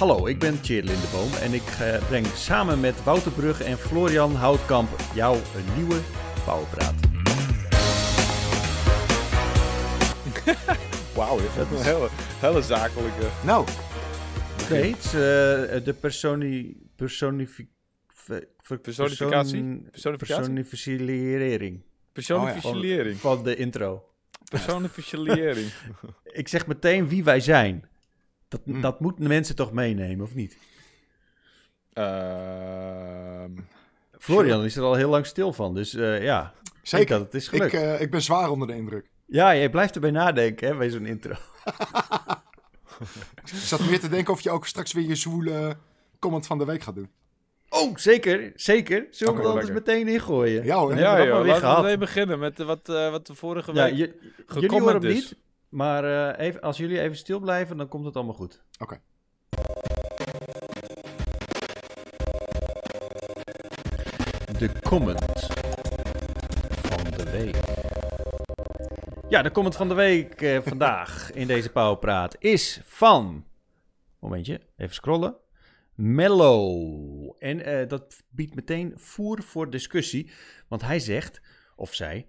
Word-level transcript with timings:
Hallo, 0.00 0.26
ik 0.26 0.38
ben 0.38 0.60
Tjeerd 0.60 0.84
Lindeboom 0.84 1.32
en 1.32 1.52
ik 1.52 1.62
eh, 1.80 2.06
breng 2.06 2.26
samen 2.26 2.80
met 2.80 3.04
Wouter 3.04 3.32
Brugge 3.32 3.64
en 3.64 3.78
Florian 3.78 4.34
Houtkamp 4.34 4.88
jou 5.14 5.36
een 5.36 5.74
nieuwe 5.76 6.00
Powerpraat. 6.44 6.94
Wauw, 11.14 11.36
dit 11.36 11.46
is 11.46 11.78
een 11.78 11.84
hele, 11.84 12.08
hele 12.40 12.62
zakelijke... 12.62 13.26
Nou, 13.44 13.66
Nee, 14.70 14.90
het 14.94 15.04
is 15.04 15.06
eh, 15.06 15.84
de 15.84 15.96
personi, 16.00 16.76
personifi, 16.96 17.68
ver- 18.14 18.48
ver- 18.58 18.78
Personificatie? 18.78 19.62
persoon- 19.62 19.90
Personificatie? 19.90 20.36
personificering 20.44 21.82
Personificering. 22.12 23.16
van 23.16 23.42
de 23.42 23.56
intro. 23.56 24.04
Personificering. 24.50 25.70
Ik 26.40 26.48
zeg 26.48 26.66
meteen 26.66 27.08
wie 27.08 27.24
wij 27.24 27.40
zijn. 27.40 27.88
Dat, 28.50 28.60
Hmm. 28.64 28.80
dat 28.80 29.00
moeten 29.00 29.22
de 29.22 29.28
mensen 29.28 29.56
toch 29.56 29.72
meenemen, 29.72 30.24
of 30.24 30.34
niet? 30.34 30.56
Ehm, 31.92 33.50
Florian 34.18 34.64
is 34.64 34.76
er 34.76 34.82
al 34.82 34.94
heel 34.94 35.08
lang 35.10 35.26
stil 35.26 35.52
van, 35.52 35.74
dus 35.74 35.94
eh, 35.94 36.22
ja. 36.22 36.52
Ik 36.64 36.70
zeker. 36.82 37.08
dat 37.18 37.20
het 37.20 37.34
is 37.34 37.44
Ik, 37.44 37.50
gelukt. 37.50 37.72
eh, 37.74 38.00
ik 38.00 38.10
ben 38.10 38.22
zwaar 38.22 38.50
onder 38.50 38.68
de 38.68 38.74
indruk. 38.74 39.10
Ja, 39.26 39.54
jij 39.56 39.70
blijft 39.70 39.94
erbij 39.94 40.10
nadenken 40.10 40.68
hè, 40.68 40.76
bij 40.76 40.90
zo'n 40.90 41.06
intro. 41.06 41.34
Ik 43.44 43.48
zat 43.56 43.80
meer 43.88 44.00
te 44.00 44.08
denken 44.08 44.32
of 44.32 44.40
je 44.40 44.50
ook 44.50 44.66
straks 44.66 44.92
weer 44.92 45.04
je 45.08 45.14
zwoele 45.14 45.76
comment 46.18 46.46
van 46.46 46.58
de 46.58 46.64
week 46.64 46.82
gaat 46.82 46.94
doen. 46.94 47.10
Oh, 47.68 47.96
zeker, 47.96 48.52
zeker. 48.54 49.06
Zullen 49.10 49.34
we 49.34 49.42
anders 49.42 49.68
lekker. 49.68 49.92
meteen 49.94 50.08
ingooien? 50.14 50.64
Ja 50.64 50.76
hoor. 50.78 50.88
hebben 50.94 51.04
ja, 51.06 51.12
we 51.12 51.26
dat 51.26 51.46
joh, 51.46 51.46
laten 51.62 51.76
we 51.76 51.82
meteen 51.82 51.98
beginnen 51.98 52.38
met 52.38 52.58
wat, 52.58 52.88
eh, 52.88 53.10
wat 53.10 53.26
de 53.26 53.34
vorige 53.34 53.72
Ja, 53.72 53.84
week... 53.84 53.94
je, 53.94 54.32
jullie 54.54 54.70
horen 54.80 55.02
hem 55.02 55.12
niet, 55.12 55.36
maar 55.70 56.04
eh, 56.04 56.46
even, 56.46 56.60
als 56.60 56.76
jullie 56.76 57.00
even 57.00 57.16
stil 57.16 57.40
blijven, 57.40 57.76
dan 57.76 57.88
komt 57.88 58.04
het 58.04 58.16
allemaal 58.16 58.34
goed. 58.34 58.62
Oké. 58.78 59.00
De 64.58 64.80
comment 64.82 65.46
van 66.82 67.10
de 67.10 67.30
week. 67.30 67.56
Ja, 69.28 69.42
de 69.42 69.50
comment 69.50 69.76
van 69.76 69.88
de 69.88 69.94
week 69.94 70.42
eh, 70.42 70.60
vandaag 70.62 71.30
in 71.32 71.46
deze 71.46 71.70
Powerpraat 71.70 72.36
is 72.38 72.80
van... 72.84 73.44
Momentje, 74.18 74.60
even 74.76 74.94
scrollen. 74.94 75.36
Mellow. 75.94 77.36
En 77.38 77.64
eh, 77.64 77.88
dat 77.88 78.22
biedt 78.28 78.54
meteen 78.54 78.92
voer 78.96 79.42
voor 79.42 79.70
discussie. 79.70 80.30
Want 80.68 80.82
hij 80.82 80.98
zegt, 80.98 81.40
of 81.76 81.94
zij... 81.94 82.26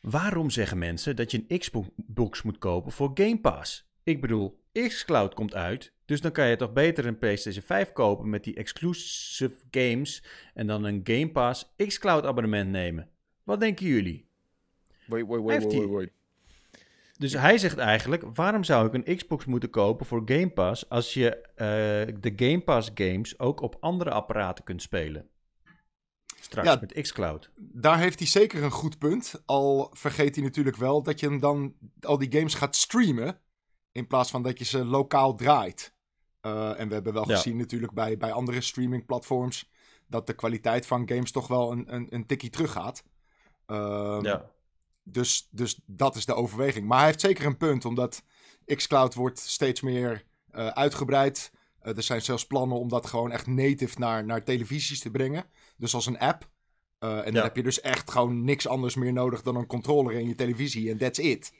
Waarom 0.00 0.50
zeggen 0.50 0.78
mensen 0.78 1.16
dat 1.16 1.30
je 1.30 1.44
een 1.48 1.58
Xbox 1.58 2.42
moet 2.42 2.58
kopen 2.58 2.92
voor 2.92 3.10
Game 3.14 3.40
Pass? 3.40 3.88
Ik 4.02 4.20
bedoel, 4.20 4.60
xCloud 4.72 5.34
komt 5.34 5.54
uit, 5.54 5.92
dus 6.04 6.20
dan 6.20 6.32
kan 6.32 6.48
je 6.48 6.56
toch 6.56 6.72
beter 6.72 7.06
een 7.06 7.18
PlayStation 7.18 7.64
5 7.64 7.92
kopen 7.92 8.30
met 8.30 8.44
die 8.44 8.54
exclusive 8.54 9.54
games 9.70 10.24
en 10.54 10.66
dan 10.66 10.84
een 10.84 11.00
Game 11.04 11.30
Pass 11.30 11.74
xCloud 11.76 12.24
abonnement 12.24 12.70
nemen. 12.70 13.08
Wat 13.44 13.60
denken 13.60 13.86
jullie? 13.86 14.28
Wait, 15.06 15.26
wait, 15.26 15.42
wait, 15.42 15.72
wait, 15.72 15.88
wait. 15.88 16.10
Dus 17.18 17.32
hij 17.32 17.58
zegt 17.58 17.78
eigenlijk, 17.78 18.22
waarom 18.34 18.64
zou 18.64 18.86
ik 18.86 18.94
een 18.94 19.16
Xbox 19.16 19.44
moeten 19.44 19.70
kopen 19.70 20.06
voor 20.06 20.22
Game 20.24 20.50
Pass 20.50 20.88
als 20.88 21.14
je 21.14 21.36
eh, 21.36 21.66
de 22.20 22.32
Game 22.36 22.60
Pass 22.60 22.90
games 22.94 23.38
ook 23.38 23.60
op 23.60 23.76
andere 23.80 24.10
apparaten 24.10 24.64
kunt 24.64 24.82
spelen? 24.82 25.28
Straks 26.50 26.68
Ja. 26.68 26.78
met 26.80 26.92
xCloud. 27.02 27.50
Daar 27.56 27.98
heeft 27.98 28.18
hij 28.18 28.28
zeker 28.28 28.62
een 28.62 28.70
goed 28.70 28.98
punt. 28.98 29.42
Al 29.46 29.90
vergeet 29.92 30.34
hij 30.34 30.44
natuurlijk 30.44 30.76
wel 30.76 31.02
dat 31.02 31.20
je 31.20 31.26
hem 31.26 31.40
dan 31.40 31.74
al 32.00 32.18
die 32.18 32.32
games 32.32 32.54
gaat 32.54 32.76
streamen. 32.76 33.40
In 33.92 34.06
plaats 34.06 34.30
van 34.30 34.42
dat 34.42 34.58
je 34.58 34.64
ze 34.64 34.84
lokaal 34.84 35.34
draait. 35.34 35.94
Eh, 36.40 36.80
en 36.80 36.88
we 36.88 36.94
hebben 36.94 37.12
wel 37.12 37.28
Ja. 37.28 37.36
gezien 37.36 37.56
natuurlijk 37.56 37.92
bij, 37.92 38.16
bij 38.16 38.32
andere 38.32 38.60
streamingplatforms. 38.60 39.70
Dat 40.06 40.26
de 40.26 40.32
kwaliteit 40.34 40.86
van 40.86 41.08
games 41.08 41.32
toch 41.32 41.46
wel 41.46 41.72
een, 41.72 41.94
een, 41.94 42.06
een 42.10 42.26
tikkie 42.26 42.50
teruggaat. 42.50 43.02
Ehm, 43.66 44.24
Ja. 44.24 44.50
Dus, 45.02 45.48
dus 45.50 45.80
dat 45.86 46.16
is 46.16 46.24
de 46.26 46.34
overweging. 46.34 46.86
Maar 46.86 46.98
hij 46.98 47.06
heeft 47.06 47.20
zeker 47.20 47.46
een 47.46 47.56
punt, 47.56 47.84
omdat 47.84 48.22
xCloud 48.64 49.14
wordt 49.14 49.38
steeds 49.38 49.80
meer 49.80 50.24
eh, 50.50 50.66
uitgebreid. 50.66 51.52
Eh, 51.80 51.96
er 51.96 52.02
zijn 52.02 52.22
zelfs 52.22 52.46
plannen 52.46 52.78
om 52.78 52.88
dat 52.88 53.06
gewoon 53.06 53.32
echt 53.32 53.46
native 53.46 53.98
naar, 53.98 54.24
naar 54.24 54.44
televisies 54.44 55.00
te 55.00 55.10
brengen. 55.10 55.44
Dus 55.80 55.94
als 55.94 56.06
een 56.06 56.18
app. 56.18 56.48
Eh, 56.98 57.10
en 57.10 57.16
Ja. 57.24 57.30
dan 57.30 57.42
heb 57.42 57.56
je 57.56 57.62
dus 57.62 57.80
echt 57.80 58.10
gewoon 58.10 58.44
niks 58.44 58.68
anders 58.68 58.94
meer 58.94 59.12
nodig 59.12 59.42
dan 59.42 59.56
een 59.56 59.66
controller 59.66 60.12
in 60.14 60.28
je 60.28 60.34
televisie. 60.34 60.90
En 60.90 60.98
that's 60.98 61.18
it. 61.18 61.52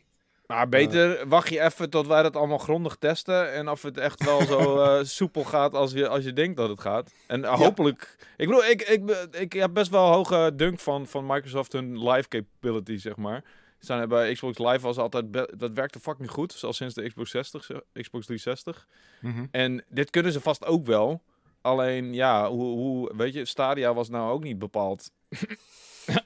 Maar 0.47 0.69
beter 0.69 1.29
wacht 1.29 1.49
je 1.49 1.61
even 1.61 1.91
tot 1.91 2.07
wij 2.07 2.23
dat 2.23 2.37
allemaal 2.37 2.59
grondig 2.59 2.97
testen. 2.97 3.53
En 3.53 3.69
of 3.69 3.83
het 3.83 3.99
echt 3.99 4.25
wel 4.25 4.43
zo 4.45 4.59
eh, 4.83 5.05
soepel 5.05 5.45
gaat 5.45 5.75
als 5.75 5.93
je, 5.93 6.09
als 6.09 6.25
je 6.25 6.33
denkt 6.33 6.57
dat 6.57 6.69
het 6.69 6.81
gaat. 6.81 7.13
En 7.27 7.45
hopelijk... 7.45 8.17
Ik 8.37 8.47
bedoel, 8.47 8.65
ik, 8.65 8.83
ik, 8.83 9.11
ik 9.31 9.53
heb 9.53 9.75
best 9.75 9.91
wel 9.91 10.13
hoge 10.13 10.53
dunk 10.57 10.81
van, 10.81 11.07
van 11.07 11.27
Microsoft 11.27 11.73
hun 11.73 12.09
live 12.09 12.29
capability, 12.29 12.97
zeg 12.97 13.17
maar. 13.17 13.43
Ze 13.79 13.87
Zijn 13.87 14.09
bij 14.09 14.33
Xbox 14.33 14.59
Live 14.59 14.81
was 14.81 14.97
altijd... 14.97 15.33
Dat 15.59 15.71
werkte 15.75 16.01
fucking 16.01 16.31
goed. 16.31 16.53
Zelfs 16.53 16.77
sinds 16.77 16.95
de 16.95 17.09
Xbox 17.09 17.31
60, 17.31 17.65
zeg- 17.65 17.81
Xbox 17.93 18.27
360. 18.27 18.87
Mhm. 19.21 19.47
En 19.51 19.85
dit 19.89 20.11
kunnen 20.11 20.33
ze 20.33 20.41
vast 20.41 20.65
ook 20.67 20.87
wel. 20.87 21.23
Alleen, 21.61 22.15
ja, 22.15 22.49
hoe, 22.51 22.77
hoe... 22.77 23.13
Weet 23.17 23.33
je, 23.35 23.45
Stadia 23.45 23.95
was 23.95 24.09
nou 24.09 24.31
ook 24.33 24.43
niet 24.43 24.59
bepaald 24.59 25.11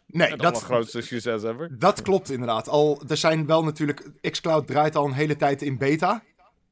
Nee, 0.07 0.31
het 0.31 0.41
dat, 0.41 0.55
allergrootste 0.55 1.01
succes 1.01 1.43
ever. 1.43 1.79
dat 1.79 2.03
klopt 2.03 2.31
inderdaad. 2.31 2.69
Al, 2.69 3.03
er 3.09 3.17
zijn 3.17 3.47
wel 3.47 3.65
natuurlijk... 3.65 4.11
xCloud 4.21 4.67
draait 4.67 4.97
al 4.97 5.05
een 5.07 5.13
hele 5.13 5.37
tijd 5.37 5.63
in 5.63 5.79
beta. 5.79 6.23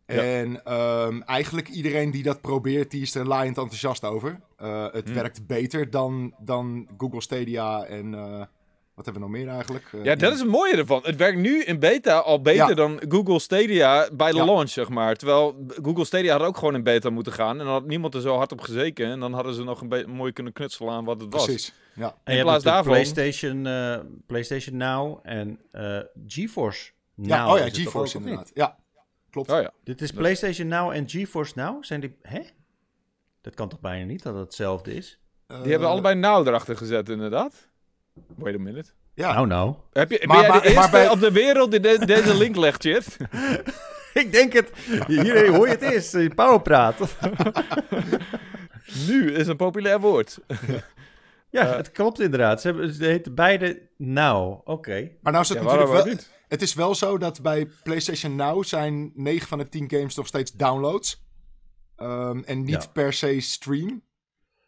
Ja. 0.06 0.22
En 0.22 0.64
ehm, 0.64 1.20
eigenlijk 1.20 1.68
iedereen 1.68 2.10
die 2.10 2.22
dat 2.22 2.40
probeert, 2.40 2.90
die 2.90 3.02
is 3.02 3.14
er 3.14 3.26
laaiend 3.26 3.58
enthousiast 3.58 4.04
over. 4.04 4.40
Eh, 4.56 4.86
het 4.92 5.04
Hmm. 5.04 5.14
werkt 5.14 5.46
beter 5.46 5.90
dan, 5.90 6.34
dan 6.38 6.88
Google 6.98 7.20
Stadia 7.20 7.84
en... 7.84 8.14
eh, 8.14 8.42
wat 8.94 9.04
hebben 9.04 9.22
we 9.22 9.28
nog 9.28 9.38
meer 9.38 9.48
eigenlijk? 9.48 9.88
Eh, 9.92 10.04
Ja, 10.04 10.14
dat 10.14 10.32
is 10.32 10.38
het 10.40 10.48
mooie 10.48 10.76
ervan. 10.76 11.00
Het 11.04 11.16
werkt 11.16 11.38
nu 11.38 11.62
in 11.62 11.78
beta 11.78 12.18
al 12.18 12.40
beter 12.42 12.68
Ja. 12.68 12.74
dan 12.74 13.00
Google 13.08 13.38
Stadia 13.38 14.08
bij 14.12 14.30
de 14.30 14.36
Ja. 14.36 14.44
launch, 14.44 14.68
zeg 14.68 14.88
maar. 14.88 15.16
Terwijl 15.16 15.64
Google 15.82 16.04
Stadia 16.04 16.32
had 16.38 16.46
ook 16.46 16.56
gewoon 16.56 16.74
in 16.74 16.82
beta 16.82 17.10
moeten 17.10 17.32
gaan. 17.32 17.58
En 17.58 17.64
dan 17.64 17.72
had 17.74 17.86
niemand 17.86 18.14
er 18.14 18.20
zo 18.20 18.36
hard 18.36 18.52
op 18.52 18.60
gezeken. 18.60 19.06
En 19.06 19.20
dan 19.20 19.32
hadden 19.32 19.54
ze 19.54 19.62
nog 19.64 19.80
een 19.80 19.88
beetje 19.88 20.06
mooi 20.12 20.32
kunnen 20.32 20.52
knutselen 20.52 20.92
aan 20.92 21.04
wat 21.04 21.20
het 21.20 21.32
was. 21.32 21.44
Precies. 21.44 21.72
Ja. 21.94 22.16
En 22.24 22.36
In 22.36 22.42
plaats 22.42 22.64
daarvan- 22.64 22.92
PlayStation, 22.92 23.66
eh, 23.66 23.98
PlayStation 24.26 24.76
Now 24.76 25.18
en 25.22 25.60
eh, 25.70 25.98
GeForce 26.26 26.90
Now. 27.14 27.28
Ja, 27.28 27.52
oh 27.52 27.58
ja, 27.58 27.68
GeForce 27.68 28.16
ook, 28.16 28.22
inderdaad. 28.22 28.50
Ja, 28.54 28.78
klopt. 29.30 29.50
Oh 29.50 29.60
ja. 29.60 29.70
Dit 29.84 30.00
is 30.00 30.10
PlayStation 30.10 30.68
Now 30.68 30.90
en 30.90 31.08
GeForce 31.08 31.52
Now? 31.56 31.84
Zijn 31.84 32.00
die... 32.00 32.16
Hè? 32.22 32.40
Dat 33.40 33.54
kan 33.54 33.68
toch 33.68 33.80
bijna 33.80 34.04
niet 34.04 34.22
dat 34.22 34.34
het 34.34 34.42
hetzelfde 34.44 34.94
is? 34.94 35.20
Die 35.46 35.70
hebben 35.70 35.88
allebei 35.88 36.14
Now 36.14 36.46
erachter 36.46 36.76
gezet, 36.76 37.08
inderdaad. 37.08 37.68
Wait 38.36 38.54
a 38.54 38.58
minute. 38.58 38.90
Ja, 39.14 39.32
Nou, 39.32 39.46
nou. 39.46 39.74
Heb 39.92 40.10
je, 40.10 40.26
Maar- 40.26 40.36
ben 40.36 40.40
jij 40.40 40.48
maar- 40.48 40.60
de 40.60 40.64
eerste 40.66 40.80
maar 40.80 40.90
bij- 40.90 41.08
op 41.10 41.20
de 41.20 41.32
wereld 41.32 41.70
die 41.70 41.80
de- 41.80 42.06
deze 42.06 42.34
link 42.34 42.56
legt, 42.56 42.82
Chit? 42.82 43.16
Ik 44.22 44.32
denk 44.32 44.52
het. 44.52 44.70
Hier 45.06 45.48
hoor 45.54 45.66
je 45.66 45.72
het 45.72 45.82
eerst. 45.82 46.34
Powerpraat. 46.34 47.16
nu 49.06 49.32
is 49.32 49.46
een 49.46 49.56
populair 49.56 50.00
woord. 50.00 50.38
Ja, 51.50 51.66
Eh. 51.70 51.76
het 51.76 51.90
klopt 51.90 52.20
inderdaad. 52.20 52.60
Ze, 52.60 52.66
hebben, 52.66 52.92
ze 52.92 53.04
heten 53.04 53.34
beide 53.34 53.88
Now. 53.96 54.60
Oké. 54.68 55.10
maar 55.22 55.32
nou 55.32 55.44
is 55.44 55.48
het 55.48 55.58
Ja, 55.58 55.64
natuurlijk 55.64 55.68
waarom 55.68 55.90
wel... 55.90 56.00
ook 56.00 56.06
niet? 56.06 56.30
Het 56.48 56.62
is 56.62 56.74
wel 56.74 56.94
zo 56.94 57.18
dat 57.18 57.42
bij 57.42 57.68
PlayStation 57.82 58.36
Now 58.36 58.64
zijn 58.64 59.12
9 59.14 59.48
van 59.48 59.58
de 59.58 59.68
10 59.68 59.90
games 59.90 60.14
nog 60.14 60.26
steeds 60.26 60.52
downloads. 60.52 61.24
Ehm, 61.96 62.42
en 62.44 62.64
niet 62.64 62.82
Ja. 62.82 62.88
per 62.92 63.12
se 63.12 63.40
stream. 63.40 64.02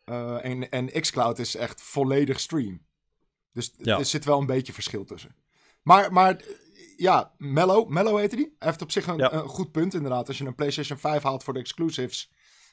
Eh, 0.05 0.45
en, 0.45 0.69
en 0.71 1.01
xCloud 1.01 1.39
is 1.39 1.57
echt 1.57 1.83
volledig 1.83 2.41
stream. 2.41 2.81
Dus 3.55 3.73
Ja. 3.77 3.99
er 3.99 4.05
zit 4.05 4.25
wel 4.25 4.41
een 4.41 4.47
beetje 4.47 4.73
verschil 4.73 5.05
tussen. 5.05 5.35
Maar, 5.83 6.13
maar 6.13 6.41
ja, 6.97 7.33
Mello, 7.39 7.85
Mello 7.85 8.17
heette 8.17 8.37
die. 8.37 8.55
Hij 8.59 8.69
heeft 8.69 8.83
op 8.83 8.91
zich 8.91 9.07
een, 9.07 9.17
Ja. 9.17 9.33
een 9.33 9.49
goed 9.49 9.73
punt 9.73 9.95
inderdaad. 9.95 10.29
Als 10.29 10.39
je 10.39 10.45
een 10.45 10.55
PlayStation 10.55 10.99
5 10.99 11.23
haalt 11.23 11.45
voor 11.45 11.53
de 11.55 11.61
exclusives... 11.61 12.33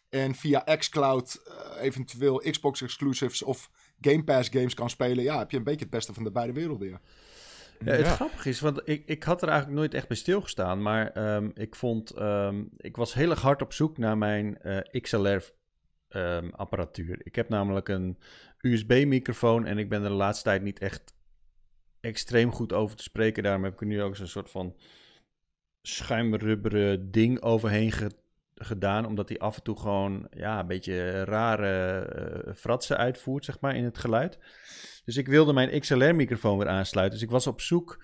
en 0.09 0.35
via 0.35 0.59
xCloud 0.77 1.41
eh, 1.45 1.83
eventueel 1.83 2.37
Xbox 2.51 2.81
exclusives 2.81 3.41
of 3.43 3.69
Game 4.01 4.23
Pass 4.23 4.49
games 4.49 4.73
kan 4.73 4.89
spelen... 4.89 5.23
ja, 5.23 5.37
heb 5.37 5.51
je 5.51 5.57
een 5.57 5.63
beetje 5.63 5.79
het 5.81 5.89
beste 5.89 6.13
van 6.13 6.23
de 6.23 6.31
beide 6.31 6.53
werelden, 6.53 6.87
ja. 6.89 7.01
Ja, 7.85 7.91
het 7.91 8.05
Ja. 8.05 8.15
grappige 8.15 8.49
is, 8.49 8.59
want 8.59 8.81
ik, 8.83 9.03
ik 9.05 9.23
had 9.23 9.41
er 9.41 9.47
eigenlijk 9.47 9.79
nooit 9.79 9.93
echt 9.93 10.07
bij 10.07 10.17
stilgestaan. 10.17 10.81
Maar 10.81 11.11
ehm, 11.11 11.49
ik 11.53 11.75
vond, 11.75 12.11
ehm, 12.11 12.63
ik 12.77 12.95
was 12.95 13.13
heel 13.13 13.29
erg 13.29 13.41
hard 13.41 13.61
op 13.61 13.73
zoek 13.73 13.97
naar 13.97 14.17
mijn 14.17 14.57
eh, 14.61 15.01
XLR-apparatuur. 15.01 17.21
ik 17.23 17.35
heb 17.35 17.49
namelijk 17.49 17.89
een 17.89 18.17
USB-microfoon 18.61 19.65
en 19.65 19.77
ik 19.77 19.89
ben 19.89 20.03
er 20.03 20.09
de 20.09 20.15
laatste 20.15 20.43
tijd 20.43 20.61
niet 20.61 20.79
echt 20.79 21.13
extreem 21.99 22.51
goed 22.51 22.73
over 22.73 22.95
te 22.95 23.03
spreken. 23.03 23.43
Daarom 23.43 23.63
heb 23.63 23.73
ik 23.73 23.81
er 23.81 23.85
nu 23.87 24.01
ook 24.01 24.15
zo'n 24.15 24.27
soort 24.27 24.49
van 24.49 24.75
schuimrubberen 25.81 27.11
ding 27.11 27.41
overheen 27.41 27.91
ge- 27.91 28.11
gedaan. 28.55 29.05
Omdat 29.05 29.29
hij 29.29 29.37
af 29.39 29.55
en 29.57 29.63
toe 29.63 29.79
gewoon 29.79 30.27
ja, 30.31 30.59
een 30.59 30.67
beetje 30.67 31.23
rare 31.23 31.99
eh, 31.99 32.53
fratsen 32.53 32.97
uitvoert, 32.97 33.45
zeg 33.45 33.59
maar, 33.59 33.75
in 33.75 33.83
het 33.83 33.97
geluid. 33.97 34.39
Dus 35.05 35.17
ik 35.17 35.27
wilde 35.27 35.53
mijn 35.53 35.79
XLR-microfoon 35.79 36.57
weer 36.57 36.67
aansluiten. 36.67 37.17
Dus 37.19 37.27
ik 37.27 37.33
was 37.33 37.47
op 37.47 37.61
zoek 37.61 38.03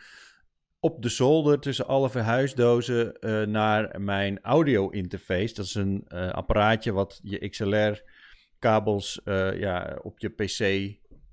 op 0.80 1.02
de 1.02 1.10
zolder 1.10 1.60
tussen 1.60 1.88
alle 1.88 2.10
verhuisdozen 2.10 3.20
eh, 3.20 3.42
naar 3.42 4.02
mijn 4.02 4.40
audio-interface. 4.42 5.54
Dat 5.54 5.66
is 5.66 5.76
een 5.76 6.04
eh, 6.08 6.30
apparaatje 6.30 6.92
wat 6.92 7.20
je 7.24 7.40
XLR-kabels 8.60 9.24
eh, 9.24 9.60
ja, 9.60 10.00
op 10.02 10.20
je 10.20 10.30
PC 10.30 10.60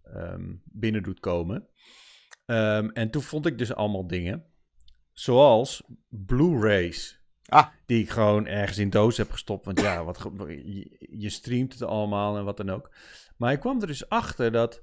ehm, 0.03 0.55
binnen 0.65 1.03
doet 1.03 1.21
komen. 1.21 1.69
Ehm, 2.47 2.88
en 2.88 3.11
toen 3.11 3.23
vond 3.23 3.47
ik 3.47 3.59
dus 3.59 3.75
allemaal 3.75 4.06
dingen, 4.06 4.44
zoals 5.12 5.82
Blu-rays. 6.09 7.23
Ah. 7.47 7.67
Die 7.87 8.03
ik 8.03 8.11
gewoon 8.11 8.47
ergens 8.47 8.79
in 8.79 8.91
doos 8.91 9.17
heb 9.17 9.31
gestopt. 9.31 9.65
Want 9.65 9.81
ja, 9.81 10.05
wat, 10.05 10.31
je 10.99 11.31
streamt 11.31 11.73
het 11.73 11.82
allemaal 11.82 12.37
en 12.37 12.44
wat 12.44 12.56
dan 12.56 12.71
ook. 12.71 12.91
Maar 13.37 13.53
ik 13.53 13.61
kwam 13.61 13.81
er 13.81 13.87
dus 13.87 14.09
achter 14.09 14.53
dat 14.53 14.82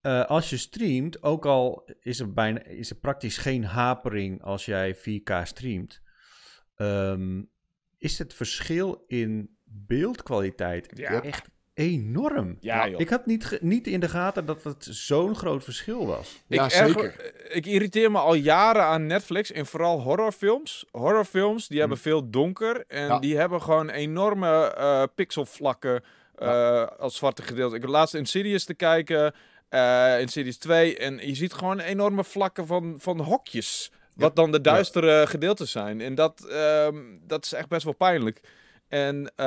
eh, 0.00 0.24
als 0.24 0.50
je 0.50 0.56
streamt, 0.56 1.22
ook 1.22 1.46
al 1.46 1.88
is 2.00 2.20
er, 2.20 2.32
bijna, 2.32 2.62
is 2.64 2.90
er 2.90 2.96
praktisch 2.96 3.38
geen 3.38 3.64
hapering 3.64 4.42
als 4.42 4.64
jij 4.64 4.96
4K 4.96 5.42
streamt, 5.42 6.02
ehm, 6.74 7.42
is 7.98 8.18
het 8.18 8.34
verschil 8.34 9.04
in 9.06 9.56
beeldkwaliteit 9.64 10.90
Ja. 10.94 11.22
echt 11.22 11.50
enorm. 11.76 12.56
Ja, 12.60 12.88
joh. 12.88 13.00
Ik 13.00 13.08
had 13.08 13.26
niet, 13.26 13.58
niet 13.60 13.86
in 13.86 14.00
de 14.00 14.08
gaten 14.08 14.46
dat 14.46 14.62
het 14.64 14.86
zo'n 14.90 15.34
groot 15.36 15.64
verschil 15.64 16.06
was. 16.06 16.42
Ja, 16.46 16.64
ik, 16.64 16.70
zeker. 16.70 17.04
erger- 17.04 17.54
ik 17.56 17.66
irriteer 17.66 18.10
me 18.10 18.18
al 18.18 18.34
jaren 18.34 18.82
aan 18.82 19.06
Netflix 19.06 19.52
en 19.52 19.66
vooral 19.66 20.00
horrorfilms. 20.00 20.84
Horrorfilms, 20.90 21.68
die 21.68 21.78
hebben 21.80 21.98
veel 21.98 22.30
donker 22.30 22.84
en 22.88 23.06
Ja. 23.06 23.18
die 23.18 23.36
hebben 23.36 23.62
gewoon 23.62 23.88
enorme 23.90 24.74
eh, 24.74 25.02
pixelvlakken 25.14 26.02
eh, 26.34 26.86
als 26.98 27.16
zwarte 27.16 27.42
gedeelte. 27.42 27.74
Ik 27.74 27.80
heb 27.80 27.90
laatst 27.90 28.14
Insidious 28.14 28.64
te 28.64 28.74
kijken, 28.74 29.34
eh 29.68 30.20
Insidious 30.20 30.56
2, 30.56 30.96
en 30.96 31.26
je 31.26 31.34
ziet 31.34 31.52
gewoon 31.52 31.80
enorme 31.80 32.24
vlakken 32.24 32.66
van, 32.66 32.94
van 32.98 33.20
hokjes. 33.20 33.90
Wat 34.14 34.36
dan 34.36 34.52
de 34.52 34.60
duistere 34.60 35.26
gedeeltes 35.26 35.70
zijn. 35.70 36.00
En 36.00 36.14
dat, 36.14 36.46
ehm, 36.50 36.96
dat 37.26 37.44
is 37.44 37.52
echt 37.52 37.68
best 37.68 37.84
wel 37.84 37.94
pijnlijk. 37.94 38.40
En 38.88 39.32
eh, 39.36 39.46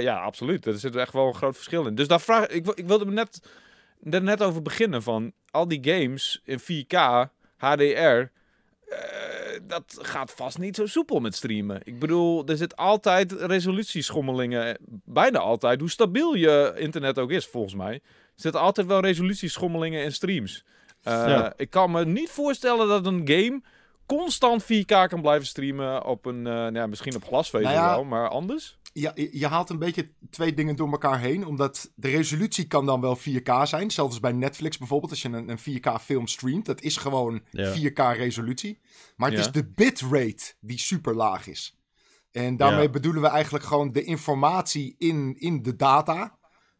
ja, 0.00 0.16
absoluut. 0.22 0.66
Er 0.66 0.78
zit 0.78 0.96
echt 0.96 1.12
wel 1.12 1.26
een 1.26 1.34
groot 1.34 1.54
verschil 1.54 1.86
in. 1.86 1.94
Dus 1.94 2.08
daar 2.08 2.20
vraag 2.20 2.46
ik, 2.46 2.66
ik 2.66 2.86
wilde 2.86 3.04
me 3.06 3.12
net, 3.12 3.48
er 4.10 4.22
net 4.22 4.42
over 4.42 4.62
beginnen 4.62 5.02
van 5.02 5.32
al 5.50 5.68
die 5.68 5.78
games 5.82 6.40
in 6.44 6.60
4K, 6.60 6.96
HDR. 7.56 7.82
eh, 7.82 8.28
dat 9.62 9.98
gaat 10.00 10.32
vast 10.32 10.58
niet 10.58 10.76
zo 10.76 10.86
soepel 10.86 11.20
met 11.20 11.34
streamen. 11.34 11.80
Ik 11.84 11.98
bedoel, 11.98 12.46
er 12.46 12.56
zit 12.56 12.76
altijd 12.76 13.32
resolutieschommelingen. 13.32 14.76
Bijna 15.04 15.38
altijd, 15.38 15.80
hoe 15.80 15.90
stabiel 15.90 16.34
je 16.34 16.72
internet 16.76 17.18
ook 17.18 17.30
is, 17.30 17.46
volgens 17.46 17.74
mij. 17.74 17.92
Er 17.94 18.00
zitten 18.42 18.60
altijd 18.60 18.86
wel 18.86 19.00
resolutieschommelingen 19.00 20.02
in 20.04 20.12
streams. 20.12 20.64
Eh, 21.02 21.12
Ja. 21.12 21.52
Ik 21.56 21.70
kan 21.70 21.90
me 21.90 22.04
niet 22.04 22.30
voorstellen 22.30 22.88
dat 22.88 23.06
een 23.06 23.22
game 23.28 23.62
constant 24.06 24.62
4K 24.64 24.86
kan 25.08 25.20
blijven 25.20 25.46
streamen 25.46 26.04
op 26.04 26.26
een, 26.26 26.46
eh, 26.46 26.52
nou 26.52 26.74
ja, 26.74 26.86
misschien 26.86 27.14
op 27.16 27.24
glasvezel 27.24 27.68
Nou 27.70 27.80
ja, 27.82 27.94
wel, 27.94 28.04
maar 28.04 28.28
anders. 28.28 28.78
Ja, 28.92 29.12
je 29.14 29.28
je 29.38 29.46
haalt 29.46 29.70
een 29.70 29.78
beetje 29.78 30.10
twee 30.30 30.54
dingen 30.54 30.76
door 30.76 30.90
elkaar 30.90 31.20
heen. 31.20 31.46
Omdat 31.46 31.92
de 31.94 32.08
resolutie 32.08 32.66
kan 32.66 32.86
dan 32.86 33.00
wel 33.00 33.16
4K 33.16 33.50
zijn. 33.66 33.90
Zelfs 33.90 34.20
bij 34.20 34.32
Netflix 34.32 34.78
bijvoorbeeld. 34.78 35.10
Als 35.10 35.22
je 35.22 35.28
een, 35.28 35.48
een 35.48 35.58
4K 35.58 36.00
film 36.00 36.26
streamt. 36.26 36.66
Dat 36.66 36.80
is 36.80 36.96
gewoon 36.96 37.42
Ja. 37.50 37.72
4K 37.74 37.98
resolutie. 38.16 38.80
Maar 39.16 39.28
het 39.30 39.38
Ja. 39.38 39.44
is 39.44 39.52
de 39.52 39.64
bitrate 39.66 40.54
die 40.60 40.78
super 40.78 41.14
laag 41.14 41.46
is. 41.46 41.78
En 42.30 42.56
daarmee 42.56 42.82
Ja. 42.82 42.90
bedoelen 42.90 43.22
we 43.22 43.28
eigenlijk 43.28 43.64
gewoon 43.64 43.92
de 43.92 44.04
informatie 44.04 44.94
in, 44.98 45.34
in 45.38 45.62
de 45.62 45.76
data. 45.76 46.38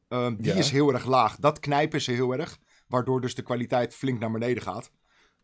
Ehm, 0.08 0.36
die 0.36 0.52
Ja. 0.52 0.54
is 0.58 0.70
heel 0.70 0.92
erg 0.92 1.04
laag. 1.06 1.36
Dat 1.36 1.58
knijpen 1.60 2.00
ze 2.00 2.12
heel 2.12 2.32
erg. 2.32 2.58
Waardoor 2.88 3.20
dus 3.20 3.34
de 3.34 3.42
kwaliteit 3.42 3.94
flink 3.94 4.18
naar 4.20 4.30
beneden 4.30 4.62
gaat. 4.62 4.90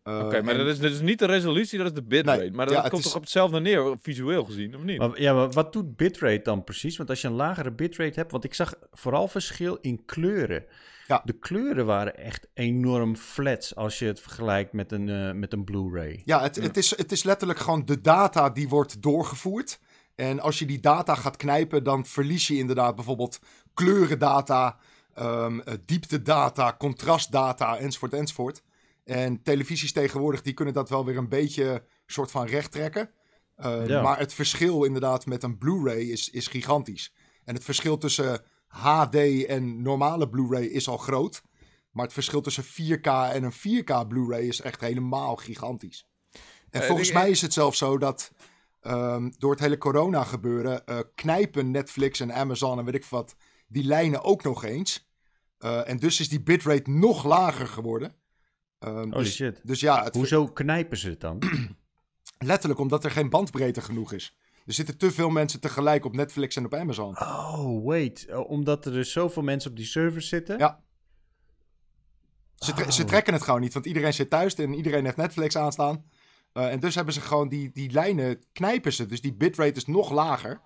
Eh, 0.03 0.19
Oké, 0.25 0.43
maar 0.43 0.53
en- 0.53 0.59
dat 0.59 0.67
is, 0.67 0.79
dat 0.79 0.91
is 0.91 1.01
niet 1.01 1.19
de 1.19 1.27
resolutie, 1.27 1.79
dat 1.79 1.87
is 1.87 1.93
de 1.93 2.03
bitrate. 2.03 2.41
Nee, 2.41 2.51
maar 2.51 2.67
dat 2.67 2.75
ja, 2.75 2.81
komt 2.81 2.93
is- 2.93 3.03
toch 3.03 3.15
op 3.15 3.21
hetzelfde 3.21 3.61
neer, 3.61 3.97
visueel 4.01 4.45
gezien, 4.45 4.77
of 4.77 4.83
niet? 4.83 4.99
Maar, 4.99 5.21
ja, 5.21 5.35
maar 5.35 5.51
wat 5.51 5.73
doet 5.73 5.97
bitrate 5.97 6.41
dan 6.43 6.65
precies? 6.65 6.97
Want 6.97 7.09
als 7.09 7.21
je 7.21 7.29
een 7.29 7.35
lagere 7.35 7.71
bitrate 7.73 8.19
hebt, 8.19 8.31
want 8.33 8.45
ik 8.45 8.55
zag 8.55 8.75
vooral 8.91 9.29
verschil 9.29 9.79
in 9.81 10.05
kleuren. 10.05 10.65
Ja. 11.07 11.23
De 11.25 11.33
kleuren 11.33 11.87
waren 11.87 12.17
echt 12.17 12.49
enorm 12.55 13.17
flats 13.17 13.75
als 13.77 13.99
je 13.99 14.05
het 14.05 14.21
vergelijkt 14.21 14.73
met 14.73 14.93
een, 14.93 15.09
eh, 15.09 15.33
met 15.33 15.53
een 15.53 15.65
Blu-ray. 15.65 16.23
Ja, 16.25 16.43
het, 16.43 16.57
Het, 16.57 16.77
is, 16.77 16.97
het 16.97 17.13
is 17.13 17.23
letterlijk 17.23 17.59
gewoon 17.59 17.85
de 17.85 18.01
data 18.01 18.51
die 18.51 18.69
wordt 18.69 19.03
doorgevoerd. 19.03 19.79
En 20.15 20.41
als 20.41 20.59
je 20.59 20.67
die 20.67 20.81
data 20.81 21.15
gaat 21.15 21.37
knijpen, 21.37 21.85
dan 21.85 22.07
verlies 22.07 22.47
je 22.47 22.57
inderdaad 22.57 22.95
bijvoorbeeld 22.95 23.39
kleurendata, 23.75 24.77
ehm 25.15 25.61
eh, 25.61 25.75
dieptedata, 25.87 26.75
contrastdata, 26.79 27.77
enzovoort, 27.79 28.13
enzovoort. 28.13 28.63
En 29.05 29.43
televisies 29.43 29.93
tegenwoordig, 29.93 30.43
die 30.43 30.55
kunnen 30.55 30.75
dat 30.75 30.89
wel 30.89 31.05
weer 31.05 31.17
een 31.17 31.29
beetje 31.29 31.85
soort 32.07 32.31
van 32.31 32.47
recht 32.47 32.73
trekken. 32.73 33.11
Eh, 33.57 33.87
Ja. 33.87 34.03
Maar 34.03 34.19
het 34.19 34.35
verschil 34.35 34.85
inderdaad 34.85 35.27
met 35.27 35.43
een 35.43 35.59
Blu-ray 35.59 36.01
is, 36.01 36.31
is 36.31 36.47
gigantisch. 36.47 37.15
En 37.45 37.55
het 37.55 37.65
verschil 37.65 37.99
tussen 37.99 38.43
HD 38.67 39.45
en 39.47 39.83
normale 39.83 40.29
Blu-ray 40.29 40.65
is 40.65 40.89
al 40.89 40.97
groot. 40.97 41.43
Maar 41.91 42.05
het 42.05 42.13
verschil 42.15 42.41
tussen 42.41 42.65
4K 42.65 43.07
en 43.07 43.43
een 43.43 43.53
4K 43.53 44.09
Blu-ray 44.09 44.43
is 44.43 44.61
echt 44.61 44.81
helemaal 44.81 45.37
gigantisch. 45.37 46.09
En 46.71 46.81
Eh, 46.81 46.87
volgens 46.87 47.09
ik- 47.09 47.15
mij 47.15 47.31
is 47.31 47.43
het 47.43 47.53
zelfs 47.53 47.79
zo 47.79 47.99
dat 47.99 48.33
ehm, 48.81 49.31
door 49.39 49.51
het 49.51 49.61
hele 49.61 49.79
corona 49.79 50.25
gebeuren 50.25 50.87
eh, 50.87 50.99
knijpen 51.15 51.71
Netflix 51.71 52.21
en 52.21 52.35
Amazon 52.35 52.79
en 52.79 52.85
weet 52.85 52.95
ik 52.95 53.05
wat 53.05 53.35
die 53.69 53.85
lijnen 53.85 54.23
ook 54.23 54.43
nog 54.43 54.65
eens. 54.65 55.11
Eh, 55.59 55.89
en 55.89 55.97
dus 55.97 56.21
is 56.21 56.29
die 56.29 56.43
bitrate 56.43 56.91
nog 56.91 57.25
lager 57.25 57.67
geworden. 57.67 58.15
Ehm, 58.83 58.95
Holy 58.97 59.11
dus, 59.25 59.35
shit. 59.35 59.61
dus 59.63 59.81
ja, 59.81 60.05
het, 60.05 60.15
Hoezo 60.15 60.47
knijpen 60.63 60.97
ze 60.97 61.09
het 61.11 61.21
dan? 61.21 61.43
letterlijk 62.39 62.81
omdat 62.81 63.05
er 63.05 63.11
geen 63.11 63.31
bandbreedte 63.31 63.81
genoeg 63.81 64.13
is. 64.13 64.37
Er 64.67 64.73
zitten 64.73 64.97
te 64.99 65.11
veel 65.11 65.31
mensen 65.31 65.61
tegelijk 65.61 66.05
op 66.05 66.15
Netflix 66.17 66.57
en 66.57 66.65
op 66.65 66.75
Amazon. 66.75 67.19
Oh, 67.21 67.85
wait. 67.87 68.27
Oh, 68.31 68.51
omdat 68.51 68.87
er 68.87 68.93
dus 68.93 69.13
zoveel 69.13 69.43
mensen 69.43 69.71
op 69.71 69.77
die 69.77 69.87
servers 69.87 70.29
zitten? 70.29 70.59
Ja. 70.59 70.81
Ze, 72.57 72.73
tre- 72.73 72.91
ze 72.91 73.03
Oh. 73.03 73.09
trekken 73.09 73.33
het 73.33 73.43
gewoon 73.43 73.61
niet, 73.61 73.73
want 73.73 73.87
iedereen 73.87 74.15
zit 74.15 74.31
thuis 74.31 74.55
en 74.55 74.75
iedereen 74.75 75.05
heeft 75.05 75.17
Netflix 75.17 75.57
aanstaan. 75.57 76.05
Eh, 76.53 76.71
en 76.73 76.81
dus 76.81 76.95
hebben 76.95 77.15
ze 77.15 77.21
gewoon 77.21 77.49
die, 77.49 77.71
die 77.73 77.91
lijnen, 77.91 78.45
knijpen 78.53 78.93
ze. 78.93 79.07
Dus 79.07 79.21
die 79.21 79.35
bitrate 79.35 79.73
is 79.73 79.87
nog 79.87 80.11
lager. 80.11 80.61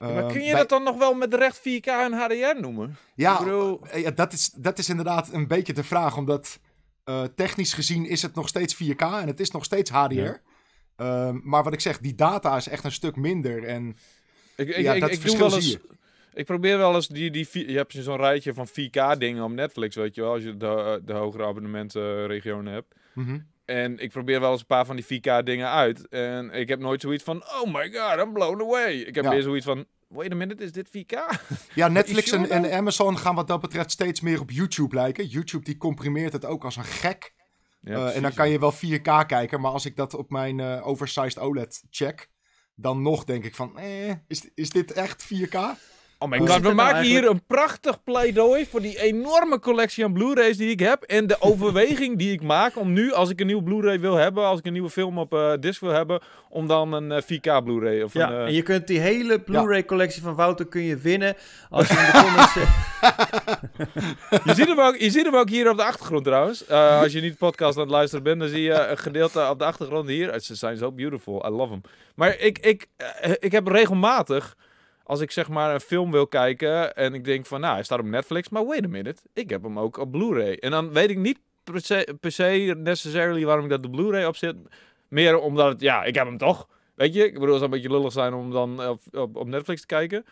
Ja, 0.00 0.06
maar 0.08 0.24
Eh, 0.24 0.28
kun 0.32 0.42
je 0.42 0.50
bij- 0.50 0.58
dat 0.60 0.68
dan 0.68 0.82
nog 0.82 0.96
wel 0.98 1.14
met 1.14 1.34
recht 1.34 1.56
4K 1.58 1.86
en 1.86 2.12
HDR 2.12 2.60
noemen? 2.60 2.96
Ja, 3.14 3.38
bedoel- 3.38 3.86
eh, 3.86 4.02
ja 4.02 4.10
dat, 4.10 4.32
is, 4.32 4.48
dat 4.50 4.78
is 4.78 4.88
inderdaad 4.88 5.32
een 5.32 5.46
beetje 5.46 5.72
de 5.72 5.84
vraag. 5.84 6.16
Omdat 6.16 6.58
eh, 7.08 7.24
technisch 7.34 7.72
gezien 7.72 8.06
is 8.06 8.22
het 8.22 8.34
nog 8.34 8.48
steeds 8.48 8.74
4K 8.74 9.00
en 9.00 9.26
het 9.26 9.40
is 9.40 9.50
nog 9.50 9.64
steeds 9.64 9.90
HDR. 9.90 10.14
Ja. 10.14 10.40
Ehm, 10.96 11.38
maar 11.42 11.62
wat 11.64 11.72
ik 11.72 11.80
zeg, 11.80 11.98
die 11.98 12.14
data 12.14 12.56
is 12.56 12.68
echt 12.68 12.84
een 12.84 12.92
stuk 12.92 13.16
minder. 13.16 13.64
En 13.64 13.96
Ik, 14.56 14.68
ik, 14.68 14.76
Ja, 14.76 14.92
ik, 14.94 15.00
dat 15.00 15.10
ik 15.10 15.20
verschil 15.20 15.50
zie 15.50 15.78
Ik 16.34 16.44
probeer 16.44 16.78
wel 16.78 16.94
eens 16.94 17.08
die, 17.08 17.30
die. 17.30 17.48
Je 17.70 17.76
hebt 17.76 17.92
zo'n 17.98 18.16
rijtje 18.16 18.54
van 18.54 18.68
4K 18.68 19.18
dingen 19.18 19.44
op 19.44 19.50
Netflix, 19.50 19.96
weet 19.96 20.14
je 20.14 20.20
wel, 20.20 20.32
als 20.32 20.42
je 20.42 20.56
de, 20.56 21.00
de 21.04 21.12
hogere 21.12 21.44
abonnementenregionen 21.44 22.72
hebt. 22.72 22.94
mhm. 23.14 23.38
En 23.64 23.98
ik 23.98 24.10
probeer 24.10 24.40
wel 24.40 24.50
eens 24.50 24.60
een 24.60 24.66
paar 24.66 24.86
van 24.86 24.96
die 24.96 25.04
4K 25.20 25.42
dingen 25.44 25.70
uit. 25.70 26.08
En 26.08 26.50
ik 26.50 26.68
heb 26.68 26.78
nooit 26.80 27.00
zoiets 27.00 27.24
van, 27.24 27.42
oh 27.44 27.74
my 27.74 27.90
god, 27.92 28.18
I'm 28.26 28.32
blown 28.32 28.60
away. 28.60 28.92
Ik 28.94 29.14
heb 29.14 29.24
Ja. 29.24 29.30
meer 29.30 29.42
zoiets 29.42 29.64
van, 29.64 29.86
wait 30.08 30.32
a 30.32 30.34
minute, 30.34 30.62
is 30.62 30.72
dit 30.72 30.88
4K? 30.88 31.16
ja, 31.74 31.88
Netflix 31.98 32.30
en, 32.30 32.50
en? 32.50 32.72
Amazon 32.72 33.18
gaan 33.18 33.34
wat 33.34 33.48
dat 33.48 33.60
betreft 33.60 33.90
steeds 33.90 34.20
meer 34.20 34.40
op 34.40 34.50
YouTube 34.50 34.94
lijken. 34.94 35.26
YouTube 35.26 35.64
die 35.64 35.76
comprimeert 35.76 36.32
het 36.32 36.44
ook 36.44 36.64
als 36.64 36.76
een 36.76 36.84
gek. 36.84 37.36
Ja, 37.80 38.06
Eh, 38.06 38.16
en 38.16 38.22
dan 38.22 38.34
kan 38.34 38.50
je 38.50 38.58
wel 38.58 38.72
4K 38.72 39.26
kijken, 39.26 39.60
maar 39.60 39.70
als 39.70 39.84
ik 39.84 39.96
dat 39.96 40.14
op 40.14 40.30
mijn 40.30 40.60
eh, 40.60 40.86
oversized 40.86 41.38
OLED 41.38 41.82
check, 41.90 42.30
dan 42.74 43.02
nog 43.02 43.24
denk 43.24 43.44
ik 43.44 43.54
van, 43.54 43.78
eh, 43.78 44.10
is, 44.26 44.48
is 44.54 44.70
dit 44.70 44.92
echt 44.92 45.24
4K? 45.24 45.56
Oh 46.20 46.28
my 46.28 46.38
Hoe 46.38 46.46
god, 46.48 46.56
we 46.56 46.62
nou 46.62 46.74
maken 46.74 47.02
hier 47.02 47.28
een 47.28 47.42
prachtig 47.46 48.02
pleidooi 48.04 48.66
voor 48.66 48.80
die 48.80 49.00
enorme 49.02 49.58
collectie 49.58 50.04
aan 50.04 50.12
Blu-rays 50.12 50.56
die 50.56 50.70
ik 50.70 50.80
heb. 50.80 51.02
En 51.02 51.26
de 51.26 51.36
overweging 51.50 52.18
die 52.18 52.32
ik 52.32 52.42
maak 52.42 52.76
om 52.76 52.92
nu, 52.92 53.12
als 53.12 53.30
ik 53.30 53.40
een 53.40 53.46
nieuwe 53.46 53.62
Blu-ray 53.62 54.00
wil 54.00 54.14
hebben, 54.14 54.44
als 54.44 54.58
ik 54.58 54.66
een 54.66 54.72
nieuwe 54.72 54.90
film 54.90 55.18
op 55.18 55.32
eh 55.34 55.52
disc 55.60 55.80
wil 55.80 55.90
hebben, 55.90 56.20
om 56.48 56.66
dan 56.66 56.92
een 56.92 57.12
eh, 57.12 57.22
4K 57.22 57.64
Blu-ray 57.64 58.02
of 58.02 58.12
Ja, 58.12 58.30
een... 58.30 58.36
eh, 58.38 58.44
en 58.44 58.52
je 58.52 58.62
kunt 58.62 58.86
die 58.86 58.98
hele 58.98 59.38
Blu-ray 59.40 59.84
collectie 59.84 60.22
van 60.22 60.34
Wouter 60.34 60.66
kun 60.66 60.82
je 60.82 60.96
winnen 60.96 61.36
als 61.70 61.88
je 61.88 61.94
in 61.94 62.04
de 62.04 62.22
comments 62.22 62.52
zet. 62.52 62.68
Je 64.44 64.54
ziet, 64.54 64.66
hem 64.68 64.80
ook, 64.80 64.96
je 64.96 65.10
ziet 65.10 65.24
hem 65.24 65.36
ook 65.36 65.48
hier 65.48 65.70
op 65.70 65.76
de 65.76 65.84
achtergrond 65.84 66.24
trouwens. 66.24 66.66
Eh, 66.66 67.00
als 67.00 67.12
je 67.12 67.20
niet 67.20 67.36
podcast 67.38 67.76
aan 67.76 67.82
het 67.82 67.90
luisteren 67.92 68.24
bent, 68.24 68.40
dan 68.40 68.48
zie 68.48 68.62
je 68.62 68.86
een 68.86 68.98
gedeelte 68.98 69.48
op 69.50 69.58
de 69.58 69.64
achtergrond 69.64 70.08
hier. 70.08 70.40
Ze 70.40 70.54
zijn 70.54 70.76
zo 70.76 70.92
beautiful. 70.92 71.46
I 71.46 71.50
love 71.50 71.68
them. 71.70 71.80
Maar 72.14 72.38
ik, 72.38 72.58
ik, 72.58 72.86
eh, 72.96 73.32
ik 73.38 73.52
heb 73.52 73.66
regelmatig, 73.66 74.56
als 75.08 75.20
ik 75.20 75.30
zeg 75.30 75.48
maar 75.48 75.74
een 75.74 75.80
film 75.80 76.10
wil 76.10 76.26
kijken 76.26 76.94
en 76.96 77.14
ik 77.14 77.24
denk 77.24 77.46
van, 77.46 77.60
nou, 77.60 77.74
hij 77.74 77.82
staat 77.82 77.98
op 77.98 78.04
Netflix, 78.04 78.48
maar 78.48 78.66
wait 78.66 78.84
a 78.84 78.88
minute, 78.88 79.22
ik 79.32 79.50
heb 79.50 79.62
hem 79.62 79.78
ook 79.78 79.96
op 79.96 80.10
Blu-ray. 80.10 80.52
En 80.54 80.70
dan 80.70 80.92
weet 80.92 81.10
ik 81.10 81.18
niet 81.18 81.38
per 81.64 81.80
se, 81.80 82.16
per 82.20 82.32
se 82.32 82.74
necessarily 82.78 83.44
waarom 83.44 83.64
ik 83.64 83.70
dat 83.70 83.82
de 83.82 83.90
Blu-ray 83.90 84.24
op 84.24 84.36
zit. 84.36 84.56
Meer 85.08 85.38
omdat 85.38 85.68
het, 85.72 85.80
ja, 85.80 86.04
ik 86.04 86.14
heb 86.14 86.26
hem 86.26 86.38
toch. 86.38 86.68
Weet 86.94 87.14
je, 87.14 87.24
ik 87.24 87.32
bedoel, 87.32 87.48
het 87.48 87.58
zou 87.58 87.64
een 87.64 87.70
beetje 87.80 87.96
lullig 87.96 88.12
zijn 88.12 88.34
om 88.34 88.50
dan 88.50 88.88
op, 88.88 89.00
op, 89.12 89.36
op 89.36 89.46
Netflix 89.46 89.80
te 89.80 89.86
kijken. 89.86 90.24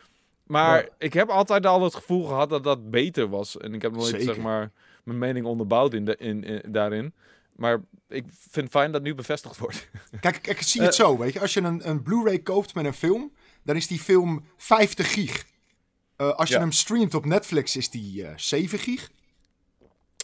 Maar 0.46 0.82
Ja. 0.82 0.88
ik 0.98 1.12
heb 1.12 1.28
altijd 1.28 1.66
al 1.66 1.82
het 1.82 1.94
gevoel 1.94 2.24
gehad 2.24 2.50
dat 2.50 2.64
dat 2.64 2.90
beter 2.90 3.28
was. 3.28 3.56
En 3.58 3.74
ik 3.74 3.82
heb 3.82 3.92
nooit, 3.96 4.22
zeg 4.22 4.36
maar, 4.38 4.70
mijn 5.04 5.18
mening 5.18 5.46
onderbouwd 5.46 5.94
in 5.94 6.04
de, 6.04 6.16
in, 6.18 6.44
in- 6.44 6.62
daarin. 6.72 7.14
Maar 7.56 7.80
ik 8.08 8.24
vind 8.28 8.54
het 8.64 8.70
fijn 8.70 8.92
dat 8.92 9.02
nu 9.02 9.14
bevestigd 9.14 9.58
wordt. 9.58 9.88
Kijk, 10.20 10.38
kijk 10.42 10.62
zie 10.62 10.82
het 10.88 10.94
zo, 10.94 11.18
weet 11.18 11.32
je. 11.32 11.40
Als 11.40 11.54
je 11.54 11.60
een, 11.60 11.88
een 11.88 12.02
Blu-ray 12.02 12.38
koopt 12.38 12.74
met 12.74 12.84
een 12.84 12.92
film, 12.94 13.32
dan 13.66 13.76
is 13.76 13.86
die 13.86 13.98
film 13.98 14.44
50 14.56 15.12
gig. 15.12 15.46
Eh, 16.16 16.30
als 16.32 16.48
je 16.48 16.54
Ja. 16.54 16.60
hem 16.60 16.72
streamt 16.72 17.14
op 17.14 17.24
Netflix, 17.24 17.76
is 17.76 17.90
die 17.90 18.24
eh 18.26 18.32
7 18.36 18.78
gig. 18.78 19.10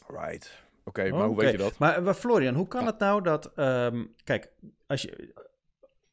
Right. 0.06 0.60
Oké, 0.84 1.10
maar 1.10 1.26
hoe 1.26 1.36
weet 1.36 1.50
je 1.52 1.58
dat? 1.58 1.78
Maar 1.78 2.14
Florian, 2.14 2.54
hoe 2.54 2.68
kan 2.68 2.86
het 2.86 2.98
nou 2.98 3.22
dat... 3.22 3.52
ehm, 3.56 4.04
kijk, 4.24 4.48
als 4.86 5.02
je... 5.02 5.34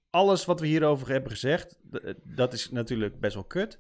Alles 0.10 0.46
wat 0.46 0.60
we 0.60 0.68
hierover 0.68 1.10
hebben 1.10 1.32
gezegd, 1.32 1.78
d- 1.92 1.96
eh, 2.04 2.14
dat 2.24 2.54
is 2.54 2.70
natuurlijk 2.72 3.20
best 3.20 3.34
wel 3.34 3.44
kut. 3.44 3.78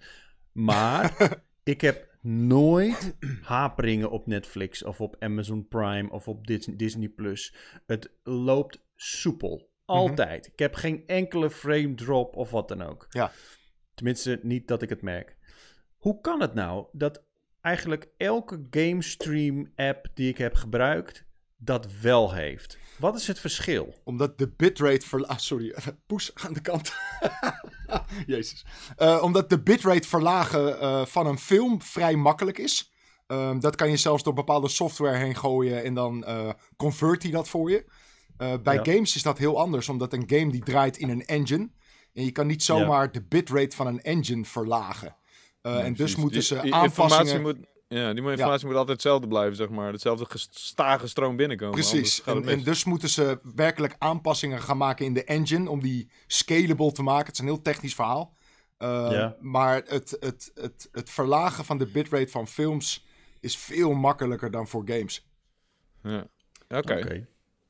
Maar 0.51 1.37
ik 1.63 1.81
heb 1.81 2.07
nooit 2.21 3.15
haperingen 3.41 4.09
op 4.11 4.27
Netflix 4.27 4.83
of 4.83 5.01
op 5.01 5.15
Amazon 5.19 5.67
Prime 5.67 6.09
of 6.11 6.27
op 6.27 6.47
Dis- 6.47 6.69
Disney+. 6.71 7.07
Plus. 7.09 7.53
Het 7.85 8.11
loopt 8.23 8.79
soepel. 8.95 9.68
Altijd. 9.89 10.47
Ik 10.47 10.59
heb 10.59 10.75
geen 10.75 11.03
enkele 11.07 11.49
frame 11.49 11.95
drop 11.95 12.35
of 12.35 12.51
wat 12.51 12.67
dan 12.67 12.81
ook. 12.81 13.05
Ja. 13.09 13.31
Tenminste, 13.93 14.39
niet 14.43 14.67
dat 14.67 14.81
ik 14.81 14.89
het 14.89 15.01
merk. 15.01 15.37
Hoe 15.97 16.21
kan 16.21 16.41
het 16.41 16.53
nou 16.53 16.87
dat 16.91 17.23
eigenlijk 17.61 18.09
elke 18.17 18.67
game 18.69 19.01
stream 19.03 19.71
app 19.75 20.07
die 20.13 20.29
ik 20.29 20.37
heb 20.37 20.55
gebruikt, 20.55 21.25
dat 21.57 21.87
wel 22.01 22.33
heeft? 22.33 22.77
Wat 22.97 23.15
is 23.15 23.27
het 23.27 23.39
verschil? 23.39 23.93
Omdat 24.03 24.37
de 24.37 24.49
bitrate 24.57 25.07
verla- 25.07 25.27
ah, 25.27 25.37
sorry, 25.37 25.71
even 25.75 26.03
poes 26.05 26.31
aan 26.33 26.53
de 26.53 26.61
kant. 26.61 26.93
Jezus. 28.25 28.65
Eh, 28.95 29.23
omdat 29.23 29.49
de 29.49 29.61
bitrate 29.61 30.07
verlagen 30.07 30.79
eh, 30.79 31.05
van 31.05 31.27
een 31.27 31.39
film 31.39 31.81
vrij 31.81 32.15
makkelijk 32.15 32.57
is. 32.57 32.91
Ehm, 33.27 33.59
dat 33.59 33.75
kan 33.75 33.89
je 33.89 33.97
zelfs 33.97 34.23
door 34.23 34.33
bepaalde 34.33 34.69
software 34.69 35.17
heen 35.17 35.35
gooien 35.35 35.83
en 35.83 35.93
dan 35.93 36.23
eh 36.25 36.49
convert 36.77 37.23
hij 37.23 37.31
dat 37.31 37.49
voor 37.49 37.71
je. 37.71 37.91
Eh, 38.39 38.53
bij 38.63 38.75
Ja. 38.75 38.83
games 38.83 39.15
is 39.15 39.23
dat 39.23 39.37
heel 39.37 39.59
anders, 39.59 39.89
omdat 39.89 40.13
een 40.13 40.23
game 40.27 40.51
die 40.51 40.63
draait 40.63 40.97
in 40.97 41.09
een 41.09 41.25
engine. 41.25 41.69
En 42.13 42.23
je 42.23 42.31
kan 42.31 42.47
niet 42.47 42.63
zomaar 42.63 43.11
de 43.11 43.21
bitrate 43.21 43.75
van 43.75 43.87
een 43.87 44.01
engine 44.01 44.45
verlagen. 44.45 45.15
Eh, 45.61 45.85
en 45.85 45.93
dus 45.93 46.15
moeten 46.15 46.43
ze 46.43 46.59
die 46.59 46.73
aanpassingen... 46.73 47.41
moet, 47.41 47.57
ja, 47.87 48.13
die 48.13 48.29
informatie 48.29 48.67
moet 48.67 48.75
altijd 48.75 48.97
hetzelfde 48.97 49.27
blijven, 49.27 49.55
zeg 49.55 49.69
maar. 49.69 49.91
Hetzelfde 49.91 50.25
gestage 50.25 51.07
stroom 51.07 51.35
binnenkomen. 51.35 51.73
Precies. 51.73 52.19
gaat 52.19 52.35
het 52.35 52.47
En, 52.47 52.63
dus 52.63 52.83
moeten 52.83 53.09
ze 53.09 53.39
werkelijk 53.55 53.95
aanpassingen 53.97 54.61
gaan 54.61 54.77
maken 54.77 55.05
in 55.05 55.13
de 55.13 55.23
engine 55.23 55.69
om 55.69 55.81
die 55.81 56.09
scalable 56.27 56.91
te 56.91 57.03
maken. 57.03 57.25
Het 57.25 57.33
is 57.33 57.39
een 57.39 57.45
heel 57.45 57.61
technisch 57.61 57.95
verhaal. 57.95 58.35
Uh, 58.79 59.07
Ja. 59.11 59.35
Maar 59.39 59.83
het, 59.85 60.17
het, 60.19 60.51
het, 60.53 60.89
het 60.91 61.09
verlagen 61.09 61.65
van 61.65 61.77
de 61.77 61.87
bitrate 61.87 62.31
van 62.31 62.47
films 62.47 63.05
is 63.39 63.57
veel 63.57 63.93
makkelijker 63.93 64.51
dan 64.51 64.67
voor 64.67 64.83
games. 64.85 65.27
Ja. 66.03 66.27
Oké. 66.67 66.97
Oké. 66.97 67.27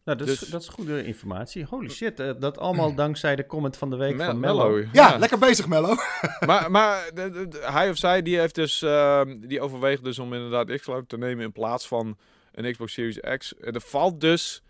Nou, 0.09 0.21
dat, 0.21 0.27
is, 0.29 0.39
Dus- 0.39 0.49
dat 0.49 0.61
is 0.61 0.67
goede 0.67 1.03
informatie. 1.05 1.65
Holy 1.65 1.89
shit, 1.89 2.19
eh, 2.19 2.31
dat 2.39 2.57
allemaal 2.57 2.93
dankzij 2.95 3.35
de 3.35 3.45
comment 3.45 3.77
van 3.77 3.89
de 3.89 3.95
week 3.95 4.15
Me- 4.15 4.25
van 4.25 4.39
Mello. 4.39 4.69
Mello. 4.69 4.87
Ja, 4.93 5.17
lekker 5.17 5.37
bezig 5.39 5.67
Mello. 5.67 5.95
maar 6.45 6.71
maar 6.71 7.09
de- 7.13 7.31
de- 7.31 7.47
de- 7.47 7.61
hij 7.71 7.89
of 7.89 7.97
zij 7.97 8.21
die 8.21 8.39
heeft 8.39 8.55
dus 8.55 8.81
ehm, 8.81 9.37
die 9.39 9.61
overweegt 9.61 10.03
dus 10.03 10.19
om 10.19 10.33
inderdaad 10.33 10.75
Xcloud 10.79 11.09
te 11.09 11.17
nemen 11.17 11.43
in 11.43 11.51
plaats 11.51 11.87
van 11.87 12.17
een 12.53 12.71
Xbox 12.71 12.93
Series 12.93 13.19
X. 13.37 13.55
En 13.57 13.73
er 13.73 13.81
valt 13.81 14.21
dus 14.21 14.61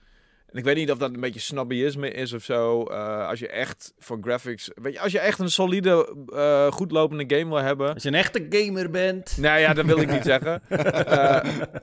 en 0.52 0.58
ik 0.58 0.64
weet 0.64 0.76
niet 0.76 0.92
of 0.92 0.98
dat 0.98 1.14
een 1.14 1.20
beetje 1.20 1.40
snobbyisme 1.40 2.12
is 2.12 2.34
of 2.34 2.44
zo. 2.44 2.84
eh, 2.84 3.28
als 3.28 3.40
je 3.40 3.48
echt 3.48 3.94
voor 4.00 4.18
graphics, 4.22 4.70
weet 4.82 4.94
je, 4.94 5.00
als 5.00 5.12
je 5.12 5.20
echt 5.20 5.40
een 5.40 5.50
solide, 5.50 6.16
eh 6.34 6.72
goed 6.72 6.92
lopende 6.92 7.36
game 7.38 7.50
wil 7.50 7.64
hebben. 7.64 7.94
Als 7.94 8.04
je 8.04 8.10
een 8.10 8.16
echte 8.16 8.46
gamer 8.50 8.90
bent. 8.90 9.38
Nou 9.38 9.60
ja, 9.60 9.74
dat 9.74 9.86
wil 9.86 9.98
ik 10.00 10.12
niet 10.12 10.24
zeggen. 10.24 10.62
Eh, 10.70 11.42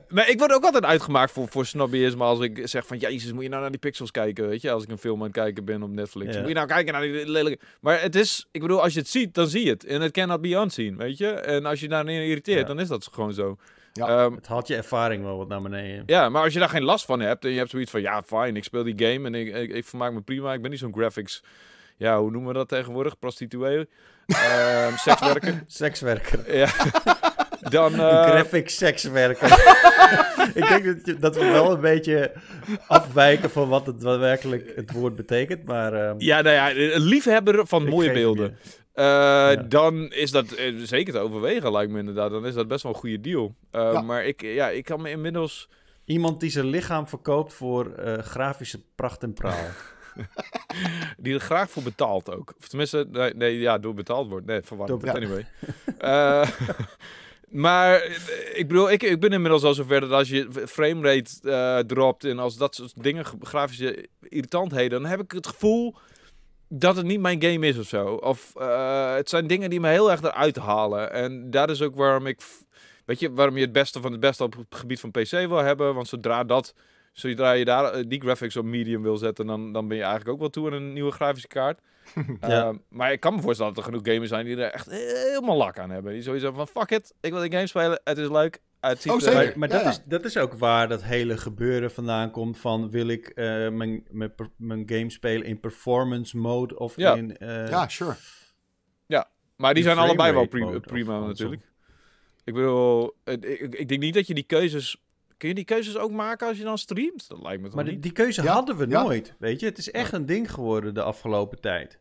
maar 0.09 0.29
ik 0.29 0.39
word 0.39 0.53
ook 0.53 0.63
altijd 0.63 0.83
uitgemaakt 0.85 1.31
voor, 1.31 1.47
voor 1.47 1.65
snobbyisme 1.65 2.23
als 2.23 2.39
ik 2.39 2.59
zeg 2.63 2.87
van... 2.87 2.97
Jezus, 2.97 3.31
moet 3.31 3.43
je 3.43 3.49
nou 3.49 3.61
naar 3.61 3.71
die 3.71 3.79
pixels 3.79 4.11
kijken, 4.11 4.47
weet 4.47 4.61
je? 4.61 4.71
Als 4.71 4.83
ik 4.83 4.89
een 4.89 4.97
film 4.97 5.17
aan 5.19 5.23
het 5.25 5.33
kijken 5.35 5.65
ben 5.65 5.83
op 5.83 5.89
Netflix. 5.89 6.33
Ja. 6.33 6.39
Moet 6.39 6.47
je 6.49 6.53
nou 6.55 6.67
kijken 6.67 6.93
naar 6.93 7.01
die 7.01 7.29
lelijke... 7.29 7.63
Maar 7.81 8.01
het 8.01 8.15
is... 8.15 8.47
Ik 8.51 8.61
bedoel, 8.61 8.81
als 8.81 8.93
je 8.93 8.99
het 8.99 9.09
ziet, 9.09 9.33
dan 9.33 9.47
zie 9.47 9.63
je 9.65 9.69
het. 9.71 9.85
En 9.85 10.01
het 10.01 10.11
cannot 10.11 10.41
be 10.41 10.47
unseen, 10.49 10.97
weet 10.97 11.17
je? 11.17 11.27
En 11.27 11.65
als 11.65 11.79
je 11.79 11.87
daarin 11.87 12.21
irriteert, 12.21 12.59
Ja. 12.59 12.65
dan 12.67 12.79
is 12.79 12.87
dat 12.87 13.09
gewoon 13.11 13.33
zo. 13.33 13.57
Ja. 13.97 14.07
Ehm, 14.07 14.33
Het 14.35 14.47
haalt 14.47 14.67
je 14.67 14.75
ervaring 14.75 15.23
wel 15.23 15.37
wat 15.37 15.47
naar 15.47 15.61
beneden. 15.61 16.03
ja, 16.05 16.29
maar 16.29 16.43
als 16.43 16.53
je 16.53 16.59
daar 16.59 16.69
geen 16.69 16.83
last 16.83 17.05
van 17.05 17.19
hebt 17.19 17.45
en 17.45 17.51
je 17.51 17.57
hebt 17.57 17.69
zoiets 17.69 17.91
van... 17.91 18.01
Ja, 18.01 18.23
fijn, 18.25 18.55
ik 18.55 18.63
speel 18.63 18.83
die 18.83 18.93
game 19.07 19.27
en 19.27 19.35
ik, 19.35 19.55
ik, 19.55 19.73
ik 19.73 19.85
vermaak 19.85 20.13
me 20.13 20.21
prima. 20.21 20.53
Ik 20.53 20.61
ben 20.61 20.71
niet 20.71 20.79
zo'n 20.79 20.93
graphics... 20.93 21.43
Ja, 21.97 22.19
hoe 22.19 22.31
noemen 22.31 22.51
we 22.51 22.57
dat 22.57 22.67
tegenwoordig? 22.69 23.19
Prostituee? 23.19 23.87
Ehm 24.27 24.95
sekswerker? 25.05 25.63
Sekswerker. 25.67 26.55
Ja. 26.57 26.67
Dan... 27.69 27.93
Een 27.93 27.99
eh, 27.99 28.23
graphic 28.23 28.69
sekswerker. 28.69 29.47
ik 30.61 30.67
denk 30.67 30.85
dat, 30.85 31.05
je- 31.05 31.17
dat 31.19 31.35
we 31.35 31.45
wel 31.45 31.71
een 31.71 31.81
beetje 31.81 32.31
afwijken 32.87 33.49
van 33.49 33.69
wat 33.69 33.85
het 33.85 34.03
wat 34.03 34.19
werkelijk 34.19 34.71
het 34.75 34.91
woord 34.91 35.15
betekent. 35.15 35.65
Maar 35.65 35.93
ehm, 35.93 36.15
Ja, 36.17 36.41
nou 36.41 36.55
ja, 36.55 36.71
een 36.75 37.01
liefhebber 37.01 37.67
van 37.67 37.85
mooie 37.87 38.11
beelden. 38.11 38.57
Eh, 38.97 39.51
Dan 39.69 40.11
is 40.11 40.31
dat 40.31 40.51
eh, 40.51 40.75
zeker 40.75 41.13
te 41.13 41.19
overwegen, 41.19 41.71
lijkt 41.71 41.91
me 41.91 41.99
inderdaad. 41.99 42.31
Dan 42.31 42.45
is 42.45 42.53
dat 42.53 42.67
best 42.67 42.83
wel 42.83 42.91
een 42.93 42.97
goede 42.99 43.21
deal. 43.21 43.55
Eh, 43.71 43.81
Ja. 43.93 44.01
Maar 44.01 44.25
ik, 44.25 44.41
ja, 44.41 44.69
ik 44.69 44.85
kan 44.85 45.01
me 45.01 45.09
inmiddels... 45.09 45.69
Iemand 46.05 46.39
die 46.39 46.49
zijn 46.49 46.65
lichaam 46.65 47.07
verkoopt 47.07 47.53
voor 47.53 47.93
eh, 47.93 48.17
grafische 48.23 48.81
pracht 48.95 49.23
en 49.23 49.33
praal. 49.33 49.65
Die 51.17 51.33
er 51.33 51.39
graag 51.39 51.69
voor 51.69 51.83
betaalt 51.83 52.35
ook. 52.35 52.53
Of 52.59 52.67
tenminste, 52.67 53.07
nee, 53.11 53.33
nee 53.33 53.59
ja, 53.59 53.77
door 53.77 53.93
betaald 53.93 54.29
wordt. 54.29 54.45
Nee, 54.45 54.61
verwarrend. 54.61 55.01
Door 55.01 55.11
Anyway. 55.15 55.47
Eh, 55.97 56.49
maar 57.47 58.03
ik 58.53 58.67
bedoel, 58.67 58.91
ik, 58.91 59.03
ik 59.03 59.19
ben 59.19 59.31
inmiddels 59.31 59.63
al 59.63 59.73
zover 59.73 59.99
dat 59.99 60.11
als 60.11 60.29
je 60.29 60.47
framerate 60.67 61.31
eh 61.51 61.79
dropt 61.79 62.23
en 62.23 62.39
als 62.39 62.57
dat 62.57 62.75
soort 62.75 63.03
dingen, 63.03 63.25
grafische 63.41 64.07
irritantheden, 64.21 65.01
dan 65.01 65.09
heb 65.09 65.21
ik 65.21 65.31
het 65.31 65.47
gevoel 65.47 65.95
dat 66.69 66.95
het 66.95 67.05
niet 67.05 67.19
mijn 67.19 67.41
game 67.41 67.67
is 67.67 67.77
of 67.77 67.87
zo. 67.87 68.07
Of 68.13 68.55
eh, 68.55 69.15
het 69.15 69.29
zijn 69.29 69.47
dingen 69.47 69.69
die 69.69 69.79
me 69.79 69.89
heel 69.89 70.11
erg 70.11 70.21
eruit 70.21 70.55
halen. 70.55 71.11
En 71.11 71.51
dat 71.51 71.69
is 71.69 71.81
ook 71.81 71.95
waarom 71.95 72.27
ik, 72.27 72.41
weet 73.05 73.19
je, 73.19 73.33
waarom 73.33 73.55
je 73.55 73.61
het 73.61 73.71
beste 73.71 74.01
van 74.01 74.11
het 74.11 74.19
beste 74.19 74.43
op 74.43 74.55
het 74.55 74.79
gebied 74.79 74.99
van 74.99 75.11
PC 75.11 75.29
wil 75.29 75.57
hebben. 75.57 75.95
Want 75.95 76.07
zodra 76.07 76.43
dat, 76.43 76.73
zodra 77.11 77.51
je 77.51 77.65
daar 77.65 77.91
eh, 77.91 78.03
die 78.07 78.21
graphics 78.21 78.57
op 78.57 78.65
medium 78.65 79.01
wil 79.01 79.17
zetten, 79.17 79.45
dan, 79.45 79.73
dan 79.73 79.87
ben 79.87 79.97
je 79.97 80.03
eigenlijk 80.03 80.33
ook 80.33 80.39
wel 80.39 80.49
toe 80.49 80.67
aan 80.67 80.73
een 80.73 80.93
nieuwe 80.93 81.11
grafische 81.11 81.47
kaart. 81.47 81.79
Ja. 82.41 82.67
Eh, 82.67 82.75
maar 82.89 83.11
ik 83.11 83.19
kan 83.19 83.35
me 83.35 83.41
voorstellen 83.41 83.73
dat 83.73 83.85
er 83.85 83.91
genoeg 83.91 84.13
gamers 84.13 84.29
zijn 84.29 84.45
die 84.45 84.55
er 84.55 84.71
echt 84.71 84.89
helemaal 84.89 85.57
lak 85.57 85.79
aan 85.79 85.89
hebben. 85.89 86.13
Die 86.13 86.21
sowieso 86.21 86.51
van, 86.51 86.67
fuck 86.67 86.91
it, 86.91 87.13
ik 87.21 87.31
wil 87.31 87.41
die 87.41 87.51
game 87.51 87.67
spelen, 87.67 88.01
het 88.03 88.17
is 88.17 88.29
leuk. 88.29 88.59
Het 88.79 89.01
ziet 89.01 89.11
Oh, 89.11 89.19
zeker. 89.19 89.35
Maar, 89.43 89.53
maar 89.57 89.67
Ja, 89.69 89.73
dat, 89.75 89.83
ja. 89.83 89.89
Is, 89.89 90.01
dat 90.05 90.25
is 90.25 90.37
ook 90.37 90.53
waar 90.53 90.87
dat 90.87 91.03
hele 91.03 91.37
gebeuren 91.37 91.91
vandaan 91.91 92.31
komt 92.31 92.57
van 92.57 92.89
wil 92.89 93.07
ik 93.07 93.27
eh, 93.27 93.69
mijn, 93.69 94.03
mijn, 94.57 94.83
game 94.85 95.09
spelen 95.09 95.47
in 95.47 95.59
performance 95.59 96.37
mode 96.37 96.79
of 96.79 96.95
Ja. 96.95 97.15
in... 97.15 97.37
eh, 97.37 97.69
Ja, 97.69 97.87
sure. 97.87 98.15
Maar 99.55 99.73
die 99.73 99.83
zijn 99.83 99.97
allebei 99.97 100.33
wel 100.33 100.47
prima 100.47 100.65
andersom. 100.65 101.27
natuurlijk. 101.27 101.61
Ik 102.43 102.53
bedoel, 102.53 103.13
het- 103.23 103.45
ik, 103.45 103.75
ik 103.75 103.87
denk 103.87 104.01
niet 104.01 104.13
dat 104.13 104.27
je 104.27 104.33
die 104.33 104.43
keuzes... 104.43 105.01
Kun 105.37 105.49
je 105.49 105.55
die 105.55 105.63
keuzes 105.63 105.97
ook 105.97 106.11
maken 106.11 106.47
als 106.47 106.57
je 106.57 106.63
dan 106.63 106.77
streamt? 106.77 107.27
Dat 107.29 107.41
lijkt 107.41 107.61
me 107.61 107.65
toch 107.67 107.75
Maar 107.75 107.83
die, 107.83 107.93
niet? 107.93 108.03
die 108.03 108.11
keuze 108.11 108.43
Ja, 108.43 108.53
hadden 108.53 108.77
we 108.77 108.87
ja. 108.89 109.03
nooit, 109.03 109.33
weet 109.39 109.59
je. 109.59 109.65
Het 109.65 109.77
is 109.77 109.91
echt 109.91 110.11
een 110.13 110.25
ding 110.25 110.51
geworden 110.51 110.93
de 110.93 111.01
afgelopen 111.01 111.59
tijd. 111.61 111.99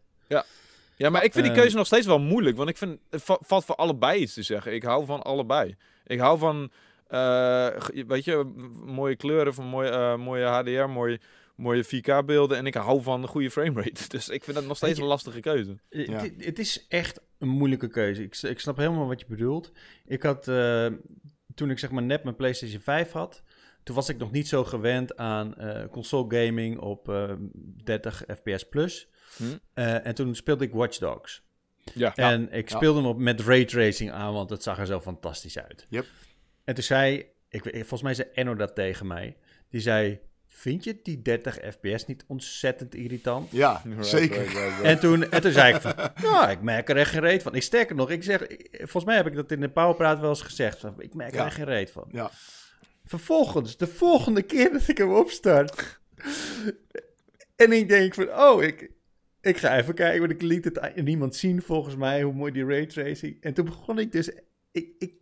Ja, 0.98 1.10
maar 1.10 1.24
ik 1.24 1.32
vind 1.32 1.44
die 1.46 1.54
keuze 1.54 1.76
nog 1.76 1.86
steeds 1.86 2.06
wel 2.06 2.18
moeilijk. 2.18 2.56
Want 2.56 2.68
ik 2.68 2.76
vind, 2.76 2.98
het 3.10 3.22
va- 3.22 3.38
valt 3.40 3.64
voor 3.64 3.74
allebei 3.74 4.20
iets 4.20 4.34
te 4.34 4.42
zeggen. 4.42 4.74
Ik 4.74 4.82
hou 4.82 5.06
van 5.06 5.22
allebei. 5.22 5.76
Ik 6.06 6.18
hou 6.18 6.38
van, 6.38 6.70
eh, 7.06 7.68
weet 8.06 8.24
je, 8.24 8.44
mooie 8.84 9.16
kleuren, 9.16 9.54
van 9.54 9.64
mooie, 9.66 9.88
eh, 9.88 10.16
mooie 10.16 10.44
HDR, 10.44 10.88
mooie, 10.88 11.20
mooie 11.56 11.84
4K-beelden. 11.84 12.56
En 12.56 12.66
ik 12.66 12.74
hou 12.74 13.02
van 13.02 13.22
een 13.22 13.28
goede 13.28 13.50
framerate. 13.50 14.08
Dus 14.14 14.28
ik 14.28 14.44
vind 14.44 14.56
dat 14.56 14.66
nog 14.66 14.76
steeds 14.76 14.96
je- 14.96 15.02
een 15.02 15.08
lastige 15.08 15.40
keuze. 15.40 15.78
Eh, 15.88 16.06
Ja. 16.06 16.20
Het, 16.20 16.44
het 16.44 16.58
is 16.58 16.86
echt 16.88 17.20
een 17.38 17.48
moeilijke 17.48 17.88
keuze. 17.88 18.22
Ik, 18.22 18.36
ik 18.42 18.60
snap 18.60 18.76
helemaal 18.76 19.06
wat 19.06 19.20
je 19.20 19.26
bedoelt. 19.28 19.72
Ik 20.04 20.22
had, 20.22 20.48
eh, 20.48 20.86
toen 21.54 21.70
ik 21.70 21.78
zeg 21.78 21.90
maar 21.90 22.02
net 22.02 22.22
mijn 22.24 22.36
PlayStation 22.36 22.80
5 22.80 23.10
had, 23.12 23.42
toen 23.82 23.94
was 23.94 24.08
ik 24.08 24.18
nog 24.18 24.30
niet 24.30 24.48
zo 24.48 24.64
gewend 24.64 25.16
aan 25.16 25.54
eh, 25.54 25.88
console 25.90 26.44
gaming 26.44 26.78
op 26.78 27.08
eh, 27.08 27.32
30 27.84 28.24
fps 28.42 28.68
plus. 28.68 29.08
Hm? 29.36 29.42
Eh, 29.74 30.06
en 30.06 30.14
toen 30.14 30.34
speelde 30.34 30.64
ik 30.64 30.72
Watch 30.72 30.98
Dogs. 30.98 31.44
Ja. 31.94 32.14
En 32.14 32.52
ik 32.52 32.70
Ja. 32.70 32.76
speelde 32.76 32.98
hem 33.00 33.08
op, 33.08 33.18
met 33.18 33.40
raytracing 33.40 34.10
aan, 34.12 34.32
want 34.32 34.50
het 34.50 34.62
zag 34.62 34.78
er 34.78 34.86
zo 34.86 35.00
fantastisch 35.00 35.58
uit. 35.58 35.86
Yep. 35.88 36.06
En 36.64 36.74
toen 36.74 36.84
zei, 36.84 37.26
ik, 37.48 37.62
volgens 37.72 38.02
mij 38.02 38.14
zei 38.14 38.28
Enno 38.34 38.54
dat 38.54 38.74
tegen 38.74 39.06
mij. 39.06 39.36
Die 39.70 39.80
zei, 39.80 40.18
vind 40.46 40.84
je 40.84 40.98
die 41.02 41.22
30 41.22 41.54
fps 41.70 42.06
niet 42.06 42.24
ontzettend 42.28 42.94
irritant? 42.94 43.50
Ja, 43.50 43.82
Right, 43.84 44.06
zeker. 44.06 44.36
right, 44.40 44.52
right, 44.52 44.68
right. 44.68 44.82
En 44.82 44.98
toen, 45.00 45.30
en 45.30 45.40
toen 45.42 45.52
zei 45.52 45.74
ik 45.74 45.80
van, 45.80 45.92
nou, 46.22 46.50
ik 46.50 46.60
merk 46.60 46.88
er 46.88 46.96
echt 46.96 47.10
geen 47.10 47.20
reet 47.20 47.42
van. 47.42 47.54
Ik 47.54 47.62
sterker 47.62 47.96
nog, 47.96 48.10
ik 48.10 48.22
zeg, 48.22 48.46
volgens 48.70 49.04
mij 49.04 49.16
heb 49.16 49.26
ik 49.26 49.34
dat 49.34 49.50
in 49.52 49.60
de 49.60 49.68
Powerpraat 49.68 50.20
wel 50.20 50.28
eens 50.28 50.42
gezegd. 50.42 50.84
Ik 50.98 51.14
merk 51.14 51.30
er 51.32 51.36
Ja. 51.38 51.44
echt 51.46 51.54
geen 51.54 51.64
reet 51.64 51.90
van. 51.90 52.08
Ja. 52.12 52.30
Vervolgens, 53.04 53.76
de 53.76 53.86
volgende 53.86 54.42
keer 54.42 54.72
dat 54.72 54.88
ik 54.88 54.98
hem 54.98 55.12
opstart. 55.14 55.98
en 57.56 57.72
ik 57.72 57.88
denk 57.88 58.14
van, 58.14 58.38
oh, 58.40 58.62
ik, 58.62 58.90
ik 59.46 59.56
ga 59.56 59.76
even 59.76 59.94
kijken. 59.94 60.20
Want 60.20 60.32
ik 60.32 60.42
liet 60.42 60.64
het 60.64 61.04
niemand 61.04 61.36
zien 61.36 61.62
volgens 61.62 61.96
mij, 61.96 62.22
hoe 62.22 62.32
mooi 62.32 62.52
die 62.52 62.64
raytracing. 62.64 63.36
En 63.40 63.54
toen 63.54 63.64
begon 63.64 63.98
ik 63.98 64.12
dus, 64.12 64.30
ik, 64.70 64.94
ik 64.98 65.14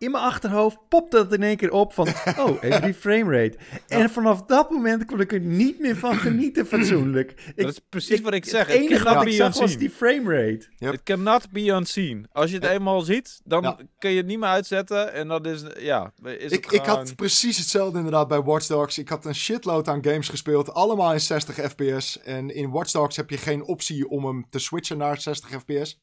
in 0.00 0.10
mijn 0.10 0.24
achterhoofd 0.24 0.78
popte 0.88 1.16
dat 1.16 1.32
in 1.32 1.42
één 1.42 1.56
keer 1.56 1.70
op 1.72 1.92
van, 1.92 2.06
oh, 2.38 2.56
even 2.62 2.82
die 2.82 2.94
framerate. 2.94 3.58
En 3.88 4.10
vanaf 4.10 4.42
dat 4.42 4.70
moment 4.70 5.04
kon 5.04 5.20
ik 5.20 5.32
er 5.32 5.40
niet 5.40 5.78
meer 5.80 5.96
van 5.96 6.14
genieten 6.14 6.66
fatsoenlijk. 6.72 7.30
Ik, 7.30 7.56
dat 7.56 7.70
is 7.70 7.78
precies 7.88 8.20
wat 8.20 8.32
ik 8.34 8.44
zeg. 8.44 8.66
Het 8.66 8.76
enige 8.76 9.04
wat 9.14 9.26
ik 9.26 9.32
zag 9.32 9.58
was 9.58 9.76
die 9.76 9.90
framerate. 9.90 10.66
Yep. 10.78 10.92
It 10.92 11.02
cannot 11.02 11.50
be 11.50 11.60
unseen. 11.66 12.26
Als 12.32 12.50
je 12.50 12.56
het 12.56 12.64
eenmaal 12.66 13.00
ziet, 13.00 13.40
dan 13.44 13.62
Ja. 13.62 13.76
kun 13.98 14.10
je 14.10 14.16
het 14.16 14.26
niet 14.26 14.38
meer 14.38 14.48
uitzetten. 14.48 15.12
En 15.12 15.28
dat 15.28 15.46
is, 15.46 15.62
ja, 15.78 16.12
is 16.22 16.52
Ik, 16.52 16.64
het 16.64 16.72
ik 16.74 16.82
gewoon... 16.84 16.98
had 16.98 17.16
precies 17.16 17.58
hetzelfde 17.58 17.96
inderdaad 17.98 18.28
bij 18.28 18.42
Watch 18.42 18.66
Dogs. 18.66 18.98
Ik 18.98 19.08
had 19.08 19.24
een 19.24 19.34
shitload 19.34 19.88
aan 19.88 20.04
games 20.04 20.28
gespeeld, 20.28 20.72
allemaal 20.72 21.12
in 21.12 21.20
60 21.20 21.54
fps. 21.70 22.20
En 22.22 22.54
in 22.54 22.70
Watch 22.70 22.90
Dogs 22.90 23.16
heb 23.16 23.30
je 23.30 23.36
geen 23.36 23.64
optie 23.64 24.08
om 24.08 24.24
hem 24.24 24.44
te 24.50 24.58
switchen 24.58 24.98
naar 24.98 25.20
60 25.20 25.50
fps. 25.50 26.00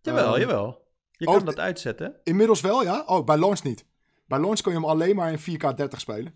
Jawel, 0.00 0.32
Ehm, 0.32 0.40
jawel. 0.40 0.80
Je 1.22 1.28
oh, 1.28 1.36
kan 1.36 1.44
dat 1.44 1.58
uitzetten. 1.58 2.14
Inmiddels 2.24 2.60
wel, 2.60 2.82
ja. 2.82 3.02
Oh, 3.06 3.24
bij 3.24 3.36
launch 3.38 3.62
niet. 3.62 3.84
Bij 4.26 4.40
launch 4.40 4.60
kon 4.60 4.72
je 4.72 4.78
hem 4.78 4.88
alleen 4.88 5.16
maar 5.16 5.32
in 5.32 5.38
4K 5.60 5.74
30 5.76 6.00
spelen. 6.00 6.34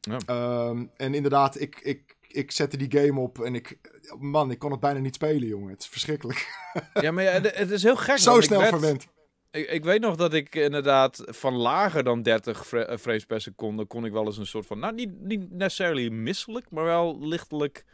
Ja. 0.00 0.18
Ehm, 0.26 0.84
en 0.96 1.14
inderdaad, 1.14 1.60
ik, 1.60 1.80
ik, 1.82 2.16
ik 2.28 2.52
zette 2.52 2.76
die 2.76 3.00
game 3.00 3.20
op 3.20 3.38
en 3.40 3.54
ik... 3.54 3.78
Man, 4.18 4.50
ik 4.50 4.58
kon 4.58 4.70
het 4.70 4.80
bijna 4.80 4.98
niet 4.98 5.14
spelen, 5.14 5.48
jongen. 5.48 5.70
Het 5.70 5.80
is 5.80 5.88
verschrikkelijk. 5.88 6.46
Ja, 6.94 7.10
maar 7.10 7.24
ja, 7.24 7.30
het 7.40 7.70
is 7.70 7.82
heel 7.82 7.96
gek. 7.96 8.18
Zo 8.18 8.40
snel 8.40 8.58
werd- 8.58 8.70
verwend. 8.70 9.06
Ik, 9.50 9.70
ik 9.70 9.84
weet 9.84 10.00
nog 10.00 10.16
dat 10.16 10.32
ik 10.34 10.54
inderdaad 10.54 11.22
van 11.26 11.54
lager 11.54 12.04
dan 12.04 12.22
30 12.22 12.66
fra- 12.66 12.82
eh, 12.84 12.98
frames 12.98 13.24
per 13.24 13.40
seconde 13.40 13.84
kon 13.84 14.04
ik 14.04 14.12
wel 14.12 14.24
eens 14.26 14.38
een 14.38 14.46
soort 14.46 14.66
van, 14.66 14.78
nou 14.78 14.94
niet, 14.94 15.20
niet 15.20 15.50
necessarily 15.52 16.08
misselijk, 16.08 16.70
maar 16.70 16.84
wel 16.84 17.18
lichtelijk 17.20 17.84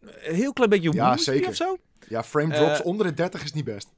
een 0.00 0.34
heel 0.34 0.52
klein 0.52 0.70
beetje 0.70 0.92
Ja, 0.92 1.16
zeker. 1.16 1.48
of 1.48 1.54
zo. 1.54 1.76
Ja, 2.08 2.24
frame 2.24 2.54
drops 2.54 2.78
Eh, 2.80 2.86
onder 2.86 3.06
de 3.06 3.14
30 3.14 3.42
is 3.44 3.52
niet 3.52 3.64
best. 3.64 3.88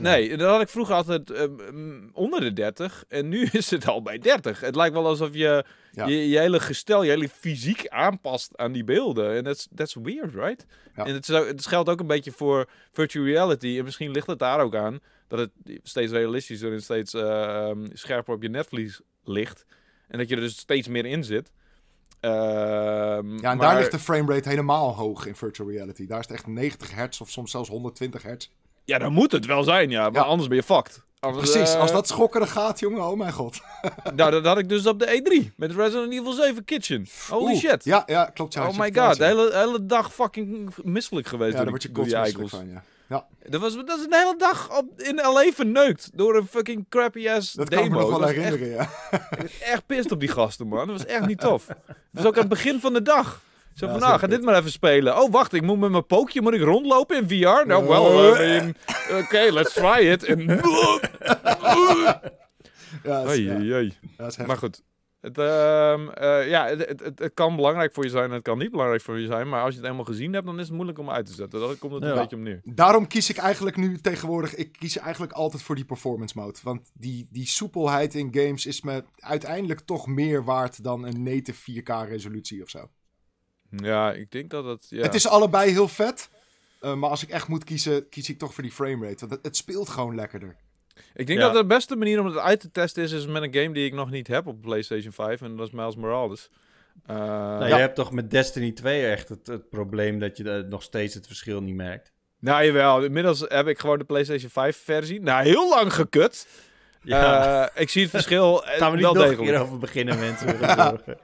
Nee, 0.00 0.36
dat 0.36 0.50
had 0.50 0.60
ik 0.60 0.68
vroeger 0.68 0.94
altijd 0.94 1.30
eh, 1.30 1.44
onder 2.12 2.40
de 2.40 2.52
30 2.52 3.04
en 3.08 3.28
nu 3.28 3.42
is 3.52 3.70
het 3.70 3.86
al 3.88 4.02
bij 4.02 4.18
30. 4.18 4.60
Het 4.60 4.76
lijkt 4.76 4.94
wel 4.94 5.06
alsof 5.06 5.32
je 5.34 5.64
Ja. 5.92 6.06
je, 6.06 6.28
je 6.28 6.38
hele 6.38 6.60
gestel, 6.60 7.02
je 7.02 7.10
hele 7.10 7.28
fysiek 7.28 7.88
aanpast 7.88 8.56
aan 8.56 8.72
die 8.72 8.84
beelden. 8.84 9.36
En 9.36 9.44
that's, 9.44 9.68
that's 9.74 9.94
weird, 10.02 10.34
right? 10.34 10.66
Ja. 10.96 11.04
En 11.04 11.14
het, 11.14 11.28
is 11.28 11.34
ook- 11.34 11.46
het 11.46 11.66
geldt 11.66 11.88
ook 11.88 12.00
een 12.00 12.06
beetje 12.06 12.32
voor 12.32 12.68
virtual 12.92 13.24
reality. 13.24 13.78
En 13.78 13.84
misschien 13.84 14.10
ligt 14.10 14.26
het 14.26 14.38
daar 14.38 14.60
ook 14.60 14.74
aan 14.74 14.98
dat 15.28 15.38
het 15.38 15.50
steeds 15.82 16.12
realistischer 16.12 16.72
en 16.72 16.82
steeds 16.82 17.14
eh, 17.14 17.44
ehm, 17.68 17.86
scherper 17.92 18.34
op 18.34 18.42
je 18.42 18.48
netvlies 18.48 19.00
ligt. 19.24 19.64
En 20.08 20.18
dat 20.18 20.28
je 20.28 20.34
er 20.34 20.40
dus 20.40 20.56
steeds 20.58 20.88
meer 20.88 21.06
in 21.06 21.24
zit. 21.24 21.50
Ehm, 22.20 22.32
Ja, 22.32 23.20
en 23.20 23.40
maar- 23.40 23.56
daar 23.56 23.76
ligt 23.78 23.90
de 23.90 23.98
framerate 23.98 24.48
helemaal 24.48 24.94
hoog 24.94 25.26
in 25.26 25.34
virtual 25.36 25.70
reality. 25.70 26.06
Daar 26.06 26.18
is 26.20 26.26
het 26.28 26.36
echt 26.36 26.46
90 26.46 26.94
hertz 26.94 27.20
of 27.20 27.30
soms 27.30 27.50
zelfs 27.50 27.68
120 27.68 28.22
hertz. 28.22 28.48
Ja, 28.88 28.98
dan 28.98 29.12
moet 29.12 29.32
het 29.32 29.46
wel 29.46 29.62
zijn, 29.62 29.90
ja. 29.90 30.10
Maar 30.10 30.22
Ja. 30.22 30.28
anders 30.28 30.48
ben 30.48 30.56
je 30.56 30.62
fucked. 30.62 31.02
Anders, 31.20 31.50
Precies, 31.50 31.74
eh, 31.74 31.80
als 31.80 31.92
dat 31.92 32.08
schokkeren 32.08 32.48
gaat, 32.48 32.78
jongen, 32.80 33.02
oh 33.02 33.16
mijn 33.16 33.32
god. 33.32 33.60
Nou, 34.16 34.30
dat 34.30 34.44
had 34.44 34.58
ik 34.58 34.68
dus 34.68 34.86
op 34.86 34.98
de 34.98 35.06
E3 35.22 35.52
met 35.56 35.72
Resident 35.74 36.12
Evil 36.12 36.32
7 36.32 36.64
Kitchen. 36.64 37.06
Holy 37.28 37.42
Oeh, 37.52 37.58
shit. 37.58 37.84
Ja, 37.84 38.02
ja, 38.06 38.24
klopt. 38.24 38.54
Ja, 38.54 38.68
oh 38.68 38.78
my 38.78 38.92
god, 38.94 39.16
de 39.16 39.22
ja. 39.24 39.28
hele, 39.28 39.50
hele 39.56 39.86
dag 39.86 40.14
fucking 40.14 40.70
misselijk 40.82 41.26
geweest 41.26 41.52
Ja, 41.52 41.58
daar 41.60 41.68
word 41.68 41.82
je 41.82 41.90
kotsmisselijk 41.90 42.34
eikels. 42.34 42.50
van, 42.50 42.70
ja. 42.70 42.82
Ja, 43.08 43.26
Dat, 43.50 43.60
was, 43.60 43.74
dat 43.74 43.98
is 43.98 44.04
een 44.04 44.14
hele 44.14 44.34
dag 44.38 44.78
op, 44.78 45.00
in 45.00 45.14
LA 45.14 45.50
verneukt 45.54 46.10
door 46.14 46.36
een 46.36 46.46
fucking 46.46 46.86
crappy 46.88 47.28
ass 47.30 47.52
dat 47.52 47.70
demo. 47.70 47.80
kan 47.82 47.90
ik 47.90 47.96
me 47.96 48.00
nog 48.00 48.08
wel 48.10 48.18
Dat 48.18 48.28
herinneren, 48.30 48.68
ja. 48.68 48.78
Echt, 49.10 49.30
was 49.42 49.58
echt 49.60 49.86
pissed 49.86 50.12
op 50.12 50.20
die 50.20 50.28
gasten, 50.28 50.66
man. 50.68 50.86
Dat 50.86 50.96
was 50.96 51.06
echt 51.06 51.26
niet 51.26 51.40
tof. 51.40 51.66
Dat 51.66 51.76
was 52.10 52.24
ook 52.24 52.34
aan 52.34 52.40
het 52.40 52.48
begin 52.48 52.80
van 52.80 52.92
de 52.92 53.02
dag. 53.02 53.40
Zo 53.78 53.88
van, 53.88 54.00
nou, 54.00 54.18
ga 54.18 54.26
dit 54.26 54.42
maar 54.42 54.56
even 54.56 54.70
spelen. 54.70 55.20
Oh, 55.22 55.30
wacht, 55.32 55.52
ik 55.52 55.62
moet 55.62 55.78
met 55.78 55.90
mijn 55.90 56.06
pookje 56.06 56.40
moet 56.42 56.54
ik 56.54 56.60
rondlopen 56.62 57.16
in 57.16 57.28
VR? 57.28 57.66
Nou, 57.66 57.88
wel, 57.88 58.36
Eh. 58.36 58.68
Oké, 59.22 59.48
let's 59.50 59.72
try 59.72 60.06
it. 60.06 60.24
En... 60.24 60.46
Ja, 63.02 63.22
dat 63.22 63.24
is, 63.24 63.30
Oei, 63.38 63.44
ja, 63.44 63.54
oei, 63.56 63.72
oei. 63.74 63.88
dat 64.16 64.30
is 64.30 64.36
heftig. 64.36 64.46
Maar 64.46 64.56
goed. 64.56 64.82
Het, 65.20 65.38
ehm, 65.38 66.08
eh, 66.08 66.48
ja, 66.48 66.66
het, 66.66 66.88
het, 67.00 67.18
het, 67.18 67.34
kan 67.34 67.56
belangrijk 67.56 67.94
voor 67.94 68.04
je 68.04 68.10
zijn 68.10 68.24
en 68.24 68.30
het 68.30 68.42
kan 68.42 68.58
niet 68.58 68.70
belangrijk 68.70 69.02
voor 69.02 69.18
je 69.18 69.26
zijn. 69.26 69.48
Maar 69.48 69.62
als 69.62 69.74
je 69.74 69.80
het 69.80 69.88
eenmaal 69.90 70.04
gezien 70.04 70.32
hebt, 70.32 70.46
dan 70.46 70.58
is 70.58 70.66
het 70.66 70.74
moeilijk 70.74 70.98
om 70.98 71.10
uit 71.10 71.26
te 71.26 71.32
zetten. 71.32 71.60
Daar 71.60 71.74
komt 71.74 71.92
het 71.92 72.02
Ja. 72.02 72.08
een 72.10 72.14
beetje 72.18 72.36
om 72.36 72.42
neer. 72.42 72.60
Daarom 72.64 73.06
kies 73.06 73.30
ik 73.30 73.36
eigenlijk 73.36 73.76
nu 73.76 73.98
tegenwoordig, 73.98 74.54
ik 74.54 74.72
kies 74.72 74.98
eigenlijk 74.98 75.32
altijd 75.32 75.62
voor 75.62 75.74
die 75.74 75.84
performance 75.84 76.38
mode. 76.38 76.58
Want 76.62 76.90
die, 76.94 77.26
die 77.30 77.46
soepelheid 77.46 78.14
in 78.14 78.28
games 78.32 78.66
is 78.66 78.82
me 78.82 79.04
uiteindelijk 79.18 79.80
toch 79.80 80.06
meer 80.06 80.44
waard 80.44 80.82
dan 80.84 81.06
een 81.06 81.22
native 81.22 81.72
4K 81.82 82.08
resolutie 82.08 82.62
of 82.62 82.68
zo. 82.70 82.88
Ja, 83.70 84.12
ik 84.12 84.30
denk 84.30 84.50
dat 84.50 84.64
het... 84.64 84.86
Ja. 84.90 85.02
Het 85.02 85.14
is 85.14 85.28
allebei 85.28 85.70
heel 85.70 85.88
vet. 85.88 86.28
eh, 86.80 86.94
maar 86.94 87.10
als 87.10 87.22
ik 87.22 87.28
echt 87.28 87.48
moet 87.48 87.64
kiezen, 87.64 88.08
kies 88.08 88.28
ik 88.28 88.38
toch 88.38 88.54
voor 88.54 88.62
die 88.62 88.72
framerate. 88.72 89.18
Want 89.20 89.30
het, 89.32 89.44
het 89.44 89.56
speelt 89.56 89.88
gewoon 89.88 90.14
lekkerder. 90.14 90.56
Ik 91.14 91.26
denk 91.26 91.38
Ja. 91.38 91.44
dat 91.46 91.54
de 91.54 91.66
beste 91.66 91.96
manier 91.96 92.20
om 92.20 92.26
het 92.26 92.36
uit 92.36 92.60
te 92.60 92.70
testen 92.70 93.02
is, 93.02 93.12
is 93.12 93.26
met 93.26 93.42
een 93.42 93.54
game 93.54 93.74
die 93.74 93.86
ik 93.86 93.92
nog 93.94 94.10
niet 94.10 94.26
heb 94.26 94.46
op 94.46 94.60
PlayStation 94.60 95.12
5. 95.12 95.40
En 95.42 95.56
dat 95.56 95.66
is 95.66 95.72
Miles 95.72 95.96
Morales. 95.96 96.50
Nou, 97.06 97.60
Ja. 97.60 97.66
Je 97.66 97.74
hebt 97.74 97.94
toch 97.94 98.12
met 98.12 98.30
Destiny 98.30 98.72
2 98.72 99.06
echt 99.06 99.28
het, 99.28 99.46
het 99.46 99.68
probleem 99.70 100.18
dat 100.18 100.36
je 100.36 100.50
eh, 100.50 100.62
nog 100.70 100.82
steeds 100.82 101.14
het 101.14 101.26
verschil 101.26 101.62
niet 101.62 101.74
merkt. 101.74 102.12
Nou, 102.40 102.64
jawel. 102.64 103.02
Inmiddels 103.04 103.44
heb 103.48 103.66
ik 103.66 103.78
gewoon 103.78 103.98
de 103.98 104.04
PlayStation 104.04 104.50
5 104.50 104.76
versie. 104.84 105.20
Nou, 105.20 105.42
heel 105.44 105.68
lang 105.68 105.92
gekut. 105.94 106.46
Ja, 107.02 107.66
Eh, 107.68 107.82
ik 107.82 107.88
zie 107.88 108.02
het 108.02 108.10
verschil 108.10 108.56
gaan 108.64 108.90
we 108.90 108.96
niet 108.96 109.04
wel 109.04 109.14
nog 109.14 109.22
een 109.22 109.28
degelijk. 109.28 109.52
keer 109.52 109.60
over 109.62 109.78
beginnen, 109.78 110.18
mensen. 110.18 110.58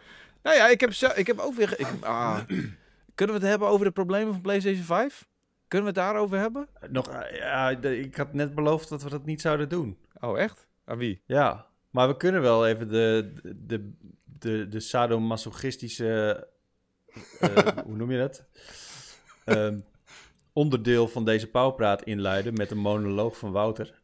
Nou 0.45 0.57
ja, 0.57 0.69
ik 0.69 0.81
heb, 0.81 0.93
zo- 0.93 1.13
ik 1.15 1.27
heb 1.27 1.39
ook 1.39 1.55
weer... 1.55 1.81
Ik, 1.81 1.87
ah. 2.01 2.39
Kunnen 3.15 3.35
we 3.37 3.41
het 3.43 3.51
hebben 3.51 3.69
over 3.69 3.87
de 3.87 3.93
problemen 3.93 4.33
van 4.33 4.43
PlayStation 4.43 4.85
5? 4.85 5.29
Kunnen 5.69 5.93
we 5.93 6.01
het 6.01 6.09
daarover 6.09 6.39
hebben? 6.39 6.69
nog, 6.91 7.09
eh, 7.09 7.37
ja, 7.37 7.71
ik 7.71 8.17
had 8.17 8.33
net 8.33 8.55
beloofd 8.55 8.89
dat 8.89 9.03
we 9.03 9.11
dat 9.11 9.25
niet 9.25 9.41
zouden 9.41 9.69
doen. 9.69 9.99
Oh, 10.21 10.39
echt? 10.39 10.67
Aan 10.85 10.99
wie? 10.99 11.23
Ja, 11.27 11.67
maar 11.91 12.09
we 12.09 12.17
kunnen 12.17 12.43
wel 12.43 12.67
even 12.67 12.89
de, 12.89 13.33
de, 13.57 13.93
de, 14.25 14.69
de 14.69 14.81
sadomasochistische, 14.81 16.47
eh, 17.41 17.67
hoe 17.87 17.97
noem 17.97 18.11
je 18.11 18.19
dat? 18.19 18.45
Ehm, 19.45 19.79
onderdeel 20.53 21.09
van 21.09 21.25
deze 21.25 21.51
pauwpraat 21.51 22.03
inluiden 22.03 22.55
met 22.55 22.71
een 22.71 22.79
monoloog 22.79 23.37
van 23.39 23.53
Wouter. 23.53 24.01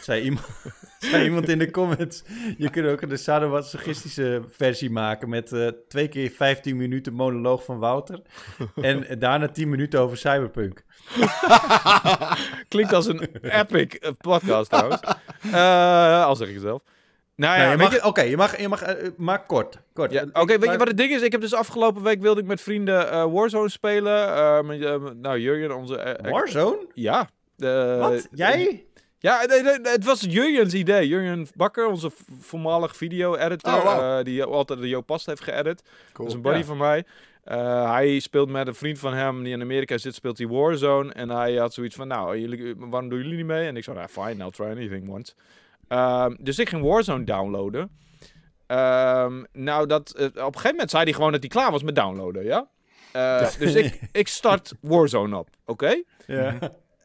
Zei, 0.00 0.22
iemand, 0.22 0.46
zei 1.10 1.24
iemand 1.24 1.48
in 1.48 1.58
de 1.58 1.70
comments, 1.70 2.22
je 2.58 2.70
kunt 2.70 2.86
ook 2.86 3.00
een 3.02 3.18
sadomasochistische 3.18 4.42
versie 4.48 4.90
maken 4.90 5.28
met 5.28 5.52
eh, 5.52 5.66
twee 5.88 6.08
keer 6.08 6.30
15 6.30 6.76
minuten 6.76 7.12
monoloog 7.12 7.64
van 7.64 7.78
Wouter 7.78 8.20
en 8.80 9.18
daarna 9.18 9.48
10 9.48 9.68
minuten 9.68 10.00
over 10.00 10.16
Cyberpunk. 10.16 10.84
Klinkt 12.68 12.92
als 12.92 13.06
een 13.06 13.28
epic 13.42 13.94
eh, 13.94 14.10
podcast 14.18 14.70
trouwens. 14.70 15.00
Eh, 15.52 16.24
al 16.24 16.36
zeg 16.36 16.48
ik 16.48 16.54
het 16.54 16.62
zelf. 16.62 16.82
Nou 17.34 17.60
ja, 17.60 17.74
Nou, 17.74 17.92
je- 17.94 18.04
Oké, 18.04 18.20
je 18.22 18.36
mag, 18.36 18.60
je 18.60 18.68
mag 18.68 18.82
eh, 18.82 19.08
maar 19.16 19.46
kort. 19.46 19.78
kort. 19.92 20.12
Ja, 20.12 20.24
Oké, 20.32 20.58
weet 20.58 20.70
je 20.72 20.78
wat 20.78 20.86
het 20.88 20.96
ding 20.96 21.12
is? 21.12 21.22
Ik 21.22 21.32
heb 21.32 21.40
dus 21.40 21.54
afgelopen 21.54 22.02
week 22.02 22.20
wilde 22.20 22.40
ik 22.40 22.46
met 22.46 22.60
vrienden 22.60 23.32
Warzone 23.32 23.68
spelen. 23.68 24.66
Met, 24.66 24.78
nou, 25.20 25.38
Jurjen, 25.38 25.76
onze... 25.76 26.18
Warzone? 26.22 26.86
Ja. 26.94 27.28
Wat? 27.98 28.28
Jij? 28.30 28.84
Ja, 29.22 29.44
het 29.82 30.04
was 30.04 30.20
Jurjen's 30.20 30.72
idee. 30.74 31.08
Jurjen 31.08 31.46
Bakker, 31.54 31.86
onze 31.86 32.10
voormalig 32.40 32.96
video-editor, 32.96 33.74
Oh, 33.74 33.82
wow. 33.84 34.18
eh, 34.18 34.24
die 34.24 34.42
altijd 34.44 34.80
de 34.80 34.88
Jo 34.88 35.00
Past 35.00 35.26
heeft 35.26 35.42
geëdit. 35.42 35.82
Cool. 35.82 36.12
Dat 36.12 36.26
is 36.26 36.34
een 36.34 36.42
buddy 36.42 36.58
Ja. 36.58 36.64
van 36.64 36.76
mij. 36.76 37.04
Eh, 37.44 37.92
hij 37.92 38.18
speelt 38.18 38.48
met 38.48 38.66
een 38.66 38.74
vriend 38.74 38.98
van 38.98 39.12
hem 39.14 39.42
die 39.42 39.52
in 39.52 39.60
Amerika 39.60 39.98
zit, 39.98 40.14
speelt 40.14 40.38
hij 40.38 40.46
Warzone. 40.46 41.12
En 41.12 41.28
hij 41.28 41.54
had 41.54 41.74
zoiets 41.74 41.96
van, 41.96 42.08
nou, 42.08 42.38
jullie, 42.38 42.74
waarom 42.76 43.08
doen 43.08 43.18
jullie 43.18 43.36
niet 43.36 43.46
mee? 43.46 43.66
En 43.66 43.76
ik 43.76 43.84
zei, 43.84 43.96
nou, 43.96 44.08
fine, 44.08 44.44
I'll 44.44 44.50
try 44.50 44.66
anything 44.66 45.08
once. 45.08 45.32
Ehm, 45.88 46.34
dus 46.40 46.58
ik 46.58 46.68
ging 46.68 46.82
Warzone 46.82 47.24
downloaden. 47.24 47.90
Ehm, 48.66 49.42
nou, 49.52 49.86
dat, 49.86 50.10
eh, 50.10 50.24
op 50.24 50.34
een 50.36 50.44
gegeven 50.44 50.70
moment 50.70 50.90
zei 50.90 51.04
hij 51.04 51.12
gewoon 51.12 51.32
dat 51.32 51.40
hij 51.40 51.48
klaar 51.48 51.70
was 51.70 51.82
met 51.82 51.94
downloaden, 51.94 52.44
ja? 52.44 52.68
Eh, 53.12 53.48
dus 53.58 53.74
ik, 53.74 54.00
ik 54.12 54.28
start 54.28 54.72
Warzone 54.80 55.36
op, 55.38 55.48
oké? 55.64 56.02
Ja. 56.26 56.58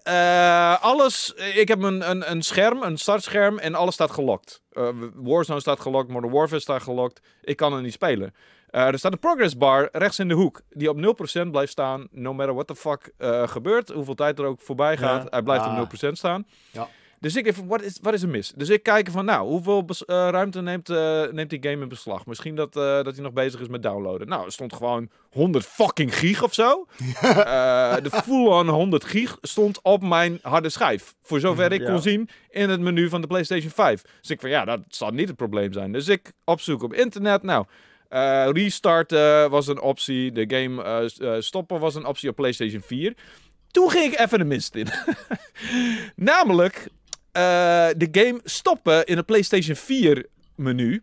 Eh, 0.09 0.81
alles, 0.83 1.33
ik 1.33 1.67
heb 1.67 1.81
een, 1.81 2.09
een, 2.09 2.31
een 2.31 2.41
scherm, 2.41 2.83
een 2.83 2.97
startscherm 2.97 3.57
en 3.57 3.75
alles 3.75 3.93
staat 3.93 4.11
gelokt. 4.11 4.61
Eh, 4.71 4.89
Warzone 5.15 5.59
staat 5.59 5.79
gelokt, 5.79 6.09
Modern 6.09 6.33
Warfare 6.33 6.61
staat 6.61 6.81
gelokt. 6.81 7.21
Ik 7.41 7.57
kan 7.57 7.73
er 7.73 7.81
niet 7.81 7.93
spelen. 7.93 8.33
Eh, 8.69 8.87
er 8.87 8.97
staat 8.99 9.11
een 9.11 9.19
progress 9.19 9.57
bar 9.57 9.89
rechts 9.91 10.19
in 10.19 10.27
de 10.27 10.33
hoek, 10.33 10.61
die 10.69 10.89
op 10.89 10.97
0% 10.97 11.51
blijft 11.51 11.71
staan, 11.71 12.07
no 12.11 12.33
matter 12.33 12.53
what 12.53 12.67
the 12.67 12.75
fuck 12.75 13.13
gebeurt, 13.49 13.89
hoeveel 13.89 14.15
tijd 14.15 14.39
er 14.39 14.45
ook 14.45 14.61
voorbij 14.61 14.97
gaat, 14.97 15.23
Ja. 15.23 15.27
hij 15.29 15.41
blijft 15.41 15.63
Ah. 15.65 15.71
op 15.71 15.77
0% 15.77 16.17
staan. 16.17 16.47
Ja. 16.71 16.87
Dus 17.19 17.35
ik 17.35 17.53
van, 17.53 17.67
wat 17.67 17.81
is, 17.81 17.97
wat 18.01 18.13
is 18.13 18.21
er 18.21 18.29
mis? 18.29 18.53
Dus 18.55 18.69
ik 18.69 18.83
kijk 18.83 19.09
van, 19.11 19.25
nou, 19.25 19.47
hoeveel 19.47 19.85
eh, 19.87 20.05
ruimte 20.07 20.61
neemt, 20.61 20.89
eh, 20.89 21.23
neemt 21.31 21.49
die 21.49 21.59
game 21.61 21.81
in 21.81 21.87
beslag? 21.87 22.25
Misschien 22.25 22.55
dat, 22.55 22.75
eh, 22.75 22.83
dat 22.83 23.13
hij 23.13 23.21
nog 23.23 23.33
bezig 23.33 23.59
is 23.61 23.67
met 23.67 23.83
downloaden. 23.83 24.27
Nou, 24.27 24.45
er 24.45 24.51
stond 24.51 24.73
gewoon 24.73 25.09
100 25.31 25.65
fucking 25.65 26.17
gig 26.17 26.43
of 26.43 26.53
zo. 26.53 26.85
De 28.03 28.09
full-on 28.23 28.67
100 28.67 29.03
gig 29.03 29.37
stond 29.41 29.79
op 29.81 30.03
mijn 30.03 30.39
harde 30.41 30.69
schijf. 30.69 31.15
Voor 31.21 31.39
zover 31.39 31.71
ik 31.71 31.81
Ja. 31.81 31.89
kon 31.91 32.01
zien 32.01 32.29
in 32.49 32.69
het 32.69 32.79
menu 32.79 33.09
van 33.09 33.21
de 33.21 33.27
PlayStation 33.27 33.71
5. 33.71 34.01
Dus 34.21 34.29
ik 34.29 34.39
van, 34.39 34.49
ja, 34.49 34.65
dat 34.65 34.81
zal 34.89 35.11
niet 35.11 35.27
het 35.27 35.37
probleem 35.37 35.73
zijn. 35.73 35.91
Dus 35.91 36.07
ik 36.07 36.31
opzoek 36.43 36.83
op 36.83 36.93
internet. 36.93 37.43
Nou, 37.43 37.65
eh 38.09 38.47
restarten 38.51 39.49
was 39.49 39.67
een 39.67 39.81
optie. 39.81 40.31
De 40.31 40.45
game 40.47 41.09
stoppen 41.41 41.79
was 41.79 41.95
een 41.95 42.05
optie 42.05 42.29
op 42.29 42.35
PlayStation 42.35 42.81
4. 42.81 43.13
Toen 43.71 43.89
ging 43.89 44.13
ik 44.13 44.19
even 44.19 44.39
de 44.39 44.45
mist 44.45 44.75
in. 44.75 44.87
Namelijk, 46.15 46.87
de 47.97 48.07
game 48.11 48.39
stoppen 48.43 49.05
in 49.05 49.17
het 49.17 49.25
PlayStation 49.25 49.75
4 49.75 50.25
menu. 50.55 51.01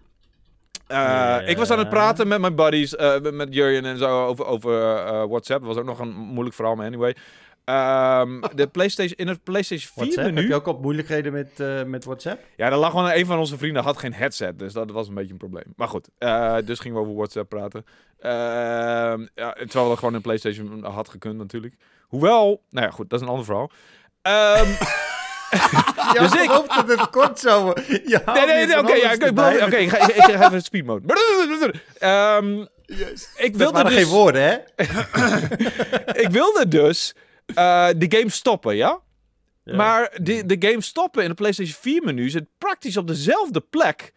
Eh, 0.86 0.96
Ja. 0.98 1.40
Ik 1.40 1.56
was 1.56 1.70
aan 1.70 1.78
het 1.78 1.88
praten 1.88 2.28
met 2.28 2.40
mijn 2.40 2.54
buddies, 2.54 2.96
eh, 2.96 3.20
met- 3.20 3.54
Jurjen 3.54 3.84
en 3.84 3.98
zo 3.98 4.26
over, 4.26 4.44
over 4.44 4.96
eh, 4.96 5.24
WhatsApp. 5.28 5.60
Dat 5.64 5.68
was 5.68 5.76
ook 5.76 5.84
nog 5.88 5.98
een 5.98 6.12
moeilijk 6.16 6.54
verhaal, 6.54 6.74
maar 6.74 6.86
anyway. 6.86 7.16
Ehm, 7.64 8.40
de 8.54 8.66
PlayStation, 8.66 9.18
in 9.18 9.28
het 9.28 9.42
PlayStation 9.42 9.90
4 9.94 10.02
WhatsApp? 10.04 10.26
Heb 10.26 10.34
menu. 10.34 10.48
je 10.48 10.54
ook 10.54 10.66
al 10.66 10.78
moeilijkheden 10.82 11.32
met, 11.32 11.60
eh, 11.60 11.82
met 11.82 12.04
WhatsApp? 12.04 12.40
Ja, 12.56 12.70
er 12.70 12.76
lag 12.76 12.90
gewoon 12.90 13.10
een 13.10 13.26
van 13.26 13.38
onze 13.38 13.58
vrienden 13.58 13.82
had 13.82 13.98
geen 13.98 14.12
headset, 14.14 14.58
dus 14.58 14.72
dat 14.72 14.90
was 14.90 15.08
een 15.08 15.14
beetje 15.14 15.32
een 15.32 15.38
probleem. 15.38 15.72
Maar 15.76 15.88
goed, 15.88 16.08
eh, 16.18 16.56
dus 16.64 16.78
gingen 16.78 16.96
we 16.96 17.02
over 17.02 17.14
WhatsApp 17.16 17.48
praten. 17.48 17.84
Ehm, 18.18 19.26
ja, 19.34 19.52
terwijl 19.52 19.88
dat 19.88 19.98
gewoon 19.98 20.14
in 20.14 20.20
PlayStation 20.20 20.84
had 20.84 21.08
gekund 21.08 21.36
natuurlijk. 21.38 21.74
Hoewel, 22.08 22.62
nou 22.70 22.86
ja, 22.86 22.92
goed, 22.92 23.10
dat 23.10 23.20
is 23.20 23.24
een 23.26 23.30
ander 23.32 23.46
verhaal. 23.46 23.70
Ja, 24.22 24.64
Dus 26.18 26.32
ik- 26.32 26.38
geloof 26.38 26.66
dat 26.66 26.88
het 26.88 27.10
kort 27.10 27.38
zo... 27.38 27.72
Ja, 28.04 28.22
nee, 28.32 28.46
nee, 28.46 28.66
nee, 28.66 28.78
oké, 28.78 28.92
ja, 28.92 29.12
ik, 29.12 29.22
ik 29.24 29.34
beloof- 29.34 29.62
oké, 29.62 29.76
ik, 29.76 29.88
ga, 29.88 29.98
ik, 30.08 30.14
ik 30.16 30.22
ga 30.22 30.46
even 30.46 30.62
speed 30.62 30.84
mode. 30.84 31.14
Ehm, 31.98 32.60
ik 33.36 33.52
Dat 33.52 33.56
wilde 33.56 33.72
waren 33.72 33.90
dus, 33.90 33.94
geen 34.02 34.06
woorden, 34.12 34.42
hè? 34.42 34.54
ik 36.24 36.28
wilde 36.30 36.68
dus 36.68 37.14
eh, 37.54 37.88
de 37.96 38.06
game 38.18 38.30
stoppen, 38.30 38.76
ja? 38.76 39.00
Ja. 39.64 39.76
Maar 39.76 40.16
de, 40.22 40.46
de 40.46 40.68
game 40.68 40.80
stoppen 40.82 41.22
in 41.22 41.28
het 41.28 41.38
PlayStation 41.38 41.76
4 41.80 42.02
menu 42.04 42.28
zit 42.30 42.44
praktisch 42.58 42.96
op 42.96 43.06
dezelfde 43.06 43.60
plek 43.60 44.12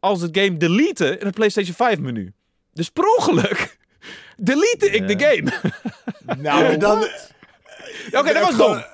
als 0.00 0.20
het 0.20 0.38
game 0.38 0.56
deleten 0.56 1.20
in 1.20 1.26
het 1.26 1.34
PlayStation 1.34 1.74
5 1.74 1.98
menu. 1.98 2.32
Dus 2.72 2.88
per 2.90 3.04
ongeluk 3.16 3.76
delete 4.36 4.90
ik 4.90 5.08
de 5.08 5.26
game. 5.26 5.52
Nou, 6.38 6.76
dan... 6.76 7.06
Oké, 8.12 8.32
dat 8.32 8.42
was 8.42 8.56
dom. 8.56 8.84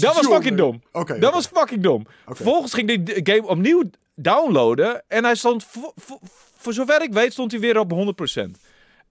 Dat 0.00 0.14
was 0.14 0.26
fucking 0.26 0.56
dom. 0.56 0.82
Oké. 0.92 1.18
Dat 1.18 1.32
was 1.32 1.46
fucking 1.46 1.82
dom. 1.82 2.06
Vervolgens 2.26 2.74
ging 2.74 2.90
ik 2.90 3.06
de 3.06 3.32
game 3.32 3.46
opnieuw 3.48 3.82
downloaden. 4.14 5.02
En 5.08 5.24
hij 5.24 5.34
stond, 5.34 5.64
voor, 5.64 5.92
voor, 5.96 6.18
voor 6.56 6.72
zover 6.72 7.02
ik 7.02 7.12
weet, 7.12 7.32
stond 7.32 7.50
hij 7.50 7.60
weer 7.60 7.78
op 7.78 7.92
100%. 7.92 8.50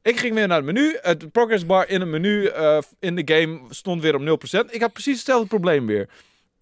Ik 0.02 0.18
ging 0.18 0.34
weer 0.36 0.48
naar 0.48 0.58
het 0.58 0.66
menu. 0.66 0.98
Het 1.02 1.32
progress 1.32 1.66
bar 1.66 1.90
in 1.90 2.00
het 2.00 2.10
menu 2.10 2.46
eh, 2.46 2.78
in 3.00 3.16
de 3.16 3.34
game 3.36 3.60
stond 3.70 4.02
weer 4.02 4.16
op 4.16 4.40
0%. 4.68 4.72
Ik 4.72 4.82
had 4.82 4.94
precies 4.94 5.16
hetzelfde 5.18 5.48
probleem 5.48 5.86
weer. 5.86 6.10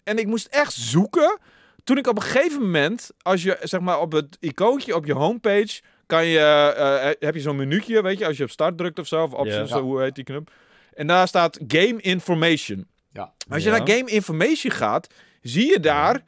En 0.04 0.18
ik 0.18 0.26
moest 0.26 0.46
echt 0.46 0.72
zoeken. 0.72 1.38
Toen 1.84 1.98
ik 1.98 2.06
op 2.06 2.16
een 2.16 2.22
gegeven 2.22 2.60
moment, 2.62 3.10
als 3.22 3.42
je 3.42 3.56
zeg 3.62 3.80
maar 3.80 4.00
op 4.00 4.12
het 4.12 4.36
icoontje 4.40 4.94
op 4.94 5.06
je 5.06 5.12
homepage, 5.14 5.80
kan 6.06 6.26
je, 6.26 6.38
eh, 6.76 7.10
heb 7.18 7.34
je 7.34 7.40
zo'n 7.40 7.56
minuutje, 7.56 8.02
weet 8.02 8.18
je, 8.18 8.26
als 8.26 8.36
je 8.36 8.42
op 8.42 8.50
start 8.50 8.78
drukt 8.78 8.98
of 8.98 9.06
zo, 9.06 9.22
of 9.22 9.32
options, 9.32 9.70
Ja. 9.70 9.76
zo, 9.76 9.82
hoe 9.82 10.02
heet 10.02 10.14
die 10.14 10.24
knop. 10.24 10.50
En 10.94 11.06
daar 11.06 11.28
staat 11.28 11.58
Game 11.66 12.00
Information. 12.00 12.86
Ja. 13.12 13.32
Als 13.48 13.62
je 13.62 13.70
Ja. 13.70 13.76
naar 13.78 13.88
Game 13.88 14.10
Information 14.10 14.72
gaat, 14.72 15.06
zie 15.42 15.66
je 15.66 15.80
daar, 15.80 16.22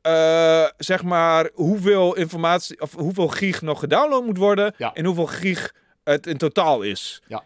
eh, 0.00 0.64
zeg 0.76 1.02
maar, 1.02 1.50
hoeveel 1.54 2.16
informatie, 2.16 2.80
of 2.80 2.92
hoeveel 2.94 3.28
gig 3.28 3.62
nog 3.62 3.78
gedownload 3.80 4.24
moet 4.24 4.38
worden 4.38 4.74
Ja. 4.78 4.94
en 4.94 5.04
hoeveel 5.04 5.26
gig 5.26 5.74
het 6.04 6.26
in 6.26 6.36
totaal 6.36 6.82
is. 6.82 7.22
Ja. 7.26 7.42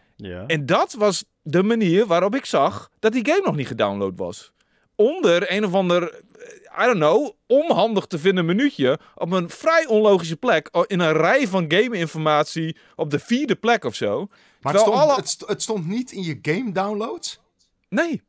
En 0.46 0.66
dat 0.66 0.92
was 0.92 1.24
de 1.42 1.62
manier 1.62 2.06
waarop 2.06 2.34
ik 2.34 2.44
zag 2.44 2.90
dat 2.98 3.12
die 3.12 3.26
game 3.26 3.42
nog 3.44 3.56
niet 3.56 3.66
gedownload 3.66 4.12
was. 4.18 4.52
Onder 4.96 5.52
een 5.52 5.64
of 5.64 5.74
ander, 5.74 6.02
eh, 6.12 6.82
I 6.82 6.84
don't 6.84 6.96
know, 6.96 7.30
onhandig 7.46 8.06
te 8.06 8.18
vinden 8.18 8.44
minuutje 8.44 8.98
op 9.14 9.32
een 9.32 9.50
vrij 9.50 9.86
onlogische 9.86 10.36
plek 10.36 10.68
oh, 10.72 10.84
in 10.86 11.00
een 11.00 11.12
rij 11.12 11.48
van 11.48 11.64
game-informatie 11.68 12.76
op 12.96 13.10
de 13.10 13.18
vierde 13.18 13.54
plek 13.56 13.84
of 13.84 13.94
zo. 13.94 14.28
Maar 14.60 14.72
het 14.72 14.82
stond, 14.82 14.96
alle- 14.96 15.14
het, 15.14 15.28
st- 15.28 15.44
het 15.46 15.62
stond 15.62 15.86
niet 15.86 16.12
in 16.12 16.22
je 16.22 16.38
game 16.42 16.72
downloads? 16.72 17.40
Nee, 17.88 18.22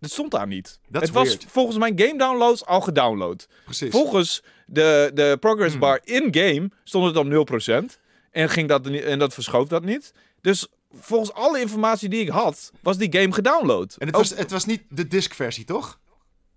dat 0.00 0.10
stond 0.10 0.30
daar 0.30 0.46
niet. 0.46 0.80
Dat 0.88 1.02
het 1.02 1.10
was 1.10 1.26
weird. 1.26 1.44
volgens 1.48 1.76
mijn 1.78 1.98
game 2.00 2.18
downloads 2.18 2.66
al 2.66 2.80
gedownload. 2.80 3.48
Precies. 3.64 3.90
Volgens 3.90 4.42
de, 4.66 5.10
de 5.14 5.36
progress 5.40 5.70
Hmm. 5.70 5.80
bar 5.80 6.00
in-game 6.04 6.70
stond 6.84 7.06
het 7.06 7.16
op 7.16 7.26
0%. 7.26 7.98
En, 8.30 8.48
ging 8.48 8.68
dat, 8.68 8.84
niet- 8.84 9.02
en 9.02 9.18
dat 9.18 9.34
verschoof 9.34 9.68
dat 9.68 9.84
niet. 9.84 10.12
Dus 10.40 10.66
volgens 11.00 11.32
alle 11.32 11.60
informatie 11.60 12.08
die 12.08 12.20
ik 12.20 12.28
had, 12.28 12.72
was 12.82 12.96
die 12.98 13.12
game 13.20 13.32
gedownload. 13.32 13.94
En 13.98 14.06
het 14.06 14.16
Ook- 14.16 14.22
was, 14.22 14.38
het 14.38 14.50
was 14.50 14.64
niet 14.64 14.82
de 14.88 15.08
disc-versie, 15.08 15.64
toch? 15.64 15.98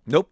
Nope. 0.04 0.30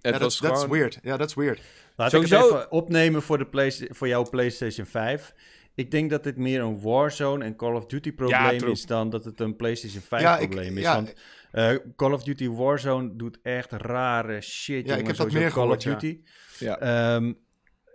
Het 0.00 0.14
ja, 0.14 0.20
was 0.20 0.38
dat 0.38 0.50
is 0.52 0.58
gewoon... 0.58 0.72
weird. 0.76 0.98
Ja, 1.02 1.16
dat 1.16 1.28
is 1.28 1.34
weird. 1.34 1.60
Laat 1.96 2.12
ik 2.12 2.14
Sowieso- 2.14 2.46
het 2.48 2.56
even 2.58 2.70
opnemen 2.72 3.22
voor, 3.22 3.38
de 3.38 3.88
voor 3.90 4.08
jouw 4.08 4.28
PlayStation 4.28 4.86
5. 4.86 5.34
Ik 5.78 5.90
denk 5.90 6.10
dat 6.10 6.24
dit 6.24 6.36
meer 6.36 6.60
een 6.60 6.80
Warzone 6.80 7.44
en 7.44 7.56
Call 7.56 7.74
of 7.74 7.86
Duty 7.86 8.12
probleem 8.12 8.64
is 8.64 8.86
dan 8.86 9.10
dat 9.10 9.24
het 9.24 9.40
een 9.40 9.56
PlayStation 9.56 10.02
5 10.02 10.22
Ja, 10.22 10.38
ik- 10.38 10.48
probleem 10.50 10.76
is. 10.76 10.82
ja. 10.82 10.94
Want 10.94 11.14
eh, 11.52 11.74
Call 11.96 12.12
of 12.12 12.22
Duty 12.22 12.48
Warzone 12.48 13.16
doet 13.16 13.38
echt 13.42 13.72
rare 13.72 14.40
shit. 14.40 14.86
Ja, 14.86 14.96
ik 14.96 15.06
heb 15.06 15.16
dat 15.16 15.32
meer 15.32 15.40
Call 15.40 15.50
gehoord, 15.50 15.76
of 15.76 15.82
ja. 15.84 15.90
Duty. 15.90 16.20
Ja. 16.58 16.78
Ehm, 16.78 17.32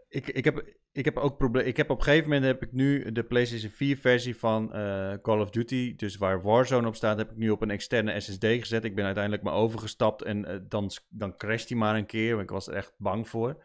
ik, 0.10 0.28
ik, 0.28 0.44
heb, 0.46 0.64
ik 0.92 1.06
heb 1.06 1.18
ook 1.18 1.38
probleem. 1.38 1.66
Ik 1.66 1.78
heb 1.78 1.90
op 1.90 1.98
een 1.98 2.04
gegeven 2.04 2.28
moment 2.30 2.46
heb 2.46 2.62
ik 2.64 2.72
nu 2.72 3.12
de 3.12 3.24
PlayStation 3.24 3.72
4 3.72 3.98
versie 3.98 4.36
van 4.38 4.74
eh, 4.74 5.14
Call 5.22 5.40
of 5.40 5.50
Duty, 5.50 5.96
dus 5.96 6.18
waar 6.18 6.42
Warzone 6.42 6.88
op 6.88 6.96
staat, 6.96 7.18
heb 7.18 7.32
ik 7.32 7.38
nu 7.38 7.50
op 7.50 7.62
een 7.62 7.72
externe 7.72 8.20
SSD 8.20 8.46
gezet. 8.46 8.84
Ik 8.84 8.96
ben 8.96 9.06
uiteindelijk 9.06 9.44
maar 9.44 9.54
overgestapt 9.54 10.22
en 10.22 10.46
eh, 10.46 10.56
dan, 10.70 10.92
dan 11.10 11.38
crasht 11.38 11.70
hij 11.70 11.78
maar 11.78 11.96
een 11.96 12.06
keer. 12.06 12.30
want 12.32 12.44
Ik 12.44 12.50
was 12.50 12.68
er 12.68 12.74
echt 12.74 12.94
bang 12.98 13.30
voor. 13.30 13.64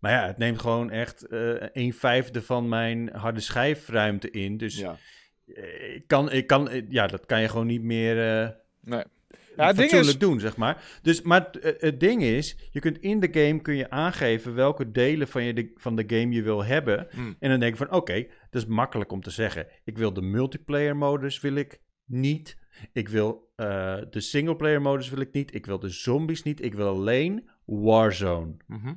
Maar 0.00 0.12
ja, 0.12 0.26
het 0.26 0.38
neemt 0.38 0.60
gewoon 0.60 0.90
echt 0.90 1.26
eh 1.26 1.54
een 1.72 1.92
vijfde 1.94 2.42
van 2.42 2.68
mijn 2.68 3.10
harde 3.12 3.40
schijfruimte 3.40 4.30
in. 4.30 4.56
Dus 4.56 4.78
Ja. 4.78 4.96
eh, 5.54 5.94
ik 5.94 6.06
kan, 6.06 6.32
ik 6.32 6.46
kan, 6.46 6.68
eh, 6.68 6.82
ja, 6.88 7.06
dat 7.06 7.26
kan 7.26 7.40
je 7.40 7.48
gewoon 7.48 7.66
niet 7.66 7.82
meer. 7.82 8.14
Nee. 8.80 9.02
Ja, 9.56 9.66
het 9.66 9.76
ding 9.76 9.90
fatsoenlijk 9.90 10.22
is... 10.22 10.28
doen, 10.28 10.40
zeg 10.40 10.56
maar. 10.56 10.98
Dus, 11.02 11.22
maar 11.22 11.48
het 11.60 12.00
ding 12.00 12.22
is, 12.22 12.56
je 12.70 12.80
kunt 12.80 12.98
in 12.98 13.20
de 13.20 13.28
game 13.32 13.60
kun 13.60 13.76
je 13.76 13.90
aangeven 13.90 14.54
welke 14.54 14.90
delen 14.90 15.28
van, 15.28 15.42
je 15.44 15.52
de, 15.54 15.72
van 15.74 15.96
de 15.96 16.04
game 16.06 16.34
je 16.34 16.42
wil 16.42 16.64
hebben. 16.64 17.06
Hmm. 17.10 17.36
En 17.38 17.50
dan 17.50 17.60
denk 17.60 17.72
je 17.78 17.86
van, 17.86 17.96
oké, 17.96 18.26
dat 18.50 18.62
is 18.62 18.66
makkelijk 18.68 19.12
om 19.12 19.20
te 19.22 19.30
zeggen. 19.30 19.66
Ik 19.84 19.98
wil 19.98 20.12
de 20.12 20.22
multiplayer 20.22 20.96
modus, 20.96 21.40
wil 21.40 21.54
ik 21.54 21.80
niet. 22.04 22.56
Ik 22.92 23.08
wil 23.08 23.52
de 24.10 24.20
singleplayer 24.20 24.82
modus, 24.82 25.10
wil 25.10 25.20
ik 25.20 25.32
niet. 25.32 25.54
Ik 25.54 25.66
wil 25.66 25.78
de 25.78 25.88
zombies 25.88 26.42
niet. 26.42 26.64
Ik 26.64 26.74
wil 26.74 26.88
alleen 26.88 27.48
Warzone. 27.64 28.56
Mhm. 28.66 28.94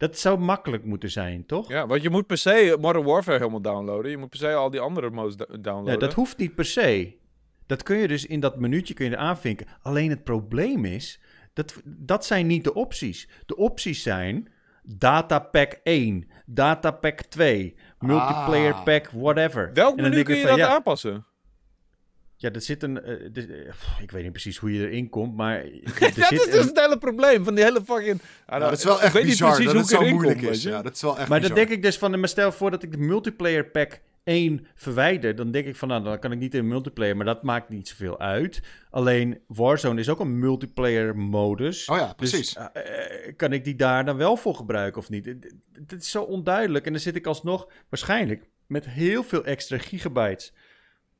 Dat 0.00 0.18
zou 0.18 0.38
makkelijk 0.38 0.84
moeten 0.84 1.10
zijn, 1.10 1.46
toch? 1.46 1.68
Ja, 1.68 1.86
want 1.86 2.02
je 2.02 2.10
moet 2.10 2.26
per 2.26 2.38
se 2.38 2.76
Modern 2.80 3.04
Warfare 3.04 3.38
helemaal 3.38 3.60
downloaden. 3.60 4.10
Je 4.10 4.16
moet 4.16 4.28
per 4.28 4.38
se 4.38 4.54
al 4.54 4.70
die 4.70 4.80
andere 4.80 5.10
modes 5.10 5.36
downloaden. 5.36 5.84
Nee, 5.84 5.96
dat 5.96 6.12
hoeft 6.14 6.38
niet 6.38 6.54
per 6.54 6.64
se. 6.64 7.16
Dat 7.66 7.82
kun 7.82 7.96
je 7.96 8.08
dus 8.08 8.26
in 8.26 8.40
dat 8.40 8.56
minuutje 8.56 8.94
kun 8.94 9.10
je 9.10 9.16
aanvinken. 9.16 9.66
Alleen 9.82 10.10
het 10.10 10.24
probleem 10.24 10.84
is, 10.84 11.20
dat, 11.52 11.80
dat 11.84 12.26
zijn 12.26 12.46
niet 12.46 12.64
de 12.64 12.74
opties. 12.74 13.28
De 13.46 13.56
opties 13.56 14.02
zijn 14.02 14.48
datapack 14.82 15.80
1, 15.82 16.28
datapack 16.46 17.20
2, 17.20 17.74
multiplayer 17.98 18.72
Ah. 18.72 18.84
pack, 18.84 19.10
whatever. 19.10 19.70
Welk 19.74 19.96
menu 19.96 20.22
kun 20.22 20.34
je 20.34 20.40
van, 20.40 20.50
dat 20.50 20.58
ja, 20.58 20.74
aanpassen? 20.74 21.26
Ja, 22.42 22.50
er 22.52 22.60
zit 22.60 22.82
een... 22.82 23.02
eh, 23.02 23.12
eh, 23.36 23.72
ik 24.02 24.10
weet 24.10 24.22
niet 24.22 24.32
precies 24.32 24.56
hoe 24.56 24.72
je 24.72 24.88
erin 24.88 25.08
komt, 25.08 25.36
maar... 25.36 25.54
er 25.64 25.70
dat 26.00 26.12
zit 26.14 26.32
is 26.32 26.44
dus 26.44 26.54
een- 26.54 26.66
het 26.68 26.80
hele 26.80 26.98
probleem 26.98 27.44
van 27.44 27.54
die 27.54 27.64
hele 27.64 27.82
fucking... 27.84 28.20
Ja, 28.46 28.58
dat 28.58 28.72
is 28.78 28.84
wel 28.84 28.96
echt 29.00 29.06
ik 29.06 29.12
weet 29.12 29.22
niet 29.22 29.30
bizar 29.32 29.48
precies 29.48 29.64
dat 29.72 29.74
hoe 29.74 29.82
het 29.98 30.08
zo 30.08 30.14
moeilijk 30.14 30.38
kom, 30.38 30.48
is. 30.48 30.62
Ja, 30.62 30.82
dat 30.82 30.94
is 30.94 31.02
wel 31.02 31.18
echt 31.18 31.28
Maar 31.28 31.40
dan 31.40 31.48
bizar. 31.50 31.66
denk 31.66 31.78
ik 31.78 31.82
dus 31.82 31.98
van, 31.98 32.20
maar 32.20 32.28
stel 32.28 32.52
voor 32.52 32.70
dat 32.70 32.82
ik 32.82 32.90
de 32.92 32.98
multiplayer 32.98 33.64
pack 33.70 34.00
1 34.24 34.66
verwijder, 34.74 35.34
dan 35.36 35.50
denk 35.50 35.66
ik 35.66 35.76
van, 35.76 35.88
nou, 35.88 36.02
dan 36.04 36.18
kan 36.18 36.32
ik 36.32 36.38
niet 36.38 36.54
in 36.54 36.68
multiplayer, 36.68 37.16
maar 37.16 37.26
dat 37.26 37.42
maakt 37.42 37.68
niet 37.68 37.88
zoveel 37.88 38.20
uit. 38.20 38.60
Alleen 38.90 39.40
Warzone 39.46 40.00
is 40.00 40.08
ook 40.08 40.20
een 40.20 40.38
multiplayer 40.38 41.16
modus. 41.16 41.88
Oh 41.88 41.96
ja, 41.96 42.14
Dus 42.16 42.30
precies. 42.30 42.56
eh, 42.56 42.64
eh, 42.72 43.36
kan 43.36 43.52
ik 43.52 43.64
die 43.64 43.76
daar 43.76 44.04
dan 44.04 44.16
wel 44.16 44.36
voor 44.36 44.54
gebruiken 44.54 45.00
of 45.00 45.08
niet? 45.10 45.26
Het 45.72 45.92
is 46.02 46.10
zo 46.10 46.22
onduidelijk. 46.22 46.86
En 46.86 46.92
dan 46.92 47.00
zit 47.00 47.16
ik 47.16 47.26
alsnog 47.26 47.68
waarschijnlijk 47.88 48.44
met 48.66 48.84
heel 48.84 49.22
veel 49.22 49.44
extra 49.44 49.78
gigabytes 49.78 50.52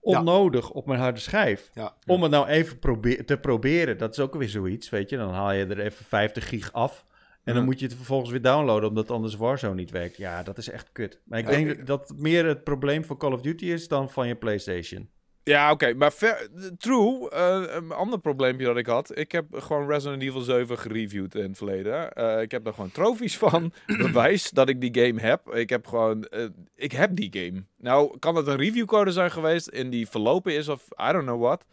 onnodig 0.00 0.70
op 0.70 0.86
mijn 0.86 1.00
harde 1.00 1.20
schijf. 1.20 1.70
Ja. 1.74 1.96
Om 2.06 2.22
het 2.22 2.30
nou 2.30 2.46
even 2.46 2.80
te 3.26 3.38
proberen. 3.40 3.98
Dat 3.98 4.12
is 4.12 4.20
ook 4.20 4.34
weer 4.34 4.48
zoiets, 4.48 4.90
weet 4.90 5.10
je. 5.10 5.16
Dan 5.16 5.32
haal 5.32 5.52
je 5.52 5.66
er 5.66 5.80
even 5.80 6.04
50 6.04 6.48
gig 6.48 6.72
af. 6.72 7.04
En 7.44 7.54
dan 7.54 7.64
moet 7.64 7.78
je 7.78 7.86
het 7.86 7.94
vervolgens 7.94 8.30
weer 8.30 8.42
downloaden, 8.42 8.88
omdat 8.88 9.10
anders 9.10 9.36
Warzone 9.36 9.74
niet 9.74 9.90
werkt. 9.90 10.16
Ja, 10.16 10.42
dat 10.42 10.58
is 10.58 10.68
echt 10.68 10.92
kut. 10.92 11.20
Maar 11.24 11.38
ik 11.38 11.46
denk 11.46 11.86
dat 11.86 12.08
het 12.08 12.18
meer 12.18 12.46
het 12.46 12.64
probleem 12.64 13.04
van 13.04 13.16
Call 13.16 13.32
of 13.32 13.40
Duty 13.40 13.64
is 13.64 13.88
dan 13.88 14.10
van 14.10 14.28
je 14.28 14.34
PlayStation. 14.34 15.10
Ja, 15.44 15.70
oké, 15.70 15.94
maar 15.94 16.12
ver- 16.12 16.48
true, 16.78 17.30
eh, 17.30 17.62
een 17.68 17.92
ander 17.92 18.18
probleempje 18.18 18.66
dat 18.66 18.76
ik 18.76 18.86
had. 18.86 19.18
Ik 19.18 19.32
heb 19.32 19.46
gewoon 19.54 19.88
Resident 19.88 20.22
Evil 20.22 20.40
7 20.40 20.78
gereviewd 20.78 21.34
in 21.34 21.42
het 21.42 21.56
verleden. 21.56 22.12
Eh, 22.12 22.40
ik 22.42 22.50
heb 22.50 22.66
er 22.66 22.72
gewoon 22.74 22.90
trofies 22.90 23.36
van. 23.38 23.72
Bewijs 24.02 24.50
dat 24.50 24.68
ik 24.68 24.80
die 24.80 25.04
game 25.04 25.20
heb. 25.20 25.54
Ik 25.54 25.68
heb 25.70 25.86
gewoon, 25.86 26.24
eh, 26.24 26.44
ik 26.74 26.92
heb 26.92 27.16
die 27.16 27.28
game. 27.32 27.64
Nou, 27.78 28.18
kan 28.18 28.34
het 28.36 28.46
een 28.46 28.56
reviewcode 28.56 29.10
zijn 29.12 29.30
geweest 29.30 29.66
en 29.66 29.90
die 29.90 30.08
verlopen 30.08 30.54
is 30.54 30.68
of 30.68 30.84
I 31.08 31.12
don't 31.12 31.24
know 31.24 31.42
what. 31.42 31.64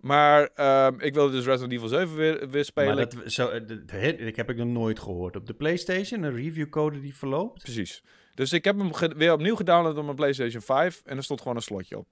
Maar 0.00 0.50
ehm, 0.54 0.94
ik 1.00 1.14
wilde 1.14 1.32
dus 1.32 1.44
Resident 1.44 1.72
Evil 1.72 1.88
7 1.88 2.16
weer, 2.16 2.48
weer 2.50 2.64
spelen. 2.64 2.94
Maar 2.94 3.08
dat, 3.08 3.32
zo, 3.32 3.50
dat- 3.64 3.78
heb 4.36 4.50
ik 4.50 4.56
nog 4.56 4.66
nooit 4.66 4.98
gehoord. 5.00 5.36
Op 5.36 5.46
de 5.46 5.54
PlayStation, 5.54 6.22
een 6.22 6.34
reviewcode 6.36 7.00
die 7.00 7.16
verloopt. 7.16 7.62
Precies. 7.62 8.02
Dus 8.34 8.52
ik 8.52 8.64
heb 8.64 8.78
hem 8.78 8.90
weer 9.16 9.32
opnieuw 9.32 9.56
gedownload 9.56 9.96
op 9.96 10.04
mijn 10.04 10.16
PlayStation 10.16 10.62
5 10.62 11.02
en 11.04 11.16
er 11.16 11.22
stond 11.22 11.40
gewoon 11.40 11.56
een 11.56 11.62
slotje 11.62 11.98
op. 11.98 12.06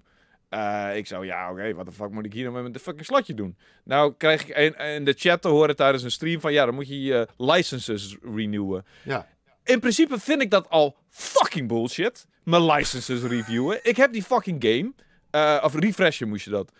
Eh, 0.48 0.96
ik 0.96 1.06
zo, 1.06 1.24
ja, 1.24 1.50
oké, 1.50 1.74
wat 1.74 1.86
de 1.86 1.92
fuck 1.92 2.10
moet 2.10 2.24
ik 2.24 2.32
hier 2.32 2.50
nou 2.50 2.62
met 2.62 2.72
de 2.72 2.78
fucking 2.78 3.06
slotje 3.06 3.34
doen? 3.34 3.56
Nou, 3.84 4.14
krijg 4.16 4.46
ik 4.46 4.56
in, 4.56 4.86
in 4.86 5.04
de 5.04 5.14
chat 5.16 5.42
te 5.42 5.48
horen 5.48 5.76
tijdens 5.76 6.02
een 6.02 6.10
stream 6.10 6.40
van, 6.40 6.52
ja, 6.52 6.64
dan 6.64 6.74
moet 6.74 6.88
je 6.88 7.02
je 7.02 7.28
licenses 7.36 8.16
renewen. 8.34 8.84
Ja. 9.02 9.26
In 9.64 9.80
principe 9.80 10.18
vind 10.18 10.42
ik 10.42 10.50
dat 10.50 10.70
al 10.70 10.96
fucking 11.10 11.68
bullshit. 11.68 12.26
Mijn 12.42 12.64
licenses 12.64 13.22
reviewen. 13.22 13.78
Ik 13.82 13.96
heb 13.96 14.12
die 14.12 14.22
fucking 14.22 14.64
game. 14.64 14.92
Eh, 15.30 15.64
of 15.64 15.74
refreshen 15.74 16.28
moest 16.28 16.44
je 16.44 16.50
dat. 16.50 16.72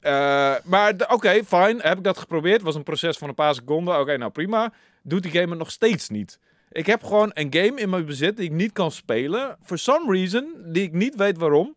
Eh, 0.00 0.54
maar 0.64 0.94
oké, 1.08 1.44
fine. 1.44 1.76
Heb 1.78 1.98
ik 1.98 2.04
dat 2.04 2.18
geprobeerd. 2.18 2.62
Was 2.62 2.74
een 2.74 2.82
proces 2.82 3.16
van 3.16 3.28
een 3.28 3.34
paar 3.34 3.54
seconden. 3.54 4.00
Oké, 4.00 4.16
nou 4.16 4.30
prima. 4.30 4.72
Doet 5.02 5.22
die 5.22 5.32
game 5.32 5.48
het 5.48 5.58
nog 5.58 5.70
steeds 5.70 6.08
niet. 6.08 6.38
Ik 6.72 6.86
heb 6.86 7.02
gewoon 7.02 7.30
een 7.34 7.54
game 7.54 7.80
in 7.80 7.90
mijn 7.90 8.06
bezit 8.06 8.36
die 8.36 8.44
ik 8.44 8.52
niet 8.52 8.72
kan 8.72 8.90
spelen. 8.90 9.56
For 9.62 9.78
some 9.78 10.12
reason, 10.12 10.54
die 10.66 10.82
ik 10.82 10.92
niet 10.92 11.14
weet 11.14 11.38
waarom. 11.38 11.74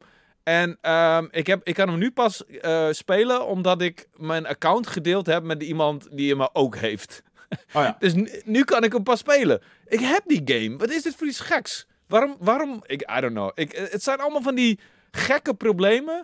En 0.47 0.77
ehm, 0.81 1.27
ik, 1.31 1.47
heb, 1.47 1.62
ik 1.63 1.73
kan 1.73 1.89
hem 1.89 1.97
nu 1.97 2.12
pas 2.12 2.45
eh, 2.45 2.88
spelen 2.91 3.45
omdat 3.47 3.81
ik 3.81 4.07
mijn 4.15 4.45
account 4.47 4.88
gedeeld 4.88 5.25
heb 5.25 5.43
met 5.43 5.63
iemand 5.63 6.07
die 6.12 6.36
hem 6.36 6.47
ook 6.53 6.75
heeft. 6.77 7.23
Oh 7.49 7.57
ja. 7.83 7.95
Dus 7.99 8.13
nu, 8.13 8.29
nu 8.45 8.63
kan 8.63 8.83
ik 8.83 8.91
hem 8.93 9.03
pas 9.03 9.19
spelen. 9.19 9.62
Ik 9.88 9.99
heb 9.99 10.23
die 10.25 10.41
game. 10.45 10.77
Wat 10.77 10.89
is 10.89 11.03
dit 11.03 11.15
voor 11.15 11.27
iets 11.27 11.39
geks? 11.39 11.88
Waarom? 12.07 12.36
waarom 12.39 12.83
ik, 12.86 13.01
I 13.17 13.21
don't 13.21 13.33
know. 13.33 13.51
Ik, 13.53 13.71
het 13.91 14.03
zijn 14.03 14.19
allemaal 14.19 14.41
van 14.41 14.55
die 14.55 14.79
gekke 15.12 15.53
problemen. 15.53 16.23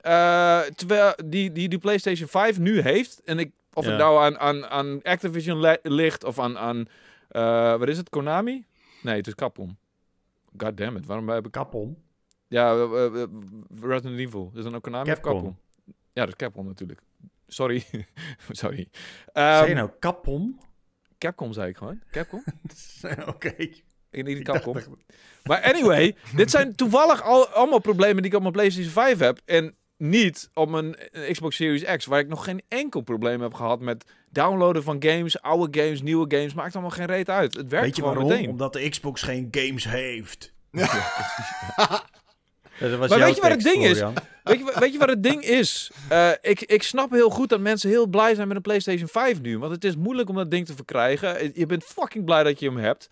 eh, 0.00 0.60
terwijl 0.60 1.12
die, 1.26 1.52
die, 1.52 1.68
die 1.68 1.78
PlayStation 1.78 2.28
5 2.28 2.58
nu 2.58 2.80
heeft. 2.80 3.20
En 3.24 3.38
ik, 3.38 3.50
of 3.72 3.84
Ja. 3.84 3.90
het 3.90 3.98
nou 3.98 4.22
aan, 4.22 4.38
aan, 4.38 4.66
aan 4.66 5.02
Activision 5.02 5.60
li- 5.60 5.78
ligt 5.82 6.24
of 6.24 6.38
aan, 6.38 6.58
aan 6.58 6.86
eh, 7.28 7.76
wat 7.76 7.88
is 7.88 7.96
het? 7.96 8.08
Konami? 8.08 8.64
Nee, 9.02 9.16
het 9.16 9.26
is 9.26 9.34
Capcom. 9.34 9.76
God 10.56 10.76
damn 10.76 10.96
it. 10.96 11.06
Waarom 11.06 11.28
heb 11.28 11.46
ik... 11.46 11.52
Capcom. 11.52 12.06
Ja, 12.48 12.74
eh, 12.74 13.22
Resident 13.80 14.18
Evil. 14.18 14.50
Is 14.54 14.62
dat 14.62 14.70
nou 14.70 14.80
Konami 14.82 15.08
Capcom. 15.08 15.32
of 15.32 15.36
Capcom? 15.42 15.58
Ja, 16.12 16.20
dat 16.24 16.28
is 16.28 16.36
Capcom 16.36 16.66
natuurlijk. 16.66 17.00
Sorry. 17.46 17.84
Sorry. 18.50 18.88
Zeg 18.92 19.32
Ehm, 19.32 19.68
je 19.68 19.74
nou 19.74 19.90
Capcom? 20.00 20.58
Capcom 21.18 21.52
zei 21.52 21.68
ik 21.68 21.76
gewoon. 21.76 22.00
Capcom? 22.10 22.44
Oké. 23.34 23.54
Ik 24.10 24.44
dacht 24.44 24.62
Capcom. 24.64 24.98
Maar 25.44 25.62
anyway, 25.62 26.16
dit 26.36 26.50
zijn 26.50 26.74
toevallig 26.74 27.22
al, 27.22 27.48
allemaal 27.48 27.78
problemen 27.80 28.16
die 28.16 28.30
ik 28.30 28.34
op 28.36 28.40
mijn 28.42 28.52
PlayStation 28.52 28.92
5 28.92 29.18
heb. 29.18 29.40
En 29.44 29.74
niet 29.96 30.50
op 30.54 30.68
mijn 30.68 30.96
Xbox 31.32 31.56
Series 31.56 31.96
X, 31.96 32.06
waar 32.06 32.18
ik 32.20 32.28
nog 32.28 32.44
geen 32.44 32.62
enkel 32.68 33.00
probleem 33.00 33.40
heb 33.40 33.54
gehad 33.54 33.80
met 33.80 34.04
downloaden 34.30 34.82
van 34.82 35.02
games, 35.02 35.40
oude 35.42 35.80
games, 35.80 36.02
nieuwe 36.02 36.36
games. 36.36 36.54
Maakt 36.54 36.72
allemaal 36.72 36.90
geen 36.90 37.06
reet 37.06 37.30
uit. 37.30 37.54
Het 37.56 37.68
werkt 37.70 37.86
Weet 37.86 37.96
je 37.96 38.02
gewoon 38.02 38.16
waarom? 38.16 38.32
meteen. 38.32 38.50
Omdat 38.50 38.72
de 38.72 38.88
Xbox 38.88 39.22
geen 39.22 39.48
games 39.50 39.84
heeft. 39.88 40.54
Ja, 40.70 40.86
dat 42.80 42.98
was 42.98 43.08
Maar 43.08 43.18
weet 43.18 43.34
je 43.34 43.40
wat 43.40 43.50
het 43.50 43.62
ding 43.62 43.84
is? 43.84 44.02
Weet 44.48 44.58
je, 44.58 44.76
weet 44.78 44.92
je 44.92 44.98
wat 44.98 45.08
het 45.08 45.22
ding 45.22 45.42
is? 45.42 45.90
Eh, 46.08 46.30
ik, 46.40 46.60
ik 46.60 46.82
snap 46.82 47.10
heel 47.10 47.30
goed 47.30 47.48
dat 47.48 47.60
mensen 47.60 47.90
heel 47.90 48.06
blij 48.06 48.34
zijn 48.34 48.48
met 48.48 48.56
een 48.56 48.62
PlayStation 48.62 49.08
5 49.08 49.40
nu. 49.40 49.58
Want 49.58 49.72
het 49.72 49.84
is 49.84 49.96
moeilijk 49.96 50.28
om 50.28 50.36
dat 50.36 50.50
ding 50.50 50.66
te 50.66 50.74
verkrijgen. 50.74 51.36
Eh, 51.36 51.50
Je 51.54 51.66
bent 51.66 51.84
fucking 51.84 52.24
blij 52.24 52.42
dat 52.42 52.60
je 52.60 52.66
hem 52.66 52.76
hebt. 52.76 53.08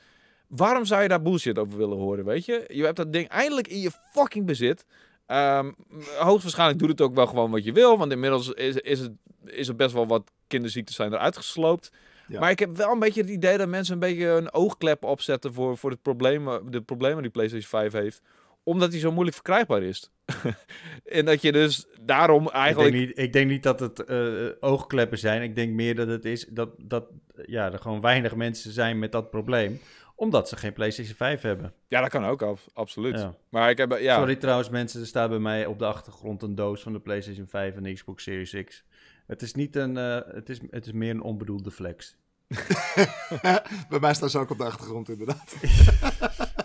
Waarom 0.46 0.84
zou 0.84 1.02
je 1.02 1.08
daar 1.08 1.22
bullshit 1.22 1.58
over 1.58 1.78
willen 1.78 1.96
horen, 1.96 2.24
weet 2.24 2.44
je? 2.44 2.64
Je 2.68 2.84
hebt 2.84 2.96
dat 2.96 3.12
ding 3.12 3.28
eindelijk 3.28 3.68
in 3.68 3.80
je 3.80 3.90
fucking 4.12 4.46
bezit. 4.46 4.84
Ehm, 5.26 5.72
hoogstwaarschijnlijk 6.18 6.78
doet 6.78 6.88
het 6.88 7.00
ook 7.00 7.14
wel 7.14 7.26
gewoon 7.26 7.50
wat 7.50 7.64
je 7.64 7.72
wil. 7.72 7.98
Want 7.98 8.12
inmiddels 8.12 8.48
is, 8.48 8.74
is, 8.74 9.00
het, 9.00 9.12
is 9.44 9.68
er 9.68 9.76
best 9.76 9.92
wel 9.92 10.06
wat 10.06 10.30
kinderziektes 10.46 10.94
zijn 10.94 11.12
eruit 11.12 11.36
gesloopt. 11.36 11.90
Ja. 12.28 12.40
Maar 12.40 12.50
ik 12.50 12.58
heb 12.58 12.76
wel 12.76 12.92
een 12.92 12.98
beetje 12.98 13.20
het 13.20 13.30
idee 13.30 13.58
dat 13.58 13.68
mensen 13.68 13.94
een 13.94 14.00
beetje 14.00 14.26
een 14.26 14.52
oogklep 14.52 15.04
opzetten 15.04 15.52
voor, 15.52 15.76
voor 15.76 15.90
het 15.90 16.02
probleem, 16.02 16.48
de 16.70 16.80
problemen 16.80 17.22
die 17.22 17.30
PlayStation 17.30 17.68
5 17.68 17.92
heeft. 17.92 18.20
Omdat 18.66 18.90
die 18.90 19.00
zo 19.00 19.12
moeilijk 19.12 19.36
verkrijgbaar 19.36 19.82
is. 19.82 20.10
en 21.04 21.24
dat 21.24 21.42
je 21.42 21.52
dus 21.52 21.86
daarom 22.00 22.48
eigenlijk... 22.48 22.94
Ik 22.94 22.98
denk, 22.98 23.08
niet, 23.08 23.18
ik 23.18 23.32
denk 23.32 23.50
niet 23.50 23.62
dat 23.62 23.80
het 23.80 24.04
eh, 24.04 24.46
oogkleppen 24.60 25.18
zijn. 25.18 25.42
Ik 25.42 25.54
denk 25.54 25.72
meer 25.72 25.94
dat 25.94 26.08
het 26.08 26.24
is 26.24 26.46
dat, 26.46 26.70
dat 26.78 27.04
ja, 27.44 27.72
er 27.72 27.78
gewoon 27.78 28.00
weinig 28.00 28.34
mensen 28.34 28.72
zijn 28.72 28.98
met 28.98 29.12
dat 29.12 29.30
probleem. 29.30 29.80
Omdat 30.14 30.48
ze 30.48 30.56
geen 30.56 30.72
PlayStation 30.72 31.16
5 31.16 31.40
hebben. 31.40 31.72
Ja, 31.88 32.00
dat 32.00 32.10
kan 32.10 32.24
ook, 32.24 32.42
ab- 32.42 32.58
absoluut. 32.72 33.18
Ja. 33.18 33.34
Maar 33.48 33.70
ik 33.70 33.78
heb... 33.78 33.98
Ja, 33.98 34.16
Sorry 34.16 34.36
trouwens 34.36 34.68
mensen, 34.68 35.00
er 35.00 35.06
staat 35.06 35.28
bij 35.28 35.38
mij 35.38 35.66
op 35.66 35.78
de 35.78 35.86
achtergrond 35.86 36.42
een 36.42 36.54
doos 36.54 36.82
van 36.82 36.92
de 36.92 37.00
PlayStation 37.00 37.46
5 37.46 37.76
en 37.76 37.82
de 37.82 37.92
Xbox 37.92 38.22
Series 38.22 38.64
X. 38.64 38.84
Het 39.26 39.42
is, 39.42 39.54
niet 39.54 39.76
een, 39.76 39.96
eh, 39.96 40.18
het 40.34 40.48
is, 40.48 40.60
het 40.70 40.86
is 40.86 40.92
meer 40.92 41.10
een 41.10 41.22
onbedoelde 41.22 41.70
flex. 41.70 42.16
Bij 43.88 44.00
mij 44.00 44.14
staan 44.14 44.30
ze 44.30 44.38
ook 44.38 44.50
op 44.50 44.58
de 44.58 44.64
achtergrond, 44.64 45.08
inderdaad. 45.08 45.54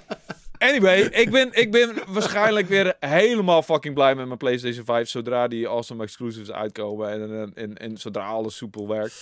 Anyway, 0.61 0.99
ik 1.01 1.31
ben, 1.31 1.49
ik 1.51 1.71
ben 1.71 1.93
waarschijnlijk 2.07 2.67
weer 2.67 2.95
helemaal 2.99 3.61
fucking 3.61 3.93
blij 3.93 4.15
met 4.15 4.25
mijn 4.25 4.37
PlayStation 4.37 4.85
5 4.85 5.09
zodra 5.09 5.47
die 5.47 5.67
awesome 5.67 6.03
exclusives 6.03 6.51
uitkomen 6.51 7.09
en, 7.11 7.21
en, 7.41 7.51
en, 7.55 7.77
en 7.77 7.97
zodra 7.97 8.25
alles 8.27 8.55
soepel 8.57 8.87
werkt. 8.87 9.13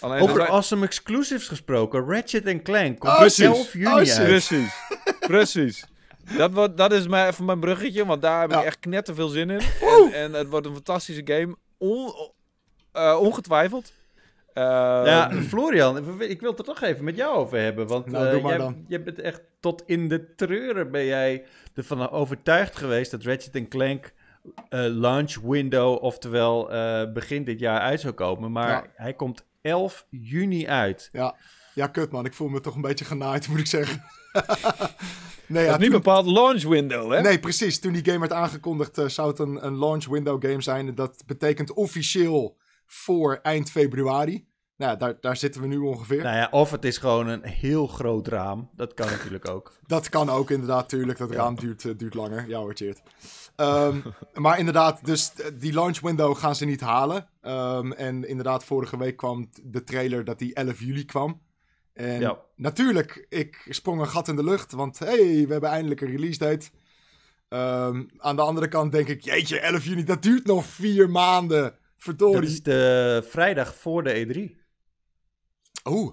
Alleen 0.00 0.16
er 0.16 0.22
Over 0.22 0.36
zijn- 0.36 0.48
awesome 0.48 0.84
exclusives 0.86 1.48
gesproken, 1.48 2.04
Ratchet 2.06 2.62
Clank 2.62 2.98
komt 2.98 3.12
Oh, 3.12 3.12
op 3.12 3.18
precies. 3.20 3.44
11 3.44 3.72
juni 3.72 3.86
Oh, 3.86 3.92
uit. 3.94 4.24
Precies, 4.24 4.72
precies. 5.26 5.84
Dat, 6.36 6.52
wordt, 6.52 6.76
dat 6.76 6.92
is 6.92 7.06
mijn, 7.06 7.28
even 7.28 7.44
mijn 7.44 7.60
bruggetje, 7.60 8.06
want 8.06 8.22
daar 8.22 8.40
heb 8.40 8.50
ik 8.50 8.56
Ja. 8.56 8.64
echt 8.64 8.78
knetter 8.78 9.14
veel 9.14 9.28
zin 9.28 9.50
in. 9.50 9.60
En, 9.80 10.12
en 10.12 10.32
het 10.32 10.48
wordt 10.48 10.66
een 10.66 10.74
fantastische 10.74 11.22
game, 11.24 11.56
on, 11.78 12.12
eh, 12.92 13.16
ongetwijfeld. 13.20 13.92
Eh, 14.54 14.62
Ja, 15.04 15.30
Florian, 15.32 16.20
ik 16.20 16.40
wil 16.40 16.50
het 16.50 16.58
er 16.58 16.64
toch 16.64 16.82
even 16.82 17.04
met 17.04 17.16
jou 17.16 17.36
over 17.36 17.58
hebben. 17.58 17.86
Want 17.86 18.06
Nou, 18.06 18.26
eh, 18.26 18.68
jij, 18.86 19.02
bent 19.02 19.20
echt 19.20 19.40
tot 19.60 19.82
in 19.86 20.08
de 20.08 20.34
treuren 20.34 20.90
ben 20.90 21.04
jij 21.04 21.44
ervan 21.74 22.10
overtuigd 22.10 22.76
geweest 22.76 23.10
dat 23.10 23.22
Ratchet 23.22 23.68
Clank 23.68 24.12
eh, 24.68 24.80
launch 24.88 25.34
window, 25.42 26.02
oftewel 26.02 26.72
eh, 26.72 27.12
begin 27.12 27.44
dit 27.44 27.58
jaar 27.58 27.80
uit 27.80 28.00
zou 28.00 28.12
komen. 28.12 28.52
Maar 28.52 28.68
Ja. 28.68 28.84
hij 28.94 29.12
komt 29.14 29.44
11 29.60 30.06
juni 30.10 30.68
uit. 30.68 31.08
Ja. 31.12 31.34
ja, 31.74 31.86
kut 31.86 32.10
man. 32.12 32.24
Ik 32.24 32.34
voel 32.34 32.48
me 32.48 32.60
toch 32.60 32.74
een 32.74 32.80
beetje 32.80 33.04
genaaid, 33.04 33.48
moet 33.48 33.58
ik 33.58 33.66
zeggen. 33.66 34.02
nee, 35.46 35.64
dat 35.64 35.64
ja, 35.64 35.72
is 35.72 35.78
niet 35.78 35.80
toen- 35.90 36.00
bepaald 36.00 36.26
launch 36.26 36.62
window, 36.62 37.12
hè? 37.12 37.20
Nee, 37.20 37.38
precies. 37.40 37.80
Toen 37.80 37.92
die 37.92 38.04
game 38.04 38.18
werd 38.18 38.32
aangekondigd, 38.32 39.00
zou 39.06 39.28
het 39.28 39.38
een, 39.38 39.66
een 39.66 39.78
launch 39.78 40.06
window 40.06 40.44
game 40.46 40.62
zijn. 40.62 40.88
En 40.88 40.94
Dat 40.94 41.22
betekent 41.26 41.72
officieel 41.72 42.56
voor 42.92 43.38
eind 43.42 43.70
februari. 43.70 44.46
Nou, 44.76 44.98
daar, 44.98 45.16
daar 45.20 45.36
zitten 45.36 45.60
we 45.60 45.66
nu 45.66 45.76
ongeveer. 45.78 46.22
Nou 46.22 46.36
ja, 46.36 46.48
of 46.50 46.70
het 46.70 46.84
is 46.84 46.98
gewoon 46.98 47.26
een 47.28 47.44
heel 47.44 47.86
groot 47.86 48.28
raam. 48.28 48.70
Dat 48.76 48.94
kan 48.94 49.06
natuurlijk 49.16 49.48
ook. 49.48 49.72
Dat 49.86 50.08
kan 50.08 50.30
ook 50.30 50.50
inderdaad, 50.50 50.88
tuurlijk. 50.88 51.18
Dat 51.18 51.30
Ja. 51.30 51.36
raam 51.36 51.54
duurt, 51.54 51.84
eh, 51.84 51.92
duurt 51.96 52.14
langer. 52.14 52.48
Ja 52.48 52.58
hoor, 52.58 52.74
cheert. 52.74 53.02
Ehm, 53.56 53.96
maar 54.34 54.58
inderdaad, 54.58 55.04
dus 55.04 55.32
eh, 55.34 55.46
die 55.58 55.72
launch 55.72 56.00
window 56.00 56.36
gaan 56.36 56.56
ze 56.56 56.64
niet 56.64 56.80
halen. 56.80 57.28
Ehm, 57.40 57.92
en 57.92 58.28
inderdaad, 58.28 58.64
vorige 58.64 58.98
week 58.98 59.16
kwam 59.16 59.50
de 59.62 59.84
trailer 59.84 60.24
dat 60.24 60.38
die 60.38 60.54
11 60.54 60.80
juli 60.80 61.04
kwam. 61.04 61.40
En 61.92 62.20
Ja. 62.20 62.38
natuurlijk, 62.56 63.26
ik 63.28 63.66
sprong 63.68 64.00
een 64.00 64.08
gat 64.08 64.28
in 64.28 64.36
de 64.36 64.44
lucht. 64.44 64.72
Want 64.72 64.98
hey, 64.98 65.44
we 65.46 65.52
hebben 65.52 65.70
eindelijk 65.70 66.00
een 66.00 66.10
release 66.10 66.38
date. 66.38 66.70
Ehm, 67.48 68.02
aan 68.16 68.36
de 68.36 68.42
andere 68.42 68.68
kant 68.68 68.92
denk 68.92 69.08
ik, 69.08 69.20
jeetje, 69.22 69.60
11 69.60 69.84
juni, 69.84 70.04
dat 70.04 70.22
duurt 70.22 70.46
nog 70.46 70.64
vier 70.64 71.10
maanden. 71.10 71.74
Dat 72.04 72.16
Verdorie. 72.18 72.48
is 72.48 72.62
de 72.62 73.22
vrijdag 73.28 73.74
voor 73.74 74.02
de 74.02 74.10
E 74.18 74.24
E3. 74.26 74.56
Oeh. 75.84 76.12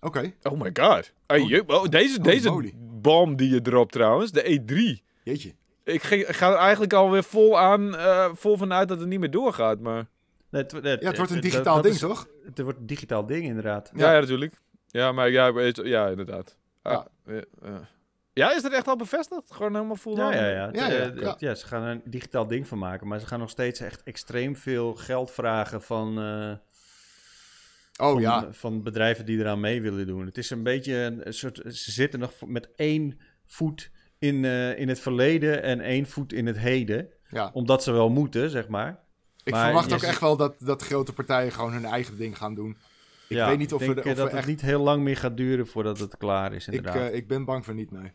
Oké, 0.00 0.32
Oh 0.42 0.60
my 0.60 0.70
god. 0.72 1.12
Hey, 1.26 1.40
Oh. 1.66 1.68
oh, 1.82 1.88
deze 1.88 2.18
Oh, 2.18 2.24
deze 2.24 2.72
bom 3.00 3.36
die 3.36 3.50
je 3.50 3.62
dropt 3.62 3.92
trouwens, 3.92 4.32
de 4.32 4.42
E3. 4.42 5.02
jeetje. 5.22 5.54
Ik 5.84 6.02
ga, 6.02 6.14
ik 6.16 6.26
ga 6.26 6.50
er 6.50 6.56
eigenlijk 6.56 6.92
alweer 6.92 7.24
vol 7.24 7.58
aan, 7.58 7.96
eh, 7.96 8.30
vol 8.34 8.56
vanuit 8.56 8.88
dat 8.88 9.00
het 9.00 9.08
niet 9.08 9.20
meer 9.20 9.30
doorgaat, 9.30 9.80
maar... 9.80 10.06
Nee, 10.50 10.62
het, 10.62 10.72
Ja, 10.72 10.80
het 10.90 11.02
wordt 11.16 11.18
een 11.18 11.26
dat- 11.40 11.42
digitaal 11.50 11.74
dat 11.74 11.82
ding, 11.82 11.94
is- 11.94 12.00
toch? 12.00 12.28
Het 12.44 12.58
wordt 12.60 12.78
een 12.78 12.86
digitaal 12.86 13.26
ding, 13.26 13.44
inderdaad. 13.44 13.90
Ja, 13.94 14.06
Ja. 14.06 14.14
ja, 14.14 14.20
natuurlijk. 14.20 14.60
Ja, 14.86 15.12
maar 15.12 15.30
ja, 15.30 15.52
weet- 15.52 15.80
ja 15.84 16.08
inderdaad. 16.08 16.56
Ah, 16.82 17.04
ja. 17.26 17.42
Ja, 18.34 18.54
is 18.54 18.62
dat 18.62 18.72
echt 18.72 18.88
al 18.88 18.96
bevestigd? 18.96 19.52
Gewoon 19.52 19.74
helemaal 19.74 19.96
full 19.96 20.16
Ja, 20.16 20.32
ja, 20.34 20.46
ja. 20.48 20.68
Ja, 20.72 20.86
ja, 20.90 21.10
Eh, 21.10 21.20
ja. 21.20 21.34
ja, 21.38 21.54
ze 21.54 21.66
gaan 21.66 21.82
er 21.82 21.90
een 21.90 22.02
digitaal 22.04 22.46
ding 22.46 22.68
van 22.68 22.78
maken, 22.78 23.06
maar 23.06 23.20
ze 23.20 23.26
gaan 23.26 23.38
nog 23.38 23.50
steeds 23.50 23.80
echt 23.80 24.02
extreem 24.02 24.56
veel 24.56 24.94
geld 24.94 25.30
vragen 25.30 25.82
van, 25.82 26.18
eh, 26.18 26.52
Oh 28.06 28.12
van, 28.12 28.20
ja. 28.20 28.52
van 28.52 28.82
bedrijven 28.82 29.26
die 29.26 29.38
eraan 29.38 29.60
mee 29.60 29.82
willen 29.82 30.06
doen. 30.06 30.26
Het 30.26 30.38
is 30.38 30.50
een 30.50 30.62
beetje 30.62 30.94
een, 30.94 31.34
soort, 31.34 31.56
ze 31.56 31.90
zitten 31.92 32.20
nog 32.20 32.32
met 32.46 32.68
één 32.76 33.18
voet 33.46 33.90
in, 34.18 34.44
eh, 34.44 34.78
in 34.78 34.88
het 34.88 35.00
verleden 35.00 35.62
en 35.62 35.80
één 35.80 36.06
voet 36.06 36.32
in 36.32 36.46
het 36.46 36.58
heden, 36.58 37.08
ja. 37.28 37.50
omdat 37.52 37.82
ze 37.82 37.92
wel 37.92 38.08
moeten, 38.10 38.50
zeg 38.50 38.68
maar. 38.68 39.02
Ik 39.44 39.52
Maar 39.52 39.64
verwacht 39.64 39.92
ook 39.92 40.02
echt 40.02 40.20
wel 40.20 40.36
dat, 40.36 40.54
dat 40.58 40.82
grote 40.82 41.12
partijen 41.12 41.52
gewoon 41.52 41.72
hun 41.72 41.84
eigen 41.84 42.16
ding 42.16 42.36
gaan 42.38 42.54
doen. 42.54 42.70
Ik 43.28 43.36
Ja, 43.36 43.48
weet 43.48 43.58
niet 43.58 43.72
of 43.72 43.80
ik 43.80 43.86
denk 43.86 44.02
we, 44.02 44.10
of 44.10 44.16
dat 44.16 44.24
we 44.24 44.30
het 44.30 44.38
echt... 44.38 44.46
niet 44.46 44.60
heel 44.60 44.80
lang 44.82 45.02
meer 45.02 45.16
gaat 45.16 45.36
duren 45.36 45.66
voordat 45.66 45.98
het 45.98 46.16
klaar 46.16 46.52
is, 46.52 46.68
Ik, 46.68 46.74
inderdaad. 46.74 47.10
eh, 47.10 47.14
ik 47.14 47.28
ben 47.28 47.44
bang 47.44 47.64
voor 47.64 47.74
niet, 47.74 47.90
nee. 47.90 48.12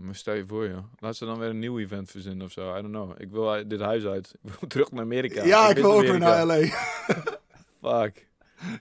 Maar 0.00 0.14
stel 0.14 0.34
je 0.34 0.44
voor, 0.46 0.68
joh. 0.68 0.84
Laat 0.98 1.16
ze 1.16 1.24
dan 1.24 1.38
weer 1.38 1.48
een 1.48 1.58
nieuw 1.58 1.78
event 1.78 2.10
verzinnen 2.10 2.46
of 2.46 2.52
zo. 2.52 2.70
I 2.76 2.80
don't 2.82 2.92
know. 2.94 3.10
Ik 3.20 3.30
wil 3.30 3.68
dit 3.68 3.80
huis 3.80 4.04
uit. 4.04 4.34
Ik 4.44 4.52
wil 4.60 4.68
terug 4.68 4.90
naar 4.92 5.02
Amerika. 5.02 5.44
Ja, 5.44 5.68
ik 5.68 5.76
wil 5.76 5.92
ook 5.92 6.00
weer 6.02 6.18
naar 6.18 6.46
LA. 6.46 6.58
Fuck. 7.82 8.26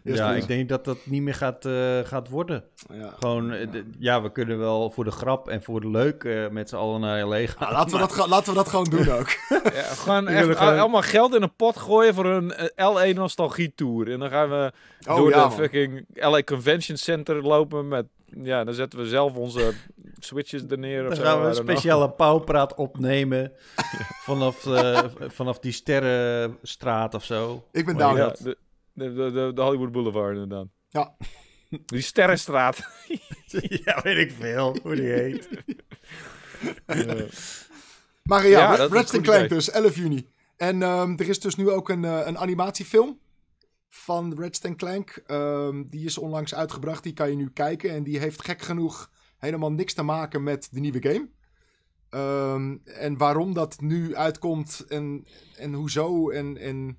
Yes, 0.04 0.18
ja, 0.18 0.26
please. 0.26 0.42
ik 0.42 0.48
denk 0.48 0.70
dat 0.70 0.86
dat 0.86 0.98
niet 1.04 1.22
meer 1.22 1.34
gaat, 1.34 1.66
eh, 1.66 2.00
gaat 2.04 2.30
worden. 2.30 2.64
Ja. 2.94 3.14
Gewoon, 3.20 3.52
eh, 3.52 3.68
ja, 4.00 4.22
we 4.22 4.32
kunnen 4.32 4.58
wel 4.58 4.92
voor 4.92 5.04
de 5.04 5.12
grap 5.12 5.50
en 5.50 5.64
voor 5.64 5.82
de 5.82 5.90
leuk 5.90 6.24
eh, 6.24 6.48
met 6.50 6.70
z'n 6.70 6.76
allen 6.76 7.02
naar 7.02 7.26
LA 7.26 7.36
gaan. 7.48 7.56
Nou, 7.60 7.74
laten, 7.74 7.92
we 7.92 7.98
dat, 8.00 8.12
ga- 8.12 8.28
laten 8.28 8.50
we 8.50 8.56
dat 8.56 8.68
gewoon 8.70 8.90
doen 8.90 9.10
ook. 9.10 9.28
Ja, 9.74 9.82
gewoon 9.82 10.28
echt 10.28 10.58
gewoon- 10.58 10.80
allemaal 10.80 11.02
geld 11.02 11.36
in 11.36 11.42
een 11.42 11.56
pot 11.56 11.78
gooien 11.78 12.14
voor 12.14 12.26
een 12.26 12.54
LA 12.76 13.06
nostalgie 13.14 13.72
tour. 13.76 14.12
En 14.12 14.20
dan 14.20 14.30
gaan 14.30 14.50
we 14.50 14.72
Oh, 15.08 15.16
door 15.16 15.30
ja, 15.30 15.36
de 15.36 15.42
man. 15.42 15.52
fucking 15.52 16.06
LA 16.14 16.44
Convention 16.44 16.98
Center 16.98 17.42
lopen 17.42 17.88
met... 17.88 18.06
Ja, 18.44 18.64
dan 18.64 18.74
zetten 18.74 19.00
we 19.00 19.06
zelf 19.08 19.36
onze 19.36 19.74
switches 20.20 20.64
er 20.70 20.78
neer 20.78 21.02
of 21.02 21.08
Dan 21.08 21.16
zo. 21.18 21.24
gaan 21.24 21.42
we 21.42 21.48
een 21.48 21.56
speciale 21.56 22.10
pauwpraat 22.24 22.76
opnemen 22.76 23.52
vanaf, 24.24 24.66
eh, 24.66 25.04
vanaf 25.20 25.60
die 25.60 25.72
sterrenstraat 25.72 27.14
of 27.14 27.24
zo. 27.24 27.64
Ik 27.72 27.86
ben 27.86 27.98
down. 27.98 28.18
Ja, 28.18 28.36
de, 28.44 28.58
de, 28.94 29.52
de, 29.56 29.62
Hollywood 29.62 29.92
Boulevard 29.92 30.34
inderdaad. 30.34 30.68
Ja. 30.90 31.16
Die 31.86 32.02
Sterrenstraat. 32.02 32.78
ja, 33.86 34.00
weet 34.04 34.18
ik 34.18 34.32
veel 34.40 34.78
hoe 34.84 34.96
die 34.96 35.10
heet. 35.10 35.50
Maar 38.24 38.48
ja, 38.48 38.60
Ja, 38.60 38.76
Red- 38.76 38.78
dat 38.78 38.86
is 38.86 38.90
een 38.92 38.96
Ratchet 38.98 39.16
goed 39.16 39.22
Clank 39.22 39.50
dus, 39.50 39.70
11 39.70 39.96
juni. 39.96 40.28
En 40.58 40.82
ehm, 40.84 41.14
er 41.18 41.30
is 41.30 41.40
dus 41.40 41.56
nu 41.56 41.70
ook 41.70 41.90
een, 41.90 42.06
eh, 42.06 42.22
een 42.26 42.38
animatiefilm 42.38 43.20
van 43.90 44.36
Ratchet 44.38 44.76
Clank. 44.76 45.22
Ehm, 45.26 45.84
die 45.90 46.06
is 46.06 46.18
onlangs 46.18 46.56
uitgebracht, 46.56 47.04
die 47.04 47.14
kan 47.14 47.30
je 47.30 47.36
nu 47.36 47.50
kijken. 47.50 47.90
En 47.90 48.04
die 48.04 48.20
heeft 48.20 48.46
gek 48.46 48.62
genoeg 48.62 49.12
helemaal 49.38 49.72
niks 49.72 49.94
te 49.94 50.04
maken 50.04 50.44
met 50.44 50.68
de 50.72 50.80
nieuwe 50.80 51.02
game. 51.02 51.30
Ehm, 52.10 52.78
en 52.84 53.18
waarom 53.18 53.54
dat 53.54 53.82
nu 53.82 54.16
uitkomt 54.16 54.86
en, 54.88 55.28
en 55.56 55.74
hoezo 55.74 56.30
en, 56.30 56.58
en 56.58 56.98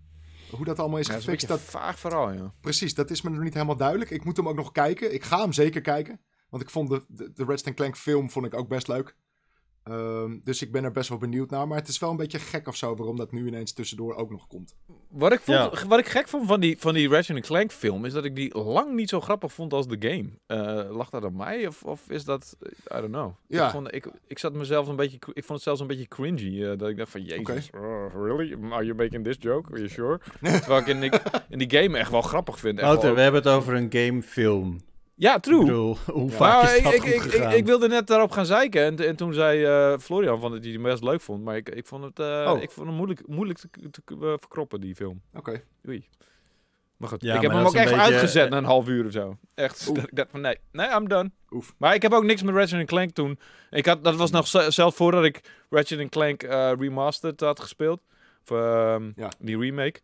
hoe 0.51 0.64
dat 0.64 0.79
allemaal 0.79 0.98
is 0.98 1.07
Ja, 1.07 1.14
gefixt, 1.14 1.48
dat, 1.48 1.61
vaag 1.61 1.98
verhaal, 1.98 2.33
ja. 2.33 2.53
Precies, 2.61 2.94
dat 2.94 3.11
is 3.11 3.22
me 3.22 3.31
nog 3.31 3.42
niet 3.42 3.55
helemaal 3.55 3.77
duidelijk. 3.77 4.11
Ik 4.11 4.24
moet 4.24 4.37
hem 4.37 4.48
ook 4.48 4.57
nog 4.57 4.72
kijken. 4.72 5.14
Ik 5.14 5.24
ga 5.24 5.40
hem 5.40 5.53
zeker 5.53 5.81
kijken. 5.81 6.20
Want 6.48 6.62
ik 6.62 6.70
vond 6.70 6.88
de, 6.88 7.05
de, 7.09 7.33
de 7.33 7.44
Ratchet 7.44 7.74
Clank 7.74 7.96
film 7.96 8.31
vond 8.31 8.46
ik 8.46 8.55
ook 8.55 8.68
best 8.68 8.88
leuk. 8.88 9.16
Ehm, 9.88 10.38
dus 10.44 10.62
ik 10.62 10.72
ben 10.72 10.85
er 10.85 10.92
best 10.92 11.09
wel 11.09 11.18
benieuwd 11.18 11.51
naar. 11.51 11.68
Maar 11.68 11.79
het 11.79 11.88
is 11.88 11.98
wel 11.98 12.11
een 12.11 12.16
beetje 12.16 12.38
gek 12.38 12.68
of 12.68 12.77
zo 12.77 12.94
waarom 12.96 13.16
dat 13.16 13.33
nu 13.33 13.46
ineens 13.46 13.72
tussendoor 13.72 14.14
ook 14.14 14.31
nog 14.31 14.46
komt. 14.46 14.74
Wat 15.09 15.33
ik, 15.33 15.40
vond, 15.40 15.59
Ja. 15.59 15.87
wat 15.88 15.98
ik 15.98 16.07
gek 16.07 16.29
vond 16.29 16.46
van 16.46 16.61
die, 16.61 16.79
van 16.79 16.94
die 16.94 17.09
Ratchet 17.09 17.40
Clank 17.40 17.72
film, 17.72 18.05
is 18.05 18.12
dat 18.12 18.24
ik 18.24 18.37
die 18.37 18.59
lang 18.59 18.94
niet 18.94 19.09
zo 19.09 19.20
grappig 19.20 19.53
vond 19.53 19.72
als 19.72 19.87
de 19.88 19.96
game. 19.98 20.29
Eh, 20.46 20.96
lag 20.96 21.11
dat 21.11 21.24
aan 21.24 21.37
mij 21.37 21.66
of, 21.66 21.83
of 21.83 22.11
is 22.11 22.24
dat, 22.24 22.57
I 22.64 23.01
don't 23.01 23.12
know. 23.12 23.33
Ja. 23.46 23.64
Ik, 23.66 23.70
vond, 23.72 23.94
ik, 23.94 24.11
ik 24.27 24.38
zat 24.38 24.53
mezelf 24.53 24.87
een 24.88 24.96
beetje, 24.96 25.16
ik 25.16 25.44
vond 25.44 25.48
het 25.48 25.62
zelfs 25.62 25.81
een 25.81 25.87
beetje 25.87 26.09
cringy. 26.09 26.62
eh, 26.64 26.79
dat 26.79 26.88
ik 26.88 26.96
dacht 26.96 27.11
van, 27.11 27.22
jezus, 27.22 27.70
oh, 27.74 28.07
really? 28.14 28.57
Are 28.72 28.85
you 28.85 28.94
making 28.94 29.24
this 29.24 29.37
joke? 29.40 29.68
Are 29.70 29.77
you 29.79 29.88
sure? 29.88 30.20
Terwijl 30.61 30.81
ik 30.81 30.87
in 30.87 31.01
die, 31.01 31.11
in 31.48 31.59
die 31.59 31.70
game 31.70 31.98
echt 31.98 32.11
wel 32.11 32.22
grappig 32.22 32.59
vind. 32.59 32.81
Wouter, 32.81 33.14
we 33.14 33.20
hebben 33.20 33.42
het 33.42 33.51
over 33.53 33.74
een 33.74 33.87
gamefilm. 33.90 34.79
Ja, 35.18 35.38
true. 35.40 35.61
Ik 35.61 35.66
bedoel, 35.66 35.96
hoe 36.07 36.31
Ja. 36.31 36.37
vaak 36.37 36.62
Nou, 36.62 36.76
is 36.76 36.83
dat 36.83 36.92
ik, 36.92 37.00
goed 37.00 37.09
ik, 37.09 37.14
ik, 37.14 37.20
gegaan? 37.31 37.52
ik 37.52 37.66
wilde 37.66 37.88
net 37.88 38.07
daarop 38.07 38.31
gaan 38.31 38.46
zeiken. 38.46 38.83
En, 38.85 38.96
en 39.07 39.16
toen 39.16 39.33
zei 39.35 39.64
eh, 39.64 39.98
Florian 39.98 40.40
van 40.40 40.50
dat 40.50 40.62
hij 40.64 40.72
het 40.72 40.83
best 40.83 41.02
leuk 41.02 41.20
vond. 41.20 41.44
Maar 41.44 41.57
ik, 41.57 41.68
ik 41.68 41.87
vond 41.87 42.04
het, 42.04 42.18
eh, 42.18 42.52
Oh. 42.54 42.62
ik 42.62 42.70
vond 42.70 42.87
het 42.87 42.96
moeilijk, 42.96 43.28
moeilijk 43.28 43.59
te, 43.59 43.68
te 43.90 44.02
eh, 44.09 44.16
verkroppen, 44.20 44.81
die 44.81 44.94
film. 44.94 45.20
Oké. 45.35 45.62
Oei. 45.88 46.09
Maar 46.96 47.09
goed, 47.09 47.22
Ja, 47.22 47.35
ik 47.35 47.40
heb 47.42 47.50
hem 47.50 47.64
ook 47.66 47.74
echt 47.74 47.85
beetje, 47.90 48.00
uitgezet 48.02 48.50
na 48.50 48.57
een 48.57 48.64
half 48.64 48.88
uur 48.88 49.07
of 49.07 49.12
zo. 49.12 49.37
Echt. 49.54 49.94
Dat 49.94 50.04
ik 50.04 50.14
dacht 50.16 50.31
van 50.31 50.40
nee, 50.40 50.57
nee, 50.72 50.88
I'm 50.90 51.09
done. 51.09 51.31
Oef. 51.50 51.74
Maar 51.78 51.94
ik 51.94 52.02
heb 52.02 52.12
ook 52.12 52.24
niks 52.24 52.42
met 52.42 52.54
Ratchet 52.54 52.87
Clank 52.87 53.11
toen. 53.11 53.38
Ik 53.70 53.87
had, 53.87 54.04
dat 54.04 54.16
was 54.16 54.31
nog 54.31 54.46
zelf 54.72 54.96
voordat 54.96 55.24
ik 55.24 55.40
Ratchet 55.70 56.09
Clank 56.09 56.42
eh, 56.42 56.72
Remastered 56.78 57.40
had 57.40 57.61
gespeeld. 57.61 58.00
Of, 58.44 58.57
ehm, 58.57 59.11
Ja. 59.16 59.31
Die 59.38 59.59
remake. 59.59 60.00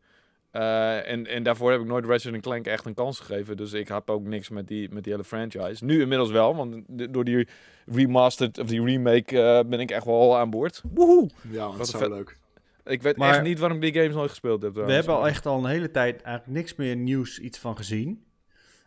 Eh, 0.55 1.11
en, 1.11 1.27
en 1.27 1.43
daarvoor 1.43 1.71
heb 1.71 1.81
ik 1.81 1.87
nooit 1.87 2.05
Ratchet 2.05 2.41
Clank 2.41 2.67
echt 2.67 2.85
een 2.87 2.95
kans 2.95 3.21
gegeven. 3.21 3.57
Dus 3.57 3.73
ik 3.73 3.89
heb 3.89 4.11
ook 4.11 4.25
niks 4.25 4.49
met 4.49 4.69
die, 4.69 4.89
met 4.93 5.05
die 5.05 5.13
hele 5.13 5.25
franchise. 5.25 5.85
Nu 5.85 6.01
inmiddels 6.01 6.31
wel, 6.31 6.57
want 6.57 6.83
de- 6.87 7.11
door 7.11 7.25
die 7.25 7.49
remastered 7.87 8.59
of 8.59 8.67
die 8.67 8.85
remake 8.85 9.43
eh, 9.43 9.69
ben 9.69 9.81
ik 9.81 9.91
echt 9.91 10.05
wel 10.05 10.39
aan 10.39 10.51
boord. 10.51 10.83
Woehoe! 10.93 11.31
Ja, 11.51 11.71
dat 11.71 11.81
is 11.81 11.91
zo 11.91 12.09
leuk. 12.09 12.39
Ik 12.85 13.03
weet 13.03 13.17
Maar- 13.17 13.35
echt 13.35 13.43
niet 13.43 13.59
waarom 13.59 13.83
ik 13.83 13.93
die 13.93 14.03
games 14.03 14.15
nooit 14.17 14.31
gespeeld 14.31 14.63
heb. 14.63 14.75
We 14.75 14.93
hebben 14.93 15.15
al 15.15 15.27
echt 15.29 15.47
al 15.47 15.59
een 15.59 15.71
hele 15.71 15.91
tijd 15.91 16.23
eigenlijk 16.23 16.59
niks 16.59 16.75
meer 16.75 16.97
nieuws 16.97 17.39
iets 17.39 17.59
van 17.59 17.77
gezien. 17.77 18.25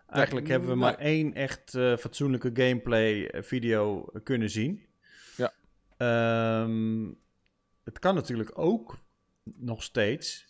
Eigenlijk 0.09 0.47
hebben 0.47 0.69
we 0.69 0.75
nee. 0.75 0.83
maar 0.83 0.97
één 0.97 1.33
echt 1.33 1.75
eh, 1.75 1.97
fatsoenlijke 1.97 2.49
gameplay 2.53 3.31
video 3.35 4.05
kunnen 4.23 4.49
zien. 4.49 4.81
Ja. 5.37 5.53
Ehm, 5.97 7.05
het 7.83 7.99
kan 7.99 8.15
natuurlijk 8.15 8.51
ook 8.53 8.97
nog 9.55 9.83
steeds. 9.83 10.45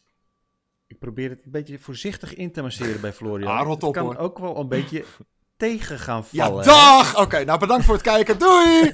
Ik 0.88 1.00
probeer 1.00 1.30
het 1.30 1.40
een 1.46 1.52
beetje 1.52 1.80
voorzichtig 1.80 2.34
in 2.36 2.52
te 2.52 2.62
masseren 2.62 3.02
bij 3.02 3.14
Florian. 3.14 3.52
Ah, 3.58 3.66
rot 3.66 3.74
het 3.76 3.84
op, 3.84 3.94
kan 3.94 4.06
hoor. 4.06 4.18
ook 4.18 4.40
wel 4.40 4.58
een 4.58 4.68
beetje 4.68 5.04
tegen 5.58 6.00
gaan 6.00 6.24
Ja, 6.32 6.46
vallen. 6.46 6.60
hè? 6.64 6.66
dag! 6.70 7.20
Oké, 7.22 7.44
nou 7.44 7.60
bedankt 7.60 7.86
voor 7.86 7.94
het 7.94 8.04
kijken. 8.04 8.40
Doei! 8.40 8.92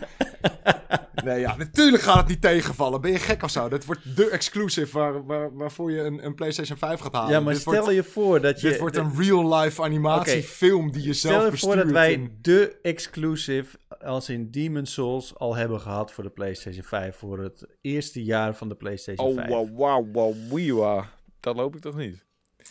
nee, 1.25 1.39
ja, 1.39 1.55
natuurlijk 1.57 2.03
gaat 2.03 2.17
het 2.17 2.27
niet 2.27 2.41
tegenvallen. 2.41 3.01
Ben 3.01 3.11
je 3.11 3.19
gek 3.19 3.43
of 3.43 3.49
zo? 3.51 3.69
Dit 3.69 3.85
wordt 3.85 4.15
de 4.15 4.29
exclusive 4.29 4.97
waar, 4.97 5.25
waar, 5.25 5.55
waarvoor 5.55 5.91
je 5.91 6.01
een, 6.01 6.25
een 6.25 6.35
PlayStation 6.35 6.77
5 6.77 6.99
gaat 6.99 7.13
halen. 7.13 7.31
Ja, 7.31 7.39
maar 7.39 7.53
dit 7.53 7.61
stel 7.61 7.73
wordt, 7.73 7.93
je 7.95 8.03
voor 8.03 8.41
dat 8.41 8.61
je... 8.61 8.69
dit 8.69 8.79
wordt 8.79 8.97
een 8.97 9.11
real-life 9.17 9.81
animatiefilm 9.83 10.91
die 10.91 11.03
je 11.03 11.13
zelf 11.13 11.33
Stel 11.33 11.45
je 11.45 11.51
bestuurt. 11.51 11.73
voor 11.73 11.83
dat 11.83 11.91
wij 11.91 12.31
de 12.41 12.79
exclusive 12.81 13.77
als 14.01 14.29
in 14.29 14.51
Demon 14.51 14.85
Souls 14.85 15.35
al 15.37 15.55
hebben 15.55 15.79
gehad 15.81 16.11
voor 16.11 16.23
de 16.23 16.29
PlayStation 16.29 16.83
5. 16.83 17.15
Voor 17.15 17.39
het 17.39 17.65
eerste 17.81 18.23
jaar 18.23 18.55
van 18.55 18.69
de 18.69 18.75
PlayStation 18.75 19.27
Oh, 19.27 19.35
5. 19.35 19.47
wow, 19.49 19.75
wow, 19.75 20.13
wow, 20.13 21.03
Dat 21.43 21.55
loop 21.55 21.75
ik 21.75 21.81
toch 21.81 21.95
niet? 21.95 22.23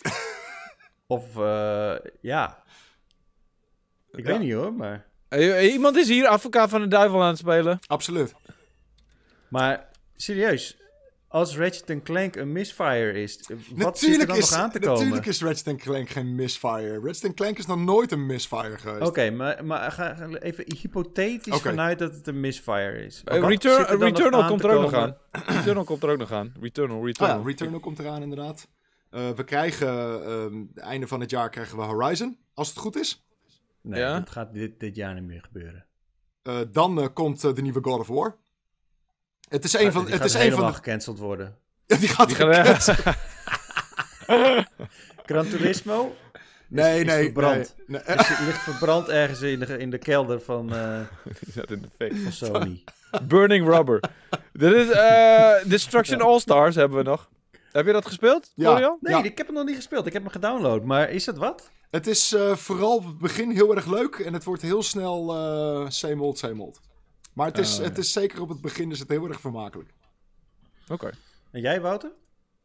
Of 1.07 1.37
eh, 1.37 1.95
ja. 2.21 2.63
Ik 4.11 4.25
Ja. 4.27 4.31
weet 4.33 4.39
niet 4.39 4.53
hoor, 4.53 4.73
maar... 4.73 5.07
Eh, 5.29 5.73
iemand 5.73 5.97
is 5.97 6.09
hier 6.09 6.27
advocaat 6.27 6.71
van 6.71 6.81
de 6.81 6.89
duivel 6.89 7.23
aan 7.23 7.29
het 7.29 7.39
spelen. 7.39 7.79
Absoluut. 7.87 8.35
Maar 9.49 9.89
serieus, 10.17 10.77
als 11.33 11.57
Ratchet 11.57 12.03
Clank 12.03 12.37
een 12.37 12.53
misfire 12.53 13.13
is, 13.23 13.51
wat 13.75 13.99
zit 13.99 14.21
er 14.21 14.27
dan 14.27 14.37
is, 14.37 14.51
nog 14.51 14.59
aan 14.59 14.71
te 14.71 14.79
komen? 14.79 14.99
natuurlijk 14.99 15.27
is 15.27 15.43
Ratchet 15.43 15.77
Clank 15.77 16.09
geen 16.09 16.35
misfire. 16.35 17.01
Ratchet 17.01 17.35
Clank 17.35 17.59
is 17.59 17.67
nog 17.67 17.79
nooit 17.79 18.13
een 18.13 18.27
misfire 18.27 18.79
geweest. 18.79 19.09
Oké, 19.09 19.31
maar, 19.31 19.65
maar 19.65 19.93
ga 19.93 20.29
even 20.29 20.65
hypothetisch 20.81 21.61
vanuit 21.61 21.99
dat 21.99 22.15
het 22.15 22.27
een 22.27 22.41
misfire 22.41 23.05
is. 23.05 23.23
Eh, 23.25 23.49
Return, 23.49 23.87
er 23.87 23.99
Returnal 24.09 24.47
komt 24.47 24.65
er 24.65 24.71
ook 24.71 24.83
nog 24.83 24.95
aan. 24.95 25.17
Returnal 25.31 25.85
komt 25.85 26.03
er 26.03 26.11
ook 26.11 26.19
nog 26.19 26.33
aan. 26.33 26.53
Returnal, 26.61 27.07
Returnal. 27.07 27.39
ja, 27.39 27.45
Returnal 27.45 27.81
komt 27.81 27.99
eraan 27.99 28.23
inderdaad. 28.23 28.69
Eh, 29.11 29.31
we 29.31 29.45
krijgen, 29.45 29.89
ehm 30.25 30.65
einde 30.75 31.07
van 31.07 31.21
het 31.21 31.31
jaar 31.31 31.51
krijgen 31.51 31.77
we 31.79 31.83
Horizon, 31.83 32.39
als 32.55 32.69
het 32.69 32.79
goed 32.79 32.97
is. 32.97 33.27
Nee, 33.83 34.01
Ja? 34.01 34.19
dat 34.19 34.31
gaat 34.31 34.53
dit, 34.53 34.81
dit 34.81 34.97
jaar 34.97 35.15
niet 35.15 35.25
meer 35.25 35.43
gebeuren. 35.43 35.87
Eh, 36.43 36.61
dan 36.73 37.01
eh, 37.01 37.07
komt 37.13 37.45
eh, 37.45 37.55
de 37.55 37.63
nieuwe 37.63 37.81
God 37.83 38.01
of 38.01 38.07
War. 38.07 38.37
Het 39.53 39.65
is 39.65 39.73
een 39.73 39.93
van, 39.93 40.05
het 40.05 40.15
gaat 40.15 40.25
is 40.25 40.33
een 40.35 40.41
van 40.41 40.49
helemaal 40.51 40.71
de... 40.71 40.75
gecanceld 40.77 41.19
worden. 41.19 41.57
Die 41.87 42.09
gaat 42.09 42.29
Die 42.29 42.37
gaan 42.37 42.55
gekend. 42.55 42.99
Gran 45.27 45.49
Turismo 45.49 46.15
Nee, 46.69 47.01
is 47.01 47.07
nee, 47.07 47.23
verbrand. 47.23 47.75
nee. 47.87 48.01
nee. 48.07 48.17
is, 48.17 48.29
ligt 48.29 48.63
verbrand 48.63 49.09
ergens 49.09 49.41
in 49.41 49.59
de, 49.59 49.79
in 49.79 49.91
de 49.91 49.99
kelder 49.99 50.41
van, 50.41 50.75
eh, 50.75 51.01
Die 51.41 51.53
zat 51.53 51.71
in 51.71 51.81
de 51.83 51.89
fik. 51.97 52.13
van 52.23 52.33
Sony. 52.33 52.85
Burning 53.23 53.67
Rubber. 53.67 54.01
Dit 54.53 54.73
is 54.73 54.91
eh, 54.91 55.53
Destruction 55.65 56.21
All-Stars 56.21 56.75
hebben 56.75 56.99
we 56.99 57.05
nog. 57.05 57.29
Heb 57.73 57.87
je 57.87 57.93
dat 57.93 58.07
gespeeld, 58.07 58.53
Ja. 58.55 58.69
Florian? 58.71 58.97
Nee, 59.01 59.15
Ja. 59.17 59.23
ik 59.23 59.37
heb 59.39 59.47
hem 59.47 59.57
nog 59.57 59.65
niet 59.67 59.77
gespeeld. 59.77 60.07
Ik 60.07 60.13
heb 60.13 60.23
hem 60.23 60.31
gedownload. 60.33 60.83
Maar 60.85 61.11
is 61.11 61.25
dat 61.25 61.37
wat? 61.37 61.71
Het 61.91 62.07
is 62.07 62.33
eh, 62.33 62.57
vooral 62.57 62.97
op 62.97 63.05
het 63.05 63.19
begin 63.19 63.51
heel 63.51 63.75
erg 63.75 63.87
leuk 63.87 64.15
en 64.15 64.33
het 64.33 64.45
wordt 64.45 64.63
heel 64.63 64.83
snel 64.83 65.35
eh 65.35 65.89
same 65.91 66.23
old, 66.23 66.39
same 66.39 66.63
old. 66.63 66.81
Maar 67.33 67.47
het 67.47 67.59
is, 67.59 67.77
ja. 67.77 67.83
het 67.83 67.99
is 67.99 68.13
zeker 68.13 68.41
op 68.41 68.49
het 68.49 68.61
begin 68.61 68.91
is 68.91 68.99
het 68.99 69.09
heel 69.09 69.29
erg 69.29 69.41
vermakelijk. 69.41 69.91
Oké. 70.89 71.11
En 71.51 71.61
jij, 71.61 71.81
Wouter? 71.81 72.11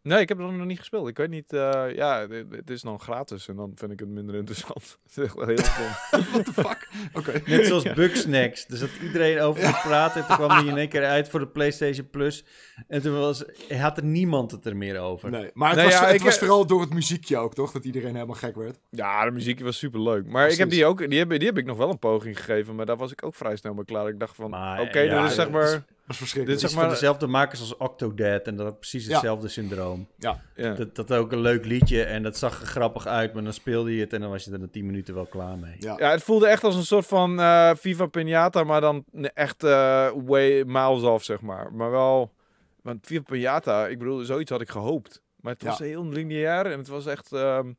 Nee, 0.08 0.20
ik 0.22 0.30
heb 0.30 0.38
het 0.38 0.52
nog 0.52 0.66
niet 0.66 0.80
gespeeld. 0.80 1.08
Ik 1.08 1.18
weet 1.18 1.30
niet. 1.30 1.54
eh, 1.54 1.84
ja, 1.96 2.28
het, 2.28 2.46
het 2.50 2.70
is 2.70 2.82
dan 2.82 3.00
gratis 3.00 3.48
en 3.48 3.56
dan 3.56 3.72
vind 3.76 3.92
ik 3.92 4.00
het 4.00 4.10
minder 4.10 4.36
interessant. 4.36 4.98
Het 5.04 5.18
is 5.18 5.24
echt 5.24 5.36
heel 5.46 5.58
stom. 5.58 6.22
What 6.32 6.46
the 6.46 6.54
fuck? 6.54 6.90
Oké. 7.14 7.42
Net 7.46 7.66
zoals 7.66 7.94
Bugsnax. 7.94 8.66
Dus 8.66 8.80
dat 8.80 8.90
iedereen 9.04 9.40
over 9.40 9.62
te 9.64 9.80
praten. 9.84 10.22
En 10.22 10.28
toen 10.28 10.36
kwam 10.36 10.50
hij 10.50 10.66
in 10.66 10.78
één 10.84 10.90
keer 10.90 11.06
uit 11.06 11.30
voor 11.30 11.40
de 11.40 11.48
PlayStation 11.48 12.10
Plus. 12.10 12.46
En 12.88 13.02
toen 13.02 13.20
was, 13.20 13.44
had 13.70 13.98
er 13.98 14.04
niemand 14.04 14.52
het 14.52 14.66
er 14.66 14.78
meer 14.78 15.00
over. 15.00 15.30
Nee, 15.30 15.50
maar 15.54 15.68
het, 15.70 15.78
Nee, 15.78 15.86
was, 15.86 15.94
ja, 15.94 16.06
het 16.06 16.16
ik, 16.16 16.22
was 16.22 16.34
eh, 16.34 16.40
vooral 16.40 16.66
door 16.66 16.82
het 16.82 16.94
muziekje 16.94 17.38
ook, 17.38 17.54
toch? 17.54 17.72
Dat 17.72 17.86
iedereen 17.86 18.14
helemaal 18.14 18.36
gek 18.36 18.56
werd. 18.56 18.80
Ja, 18.90 19.26
de 19.26 19.32
muziek 19.32 19.62
was 19.62 19.78
super 19.78 20.02
leuk. 20.02 20.26
Maar 20.28 20.50
ik 20.50 20.58
heb 20.58 20.70
die 20.70 20.86
ook. 20.86 21.10
Die 21.10 21.20
heb, 21.20 21.30
die 21.30 21.48
heb 21.48 21.58
ik 21.58 21.66
nog 21.66 21.78
wel 21.78 21.90
een 21.90 22.00
poging 22.00 22.38
gegeven. 22.38 22.76
Maar 22.76 22.86
daar 22.86 22.98
was 22.98 23.12
ik 23.12 23.24
ook 23.26 23.36
vrij 23.36 23.56
snel 23.56 23.74
mee 23.74 23.86
klaar. 23.86 24.08
Ik 24.08 24.20
dacht 24.20 24.36
van. 24.36 24.46
Oké, 24.80 25.00
ja, 25.00 25.22
dit 25.22 25.30
is 25.30 25.36
zeg 25.36 25.46
het 25.46 25.54
maar. 25.54 25.86
Is- 26.10 26.16
Dat 26.16 26.16
is 26.16 26.18
verschrikkelijk. 26.18 26.46
Dit 26.46 26.52
Het 26.52 26.60
zeg 26.60 26.70
is 26.70 26.76
van 26.76 26.86
maar- 26.86 26.94
dezelfde 26.94 27.28
makers 27.28 27.60
als 27.60 27.78
Octodad. 27.78 28.42
En 28.48 28.56
dat 28.56 28.66
had 28.66 28.80
precies 28.80 29.06
Ja. 29.06 29.12
hetzelfde 29.12 29.48
syndroom. 29.48 30.08
ja. 30.18 30.42
ja. 30.56 30.74
Dat, 30.74 30.96
dat 30.96 31.14
ook 31.14 31.32
een 31.32 31.40
leuk 31.42 31.66
liedje. 31.66 32.04
En 32.04 32.24
dat 32.24 32.38
zag 32.38 32.62
er 32.62 32.68
grappig 32.68 33.08
uit. 33.08 33.34
Maar 33.34 33.44
dan 33.44 33.54
speelde 33.54 33.96
je 33.96 34.02
het. 34.02 34.14
En 34.14 34.22
dan 34.22 34.30
was 34.30 34.44
je 34.46 34.52
er 34.52 34.60
na 34.60 34.68
10 34.72 34.86
minuten 34.86 35.14
wel 35.14 35.26
klaar 35.26 35.58
mee. 35.58 35.76
Ja. 35.80 35.96
Ja, 35.98 36.12
het 36.12 36.24
voelde 36.24 36.48
echt 36.48 36.64
als 36.64 36.76
een 36.76 36.86
soort 36.86 37.06
van 37.06 37.40
eh 37.40 37.72
Viva 37.76 38.06
Pinata, 38.06 38.64
maar 38.64 38.82
dan 38.82 39.04
echt 39.34 39.64
eh, 39.64 40.10
way 40.26 40.64
miles 40.64 41.02
off, 41.04 41.24
zeg 41.24 41.42
maar. 41.42 41.74
Maar 41.74 41.92
wel, 41.92 42.34
want 42.82 43.06
Viva 43.08 43.22
Pinata, 43.24 43.88
ik 43.88 44.00
bedoel, 44.00 44.24
zoiets 44.24 44.52
had 44.52 44.62
ik 44.62 44.70
gehoopt. 44.70 45.22
Maar 45.42 45.54
het 45.54 45.64
was 45.64 45.78
Ja. 45.78 45.86
heel 45.86 46.08
lineair 46.10 46.66
en 46.66 46.78
het 46.78 46.88
was 46.88 47.06
echt, 47.06 47.32
ehm, 47.34 47.72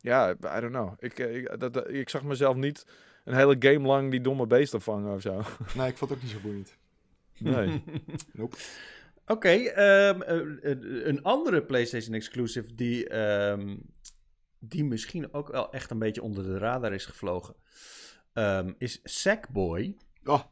ja, 0.00 0.30
I 0.30 0.60
don't 0.60 0.72
know. 0.72 0.92
Ik, 0.98 1.18
eh, 1.18 1.36
ik, 1.36 1.60
dat, 1.60 1.72
dat- 1.72 1.88
ik 1.90 2.08
zag 2.08 2.22
mezelf 2.22 2.56
niet 2.56 2.86
een 3.24 3.34
hele 3.34 3.56
game 3.58 3.86
lang 3.86 4.10
die 4.10 4.20
domme 4.20 4.46
beesten 4.46 4.80
vangen 4.80 5.14
of 5.14 5.20
zo. 5.20 5.42
Nee, 5.74 5.88
ik 5.88 5.96
vond 5.96 6.10
het 6.10 6.18
ook 6.18 6.22
niet 6.24 6.32
zo 6.32 6.38
boeiend. 6.42 6.76
Nee. 7.38 7.82
Nope. 8.32 8.56
Oké, 9.26 9.48
ehm, 9.48 10.22
eh, 10.22 10.70
eh, 10.70 11.06
een 11.06 11.22
andere 11.22 11.62
PlayStation 11.62 12.14
exclusive 12.14 12.74
die, 12.74 13.08
ehm, 13.08 13.76
die 14.58 14.84
misschien 14.84 15.32
ook 15.32 15.52
wel 15.52 15.72
echt 15.72 15.90
een 15.90 15.98
beetje 15.98 16.22
onder 16.22 16.44
de 16.44 16.58
radar 16.58 16.92
is 16.92 17.04
gevlogen, 17.04 17.54
ehm, 18.32 18.72
is 18.78 19.00
Sackboy. 19.02 19.96
Oh, 20.24 20.42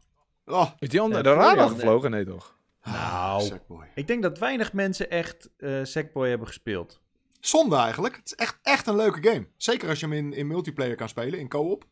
oh. 0.44 0.70
Is 0.78 0.88
die 0.88 1.02
onder 1.02 1.16
Ja, 1.16 1.22
de 1.22 1.32
radar 1.32 1.68
gevlogen? 1.68 2.10
Nee, 2.10 2.24
toch? 2.24 2.58
Nou, 2.82 3.42
Sackboy. 3.42 3.86
ik 3.94 4.06
denk 4.06 4.22
dat 4.22 4.38
weinig 4.38 4.72
mensen 4.72 5.10
echt 5.10 5.50
eh 5.56 5.80
Sackboy 5.82 6.28
hebben 6.28 6.46
gespeeld. 6.46 7.02
Zonde 7.40 7.76
eigenlijk. 7.76 8.16
Het 8.16 8.26
is 8.26 8.34
echt, 8.34 8.58
echt 8.62 8.86
een 8.86 8.96
leuke 8.96 9.28
game. 9.30 9.46
Zeker 9.56 9.88
als 9.88 10.00
je 10.00 10.06
hem 10.06 10.14
in, 10.14 10.32
in 10.32 10.46
multiplayer 10.46 10.96
kan 10.96 11.08
spelen, 11.08 11.38
in 11.38 11.48
co-op. 11.48 11.84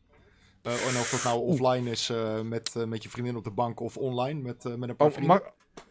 Eh, 0.63 0.71
en 0.73 0.99
of 0.99 1.09
dat 1.09 1.23
nou 1.23 1.39
offline 1.45 1.89
is 1.89 2.09
eh, 2.09 2.41
met, 2.41 2.75
eh, 2.75 2.83
met 2.83 3.03
je 3.03 3.09
vriendin 3.09 3.35
op 3.35 3.43
de 3.43 3.51
bank 3.51 3.79
of 3.79 3.97
online 3.97 4.41
met, 4.41 4.63
met 4.77 4.89
een 4.89 4.95
paar 4.95 5.07
Oh, 5.07 5.13
vrienden. 5.13 5.41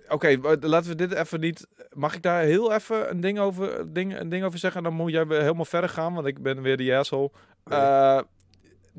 Oké, 0.08 0.38
laten 0.60 0.90
we 0.90 0.94
dit 0.96 1.12
even 1.12 1.40
niet... 1.40 1.66
Mag 1.92 2.14
ik 2.14 2.22
daar 2.22 2.42
heel 2.42 2.72
even 2.72 3.10
een 3.10 3.20
ding 3.20 3.38
over, 3.38 3.92
ding, 3.92 4.18
een 4.18 4.28
ding 4.28 4.44
over 4.44 4.58
zeggen? 4.58 4.82
Dan 4.82 4.94
moet 4.94 5.10
jij 5.10 5.26
weer 5.26 5.40
helemaal 5.40 5.64
verder 5.64 5.90
gaan, 5.90 6.14
want 6.14 6.26
ik 6.26 6.42
ben 6.42 6.62
weer 6.62 6.76
die 6.76 6.96
asshole. 6.96 7.30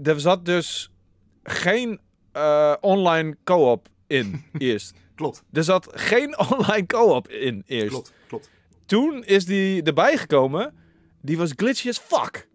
Er 0.04 0.20
zat 0.20 0.46
dus 0.46 0.92
geen 1.44 2.00
online 2.82 3.38
co-op 3.44 3.88
in 4.08 4.44
eerst. 4.58 4.94
Klopt, 5.16 5.44
Er 5.52 5.64
zat 5.64 5.88
geen 5.92 6.38
online 6.60 6.86
co-op 6.86 7.28
in 7.28 7.64
eerst. 7.66 7.88
klopt, 7.90 8.14
klopt. 8.28 8.50
Toen 8.86 9.24
is 9.24 9.46
die 9.46 9.84
erbij 9.84 10.18
gekomen. 10.18 10.74
Die 11.22 11.38
was 11.38 11.52
glitchy 11.56 11.88
as 11.90 11.98
fuck. 11.98 12.48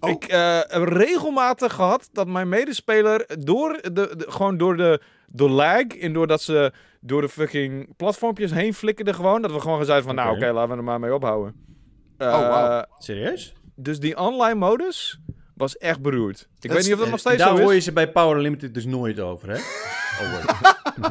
Oh. 0.00 0.10
Ik 0.10 0.24
eh, 0.24 0.58
heb 0.66 0.82
regelmatig 0.88 1.72
gehad 1.72 2.08
dat 2.12 2.26
mijn 2.26 2.48
medespeler 2.48 3.26
door 3.38 3.78
de, 3.82 3.90
de- 3.92 4.24
gewoon 4.28 4.56
door 4.56 4.76
de, 4.76 5.00
de 5.26 5.48
lag 5.48 5.80
en 5.86 6.12
doordat 6.12 6.42
ze 6.42 6.72
door 7.00 7.20
de 7.20 7.28
fucking 7.28 7.96
platformpjes 7.96 8.50
heen 8.50 8.74
flikkerden 8.74 9.14
gewoon, 9.14 9.42
dat 9.42 9.52
we 9.52 9.60
gewoon 9.60 9.84
zeiden 9.84 10.06
van 10.06 10.14
nou 10.14 10.36
Oké. 10.36 10.50
laten 10.52 10.70
we 10.70 10.76
er 10.76 10.84
maar 10.84 11.00
mee 11.00 11.14
ophouden. 11.14 11.54
Oh, 12.18 12.26
wauw. 12.30 12.78
Eh, 12.80 12.82
Serieus? 12.98 13.52
Dus 13.74 14.00
die 14.00 14.18
online 14.18 14.54
modus 14.58 15.20
was 15.54 15.76
echt 15.76 16.00
beroerd. 16.00 16.40
Ik 16.40 16.46
Dat 16.60 16.72
weet 16.72 16.84
niet 16.84 16.92
of 16.94 17.00
dat 17.00 17.08
nog 17.10 17.18
steeds 17.18 17.36
Daar 17.42 17.56
zo 17.56 17.62
hoor 17.62 17.70
is. 17.70 17.76
je 17.76 17.80
ze 17.82 17.92
bij 17.92 18.10
Power 18.12 18.40
Limited 18.40 18.74
dus 18.74 18.84
nooit 18.84 19.20
over, 19.20 19.48
hè? 19.50 19.58
Oh. 20.20 21.10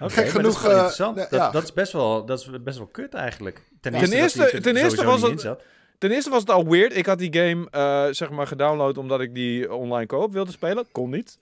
Oké, 0.00 0.10
Gek 0.12 0.32
maar 0.34 0.42
dat 0.42 0.52
is 0.52 0.58
genoeg, 0.58 0.64
eh, 0.64 0.96
ja, 0.96 1.12
dat, 1.12 1.30
ja. 1.30 1.50
dat, 1.50 1.62
is 1.62 1.72
best 1.72 1.92
wel, 1.92 2.24
dat 2.26 2.38
is 2.40 2.50
best 2.62 2.78
wel 2.78 2.86
kut 2.86 3.14
eigenlijk. 3.14 3.62
Ten 3.80 3.94
eerste, 3.94 4.10
Ten 4.10 4.18
eerste- 4.22 4.50
er 4.50 4.62
ten 4.62 4.76
eerste 4.76 5.04
was 5.04 5.22
het-. 5.22 5.56
Ten 5.98 6.10
eerste 6.10 6.30
was 6.30 6.40
het 6.40 6.50
al 6.50 6.68
weird. 6.68 6.96
Ik 6.96 7.06
had 7.06 7.18
die 7.18 7.32
game 7.38 7.66
eh, 7.70 8.06
zeg 8.10 8.30
maar 8.30 8.46
gedownload 8.46 8.96
omdat 8.98 9.20
ik 9.20 9.34
die 9.34 9.72
online 9.74 10.06
co-op 10.06 10.32
wilde 10.32 10.50
spelen. 10.50 10.86
Kon 10.92 11.10
niet. 11.10 11.38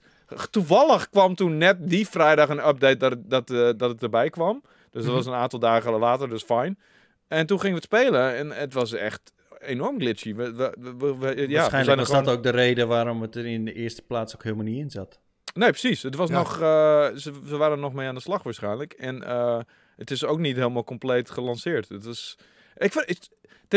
Toevallig 0.49 1.09
kwam 1.09 1.35
toen 1.35 1.57
net 1.57 1.77
die 1.89 2.07
vrijdag 2.07 2.49
een 2.49 2.67
update 2.67 2.97
dat 2.97 3.11
het, 3.11 3.29
dat, 3.29 3.49
eh, 3.49 3.69
dat 3.77 3.89
het 3.89 4.03
erbij 4.03 4.29
kwam. 4.29 4.61
Dus 4.63 4.71
dat 4.91 5.03
Mhm. 5.03 5.13
was 5.13 5.25
een 5.25 5.33
aantal 5.33 5.59
dagen 5.59 5.99
later, 5.99 6.29
dus 6.29 6.43
fijn. 6.43 6.79
En 7.27 7.45
toen 7.45 7.59
gingen 7.59 7.75
we 7.81 7.81
het 7.87 7.93
spelen 8.01 8.35
en 8.35 8.51
het 8.51 8.73
was 8.73 8.93
echt 8.93 9.33
enorm 9.59 9.99
glitchy. 9.99 10.33
We, 10.35 10.53
we, 10.53 10.73
we- 10.79 10.95
we- 10.97 11.15
we- 11.17 11.27
ja, 11.27 11.35
zijn 11.35 11.49
Waarschijnlijk 11.51 11.97
was 11.97 12.07
gewoon... 12.07 12.23
dat 12.23 12.35
ook 12.37 12.43
de 12.43 12.49
reden 12.49 12.87
waarom 12.87 13.21
het 13.21 13.35
er 13.35 13.45
in 13.45 13.65
de 13.65 13.73
eerste 13.73 14.01
plaats 14.01 14.35
ook 14.35 14.43
helemaal 14.43 14.65
niet 14.65 14.79
in 14.79 14.89
zat. 14.89 15.19
Nee, 15.53 15.69
precies. 15.69 16.03
Het 16.03 16.15
was 16.15 16.29
Ja. 16.29 16.35
nog, 16.35 16.53
eh, 16.61 17.05
ze, 17.15 17.33
ze 17.47 17.57
waren 17.57 17.75
er 17.75 17.81
nog 17.81 17.93
mee 17.93 18.07
aan 18.07 18.15
de 18.15 18.21
slag 18.21 18.43
waarschijnlijk. 18.43 18.93
En 18.93 19.23
het 19.95 20.11
is 20.11 20.25
ook 20.25 20.39
niet 20.39 20.55
helemaal 20.55 20.83
compleet 20.83 21.29
gelanceerd. 21.29 21.89
Het 21.89 22.05
is, 22.05 22.37
ik 22.77 22.91
vind, 22.91 23.07
het- 23.07 23.29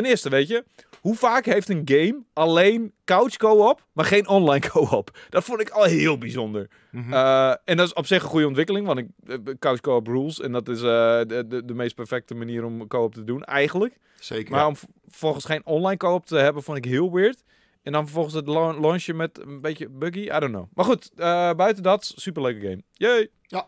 ten 0.02 0.10
eerste, 0.10 0.28
weet 0.28 0.48
je, 0.48 0.64
hoe 1.00 1.14
vaak 1.14 1.44
heeft 1.44 1.68
een 1.68 1.82
game 1.84 2.22
alleen 2.32 2.92
couch 3.04 3.36
co-op, 3.36 3.86
maar 3.92 4.04
geen 4.04 4.28
online 4.28 4.68
co-op? 4.70 5.18
Dat 5.30 5.44
vond 5.44 5.60
ik 5.60 5.70
al 5.70 5.84
heel 5.84 6.18
bijzonder. 6.18 6.68
Mhm. 6.90 7.12
Eh, 7.12 7.54
en 7.64 7.76
dat 7.76 7.86
is 7.86 7.92
op 7.92 8.06
zich 8.06 8.22
een 8.22 8.28
goede 8.28 8.46
ontwikkeling, 8.46 8.86
want 8.86 8.98
ik, 8.98 9.06
eh, 9.26 9.36
couch 9.58 9.80
co-op 9.80 10.06
rules. 10.06 10.40
En 10.40 10.52
dat 10.52 10.68
is 10.68 10.76
eh, 10.78 10.82
de, 11.26 11.44
de, 11.48 11.64
de 11.64 11.74
meest 11.74 11.94
perfecte 11.94 12.34
manier 12.34 12.64
om 12.64 12.86
co-op 12.86 13.14
te 13.14 13.24
doen, 13.24 13.44
eigenlijk. 13.44 13.98
Zeker. 14.20 14.52
Maar 14.52 14.66
om 14.66 14.76
v- 14.76 14.82
vervolgens 15.08 15.44
geen 15.44 15.66
online 15.66 15.96
co-op 15.96 16.26
te 16.26 16.36
hebben, 16.36 16.62
vond 16.62 16.78
ik 16.78 16.84
heel 16.84 17.12
weird. 17.12 17.42
En 17.82 17.92
dan 17.92 18.04
vervolgens 18.04 18.34
het 18.34 18.46
la- 18.46 18.80
launchen 18.80 19.16
met 19.16 19.38
een 19.40 19.60
beetje 19.60 19.88
buggy. 19.88 20.18
I 20.20 20.26
don't 20.38 20.52
know. 20.52 20.66
Maar 20.74 20.84
goed, 20.84 21.10
buiten 21.56 21.82
dat, 21.82 22.12
superleuke 22.16 22.60
game. 22.60 22.82
Yay! 22.92 23.28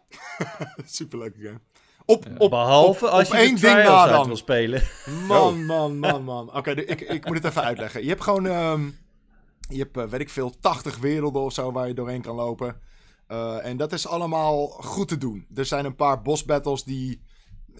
Superleuke 0.85 1.41
game. 1.41 1.61
Op, 2.05 2.27
op, 2.39 2.51
Behalve 2.51 3.07
op- 3.07 3.11
als 3.13 3.29
op 3.29 3.35
je 3.35 3.41
één 3.41 3.57
ding 3.61 3.77
na 3.77 4.07
dan. 4.07 4.27
wil 4.27 4.37
spelen. 4.37 4.83
Man, 5.29 5.67
man, 5.67 5.99
man, 5.99 6.25
man. 6.25 6.57
Oké, 6.57 6.71
ik, 6.71 7.01
ik 7.01 7.27
moet 7.27 7.37
het 7.37 7.45
even 7.45 7.63
uitleggen. 7.63 8.03
Je 8.03 8.09
hebt 8.09 8.23
gewoon, 8.23 8.47
ehm, 8.47 8.85
je 9.69 9.79
hebt, 9.79 9.97
eh, 9.97 10.05
weet 10.05 10.21
ik 10.21 10.31
veel, 10.31 10.55
80 10.61 10.99
werelden 10.99 11.43
of 11.43 11.53
zo 11.53 11.73
waar 11.73 11.89
je 11.89 11.95
doorheen 11.95 12.23
kan 12.23 12.35
lopen. 12.35 12.81
Eh, 13.27 13.65
en 13.67 13.77
dat 13.77 13.93
is 13.93 14.07
allemaal 14.07 14.67
goed 14.67 15.09
te 15.09 15.19
doen. 15.19 15.47
Er 15.55 15.65
zijn 15.65 15.85
een 15.85 15.97
paar 15.97 16.23
boss 16.23 16.45
battles 16.45 16.85
die 16.85 17.23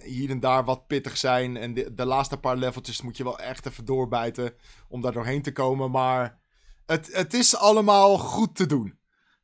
hier 0.03 0.31
en 0.31 0.41
daar 0.41 0.64
wat 0.64 0.87
pittig 0.87 1.16
zijn. 1.16 1.57
En 1.57 1.75
de, 1.75 1.95
de 1.95 2.05
laatste 2.05 2.37
paar 2.37 2.57
leveltjes 2.57 3.03
moet 3.03 3.16
je 3.16 3.25
wel 3.25 3.39
echt 3.39 3.66
even 3.66 3.85
doorbijten 3.85 4.55
om 4.89 5.01
daar 5.01 5.12
doorheen 5.12 5.43
te 5.43 5.53
komen. 5.53 5.91
Maar 5.91 6.39
het, 6.87 7.09
het 7.12 7.35
is 7.35 7.57
allemaal 7.57 8.18
goed 8.18 8.57
te 8.57 8.66
doen. 8.66 8.99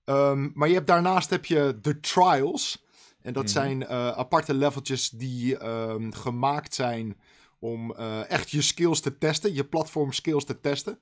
Ehm, 0.05 0.49
maar 0.55 0.69
je 0.69 0.75
hebt, 0.75 0.87
daarnaast 0.87 1.31
heb 1.31 1.45
je 1.45 1.79
de 1.83 2.01
trials. 2.01 2.85
En 3.27 3.33
dat 3.33 3.43
Mhm. 3.45 3.53
zijn 3.53 3.87
eh, 3.87 4.11
aparte 4.11 4.55
leveltjes 4.55 5.11
die 5.11 5.59
ehm, 5.59 6.11
gemaakt 6.11 6.75
zijn 6.75 7.21
om 7.59 7.95
eh, 7.95 8.31
echt 8.31 8.51
je 8.51 8.63
skills 8.63 9.01
te 9.01 9.19
testen, 9.19 9.55
je 9.55 9.65
platform 9.65 10.13
skills 10.13 10.45
te 10.45 10.61
testen. 10.61 11.01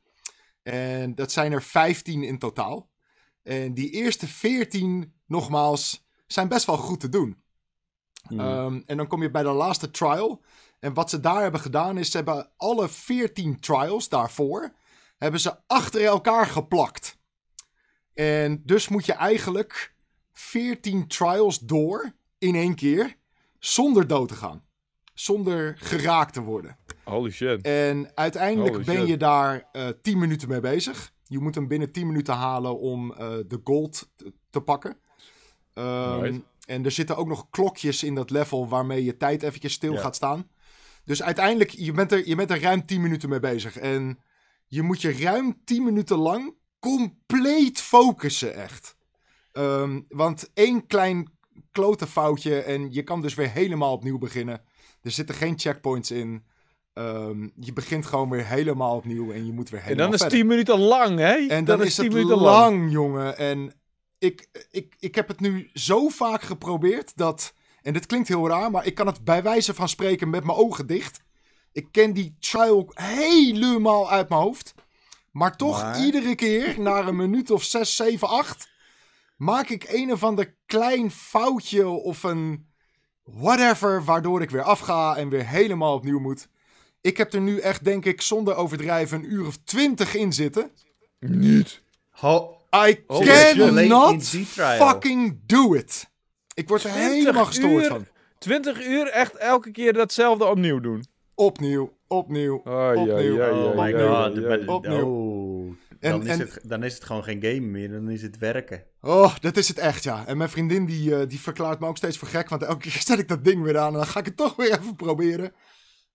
En 0.63 1.15
dat 1.15 1.33
zijn 1.33 1.53
er 1.53 1.63
15 1.63 2.23
in 2.23 2.39
totaal. 2.39 2.91
En 3.43 3.75
die 3.75 3.91
eerste 3.91 4.27
14, 4.27 5.15
nogmaals, 5.27 6.07
zijn 6.27 6.49
best 6.49 6.67
wel 6.67 6.77
goed 6.77 7.01
te 7.01 7.09
doen. 7.09 7.43
Hmm. 8.27 8.41
Ehm, 8.41 8.81
en 8.87 8.97
dan 8.97 9.07
kom 9.07 9.23
je 9.23 9.31
bij 9.31 9.43
de 9.43 9.49
laatste 9.49 9.91
trial. 9.91 10.43
En 10.79 10.95
wat 10.95 11.11
ze 11.11 11.21
daar 11.21 11.43
hebben 11.43 11.61
gedaan 11.61 11.99
is, 11.99 12.11
ze 12.11 12.17
hebben 12.17 12.51
alle 12.57 12.89
14 12.89 13.61
trials 13.61 14.09
daarvoor, 14.09 14.75
hebben 15.19 15.41
ze 15.41 15.57
achter 15.67 16.05
elkaar 16.05 16.47
geplakt. 16.47 17.19
En 18.15 18.63
dus 18.65 18.89
moet 18.89 19.07
je 19.07 19.13
eigenlijk 19.13 19.94
14 20.35 21.07
trials 21.07 21.59
door 21.59 22.13
in 22.39 22.55
één 22.55 22.75
keer, 22.75 23.17
zonder 23.59 24.07
dood 24.07 24.29
te 24.29 24.35
gaan. 24.35 24.63
Zonder 25.15 25.77
geraakt 25.79 26.33
te 26.33 26.41
worden. 26.41 26.77
Holy 27.05 27.31
shit. 27.31 27.63
En 27.63 28.11
uiteindelijk 28.15 28.73
Holy 28.75 28.85
ben 28.85 28.97
shit. 28.97 29.09
je 29.09 29.17
daar 29.17 29.69
eh 29.73 29.89
10 30.03 30.19
minuten 30.19 30.49
mee 30.49 30.61
bezig. 30.61 31.13
Je 31.27 31.39
moet 31.39 31.55
hem 31.55 31.69
binnen 31.69 31.93
10 31.93 32.07
minuten 32.07 32.35
halen 32.35 32.79
om 32.79 33.13
eh, 33.13 33.19
de 33.47 33.61
gold 33.65 34.11
te, 34.51 34.61
pakken. 34.61 34.97
Ehm, 35.75 36.21
Right. 36.21 36.41
En 36.67 36.85
er 36.85 36.91
zitten 36.91 37.17
ook 37.17 37.29
nog 37.29 37.51
klokjes 37.51 38.03
in 38.03 38.15
dat 38.15 38.31
level 38.31 38.69
waarmee 38.69 39.05
je 39.05 39.17
tijd 39.17 39.43
eventjes 39.43 39.73
stil 39.73 39.97
gaat 39.97 40.17
staan. 40.17 40.49
Dus 41.05 41.23
uiteindelijk, 41.23 41.71
je 41.71 41.93
bent, 41.93 42.13
er, 42.13 42.29
je 42.29 42.35
bent 42.35 42.51
er 42.51 42.61
ruim 42.61 42.87
10 42.87 43.01
minuten 43.01 43.29
mee 43.29 43.41
bezig. 43.41 43.77
En 43.79 44.19
je 44.67 44.83
moet 44.83 45.01
je 45.01 45.19
ruim 45.19 45.61
10 45.65 45.85
minuten 45.85 46.17
lang 46.17 46.55
compleet 46.79 47.81
focussen, 47.81 48.55
echt. 48.55 48.97
Ehm, 49.55 50.01
want 50.09 50.51
één 50.55 50.87
klein 50.87 51.33
klote 51.73 52.07
foutje 52.07 52.61
en 52.63 52.93
je 52.93 53.03
kan 53.03 53.21
dus 53.21 53.35
weer 53.35 53.51
helemaal 53.51 53.93
opnieuw 53.93 54.19
beginnen. 54.19 54.63
Er 55.03 55.11
zitten 55.11 55.35
geen 55.35 55.59
checkpoints 55.59 56.11
in. 56.11 56.45
Ehm, 56.93 57.49
je 57.61 57.73
begint 57.73 58.07
gewoon 58.07 58.31
weer 58.31 58.47
helemaal 58.47 58.97
opnieuw 58.97 59.33
en 59.33 59.47
je 59.47 59.53
moet 59.53 59.71
weer 59.71 59.81
En 59.81 59.87
helemaal 59.87 60.07
dan 60.07 60.15
is 60.15 60.21
verder. 60.21 60.39
10 60.39 60.47
minuten 60.47 60.79
lang, 60.79 61.19
hè? 61.19 61.47
En 61.47 61.65
dan 61.65 61.83
is 61.83 61.95
10 61.95 62.05
het 62.05 62.15
minuten 62.15 62.39
lang, 62.39 62.93
jongen. 62.93 63.39
En 63.39 63.73
ik, 64.19 64.49
ik, 64.71 64.95
ik 64.99 65.15
heb 65.15 65.29
het 65.29 65.41
nu 65.41 65.71
zo 65.75 66.09
vaak 66.09 66.43
geprobeerd 66.43 67.17
dat... 67.17 67.55
En 67.83 67.93
dit 67.93 68.07
klinkt 68.07 68.29
heel 68.29 68.49
raar, 68.49 68.71
maar 68.71 68.87
ik 68.87 68.95
kan 68.95 69.07
het 69.07 69.25
bij 69.25 69.43
wijze 69.43 69.75
van 69.75 69.89
spreken 69.89 70.31
met 70.31 70.45
mijn 70.45 70.59
ogen 70.59 70.87
dicht. 70.87 71.23
Ik 71.73 71.89
ken 71.93 72.13
die 72.13 72.37
trial 72.39 72.91
helemaal 72.95 74.11
uit 74.11 74.29
mijn 74.29 74.41
hoofd. 74.41 74.75
Maar 75.31 75.57
toch, 75.57 75.83
Maar? 75.83 76.05
iedere 76.05 76.35
keer, 76.35 76.81
na 76.81 77.07
een 77.07 77.17
minuut 77.17 77.51
of 77.51 77.63
6, 77.63 77.97
7, 77.97 78.29
8... 78.29 78.73
maak 79.37 79.69
ik 79.69 79.85
een 79.89 80.13
of 80.13 80.25
ander 80.25 80.55
klein 80.67 81.11
foutje 81.11 81.87
of 81.89 82.23
een 82.23 82.67
whatever... 83.25 84.05
waardoor 84.05 84.43
ik 84.43 84.51
weer 84.51 84.63
afga 84.63 85.17
en 85.17 85.29
weer 85.29 85.49
helemaal 85.49 85.95
opnieuw 85.95 86.19
moet. 86.19 86.49
Ik 87.01 87.17
heb 87.17 87.33
er 87.33 87.41
nu 87.41 87.59
echt, 87.59 87.85
denk 87.85 88.05
ik, 88.05 88.21
zonder 88.21 88.55
overdrijven... 88.55 89.19
een 89.19 89.33
uur 89.33 89.47
of 89.47 89.59
twintig 89.65 90.15
in 90.15 90.33
zitten... 90.33 90.71
Niet. 91.19 91.83
Ho- 92.11 92.57
I 92.89 93.05
in 93.07 93.27
cannot 93.57 94.25
fucking 94.55 95.39
do 95.47 95.75
it. 95.75 96.11
Ik 96.55 96.69
word 96.69 96.85
er 96.85 96.91
20 96.91 97.13
helemaal 97.13 97.45
gestoord 97.45 97.83
uur? 97.83 97.89
van. 97.89 98.07
20 98.39 98.87
uur 98.87 99.07
echt 99.07 99.35
elke 99.35 99.71
keer 99.71 99.93
datzelfde 99.93 100.45
opnieuw 100.45 100.81
doen. 100.81 101.05
Opnieuw, 101.35 101.93
opnieuw, 102.07 102.57
opnieuw. 102.57 103.43
oh 103.43 103.79
my 103.79 103.93
god. 103.93 104.67
Opnieuw. 104.67 105.05
En- 106.05 106.11
Dan, 106.11 106.23
is 106.23 106.29
en- 106.29 106.39
het, 106.39 106.61
dan 106.63 106.83
is 106.83 106.95
het 106.95 107.05
gewoon 107.05 107.25
geen 107.25 107.43
game 107.43 107.61
meer, 107.61 107.91
dan 107.91 108.11
is 108.11 108.23
het 108.23 108.39
werken. 108.39 108.85
Oh, 109.01 109.37
dat 109.41 109.57
is 109.57 109.69
het 109.69 109.79
echt, 109.79 110.03
ja. 110.03 110.27
En 110.27 110.37
mijn 110.37 110.51
vriendin 110.51 110.85
die, 110.85 111.17
eh, 111.17 111.29
die 111.29 111.41
verklaart 111.41 111.81
me 111.81 111.87
ook 111.87 111.97
steeds 111.97 112.19
voor 112.19 112.29
gek. 112.29 112.49
Want 112.49 112.63
elke 112.63 112.81
keer 112.81 113.03
zet 113.07 113.19
ik 113.19 113.29
dat 113.29 113.45
ding 113.45 113.63
weer 113.63 113.79
aan 113.79 113.93
en 113.93 113.99
dan 113.99 114.07
ga 114.07 114.19
ik 114.19 114.27
het 114.27 114.37
toch 114.37 114.57
weer 114.57 114.79
even 114.79 114.97
proberen. 114.97 115.53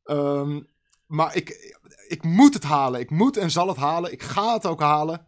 Ehm, 0.03 0.61
maar 1.05 1.35
ik, 1.35 1.77
ik 2.07 2.23
moet 2.23 2.53
het 2.53 2.63
halen. 2.63 2.99
Ik 2.99 3.09
moet 3.09 3.37
en 3.37 3.51
zal 3.51 3.67
het 3.67 3.77
halen. 3.77 4.11
Ik 4.11 4.23
ga 4.23 4.53
het 4.53 4.65
ook 4.65 4.81
halen. 4.81 5.27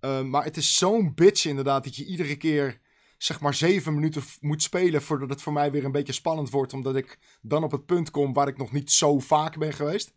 Uh, 0.00 0.22
maar 0.22 0.44
het 0.44 0.56
is 0.56 0.76
zo'n 0.76 1.14
bitch 1.14 1.44
inderdaad 1.44 1.84
dat 1.84 1.96
je 1.96 2.04
iedere 2.04 2.36
keer 2.36 2.80
zeg 3.18 3.40
maar 3.40 3.54
zeven 3.54 3.94
minuten 3.94 4.22
moet 4.40 4.62
spelen 4.62 5.02
voordat 5.02 5.28
het 5.30 5.42
voor 5.42 5.52
mij 5.52 5.70
weer 5.70 5.84
een 5.84 5.92
beetje 5.92 6.12
spannend 6.12 6.50
wordt. 6.50 6.72
Omdat 6.72 6.96
ik 6.96 7.18
dan 7.42 7.64
op 7.64 7.70
het 7.70 7.86
punt 7.86 8.10
kom 8.10 8.32
waar 8.32 8.48
ik 8.48 8.56
nog 8.58 8.72
niet 8.72 8.90
zo 8.90 9.18
vaak 9.18 9.58
ben 9.58 9.72
geweest. 9.72 10.12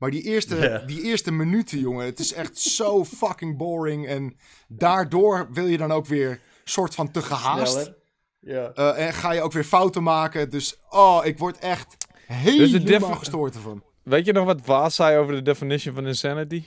Maar 0.00 0.10
die 0.10 0.22
eerste, 0.22 0.56
yeah. 0.56 0.86
die 0.86 1.02
eerste 1.02 1.32
minuten, 1.32 1.78
jongen, 1.78 2.06
het 2.06 2.18
is 2.18 2.32
echt 2.32 2.58
zo 2.58 3.04
fucking 3.04 3.56
boring. 3.56 4.06
En 4.06 4.36
daardoor 4.68 5.48
wil 5.52 5.66
je 5.66 5.76
dan 5.76 5.92
ook 5.92 6.06
weer 6.06 6.40
soort 6.64 6.94
van 6.94 7.10
te 7.10 7.22
gehaast. 7.22 7.92
Ja. 8.40 8.72
Uh, 8.74 9.06
en 9.06 9.12
ga 9.12 9.32
je 9.32 9.42
ook 9.42 9.52
weer 9.52 9.64
fouten 9.64 10.02
maken. 10.02 10.50
Dus, 10.50 10.80
oh, 10.88 11.20
ik 11.24 11.38
word 11.38 11.58
echt 11.58 11.96
helemaal 12.26 13.08
dus 13.08 13.18
gestoord 13.18 13.54
ervan. 13.54 13.82
Weet 14.02 14.26
je 14.26 14.32
nog 14.32 14.44
wat 14.44 14.66
Waas 14.66 14.94
zei 14.94 15.18
over 15.18 15.34
de 15.34 15.42
definition 15.42 15.94
van 15.94 16.06
insanity? 16.06 16.64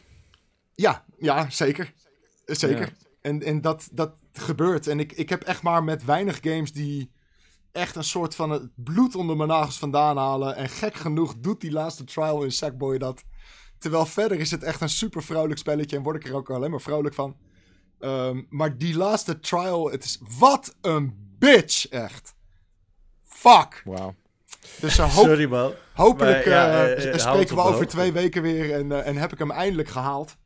Ja, 0.74 1.06
ja, 1.18 1.50
zeker. 1.50 1.94
Zeker. 2.46 2.80
Ja. 2.80 3.08
En, 3.22 3.44
en 3.44 3.62
dat, 3.62 3.90
dat 3.92 4.16
gebeurt. 4.34 4.88
En 4.88 5.00
ik, 5.00 5.12
ik 5.12 5.30
heb 5.30 5.44
echt 5.44 5.62
maar 5.62 5.84
met 5.84 6.06
weinig 6.06 6.40
games 6.42 6.72
die 6.72 7.12
echt 7.74 7.96
een 7.96 8.04
soort 8.04 8.36
van 8.36 8.50
het 8.50 8.70
bloed 8.76 9.16
onder 9.16 9.36
mijn 9.36 9.50
nagels 9.50 9.78
vandaan 9.78 10.18
halen. 10.18 10.56
En 10.56 10.70
gek 10.70 10.96
genoeg 10.96 11.36
doet 11.40 11.62
die 11.62 11.72
laatste 11.72 12.04
trial 12.04 12.44
in 12.44 12.52
Sackboy 12.52 12.98
dat. 12.98 13.24
Terwijl 13.78 14.06
verder 14.06 14.40
is 14.40 14.52
het 14.52 14.64
echt 14.64 14.82
een 14.82 14.90
super 14.90 15.24
vrolijk 15.24 15.60
spelletje 15.60 15.96
en 15.96 16.04
word 16.04 16.16
ik 16.16 16.26
er 16.28 16.36
ook 16.36 16.50
alleen 16.50 16.72
maar 16.72 16.82
vrolijk 16.82 17.16
van. 17.16 17.38
Um, 18.00 18.48
maar 18.50 18.78
die 18.78 18.98
laatste 18.98 19.40
trial, 19.40 19.92
het 19.92 20.04
is... 20.04 20.20
Wat 20.40 20.76
een 20.82 21.36
bitch, 21.40 21.88
echt. 21.88 22.36
Fuck. 23.24 23.82
Wauw. 23.86 24.16
Dus 24.80 25.00
uh, 25.00 25.16
hoop, 25.16 25.26
Sorry 25.26 25.50
man. 25.50 25.72
hopelijk 25.94 26.46
Maar, 26.46 26.54
ja, 26.54 26.68
uh, 26.68 26.92
eh, 26.92 27.14
eh, 27.14 27.20
spreken 27.20 27.56
we 27.56 27.62
over 27.62 27.74
hoogte. 27.74 27.86
twee 27.86 28.12
weken 28.12 28.42
weer 28.42 28.74
en, 28.74 28.90
uh, 28.90 29.08
en 29.08 29.16
heb 29.16 29.32
ik 29.34 29.40
hem 29.40 29.52
eindelijk 29.52 29.90
gehaald. 29.90 30.38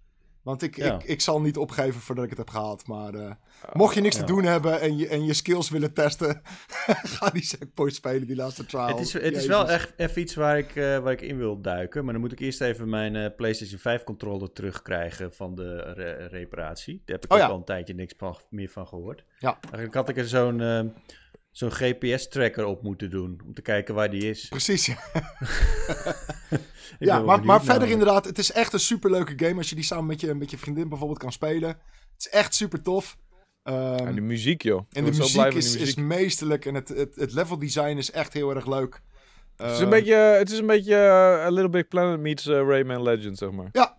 Want 0.41 0.61
ik, 0.61 0.75
Ja. 0.75 0.93
ik, 0.93 1.03
ik 1.03 1.21
zal 1.21 1.41
niet 1.41 1.57
opgeven 1.57 2.01
voordat 2.01 2.23
ik 2.23 2.29
het 2.29 2.39
heb 2.39 2.49
gehaald. 2.49 2.87
Maar 2.87 3.13
uh, 3.13 3.31
mocht 3.73 3.95
je 3.95 4.01
niks 4.01 4.15
ja. 4.15 4.21
te 4.21 4.27
doen 4.27 4.43
hebben 4.43 4.81
en 4.81 4.97
je, 4.97 5.07
en 5.07 5.25
je 5.25 5.33
skills 5.33 5.69
willen 5.69 5.93
testen, 5.93 6.41
ga 7.17 7.29
die 7.29 7.43
Sackboy 7.43 7.89
spelen, 7.89 8.27
die 8.27 8.35
laatste 8.35 8.65
trial. 8.65 8.87
Het 8.87 8.99
is, 8.99 9.13
het 9.13 9.35
is 9.35 9.45
wel 9.45 9.69
echt 9.69 9.93
even 9.97 10.21
iets 10.21 10.35
waar 10.35 10.57
ik, 10.57 10.75
eh, 10.75 10.97
waar 10.97 11.11
ik 11.11 11.21
in 11.21 11.37
wil 11.37 11.61
duiken. 11.61 12.03
Maar 12.03 12.13
dan 12.13 12.21
moet 12.21 12.31
ik 12.31 12.39
eerst 12.39 12.61
even 12.61 12.89
mijn 12.89 13.15
eh, 13.15 13.35
PlayStation 13.35 13.79
5 13.79 14.03
controller 14.03 14.51
terugkrijgen 14.53 15.33
van 15.33 15.55
de 15.55 15.75
re- 15.75 16.27
reparatie. 16.27 17.01
Daar 17.05 17.15
heb 17.15 17.25
ik 17.25 17.31
Oh 17.31 17.37
ook 17.37 17.43
ja. 17.43 17.49
al 17.49 17.57
een 17.57 17.65
tijdje 17.65 17.93
niks 17.93 18.13
van, 18.17 18.37
meer 18.49 18.69
van 18.69 18.87
gehoord. 18.87 19.23
Ja. 19.39 19.57
Eigenlijk 19.61 19.93
had 19.93 20.09
ik 20.09 20.17
er 20.17 20.27
zo'n 20.27 20.61
eh, 20.61 20.81
zo'n 21.51 21.71
GPS-tracker 21.71 22.65
op 22.65 22.83
moeten 22.83 23.09
doen. 23.09 23.41
Om 23.45 23.53
te 23.53 23.61
kijken 23.61 23.95
waar 23.95 24.09
die 24.09 24.29
is. 24.29 24.47
Precies, 24.47 24.85
ja. 24.85 24.97
Maar, 27.25 27.45
maar 27.45 27.63
verder 27.63 27.89
inderdaad, 27.89 28.25
het 28.25 28.37
is 28.37 28.51
echt 28.51 28.73
een 28.73 28.79
superleuke 28.79 29.45
game 29.45 29.57
als 29.57 29.69
je 29.69 29.75
die 29.75 29.83
samen 29.83 30.05
met 30.05 30.21
je, 30.21 30.33
met 30.33 30.51
je 30.51 30.57
vriendin 30.57 30.89
bijvoorbeeld 30.89 31.19
kan 31.19 31.31
spelen. 31.31 31.69
Het 31.69 32.25
is 32.25 32.29
echt 32.29 32.55
super 32.55 32.81
tof. 32.81 33.17
Ehm, 33.67 34.07
En 34.07 34.15
de 34.15 34.21
muziek, 34.21 34.61
joh. 34.61 34.77
En 34.91 35.05
de 35.05 35.11
muziek, 35.11 35.33
blij 35.33 35.49
van 35.49 35.57
is, 35.59 35.71
die 35.71 35.81
is 35.81 35.95
meesterlijk 35.95 36.65
en 36.65 36.75
het, 36.75 36.87
het, 36.87 37.15
het 37.15 37.33
level 37.33 37.57
design 37.59 37.97
is 37.97 38.11
echt 38.11 38.33
heel 38.33 38.55
erg 38.55 38.65
leuk. 38.67 39.01
Het 39.55 39.67
is 39.71 39.73
Ehm, 39.75 39.83
een 39.83 39.89
beetje, 39.89 40.13
het 40.15 40.51
is 40.51 40.57
een 40.59 40.65
beetje 40.65 40.95
eh, 40.95 41.45
A 41.45 41.49
Little 41.49 41.69
Big 41.69 41.87
Planet 41.87 42.19
meets 42.19 42.47
eh, 42.47 42.53
Rayman 42.55 43.01
Legends, 43.03 43.39
zeg 43.39 43.51
maar. 43.51 43.69
Ja, 43.71 43.96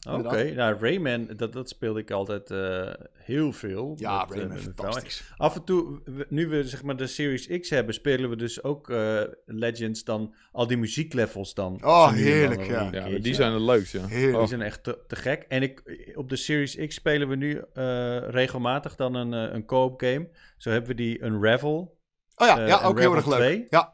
ja. 0.00 0.18
Oké, 0.18 0.52
nou 0.54 0.76
Rayman, 0.80 1.28
dat, 1.36 1.52
dat 1.52 1.68
speelde 1.68 2.00
ik 2.00 2.10
altijd 2.10 2.50
eh, 2.50 2.92
heel 3.12 3.52
veel. 3.52 3.94
Ja, 3.98 4.24
met, 4.24 4.30
eh, 4.30 4.40
Rayman, 4.40 4.58
fantastisch. 4.58 5.32
Af 5.36 5.54
en 5.54 5.64
toe, 5.64 6.00
nu 6.28 6.48
we 6.48 6.64
zeg 6.68 6.82
maar 6.82 6.96
de 6.96 7.06
Series 7.06 7.46
X 7.60 7.70
hebben, 7.70 7.94
spelen 7.94 8.30
we 8.30 8.36
dus 8.36 8.62
ook 8.62 8.90
eh, 8.90 9.22
Legends 9.44 10.04
dan, 10.04 10.34
al 10.52 10.66
die 10.66 10.76
muzieklevels 10.76 11.54
dan. 11.54 11.74
Oh, 11.74 12.04
dan 12.04 12.14
heerlijk, 12.14 12.66
ja. 12.66 12.88
Ja, 12.92 13.18
die 13.18 13.34
zijn 13.34 13.52
het 13.52 13.62
leukst, 13.62 13.92
ja. 13.92 14.06
Heerlijk. 14.06 14.38
Die 14.38 14.48
zijn 14.48 14.62
echt 14.62 14.82
te, 14.84 14.98
te 15.06 15.16
gek. 15.16 15.44
En 15.48 15.62
ik, 15.62 15.82
op 16.14 16.28
de 16.28 16.36
Series 16.36 16.76
X 16.86 16.94
spelen 16.94 17.28
we 17.28 17.36
nu 17.36 17.62
eh, 17.74 18.28
regelmatig 18.28 18.96
dan 18.96 19.14
een, 19.14 19.32
een 19.32 19.64
co-op 19.64 20.00
game. 20.00 20.28
Zo 20.56 20.70
hebben 20.70 20.90
we 20.90 20.96
die 20.96 21.18
Unravel. 21.20 21.98
Oh 22.36 22.46
ja, 22.46 22.66
ja 22.66 22.82
ook 22.82 22.98
heel 22.98 23.14
erg 23.14 23.26
leuk. 23.26 23.38
2. 23.38 23.66
Ja, 23.70 23.92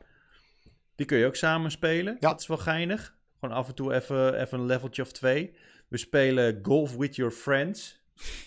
Die 0.94 1.06
kun 1.06 1.18
je 1.18 1.26
ook 1.26 1.36
samen 1.36 1.70
spelen. 1.70 2.16
Ja. 2.20 2.28
Dat 2.28 2.40
is 2.40 2.46
wel 2.46 2.56
geinig. 2.56 3.16
Gewoon 3.40 3.56
af 3.56 3.68
en 3.68 3.74
toe 3.74 3.94
even, 3.94 4.40
even 4.40 4.58
een 4.58 4.66
leveltje 4.66 5.02
of 5.02 5.12
twee. 5.12 5.54
We 5.92 5.98
spelen 5.98 6.58
Golf 6.62 6.96
with 6.96 7.16
Your 7.16 7.32
Friends. 7.32 8.00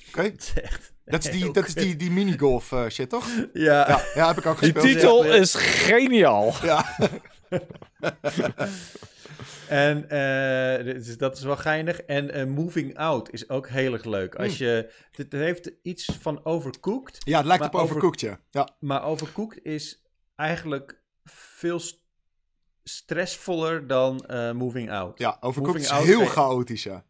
oké. 0.08 0.22
Dat 0.32 0.42
is 0.42 0.54
echt 0.62 0.94
Dat 1.06 1.24
is 1.26 1.32
die, 1.32 1.52
dat 1.52 1.68
is 1.68 1.74
kut. 1.74 1.84
die, 1.84 1.96
die 1.96 2.12
minigolf 2.12 2.72
eh, 2.72 2.88
shit, 2.90 3.10
toch? 3.10 3.28
Ja. 3.54 3.88
Ja, 3.88 4.02
ja, 4.16 4.28
heb 4.28 4.38
ik 4.38 4.46
ook 4.46 4.60
Die 4.60 4.72
gespeeld. 4.74 4.94
titel 4.94 5.26
Ja. 5.26 5.34
is 5.34 5.54
geniaal. 5.56 6.54
Ja, 6.64 6.86
En 9.70 10.10
eh, 10.10 10.84
dus 10.94 11.18
dat 11.18 11.38
is 11.38 11.44
wel 11.44 11.58
geinig. 11.58 12.02
En 12.02 12.32
eh, 12.32 12.46
Moving 12.46 12.98
Out 12.98 13.32
is 13.32 13.50
ook 13.50 13.68
heel 13.70 13.94
erg 13.94 14.04
leuk. 14.04 14.36
Als 14.36 14.58
Hmm. 14.58 14.68
je, 14.68 14.92
het 15.12 15.32
heeft 15.32 15.72
iets 15.82 16.06
van 16.22 16.46
Overcooked. 16.46 17.18
ja 17.24 17.38
het 17.38 17.46
lijkt 17.46 17.66
op 17.66 17.76
Overcooked, 17.76 18.20
ja. 18.22 18.40
ja. 18.50 18.70
Maar 18.80 19.04
Overcooked 19.04 19.60
is 19.64 20.04
eigenlijk 20.36 21.02
veel 21.24 21.80
st- 21.80 22.00
stressvoller 22.84 23.88
dan 23.88 24.20
eh, 24.26 24.52
Moving 24.52 24.92
Out. 24.92 25.20
Ja, 25.20 25.38
Overcooked 25.40 25.82
Moving 25.82 25.84
is 25.86 25.90
Out 25.92 26.06
heel 26.06 26.26
chaotisch, 26.26 26.84
ja. 26.84 27.06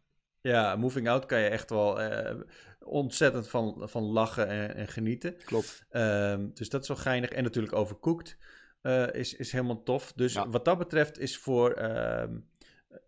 Ja, 0.46 0.76
Moving 0.76 1.08
Out 1.08 1.26
kan 1.26 1.38
je 1.40 1.48
echt 1.48 1.70
wel 1.70 2.00
eh, 2.00 2.34
ontzettend 2.80 3.48
van, 3.48 3.82
van 3.88 4.02
lachen 4.02 4.46
en, 4.48 4.74
en 4.74 4.88
genieten. 4.88 5.36
Klopt. 5.44 5.84
Ehm, 5.90 6.48
dus 6.54 6.68
dat 6.68 6.82
is 6.82 6.88
wel 6.88 6.96
geinig. 6.96 7.30
En 7.30 7.42
natuurlijk 7.42 7.74
Overcooked 7.74 8.36
eh, 8.82 9.12
is, 9.12 9.34
is 9.34 9.52
helemaal 9.52 9.82
tof. 9.82 10.12
Dus 10.12 10.32
Ja. 10.32 10.48
wat 10.48 10.64
dat 10.64 10.78
betreft 10.78 11.18
is 11.18 11.38
voor, 11.38 11.70
ehm, 11.72 12.36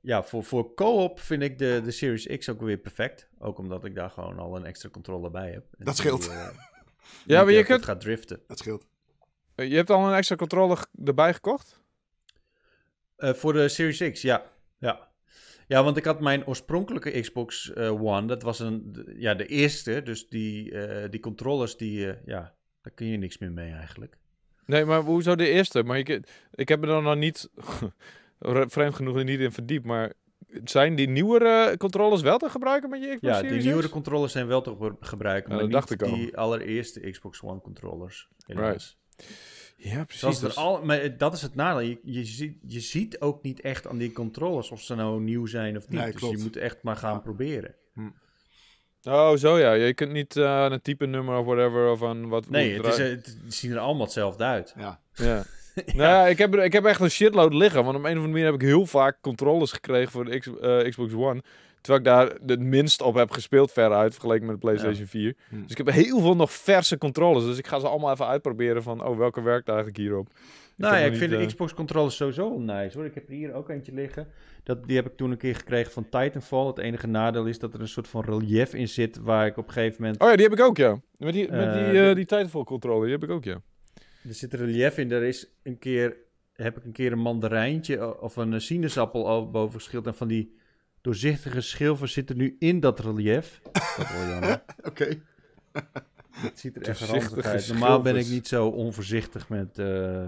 ja, 0.01 0.22
voor, 0.22 0.45
voor 0.45 0.74
co-op 0.74 1.20
vind 1.20 1.43
ik 1.43 1.59
de, 1.59 1.80
de 1.84 1.91
Series 1.91 2.26
X 2.39 2.49
ook 2.49 2.61
weer 2.61 2.76
perfect. 2.78 3.28
Ook 3.39 3.59
omdat 3.59 3.84
ik 3.84 3.95
daar 3.95 4.11
gewoon 4.11 4.39
al 4.39 4.57
een 4.57 4.64
extra 4.64 4.89
controller 4.89 5.30
bij 5.30 5.51
heb. 5.51 5.64
En 5.78 5.84
Dat 5.84 5.97
die, 5.97 6.05
scheelt. 6.05 6.28
eh, 6.28 6.49
Ja, 7.26 7.45
maar 7.45 7.53
je 7.53 7.64
kunt... 7.64 7.84
gaat 7.84 8.01
driften. 8.01 8.41
Dat 8.47 8.59
scheelt. 8.59 8.86
Je 9.55 9.74
hebt 9.76 9.91
al 9.91 10.07
een 10.09 10.14
extra 10.14 10.36
controller 10.36 10.76
g- 10.76 10.86
erbij 11.05 11.34
gekocht? 11.34 11.80
Eh, 13.16 13.34
voor 13.34 13.53
de 13.53 13.68
Series 13.68 14.11
X, 14.12 14.22
ja. 14.22 14.43
Ja. 15.69 15.85
Want 15.85 15.97
ik 15.97 16.05
had 16.05 16.21
mijn 16.21 16.47
oorspronkelijke 16.47 17.21
Xbox 17.21 17.73
eh, 17.73 18.03
One. 18.03 18.27
Dat 18.27 18.43
was 18.43 18.59
een, 18.59 18.93
de- 18.93 19.14
ja, 19.19 19.35
de 19.35 19.47
eerste. 19.47 20.03
Dus 20.03 20.29
die, 20.29 20.73
eh, 20.73 21.11
die 21.11 21.21
controllers, 21.21 21.77
die, 21.77 22.11
eh, 22.11 22.16
ja, 22.25 22.55
daar 22.83 22.93
kun 22.95 23.07
je 23.07 23.16
niks 23.16 23.39
meer 23.39 23.53
mee 23.53 23.73
eigenlijk. 23.73 24.19
Nee, 24.66 24.85
maar 24.85 25.01
hoezo 25.01 25.35
de 25.37 25.49
eerste? 25.49 25.83
Maar 25.83 26.03
kunt- 26.03 26.31
ik 26.55 26.69
heb 26.69 26.81
me 26.81 26.87
er 26.87 27.03
nog 27.03 27.16
niet, 27.16 27.51
vreemd 28.69 28.95
genoeg, 28.95 29.23
niet 29.25 29.41
in 29.41 29.53
verdiept. 29.53 29.85
Maar 29.87 30.12
zijn 30.64 30.95
die 30.95 31.09
nieuwere 31.09 31.75
controllers 31.77 32.23
wel 32.23 32.39
te 32.39 32.49
gebruiken 32.51 32.91
met 32.91 33.01
je 33.03 33.14
Xbox 33.16 33.35
Ja, 33.41 33.43
die 33.43 33.62
nieuwere 33.62 33.89
controllers 33.89 34.33
zijn 34.33 34.47
wel 34.47 34.61
te 34.61 34.77
ge- 34.81 34.97
gebruiken, 35.01 35.51
Ja, 35.51 35.55
maar 35.57 35.64
dat 35.64 35.73
dacht 35.73 35.91
ik 35.91 36.03
al. 36.03 36.14
die 36.14 36.37
allereerste 36.37 37.11
Xbox 37.11 37.43
One 37.43 37.61
controllers. 37.61 38.29
Helaas. 38.47 38.99
Ja, 39.81 40.05
precies. 40.05 40.20
Zoals 40.20 40.41
er 40.43 40.47
dus- 40.47 40.57
al, 40.57 40.85
maar 40.85 41.16
dat 41.16 41.33
is 41.33 41.43
het 41.43 41.55
nadeel. 41.55 41.89
Je, 41.89 41.99
je, 42.03 42.24
ziet, 42.24 42.57
je 42.66 42.81
ziet 42.81 43.20
ook 43.20 43.43
niet 43.43 43.61
echt 43.61 43.87
aan 43.87 43.99
die 43.99 44.12
controllers 44.12 44.70
of 44.70 44.81
ze 44.81 44.95
nou 44.95 45.20
nieuw 45.20 45.47
zijn 45.47 45.76
of 45.76 45.89
niet. 45.89 46.01
Nee, 46.01 46.12
dus 46.12 46.31
je 46.31 46.39
moet 46.39 46.57
echt 46.57 46.83
maar 46.83 46.97
gaan 46.97 47.12
Ja. 47.12 47.18
proberen. 47.18 47.74
Oh, 49.03 49.37
zo 49.37 49.59
ja. 49.59 49.72
Je 49.72 49.95
kunt 49.95 50.12
niet 50.12 50.37
eh, 50.37 50.45
aan 50.45 50.72
een 50.72 50.83
type 50.83 51.07
nummer 51.07 51.39
of 51.39 51.45
whatever 51.47 51.91
of 51.91 52.03
aan 52.03 52.29
wat... 52.29 52.51
Nee, 52.51 52.76
het, 52.76 52.87
is, 52.87 52.99
eh, 52.99 53.09
het, 53.09 53.37
zien 53.49 53.72
er 53.72 53.79
allemaal 53.79 54.05
hetzelfde 54.05 54.45
uit. 54.45 54.74
Ja. 54.76 55.01
Ja. 55.14 55.45
Nou 55.87 55.99
ja, 55.99 56.26
ik 56.26 56.39
heb, 56.39 56.55
ik 56.55 56.72
heb 56.72 56.85
echt 56.85 57.01
een 57.01 57.11
shitload 57.11 57.55
liggen. 57.55 57.85
Want 57.85 57.97
op 57.97 58.05
een 58.05 58.11
of 58.11 58.14
andere 58.16 58.33
manier 58.33 58.45
heb 58.45 58.55
ik 58.55 58.61
heel 58.61 58.87
vaak 58.87 59.18
controllers 59.20 59.72
gekregen 59.72 60.11
voor 60.11 60.24
de 60.24 60.39
X, 60.39 60.47
eh, 60.61 60.89
Xbox 60.89 61.12
One. 61.12 61.43
Terwijl 61.81 61.99
ik 61.99 62.05
daar 62.05 62.39
het 62.47 62.61
minst 62.61 63.03
op 63.03 63.14
heb 63.14 63.31
gespeeld 63.31 63.72
veruit, 63.72 64.12
vergeleken 64.12 64.47
met 64.47 64.55
de 64.55 64.61
PlayStation 64.61 65.07
4. 65.07 65.35
Hm. 65.49 65.62
Dus 65.62 65.70
ik 65.70 65.76
heb 65.76 65.91
heel 65.91 66.20
veel 66.20 66.37
nog 66.37 66.53
verse 66.53 66.99
controllers. 66.99 67.45
Dus 67.45 67.59
ik 67.59 67.66
ga 67.66 67.79
ze 67.79 67.89
allemaal 67.89 68.12
even 68.12 68.26
uitproberen 68.26 68.83
van, 68.83 69.05
oh, 69.05 69.18
welke 69.18 69.43
werkt 69.43 69.68
eigenlijk 69.68 69.99
hierop? 69.99 70.29
Nou 70.76 70.97
ja, 70.97 71.05
ik 71.05 71.16
vind 71.16 71.31
de 71.31 71.37
eh, 71.37 71.47
Xbox 71.47 71.74
controllers 71.74 72.16
sowieso 72.16 72.49
wel 72.49 72.61
nice 72.61 72.97
hoor. 72.97 73.07
Ik 73.07 73.14
heb 73.14 73.29
er 73.29 73.35
hier 73.35 73.53
ook 73.55 73.68
eentje 73.68 73.93
liggen. 73.93 74.29
Dat, 74.62 74.87
die 74.87 74.97
heb 74.97 75.07
ik 75.07 75.16
toen 75.16 75.31
een 75.31 75.37
keer 75.37 75.55
gekregen 75.55 75.93
van 75.93 76.09
Titanfall. 76.09 76.66
Het 76.66 76.79
enige 76.79 77.07
nadeel 77.07 77.47
is 77.47 77.59
dat 77.59 77.74
er 77.74 77.81
een 77.81 77.89
soort 77.89 78.09
van 78.09 78.24
relief 78.24 78.74
in 78.74 78.89
zit 78.89 79.18
waar 79.18 79.47
ik 79.47 79.57
op 79.57 79.66
een 79.66 79.72
gegeven 79.72 80.03
moment... 80.03 80.22
Oh 80.22 80.29
ja, 80.29 80.37
die 80.37 80.45
heb 80.45 80.59
ik 80.59 80.64
ook, 80.64 80.76
ja. 80.76 81.01
Met 81.16 81.33
die, 81.33 81.51
met 81.51 81.72
die, 81.72 81.93
de- 81.93 82.12
die 82.14 82.24
Titanfall 82.24 82.64
controller, 82.64 83.03
die 83.03 83.12
heb 83.12 83.22
ik 83.24 83.31
ook, 83.31 83.45
ja. 83.45 83.61
Er 84.29 84.35
zit 84.35 84.53
een 84.53 84.59
relief 84.59 84.99
in. 84.99 85.12
Er 85.12 85.22
is 85.22 85.53
een 85.62 85.79
keer, 85.79 86.16
heb 86.53 86.76
ik 86.76 86.85
een 86.85 86.93
keer 86.93 87.12
een 87.12 87.18
mandarijntje 87.18 88.20
of 88.20 88.37
een 88.37 88.61
sinaasappel 88.61 89.51
boven 89.51 89.81
geschild. 89.81 90.07
En 90.07 90.14
van 90.14 90.29
die 90.29 90.58
doorzichtige 91.09 91.61
schilfers 91.61 92.13
zitten 92.13 92.37
nu 92.37 92.57
in 92.59 92.81
dat 92.81 93.01
relief. 93.01 93.61
Dat 93.73 93.83
is 93.99 94.13
wel 94.13 94.29
jammer. 94.29 94.63
Oké. 94.85 95.21
Het 96.31 96.59
ziet 96.61 96.77
er 96.77 96.83
echt 96.89 97.01
ranzig 97.01 97.45
uit. 97.45 97.69
Normaal 97.69 98.03
ben 98.03 98.17
ik 98.17 98.29
niet 98.29 98.49
zo 98.49 98.67
onvoorzichtig 98.67 99.49
met... 99.49 99.79
eh, 99.79 100.27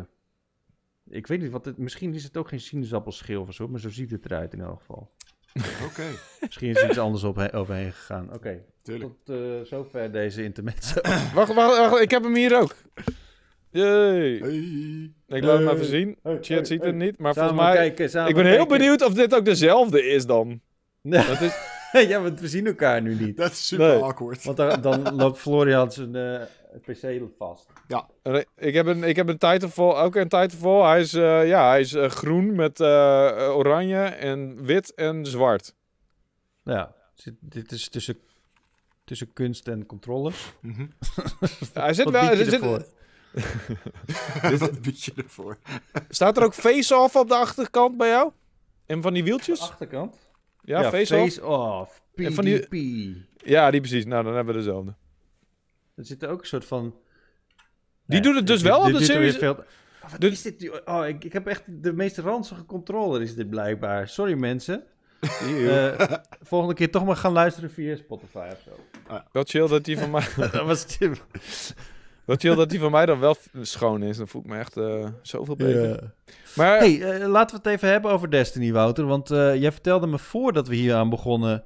ik 1.10 1.26
weet 1.26 1.40
niet, 1.40 1.50
wat 1.50 1.64
het, 1.64 1.78
misschien 1.78 2.14
is 2.14 2.24
het 2.24 2.36
ook 2.36 2.48
geen 2.48 2.60
sinaasappelschilfers 2.60 3.58
hoor, 3.58 3.70
maar 3.70 3.80
zo 3.80 3.88
ziet 3.90 4.10
het 4.10 4.24
eruit 4.24 4.52
in 4.52 4.60
elk 4.60 4.78
geval. 4.78 5.10
Oké. 5.88 6.04
Misschien 6.40 6.70
is 6.70 6.82
er 6.82 6.88
iets 6.88 6.98
anders 6.98 7.24
op, 7.24 7.38
overheen 7.52 7.92
gegaan. 7.92 8.32
Oké, 8.32 8.62
Tuurlijk. 8.82 9.12
tot 9.24 9.36
eh, 9.36 9.60
zover 9.64 10.12
deze 10.12 10.42
intermezzo. 10.42 11.00
Wacht, 11.34 11.54
wacht, 11.54 11.76
wacht, 11.76 12.02
ik 12.02 12.10
heb 12.10 12.22
hem 12.22 12.34
hier 12.34 12.60
ook. 12.60 12.74
Yay. 13.70 14.38
Hey. 14.38 15.12
Ik 15.26 15.42
laat 15.44 15.58
hem 15.58 15.68
even 15.68 15.84
zien. 15.84 16.16
Hey, 16.22 16.34
Chat 16.34 16.46
hey, 16.48 16.64
ziet 16.64 16.78
hey. 16.80 16.88
het 16.88 16.96
niet, 16.96 17.18
maar 17.18 17.34
Samen 17.34 17.54
volgens 17.54 17.74
mij... 17.76 17.92
kijken, 17.94 18.28
Ik 18.28 18.34
ben 18.34 18.46
heel 18.46 18.56
kijken. 18.56 18.78
benieuwd 18.78 19.02
of 19.02 19.14
dit 19.14 19.34
ook 19.34 19.44
dezelfde 19.44 20.02
is 20.02 20.26
dan. 20.26 20.60
Ja, 21.02 21.26
Dat 21.26 21.40
is... 21.40 21.54
ja, 22.08 22.20
want 22.22 22.40
we 22.40 22.48
zien 22.48 22.66
elkaar 22.66 23.02
nu 23.02 23.14
niet. 23.14 23.36
Dat 23.36 23.50
is 23.50 23.66
super 23.66 23.86
Nee. 23.88 24.02
awkward. 24.02 24.44
Want 24.44 24.56
dan, 24.56 24.80
dan 24.80 25.14
loopt 25.22 25.38
Florian 25.38 25.92
zijn 25.92 26.14
eh, 26.16 26.40
PC 26.84 27.20
vast. 27.38 27.66
Ik 28.56 28.74
heb 28.74 28.86
een, 28.86 29.04
ik 29.04 29.16
heb 29.16 29.28
een 29.28 29.38
Titanfall, 29.38 29.94
ook 29.94 30.14
een 30.14 30.28
Titanfall. 30.28 30.82
Hij 30.88 31.00
is, 31.00 31.12
eh, 31.14 31.46
ja, 31.48 31.68
hij 31.68 31.80
is 31.80 31.92
eh, 31.94 32.10
groen 32.10 32.54
met 32.54 32.80
oranje 32.80 34.02
en 34.04 34.64
wit 34.64 34.94
en 34.94 35.26
zwart. 35.26 35.74
Ja, 36.64 36.94
zit- 37.14 37.34
dit 37.40 37.72
is 37.72 37.88
tussen, 37.88 38.18
tussen 39.04 39.32
kunst 39.32 39.68
en 39.68 39.86
controllers. 39.86 40.52
Hij 41.74 41.94
zit 41.94 42.04
Wat 42.04 42.12
wel... 42.12 42.28
bied 42.28 42.38
je 42.38 42.44
er 42.44 42.50
zit- 42.50 42.60
ervoor? 42.60 42.84
Wat 44.58 44.80
bied 44.82 45.02
je 45.02 45.12
ervoor? 45.16 45.58
staat 46.08 46.36
er 46.36 46.42
ook 46.42 46.54
face-off 46.54 47.16
op 47.16 47.28
de 47.28 47.34
achterkant 47.34 47.96
bij 47.96 48.08
jou? 48.08 48.30
En 48.86 49.02
van 49.02 49.12
die 49.12 49.22
De 49.22 49.28
wieltjes? 49.28 49.60
achterkant? 49.60 50.16
Ja, 50.70 50.90
face-off? 50.90 51.22
face-off. 51.22 52.02
En 52.14 52.32
van 52.34 52.44
die- 52.44 52.58
PDP. 52.58 53.46
Ja, 53.48 53.70
die 53.70 53.80
precies. 53.80 54.04
Nou, 54.04 54.24
dan 54.24 54.34
hebben 54.34 54.54
we 54.54 54.60
dezelfde. 54.60 54.94
Er 55.94 56.04
zit 56.04 56.26
ook 56.26 56.40
een 56.40 56.46
soort 56.46 56.64
van... 56.64 56.94
Die 58.06 58.20
doet 58.20 58.34
het 58.34 58.46
dus 58.46 58.62
wel 58.62 58.80
op 58.80 58.92
de 58.92 59.04
series- 59.04 59.36
veel- 59.36 59.64
Oh, 60.02 60.10
wat 60.10 60.20
Dit- 60.20 60.32
is 60.32 60.42
dit? 60.42 60.82
Oh, 60.84 61.06
ik, 61.06 61.24
ik 61.24 61.32
heb 61.32 61.46
echt 61.46 61.62
de 61.66 61.92
meest 61.92 62.18
ranzige 62.18 62.64
controller 62.64 63.22
is 63.22 63.34
dit 63.34 63.50
blijkbaar. 63.50 64.08
Sorry 64.08 64.34
mensen. 64.34 64.84
Eh, 65.40 66.12
volgende 66.42 66.74
keer 66.74 66.90
toch 66.90 67.04
maar 67.04 67.16
gaan 67.16 67.32
luisteren 67.32 67.70
via 67.70 67.96
Spotify 67.96 68.48
of 68.52 68.60
zo. 68.64 68.70
Wel 69.32 69.42
chill 69.46 69.68
dat 69.68 69.84
die 69.84 69.98
van 69.98 70.10
mij... 70.10 70.26
Dat 70.52 70.66
was 70.66 70.98
Wel 72.30 72.38
chill 72.38 72.54
dat 72.54 72.70
die 72.70 72.78
van 72.78 72.90
mij 72.90 73.06
dan 73.06 73.18
wel 73.18 73.36
schoon 73.60 74.02
is. 74.02 74.16
Dan 74.16 74.28
voel 74.28 74.42
ik 74.42 74.48
me 74.48 74.58
echt 74.58 74.76
eh, 74.76 75.06
zoveel 75.22 75.56
beter. 75.56 75.88
Ja. 75.88 76.12
Maar 76.56 76.78
Hey, 76.78 77.02
eh, 77.02 77.28
laten 77.28 77.56
we 77.56 77.62
het 77.62 77.72
even 77.76 77.88
hebben 77.88 78.10
over 78.10 78.30
Destiny, 78.30 78.72
Wouter. 78.72 79.06
Want 79.06 79.30
eh, 79.30 79.56
jij 79.56 79.72
vertelde 79.72 80.06
me 80.06 80.18
voordat 80.18 80.68
we 80.68 80.74
hier 80.74 80.94
aan 80.94 81.10
begonnen. 81.10 81.64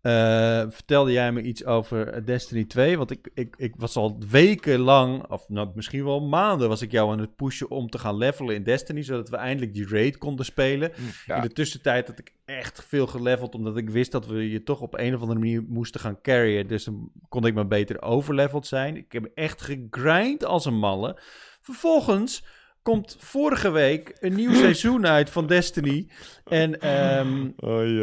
Eh, 0.00 0.64
vertelde 0.68 1.12
jij 1.12 1.32
me 1.32 1.42
iets 1.42 1.64
over 1.64 2.08
eh, 2.08 2.24
Destiny 2.24 2.64
2? 2.64 2.96
Want 2.98 3.10
ik, 3.10 3.30
ik, 3.34 3.54
ik 3.56 3.74
was 3.76 3.96
al 3.96 4.20
wekenlang, 4.28 5.26
of 5.30 5.48
nou, 5.48 5.68
misschien 5.74 6.04
wel 6.04 6.20
maanden, 6.20 6.68
was 6.68 6.82
ik 6.82 6.90
jou 6.90 7.12
aan 7.12 7.18
het 7.18 7.36
pushen 7.36 7.70
om 7.70 7.90
te 7.90 7.98
gaan 7.98 8.16
levelen 8.16 8.54
in 8.54 8.62
Destiny. 8.62 9.02
Zodat 9.02 9.28
we 9.28 9.36
eindelijk 9.36 9.74
die 9.74 9.88
raid 9.88 10.18
konden 10.18 10.44
spelen. 10.44 10.92
Ja. 11.26 11.36
In 11.36 11.42
de 11.42 11.52
tussentijd 11.52 12.06
had 12.06 12.18
ik 12.18 12.34
echt 12.44 12.84
veel 12.84 13.06
geleveld, 13.06 13.54
omdat 13.54 13.76
ik 13.76 13.90
wist 13.90 14.12
dat 14.12 14.26
we 14.26 14.50
je 14.50 14.62
toch 14.62 14.80
op 14.80 14.98
een 14.98 15.14
of 15.14 15.20
andere 15.20 15.38
manier 15.38 15.62
moesten 15.68 16.00
gaan 16.00 16.20
carryen. 16.20 16.66
Dus 16.66 16.84
dan 16.84 17.10
kon 17.28 17.46
ik 17.46 17.54
maar 17.54 17.68
beter 17.68 18.02
overleveld 18.02 18.66
zijn. 18.66 18.96
Ik 18.96 19.12
heb 19.12 19.30
echt 19.34 19.62
gegrind 19.62 20.44
als 20.44 20.64
een 20.64 20.78
malle. 20.78 21.18
Vervolgens 21.60 22.44
komt 22.82 23.16
vorige 23.18 23.70
week 23.70 24.16
een 24.20 24.34
nieuw 24.34 24.54
seizoen 24.54 25.06
uit 25.06 25.30
van 25.30 25.46
Destiny. 25.46 26.06
En 26.44 26.80
ehm, 26.80 27.48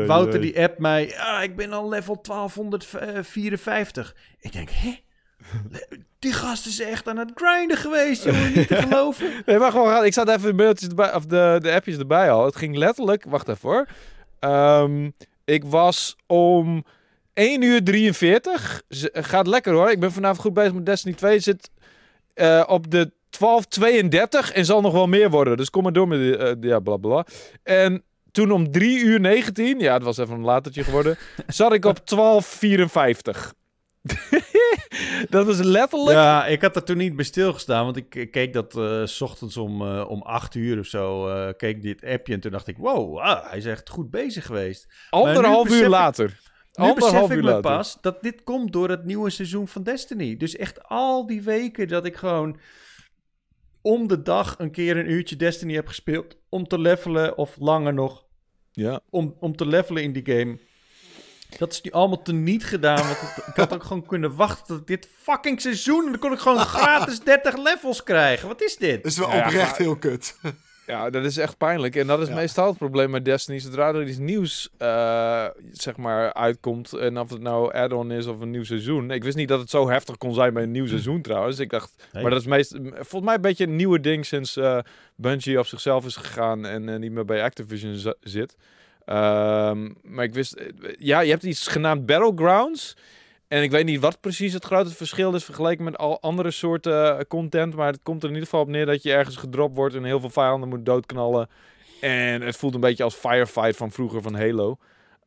Wouter 0.07 0.41
die 0.41 0.61
appt 0.63 0.79
mij, 0.79 1.07
ja, 1.07 1.41
ik 1.41 1.55
ben 1.55 1.73
al 1.73 1.89
level 1.89 2.21
1254. 2.21 4.15
Ik 4.39 4.51
denk, 4.53 4.69
hè? 4.71 4.95
Die 6.19 6.33
gast 6.33 6.65
is 6.65 6.79
echt 6.79 7.07
aan 7.07 7.17
het 7.17 7.31
grinden 7.35 7.77
geweest, 7.77 8.23
jongen, 8.23 8.53
niet 8.53 8.67
te 8.67 8.75
geloven. 8.87 9.31
Nee, 9.45 9.57
maar 9.57 9.71
gewoon. 9.71 10.05
Ik 10.05 10.13
zat 10.13 10.29
even 10.29 10.41
de 10.49 10.53
mailtjes 10.63 10.89
erbij, 10.89 11.13
of 11.13 11.25
de, 11.25 11.57
de 11.61 11.71
appjes 11.73 11.97
erbij 11.97 12.31
al. 12.31 12.45
Het 12.45 12.55
ging 12.55 12.75
letterlijk, 12.77 13.23
wacht 13.27 13.47
even 13.47 13.69
hoor. 13.69 13.87
Ehm, 14.39 15.09
ik 15.45 15.63
was 15.65 16.15
om 16.27 16.85
1 17.33 17.61
uur 17.61 17.83
43. 17.83 18.81
Z- 18.89 19.05
gaat 19.11 19.47
lekker 19.47 19.73
hoor. 19.73 19.91
Ik 19.91 19.99
ben 19.99 20.11
vanavond 20.11 20.39
goed 20.39 20.53
bezig 20.53 20.73
met 20.73 20.85
Destiny 20.85 21.13
2. 21.15 21.39
Zit 21.39 21.69
eh, 22.33 22.63
op 22.67 22.91
de 22.91 23.11
12.32 23.37 24.53
en 24.53 24.65
zal 24.65 24.81
nog 24.81 24.93
wel 24.93 25.07
meer 25.07 25.29
worden. 25.29 25.57
Dus 25.57 25.69
kom 25.69 25.83
maar 25.83 25.93
door 25.93 26.07
met 26.07 26.19
die, 26.19 26.37
eh, 26.37 26.55
ja, 26.61 26.79
bla 26.79 26.97
bla. 26.97 27.25
En 27.63 28.03
toen 28.31 28.51
om 28.51 28.71
3 28.71 28.99
uur 28.99 29.19
19, 29.19 29.79
ja, 29.79 29.93
het 29.93 30.03
was 30.03 30.17
even 30.17 30.35
een 30.35 30.41
latertje 30.41 30.83
geworden, 30.83 31.17
zat 31.47 31.73
ik 31.73 31.85
op 31.85 31.99
12.54. 31.99 33.55
dat 35.29 35.47
is 35.47 35.59
letterlijk. 35.59 36.17
Ja, 36.17 36.45
ik 36.45 36.61
had 36.61 36.75
er 36.75 36.83
toen 36.83 36.97
niet 36.97 37.15
bij 37.15 37.25
stilgestaan, 37.25 37.85
want 37.85 37.97
ik, 37.97 38.31
keek 38.31 38.53
dat 38.53 38.77
eh, 38.77 39.05
s 39.05 39.21
ochtends 39.21 39.57
om, 39.57 39.81
eh, 39.81 40.09
om 40.09 40.21
8 40.21 40.55
uur 40.55 40.79
of 40.79 40.85
zo, 40.85 41.31
keek 41.57 41.81
dit 41.81 42.05
appje 42.05 42.33
en 42.33 42.39
toen 42.39 42.51
dacht 42.51 42.67
ik, 42.67 42.77
wow, 42.77 43.17
ah, 43.17 43.49
hij 43.49 43.57
is 43.57 43.65
echt 43.65 43.89
goed 43.89 44.09
bezig 44.09 44.45
geweest. 44.45 44.87
anderhalf 45.09 45.69
uur 45.69 45.89
later. 45.89 46.39
Nu 46.77 46.93
besef 46.93 47.23
ik 47.23 47.29
uur 47.29 47.35
me 47.35 47.41
later. 47.41 47.61
pas 47.61 47.97
dat 48.01 48.21
dit 48.21 48.43
komt 48.43 48.73
door 48.73 48.89
het 48.89 49.05
nieuwe 49.05 49.29
seizoen 49.29 49.67
van 49.67 49.83
Destiny. 49.83 50.37
Dus 50.37 50.55
echt 50.55 50.83
al 50.83 51.27
die 51.27 51.41
weken 51.41 51.87
dat 51.87 52.05
ik 52.05 52.15
gewoon 52.15 52.59
om 53.87 54.07
de 54.07 54.21
dag 54.21 54.55
een 54.57 54.71
keer 54.71 54.97
een 54.97 55.11
uurtje 55.11 55.35
Destiny 55.35 55.73
heb 55.73 55.87
gespeeld 55.87 56.35
om 56.49 56.67
te 56.67 56.79
levelen 56.79 57.37
of 57.37 57.55
langer 57.59 57.93
nog 57.93 58.25
Ja. 58.71 58.99
om, 59.09 59.35
om 59.39 59.55
te 59.55 59.65
levelen 59.65 60.03
in 60.03 60.13
die 60.13 60.25
game. 60.35 60.59
Dat 61.57 61.71
is 61.71 61.81
nu 61.81 61.91
allemaal 61.91 62.21
teniet 62.21 62.63
gedaan. 62.65 63.05
Want 63.07 63.19
het- 63.19 63.47
ik 63.47 63.55
had 63.55 63.73
ook 63.73 63.83
gewoon 63.83 64.05
kunnen 64.05 64.35
wachten 64.35 64.77
tot 64.77 64.87
dit 64.87 65.09
fucking 65.21 65.61
seizoen. 65.61 66.05
En 66.05 66.11
dan 66.11 66.19
kon 66.19 66.31
ik 66.33 66.39
gewoon 66.39 66.57
gratis 66.79 67.19
30 67.19 67.57
levels 67.57 68.03
krijgen. 68.03 68.47
Wat 68.47 68.61
is 68.61 68.75
dit? 68.77 69.03
Dat 69.03 69.11
is 69.11 69.17
wel 69.17 69.29
Ja, 69.29 69.37
oprecht 69.45 69.69
maar- 69.69 69.77
heel 69.77 69.95
kut. 69.95 70.37
Ja, 70.87 71.09
dat 71.09 71.23
is 71.23 71.37
echt 71.37 71.57
pijnlijk. 71.57 71.95
En 71.95 72.07
dat 72.07 72.21
is 72.21 72.27
Ja. 72.27 72.35
meestal 72.35 72.67
het 72.67 72.77
probleem 72.77 73.09
met 73.09 73.25
Destiny. 73.25 73.59
Zodra 73.59 73.87
er 73.93 74.07
iets 74.07 74.17
nieuws 74.17 74.69
eh, 74.77 75.45
zeg 75.71 75.97
maar, 75.97 76.33
uitkomt, 76.33 76.93
en 76.93 77.19
of 77.19 77.29
het 77.29 77.41
nou 77.41 77.73
add-on 77.73 78.11
is 78.11 78.25
of 78.25 78.39
een 78.39 78.51
nieuw 78.51 78.63
seizoen. 78.63 79.11
Ik 79.11 79.23
wist 79.23 79.35
niet 79.37 79.47
dat 79.47 79.59
het 79.59 79.69
zo 79.69 79.89
heftig 79.89 80.17
kon 80.17 80.33
zijn 80.33 80.53
bij 80.53 80.63
een 80.63 80.71
nieuw 80.71 80.87
seizoen 80.87 81.21
trouwens. 81.21 81.59
Ik 81.59 81.69
dacht, 81.69 82.07
maar 82.13 82.29
dat 82.29 82.39
is 82.39 82.45
meest, 82.47 82.75
volgens 82.93 83.21
mij 83.21 83.35
een 83.35 83.41
beetje 83.41 83.63
een 83.63 83.75
nieuwe 83.75 83.99
ding 83.99 84.25
sinds 84.25 84.57
eh 84.57 84.79
Bungie 85.15 85.59
op 85.59 85.65
zichzelf 85.65 86.05
is 86.05 86.15
gegaan 86.15 86.65
en 86.65 86.89
eh, 86.89 86.99
niet 86.99 87.11
meer 87.11 87.25
bij 87.25 87.43
Activision 87.43 88.13
zit. 88.21 88.55
Ehm, 89.05 89.89
maar 90.03 90.23
ik 90.23 90.33
wist, 90.33 90.63
ja, 90.99 91.19
je 91.19 91.29
hebt 91.29 91.43
iets 91.43 91.67
genaamd 91.67 92.05
Battlegrounds. 92.05 92.95
En 93.47 93.63
ik 93.63 93.71
weet 93.71 93.85
niet 93.85 93.99
wat 93.99 94.19
precies 94.19 94.53
het 94.53 94.65
grote 94.65 94.95
verschil 94.95 95.35
is 95.35 95.43
vergeleken 95.43 95.83
met 95.83 95.97
al 95.97 96.21
andere 96.21 96.51
soorten 96.51 97.17
eh, 97.17 97.23
content. 97.27 97.75
Maar 97.75 97.91
het 97.91 97.99
komt 98.03 98.23
er 98.23 98.29
in 98.29 98.33
ieder 98.33 98.49
geval 98.49 98.63
op 98.63 98.69
neer 98.69 98.85
dat 98.85 99.03
je 99.03 99.11
ergens 99.11 99.35
gedropt 99.35 99.75
wordt 99.75 99.95
en 99.95 100.03
heel 100.03 100.19
veel 100.19 100.29
vijanden 100.29 100.69
moet 100.69 100.85
doodknallen. 100.85 101.49
En 102.01 102.41
het 102.41 102.57
voelt 102.57 102.73
een 102.73 102.79
beetje 102.79 103.03
als 103.03 103.15
Firefight 103.15 103.77
van 103.77 103.91
vroeger 103.91 104.21
van 104.21 104.35
Halo. 104.35 104.77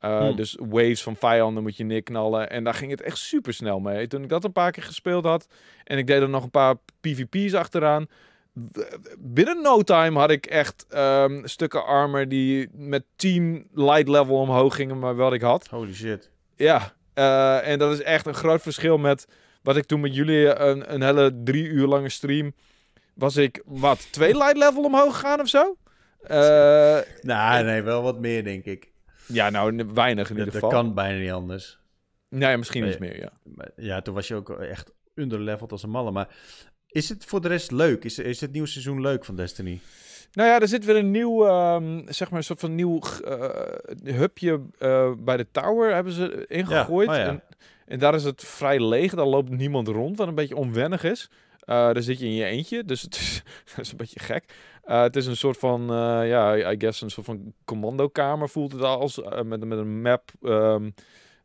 Uh, 0.05 0.19
Hmm. 0.19 0.37
Dus 0.37 0.57
waves 0.61 1.03
van 1.03 1.17
vijanden 1.17 1.63
moet 1.63 1.77
je 1.77 1.85
neerknallen. 1.85 2.51
En 2.51 2.65
daar 2.65 2.75
ging 2.75 2.91
het 2.91 3.01
echt 3.01 3.19
super 3.19 3.55
snel 3.55 3.81
mee. 3.81 4.07
Toen 4.07 4.23
ik 4.23 4.29
dat 4.29 4.45
een 4.45 4.53
paar 4.53 4.71
keer 4.71 4.83
gespeeld 4.83 5.25
had. 5.25 5.47
En 5.85 5.99
ik 5.99 6.07
deed 6.07 6.21
er 6.21 6.29
nog 6.29 6.43
een 6.43 6.51
paar 6.51 6.75
PvP's 7.01 7.55
achteraan. 7.55 8.07
Binnen 9.19 9.63
no 9.63 9.83
time 9.83 10.19
had 10.19 10.31
ik 10.31 10.47
echt 10.47 10.87
ehm, 10.89 11.47
stukken 11.47 11.85
armor 11.85 12.29
die 12.29 12.69
met 12.73 13.05
10 13.17 13.69
light 13.73 14.09
level 14.09 14.37
omhoog 14.37 14.75
gingen. 14.75 14.99
Maar 14.99 15.17
wat 15.17 15.33
ik 15.33 15.41
had. 15.41 15.67
Holy 15.67 15.95
shit. 15.95 16.31
Ja, 16.57 16.93
eh, 17.15 17.69
en 17.69 17.79
dat 17.79 17.93
is 17.93 18.03
echt 18.03 18.27
een 18.27 18.35
groot 18.35 18.63
verschil 18.63 18.99
met 18.99 19.27
wat 19.63 19.77
ik 19.77 19.85
toen 19.85 20.01
met 20.01 20.15
jullie 20.15 20.55
een, 20.59 20.95
een 20.95 21.03
hele 21.03 21.41
drie 21.45 21.65
uur 21.65 21.87
lange 21.87 22.09
stream. 22.09 22.53
Was 23.15 23.37
ik 23.37 23.63
wat, 23.65 24.13
twee 24.13 24.37
light 24.37 24.57
level 24.57 24.85
omhoog 24.85 25.15
gegaan 25.15 25.41
of 25.41 25.49
zo? 25.49 25.77
Eh, 26.23 26.99
Nou, 27.21 27.65
nee, 27.65 27.83
wel 27.83 28.03
wat 28.03 28.19
meer, 28.21 28.45
denk 28.45 28.65
ik. 28.65 28.93
ja, 29.27 29.51
nou, 29.51 29.85
weinig 29.95 30.31
in 30.31 30.37
Dat, 30.37 30.45
ieder 30.47 30.61
dat 30.61 30.71
geval. 30.71 30.71
kan 30.71 30.95
bijna 30.95 31.19
niet 31.19 31.31
anders. 31.33 31.79
Nee, 32.29 32.57
misschien 32.57 32.87
iets 32.87 32.99
meer, 32.99 33.19
ja. 33.21 33.33
Maar 33.45 33.71
Ja, 33.77 34.01
toen 34.03 34.15
was 34.15 34.29
je 34.29 34.35
ook 34.35 34.51
echt 34.51 34.93
underleveld 35.15 35.73
als 35.73 35.83
een 35.83 35.91
malle. 35.91 36.11
Maar 36.11 36.29
is 36.87 37.09
het 37.09 37.25
voor 37.25 37.41
de 37.41 37.49
rest 37.49 37.71
leuk? 37.71 38.05
Is, 38.05 38.19
is 38.19 38.41
het 38.41 38.53
nieuwe 38.53 38.69
seizoen 38.69 39.01
leuk 39.01 39.25
van 39.25 39.37
Destiny? 39.37 39.81
Nou 40.33 40.49
ja, 40.49 40.61
er 40.61 40.69
zit 40.69 40.85
weer 40.85 40.97
een 40.97 41.11
nieuw, 41.11 41.47
ehm, 41.47 42.03
zeg 42.07 42.31
maar, 42.31 42.39
een 42.39 42.45
soort 42.45 42.61
van 42.61 42.75
nieuw 42.75 43.01
eh, 43.25 43.49
hubje 44.05 44.61
eh, 44.79 45.13
bij 45.19 45.37
de 45.37 45.47
tower 45.51 45.95
hebben 45.95 46.13
ze 46.13 46.45
ingegooid. 46.49 47.09
Ja, 47.09 47.15
oh 47.15 47.21
ja. 47.21 47.29
en, 47.29 47.43
en 47.87 47.99
daar 47.99 48.15
is 48.15 48.25
het 48.25 48.45
vrij 48.45 48.81
leeg. 48.81 49.15
Daar 49.15 49.27
loopt 49.27 49.51
niemand 49.51 49.89
rond, 49.89 50.17
wat 50.17 50.29
een 50.29 50.35
beetje 50.35 50.57
onwennig 50.57 51.05
is. 51.05 51.31
Eh 51.61 51.67
daar 51.77 52.03
zit 52.03 52.19
je 52.19 52.25
in 52.25 52.35
je 52.35 52.45
eentje, 52.45 52.85
dus 52.85 53.03
het 53.03 53.15
is, 53.15 53.43
dat 53.77 53.85
is 53.85 53.91
een 53.91 53.97
beetje 53.97 54.21
gek. 54.21 54.45
Het 54.83 55.17
is 55.17 55.27
een 55.27 55.37
soort 55.37 55.59
van, 55.59 55.87
ja, 56.27 56.71
I 56.73 56.75
guess 56.79 57.01
een 57.01 57.11
soort 57.11 57.27
van 57.27 57.53
commandokamer 57.65 58.49
voelt 58.49 58.73
het 58.73 58.83
als. 58.83 59.21
met, 59.45 59.65
met 59.65 59.79
een 59.79 60.03
map, 60.03 60.31
ehm, 60.43 60.91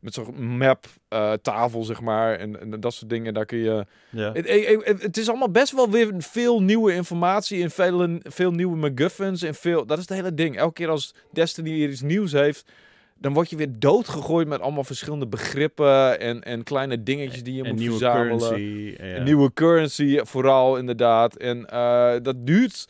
met 0.06 0.14
zo'n 0.14 0.56
map 0.56 0.86
eh, 1.08 1.32
tafel, 1.32 1.82
zeg 1.82 2.00
maar. 2.00 2.34
En, 2.38 2.60
en 2.60 2.80
dat 2.80 2.94
soort 2.94 3.10
dingen, 3.10 3.34
daar 3.34 3.44
kun 3.46 3.58
je... 3.58 3.86
Ja. 4.10 4.32
Het, 4.32 4.48
het, 4.48 4.84
het- 4.86 5.02
het 5.02 5.16
is 5.16 5.28
allemaal 5.28 5.50
best 5.50 5.72
wel 5.72 5.90
weer 5.90 6.14
veel 6.18 6.62
nieuwe 6.62 6.94
informatie 6.94 7.62
en 7.62 7.70
veel, 7.70 8.18
veel 8.22 8.50
nieuwe 8.50 8.76
MacGuffins 8.76 9.42
en 9.42 9.54
veel... 9.54 9.86
Dat 9.86 9.98
is 9.98 10.08
het 10.08 10.18
hele 10.18 10.34
ding. 10.34 10.56
Elke 10.56 10.72
keer 10.72 10.88
als 10.88 11.14
Destiny 11.32 11.82
iets 11.82 12.00
nieuws 12.00 12.32
heeft, 12.32 12.70
dan 13.18 13.32
word 13.32 13.50
je 13.50 13.56
weer 13.56 13.78
doodgegooid 13.78 14.48
met 14.48 14.60
allemaal 14.60 14.84
verschillende 14.84 15.26
begrippen 15.26 16.20
en, 16.20 16.42
en 16.42 16.62
kleine 16.62 17.02
dingetjes 17.02 17.42
die 17.42 17.54
je 17.54 17.64
moet 17.64 17.78
nieuwe 17.78 17.98
verzamelen. 17.98 18.38
currency. 18.38 18.96
ja. 19.02 19.22
Nieuwe 19.22 19.52
currency 19.52 20.20
vooral, 20.24 20.76
inderdaad. 20.76 21.36
En 21.36 21.66
eh, 21.66 22.14
dat 22.22 22.46
duurt 22.46 22.88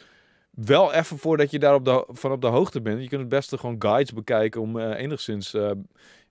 wel 0.50 0.92
even 0.92 1.18
voordat 1.18 1.50
je 1.50 1.58
daar 1.58 1.74
op 1.74 1.84
de, 1.84 2.04
van 2.08 2.32
op 2.32 2.40
de 2.40 2.46
hoogte 2.46 2.80
bent. 2.80 3.02
Je 3.02 3.08
kunt 3.08 3.20
het 3.20 3.30
beste 3.30 3.58
gewoon 3.58 3.76
guides 3.78 4.12
bekijken 4.12 4.60
om 4.60 4.78
eh, 4.78 5.00
enigszins, 5.02 5.54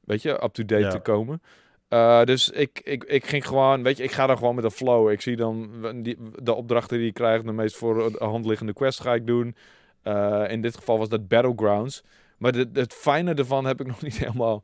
weet 0.05 0.21
je, 0.21 0.43
up-to-date 0.43 0.81
Ja. 0.83 0.89
te 0.89 0.99
komen. 0.99 1.41
Eh, 1.87 2.23
dus 2.23 2.49
ik, 2.49 2.81
ik, 2.83 3.03
ik 3.03 3.25
ging 3.25 3.47
gewoon, 3.47 3.83
weet 3.83 3.97
je, 3.97 4.03
ik 4.03 4.11
ga 4.11 4.27
dan 4.27 4.37
gewoon 4.37 4.55
met 4.55 4.63
een 4.63 4.71
flow. 4.71 5.09
Ik 5.11 5.21
zie 5.21 5.35
dan 5.35 5.69
die, 6.03 6.17
de 6.43 6.53
opdrachten 6.53 6.97
die 6.97 7.07
ik 7.07 7.13
krijg, 7.13 7.41
de 7.41 7.51
meest 7.51 7.75
voor 7.75 8.11
de 8.11 8.25
hand 8.25 8.45
liggende 8.45 8.73
quest 8.73 9.01
ga 9.01 9.13
ik 9.13 9.27
doen. 9.27 9.55
Eh, 10.03 10.43
in 10.47 10.61
dit 10.61 10.75
geval 10.75 10.97
was 10.97 11.09
dat 11.09 11.27
Battlegrounds. 11.27 12.03
Maar 12.37 12.51
de, 12.51 12.69
het 12.73 12.93
fijne 12.93 13.33
ervan 13.33 13.65
heb 13.65 13.79
ik 13.79 13.87
nog 13.93 14.01
niet 14.01 14.17
helemaal, 14.17 14.63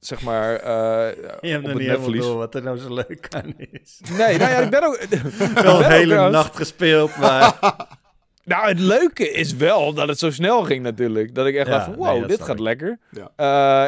zeg 0.00 0.22
maar, 0.22 0.54
eh, 0.56 1.16
Je 1.40 1.48
hebt 1.48 1.66
nog 1.66 1.78
niet 1.78 1.88
helemaal 1.88 2.12
door 2.12 2.36
wat 2.36 2.54
er 2.54 2.62
nou 2.62 2.78
zo 2.78 2.94
leuk 2.94 3.26
aan 3.34 3.54
is. 3.56 4.00
Nee, 4.10 4.38
nou 4.38 4.50
ja, 4.50 4.58
ik 4.58 4.70
ben 4.70 4.82
ook... 4.82 4.98
Wel 5.62 5.84
een 5.84 5.90
hele 5.90 6.30
nacht 6.30 6.56
gespeeld, 6.56 7.16
maar... 7.16 7.56
Nou, 8.44 8.68
het 8.68 8.78
leuke 8.78 9.30
is 9.30 9.54
wel 9.56 9.94
dat 9.94 10.08
het 10.08 10.18
zo 10.18 10.30
snel 10.30 10.62
ging 10.64 10.82
natuurlijk. 10.82 11.34
Dat 11.34 11.46
ik 11.46 11.54
echt 11.54 11.66
Ja, 11.66 11.72
dacht 11.72 11.84
van, 11.84 11.94
wow, 11.94 12.28
dit 12.28 12.42
gaat 12.42 12.54
ik. 12.54 12.60
lekker. 12.60 12.98
Ja. 13.10 13.30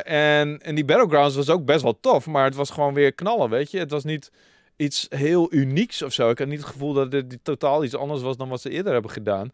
Eh, 0.05 0.41
en, 0.41 0.59
en 0.63 0.75
die 0.75 0.85
Battlegrounds 0.85 1.37
was 1.37 1.51
ook 1.51 1.65
best 1.65 1.83
wel 1.83 2.01
tof, 2.01 2.27
maar 2.27 2.45
het 2.45 2.55
was 2.55 2.71
gewoon 2.71 2.95
weer 2.95 3.13
knallen, 3.13 3.51
weet 3.51 3.71
je. 3.71 3.79
Het 3.79 3.91
was 3.91 4.05
niet 4.05 4.31
iets 4.77 5.07
heel 5.11 5.53
unieks 5.53 6.03
of 6.03 6.13
zo. 6.13 6.31
Ik 6.31 6.39
had 6.39 6.49
niet 6.49 6.59
het 6.61 6.69
gevoel 6.69 6.93
dat 6.93 7.11
dit, 7.11 7.31
dit 7.31 7.39
totaal 7.43 7.85
iets 7.85 7.97
anders 7.97 8.23
was 8.23 8.37
dan 8.37 8.49
wat 8.49 8.61
ze 8.61 8.71
eerder 8.71 8.93
hebben 8.93 9.11
gedaan. 9.11 9.51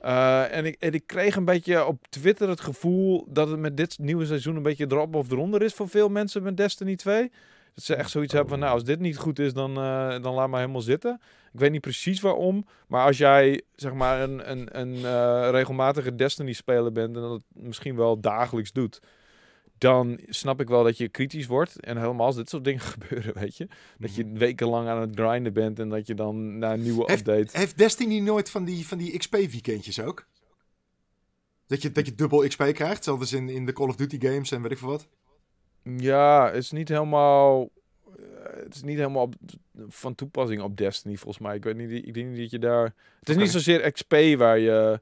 Eh, 0.00 0.56
en, 0.56 0.64
ik, 0.64 0.76
en 0.78 0.92
ik 0.92 1.02
kreeg 1.06 1.36
een 1.36 1.44
beetje 1.44 1.86
op 1.86 2.06
Twitter 2.08 2.48
het 2.48 2.60
gevoel 2.60 3.26
dat 3.28 3.48
het 3.48 3.58
met 3.58 3.76
dit 3.76 3.98
nieuwe 3.98 4.26
seizoen 4.26 4.56
een 4.56 4.62
beetje 4.62 4.86
erop 4.88 5.14
of 5.14 5.30
eronder 5.30 5.62
is 5.62 5.74
voor 5.74 5.88
veel 5.88 6.08
mensen 6.08 6.42
met 6.42 6.56
Destiny 6.56 6.96
2. 6.96 7.30
Dat 7.74 7.84
ze 7.84 7.94
echt 7.94 8.10
zoiets 8.10 8.32
hebben 8.32 8.50
van, 8.50 8.58
nou, 8.58 8.72
als 8.72 8.84
dit 8.84 9.00
niet 9.00 9.16
goed 9.16 9.38
is, 9.38 9.52
dan, 9.52 9.76
eh, 9.76 10.22
dan 10.22 10.34
laat 10.34 10.48
maar 10.48 10.60
helemaal 10.60 10.80
zitten. 10.80 11.20
Ik 11.52 11.60
weet 11.60 11.70
niet 11.70 11.80
precies 11.80 12.20
waarom, 12.20 12.66
maar 12.88 13.06
als 13.06 13.18
jij 13.18 13.62
zeg 13.74 13.92
maar 13.92 14.20
een, 14.20 14.50
een, 14.50 14.78
een 14.80 14.94
eh, 14.94 15.48
regelmatige 15.50 16.14
Destiny-speler 16.14 16.92
bent 16.92 17.16
en 17.16 17.22
dat 17.22 17.42
misschien 17.48 17.96
wel 17.96 18.20
dagelijks 18.20 18.72
doet, 18.72 19.00
dan 19.78 20.20
snap 20.28 20.60
ik 20.60 20.68
wel 20.68 20.84
dat 20.84 20.96
je 20.96 21.08
kritisch 21.08 21.46
wordt. 21.46 21.80
En 21.80 21.96
helemaal 21.96 22.26
als 22.26 22.36
dit 22.36 22.48
soort 22.48 22.64
dingen 22.64 22.80
gebeuren, 22.98 23.34
weet 23.34 23.56
je. 23.56 23.68
Dat 23.98 24.14
je 24.14 24.32
wekenlang 24.32 24.88
aan 24.88 25.00
het 25.00 25.20
grinden 25.20 25.52
bent 25.52 25.78
en 25.78 25.88
dat 25.88 26.06
je 26.06 26.14
dan 26.14 26.58
naar 26.58 26.72
een 26.72 26.82
nieuwe 26.82 27.04
Heeft, 27.06 27.28
update... 27.28 27.58
heeft 27.58 27.78
Destiny 27.78 28.18
nooit 28.18 28.50
van 28.50 28.64
die, 28.64 28.86
van 28.86 28.98
die 28.98 29.18
XP-weekendjes 29.18 30.00
ook? 30.00 30.26
Dat 31.66 31.82
je, 31.82 31.92
dat 31.92 32.06
je 32.06 32.14
dubbel 32.14 32.48
XP 32.48 32.62
krijgt, 32.72 33.04
zelfs 33.04 33.32
in, 33.32 33.48
in 33.48 33.66
de 33.66 33.72
Call 33.72 33.88
of 33.88 33.96
Duty 33.96 34.20
games 34.20 34.50
en 34.50 34.62
weet 34.62 34.70
ik 34.70 34.78
veel 34.78 34.88
wat. 34.88 35.08
Ja, 35.82 36.46
het 36.46 36.56
is 36.56 36.70
niet 36.70 36.88
helemaal... 36.88 37.68
eh, 38.16 38.62
Het 38.64 38.74
is 38.74 38.82
niet 38.82 38.98
helemaal 38.98 39.28
van 39.88 40.14
toepassing 40.14 40.62
op 40.62 40.76
Destiny, 40.76 41.16
volgens 41.16 41.38
mij. 41.38 41.56
Ik 41.56 41.64
weet 41.64 41.76
niet, 41.76 41.90
ik 41.90 42.14
denk 42.14 42.28
niet 42.28 42.38
dat 42.38 42.50
je 42.50 42.58
daar... 42.58 42.94
Het 43.18 43.28
is 43.28 43.36
niet 43.36 43.50
zozeer 43.50 43.90
XP 43.92 44.14
waar 44.36 44.58
je... 44.58 45.00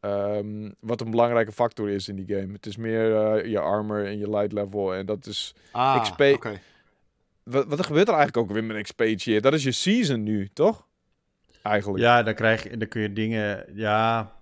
ehm, 0.00 0.70
wat 0.80 1.00
een 1.00 1.10
belangrijke 1.10 1.52
factor 1.52 1.88
is 1.88 2.08
in 2.08 2.16
die 2.16 2.36
game. 2.36 2.52
Het 2.52 2.66
is 2.66 2.76
meer 2.76 3.16
eh, 3.16 3.50
je 3.50 3.58
armor 3.58 4.06
en 4.06 4.18
je 4.18 4.30
light 4.30 4.52
level. 4.52 4.94
En 4.94 5.06
dat 5.06 5.26
is... 5.26 5.54
Ah, 5.70 6.02
XP. 6.02 6.20
oké. 6.20 6.60
Wat, 7.42 7.66
wat 7.66 7.78
er 7.78 7.84
gebeurt 7.84 8.08
er 8.08 8.14
eigenlijk 8.14 8.50
ook 8.50 8.54
weer 8.54 8.64
met 8.64 8.82
XP 8.82 9.02
shit? 9.16 9.42
Dat 9.42 9.52
is 9.52 9.62
je 9.62 9.72
season 9.72 10.22
nu, 10.22 10.48
toch? 10.52 10.86
Eigenlijk. 11.62 12.02
Ja, 12.02 12.22
dan, 12.22 12.34
krijg 12.34 12.62
je, 12.62 12.76
dan 12.76 12.88
kun 12.88 13.02
je 13.02 13.12
dingen... 13.12 13.66
Ja, 13.74 14.32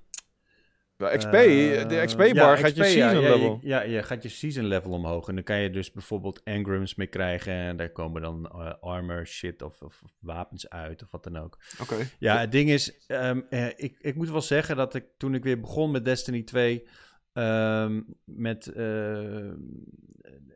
Ja, 1.01 1.17
XP, 1.17 1.33
eh, 1.33 1.89
de 1.89 2.03
XP-bar 2.05 2.35
ja, 2.35 2.57
gaat 2.57 2.77
je 2.77 2.83
XP, 2.83 2.93
season 2.93 3.21
ja, 3.21 3.31
level. 3.31 3.59
Je, 3.61 3.69
ja, 3.69 3.83
je 3.83 4.03
gaat 4.03 4.23
je 4.23 4.29
season 4.29 4.65
level 4.65 4.91
omhoog. 4.91 5.29
En 5.29 5.35
dan 5.35 5.45
kan 5.45 5.59
je 5.59 5.71
dus 5.71 5.93
bijvoorbeeld 5.93 6.43
engrams 6.43 6.95
mee 6.95 7.07
krijgen. 7.07 7.53
En 7.53 7.77
daar 7.77 7.91
komen 7.91 8.23
dan 8.23 8.51
eh, 8.51 8.73
armor 8.81 9.27
shit 9.27 9.63
of, 9.63 9.83
of 9.83 10.03
wapens 10.19 10.69
uit 10.69 11.03
of 11.03 11.11
wat 11.11 11.25
dan 11.25 11.37
ook. 11.37 11.59
Oké. 11.81 11.97
Ja, 12.19 12.39
het 12.39 12.53
ding 12.53 12.71
is, 12.71 13.07
ehm, 13.07 13.41
eh, 13.51 13.67
ik, 13.67 13.97
ik 14.01 14.15
moet 14.15 14.31
wel 14.31 14.41
zeggen 14.41 14.77
dat 14.77 14.95
ik 14.95 15.05
toen 15.17 15.35
ik 15.35 15.43
weer 15.45 15.61
begon 15.61 15.91
met 15.91 16.05
Destiny 16.05 16.43
2, 16.43 16.87
ehm, 17.33 18.01
met, 18.25 18.67
eh, 18.67 19.49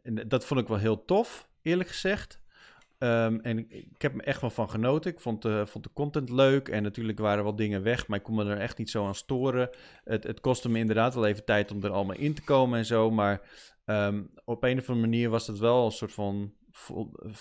en 0.03 0.25
dat 0.27 0.45
vond 0.45 0.61
ik 0.61 0.69
wel 0.69 0.79
heel 0.79 1.05
tof, 1.05 1.49
eerlijk 1.63 1.89
gezegd. 1.89 2.43
Ehm, 3.05 3.39
en 3.43 3.59
ik, 3.59 3.71
ik 3.71 4.03
heb 4.03 4.15
me 4.15 4.23
echt 4.23 4.41
wel 4.41 4.51
van 4.51 4.71
genoten. 4.71 5.11
Ik 5.13 5.21
vond, 5.21 5.43
de 5.43 5.67
vond 5.67 5.85
de 5.85 5.91
content 5.93 6.31
leuk 6.31 6.69
en 6.69 6.83
natuurlijk 6.83 7.19
waren 7.19 7.45
wel 7.45 7.57
dingen 7.57 7.83
weg, 7.83 8.07
maar 8.07 8.19
ik 8.19 8.25
kon 8.25 8.35
me 8.35 8.45
er 8.45 8.59
echt 8.59 8.79
niet 8.79 8.91
zo 8.91 9.07
aan 9.07 9.15
storen. 9.15 9.71
Het, 10.05 10.25
het 10.25 10.41
kostte 10.41 10.69
me 10.71 10.79
inderdaad 10.79 11.15
wel 11.15 11.27
even 11.27 11.45
tijd 11.45 11.71
om 11.73 11.85
er 11.85 11.91
allemaal 11.91 12.17
in 12.17 12.35
te 12.35 12.43
komen 12.43 12.79
en 12.79 12.85
zo, 12.87 13.11
maar 13.11 13.41
ehm, 13.85 14.23
op 14.45 14.63
een 14.63 14.79
of 14.79 14.89
andere 14.89 15.07
manier 15.09 15.31
was 15.31 15.47
het 15.47 15.59
wel 15.59 15.85
een 15.85 15.91
soort 15.93 16.13
van, 16.13 16.53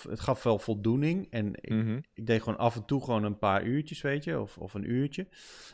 het 0.08 0.20
gaf 0.20 0.42
wel 0.42 0.58
voldoening 0.58 1.26
en 1.30 1.48
ik, 1.60 1.70
Mhm. 1.70 1.98
ik 2.14 2.26
deed 2.26 2.42
gewoon 2.42 2.58
af 2.58 2.76
en 2.76 2.84
toe 2.84 3.04
gewoon 3.04 3.24
een 3.24 3.38
paar 3.38 3.64
uurtjes, 3.64 4.00
weet 4.00 4.24
je, 4.24 4.40
of, 4.40 4.58
of 4.58 4.74
een 4.74 4.90
uurtje. 4.90 5.26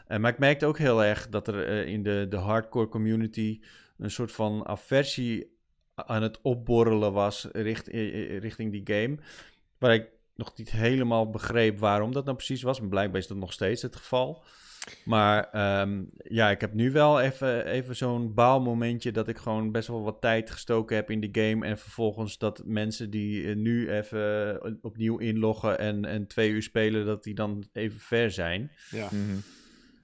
Eh, 0.06 0.18
maar 0.18 0.32
ik 0.32 0.38
merkte 0.38 0.66
ook 0.66 0.78
heel 0.78 1.04
erg 1.04 1.28
dat 1.28 1.48
er 1.48 1.66
eh, 1.66 1.86
in 1.86 2.02
de, 2.02 2.26
de 2.28 2.36
hardcore 2.36 2.88
community 2.88 3.60
een 3.98 4.10
soort 4.10 4.32
van 4.32 4.66
aversie 4.66 5.58
aan 5.94 6.22
het 6.22 6.40
opborrelen 6.42 7.12
was 7.12 7.48
richt, 7.52 7.88
eh, 7.88 8.34
eh, 8.34 8.40
richting 8.40 8.72
die 8.72 8.96
game. 8.96 9.16
Waar 9.80 9.94
ik 9.94 10.08
nog 10.34 10.56
niet 10.56 10.70
helemaal 10.70 11.30
begreep 11.30 11.78
waarom 11.78 12.12
dat 12.12 12.24
nou 12.24 12.36
precies 12.36 12.62
was. 12.62 12.80
Maar 12.80 12.88
blijkbaar 12.88 13.20
is 13.20 13.26
dat 13.26 13.36
nog 13.36 13.52
steeds 13.52 13.82
het 13.82 13.96
geval. 13.96 14.44
Maar 15.04 15.48
ehm, 15.52 16.02
ja, 16.16 16.50
ik 16.50 16.60
heb 16.60 16.72
nu 16.74 16.92
wel 16.92 17.20
even, 17.20 17.66
even 17.66 17.96
zo'n 17.96 18.34
baalmomentje 18.34 19.12
dat 19.12 19.28
ik 19.28 19.38
gewoon 19.38 19.72
best 19.72 19.88
wel 19.88 20.02
wat 20.02 20.20
tijd 20.20 20.50
gestoken 20.50 20.96
heb 20.96 21.10
in 21.10 21.20
die 21.20 21.28
game. 21.44 21.66
En 21.66 21.78
vervolgens 21.78 22.38
dat 22.38 22.62
mensen 22.64 23.10
die 23.10 23.48
eh, 23.48 23.56
nu 23.56 23.90
even 23.90 24.54
eh, 24.62 24.72
opnieuw 24.82 25.18
inloggen 25.18 25.78
en, 25.78 26.04
en 26.04 26.26
twee 26.26 26.50
uur 26.50 26.62
spelen, 26.62 27.06
dat 27.06 27.22
die 27.24 27.34
dan 27.34 27.64
even 27.72 28.00
ver 28.00 28.30
zijn. 28.30 28.70
Ja. 28.90 29.08
Mhm. 29.10 29.36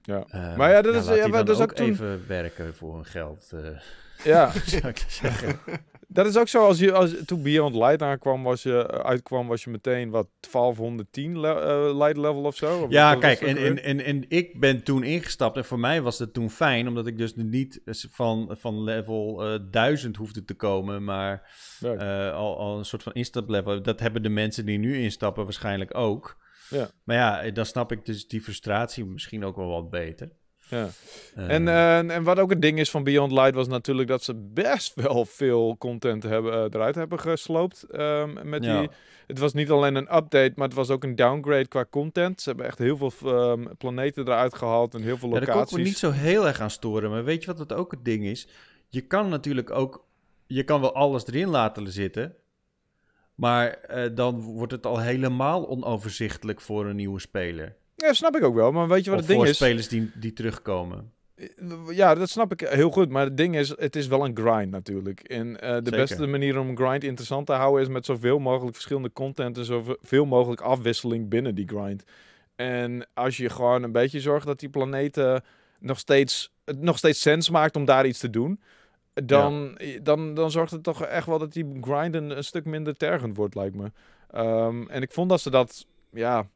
Ja. 0.03 0.25
Eh, 0.29 0.57
Maar 0.57 0.69
ja, 0.69 0.81
dat 0.81 0.91
nou, 0.93 0.97
is- 0.97 1.05
laat 1.09 1.15
ja, 1.17 1.23
die 1.23 1.31
maar 1.31 1.45
dan 1.45 1.45
dat 1.45 1.55
is 1.55 1.61
ook 1.61 1.69
ook 1.69 1.75
toen- 1.77 1.89
even 1.89 2.27
werken 2.27 2.75
voor 2.75 2.95
hun 2.95 3.05
geld, 3.05 3.51
eh, 3.53 3.79
Ja, 4.23 4.51
zou 4.65 4.87
ik 4.87 5.05
zeggen. 5.07 5.59
dat 6.07 6.25
is 6.25 6.37
ook 6.37 6.47
zo. 6.47 6.65
Als 6.65 6.79
je, 6.79 6.93
als, 6.93 7.15
toen 7.25 7.43
Beyond 7.43 7.75
Light 7.75 8.01
aankwam, 8.01 8.43
was 8.43 8.63
je, 8.63 9.03
uitkwam, 9.03 9.47
was 9.47 9.63
je 9.63 9.69
meteen 9.69 10.09
wat 10.09 10.27
1210 10.51 11.39
le- 11.39 11.59
eh, 11.59 11.97
light 11.97 12.17
level 12.17 12.43
of 12.43 12.55
zo? 12.55 12.81
Of 12.81 12.91
Ja, 12.91 13.15
kijk, 13.15 13.39
dat 13.39 13.49
en, 13.49 13.57
en, 13.57 13.83
en, 13.83 13.99
en 13.99 14.25
ik 14.27 14.59
ben 14.59 14.83
toen 14.83 15.03
ingestapt 15.03 15.57
en 15.57 15.65
voor 15.65 15.79
mij 15.79 16.01
was 16.01 16.19
het 16.19 16.33
toen 16.33 16.49
fijn, 16.49 16.87
omdat 16.87 17.07
ik 17.07 17.17
dus 17.17 17.35
niet 17.35 17.81
van, 18.11 18.55
van 18.59 18.83
level 18.83 19.43
eh 19.43 19.59
1000 19.71 20.15
hoefde 20.15 20.43
te 20.43 20.53
komen, 20.53 21.03
maar 21.03 21.57
eh, 21.81 22.33
al, 22.33 22.57
al 22.57 22.77
een 22.77 22.85
soort 22.85 23.03
van 23.03 23.13
instaplevel. 23.13 23.81
Dat 23.81 23.99
hebben 23.99 24.23
de 24.23 24.29
mensen 24.29 24.65
die 24.65 24.77
nu 24.77 24.97
instappen 24.97 25.43
waarschijnlijk 25.43 25.97
ook. 25.97 26.37
Ja. 26.69 26.89
Maar 27.03 27.15
ja, 27.15 27.51
dan 27.51 27.65
snap 27.65 27.91
ik 27.91 28.05
dus 28.05 28.27
die 28.27 28.41
frustratie 28.41 29.05
misschien 29.05 29.45
ook 29.45 29.55
wel 29.55 29.67
wat 29.67 29.89
beter. 29.89 30.31
Ja. 30.69 30.89
Eh, 31.35 31.49
En, 31.49 31.67
eh, 31.67 32.15
en 32.15 32.23
wat 32.23 32.39
ook 32.39 32.49
het 32.49 32.61
ding 32.61 32.79
is 32.79 32.89
van 32.89 33.03
Beyond 33.03 33.31
Light 33.31 33.53
was 33.55 33.67
natuurlijk 33.67 34.07
dat 34.07 34.23
ze 34.23 34.33
best 34.35 34.95
wel 34.95 35.25
veel 35.25 35.75
content 35.77 36.23
hebben, 36.23 36.53
eh, 36.53 36.59
eruit 36.59 36.95
hebben 36.95 37.19
gesloopt. 37.19 37.83
ehm, 37.83 38.49
met 38.49 38.63
Ja. 38.63 38.79
die, 38.79 38.89
het 39.27 39.39
was 39.39 39.53
niet 39.53 39.69
alleen 39.69 39.95
een 39.95 40.15
update, 40.15 40.51
maar 40.55 40.67
het 40.67 40.77
was 40.77 40.89
ook 40.89 41.03
een 41.03 41.15
downgrade 41.15 41.67
qua 41.67 41.85
content. 41.89 42.41
Ze 42.41 42.49
hebben 42.49 42.67
echt 42.67 42.77
heel 42.77 42.97
veel 42.97 43.11
ehm, 43.33 43.65
planeten 43.77 44.23
eruit 44.27 44.55
gehaald 44.55 44.93
en 44.93 45.01
heel 45.01 45.17
veel 45.17 45.29
ja, 45.29 45.33
daar 45.35 45.43
kon 45.43 45.49
ik 45.49 45.55
locaties. 45.59 45.77
me 45.77 45.83
niet 45.83 45.97
zo 45.97 46.11
heel 46.11 46.47
erg 46.47 46.59
aan 46.61 46.69
storen. 46.71 47.09
Maar 47.09 47.23
weet 47.23 47.41
je 47.41 47.47
wat 47.47 47.59
het 47.59 47.73
ook 47.73 47.91
het 47.91 48.05
ding 48.05 48.23
is? 48.25 48.47
Je 48.89 49.01
kan 49.01 49.29
natuurlijk 49.29 49.71
ook... 49.71 50.05
Je 50.47 50.63
kan 50.63 50.81
wel 50.81 50.93
alles 50.93 51.27
erin 51.27 51.47
laten 51.49 51.91
zitten. 51.91 52.35
Maar 53.35 53.79
dan 54.13 54.41
wordt 54.41 54.71
het 54.71 54.85
al 54.85 54.99
helemaal 54.99 55.67
onoverzichtelijk 55.69 56.61
voor 56.61 56.85
een 56.85 56.95
nieuwe 56.95 57.19
speler. 57.19 57.75
Ja, 57.97 58.13
snap 58.13 58.35
ik 58.35 58.43
ook 58.43 58.55
wel. 58.55 58.71
Maar 58.71 58.87
weet 58.87 59.03
je 59.03 59.09
wat 59.09 59.19
of 59.19 59.25
het 59.25 59.27
ding 59.27 59.39
voor 59.39 59.49
is? 59.49 59.55
spelers 59.55 59.87
die, 59.87 60.11
die 60.15 60.33
terugkomen. 60.33 61.11
Ja, 61.89 62.15
dat 62.15 62.29
snap 62.29 62.51
ik 62.51 62.59
heel 62.59 62.89
goed. 62.89 63.09
Maar 63.09 63.23
het 63.23 63.37
ding 63.37 63.55
is, 63.55 63.69
het 63.69 63.95
is 63.95 64.07
wel 64.07 64.25
een 64.25 64.37
grind 64.37 64.71
natuurlijk. 64.71 65.19
En 65.19 65.61
eh, 65.61 65.69
de 65.69 65.75
Zeker. 65.83 65.91
beste 65.91 66.27
manier 66.27 66.59
om 66.59 66.69
een 66.69 66.77
grind 66.77 67.03
interessant 67.03 67.45
te 67.45 67.53
houden 67.53 67.81
is 67.81 67.87
met 67.87 68.05
zoveel 68.05 68.39
mogelijk 68.39 68.73
verschillende 68.73 69.11
content 69.13 69.57
en 69.57 69.65
zoveel 69.65 70.25
mogelijk 70.25 70.61
afwisseling 70.61 71.29
binnen 71.29 71.55
die 71.55 71.67
grind. 71.67 72.03
En 72.55 73.07
als 73.13 73.37
je 73.37 73.49
gewoon 73.49 73.83
een 73.83 73.91
beetje 73.91 74.19
zorgt 74.19 74.45
dat 74.45 74.59
die 74.59 74.69
planeten 74.69 75.43
nog 75.79 75.99
steeds, 75.99 76.51
het 76.65 76.81
nog 76.81 76.97
steeds 76.97 77.21
sens 77.21 77.49
maakt 77.49 77.75
om 77.75 77.85
daar 77.85 78.05
iets 78.05 78.19
te 78.19 78.29
doen, 78.29 78.59
dan, 79.13 79.77
dan, 80.03 80.33
dan 80.33 80.51
zorgt 80.51 80.71
het 80.71 80.83
toch 80.83 81.03
echt 81.03 81.27
wel 81.27 81.39
dat 81.39 81.53
die 81.53 81.77
grind 81.81 82.15
een, 82.15 82.37
een 82.37 82.43
stuk 82.43 82.65
minder 82.65 82.97
tergend 82.97 83.37
wordt, 83.37 83.55
lijkt 83.55 83.75
me. 83.75 83.91
Ehm, 84.31 84.87
en 84.87 85.01
ik 85.01 85.11
vond 85.11 85.29
dat 85.29 85.41
ze 85.41 85.49
dat, 85.49 85.85
ja, 86.11 86.47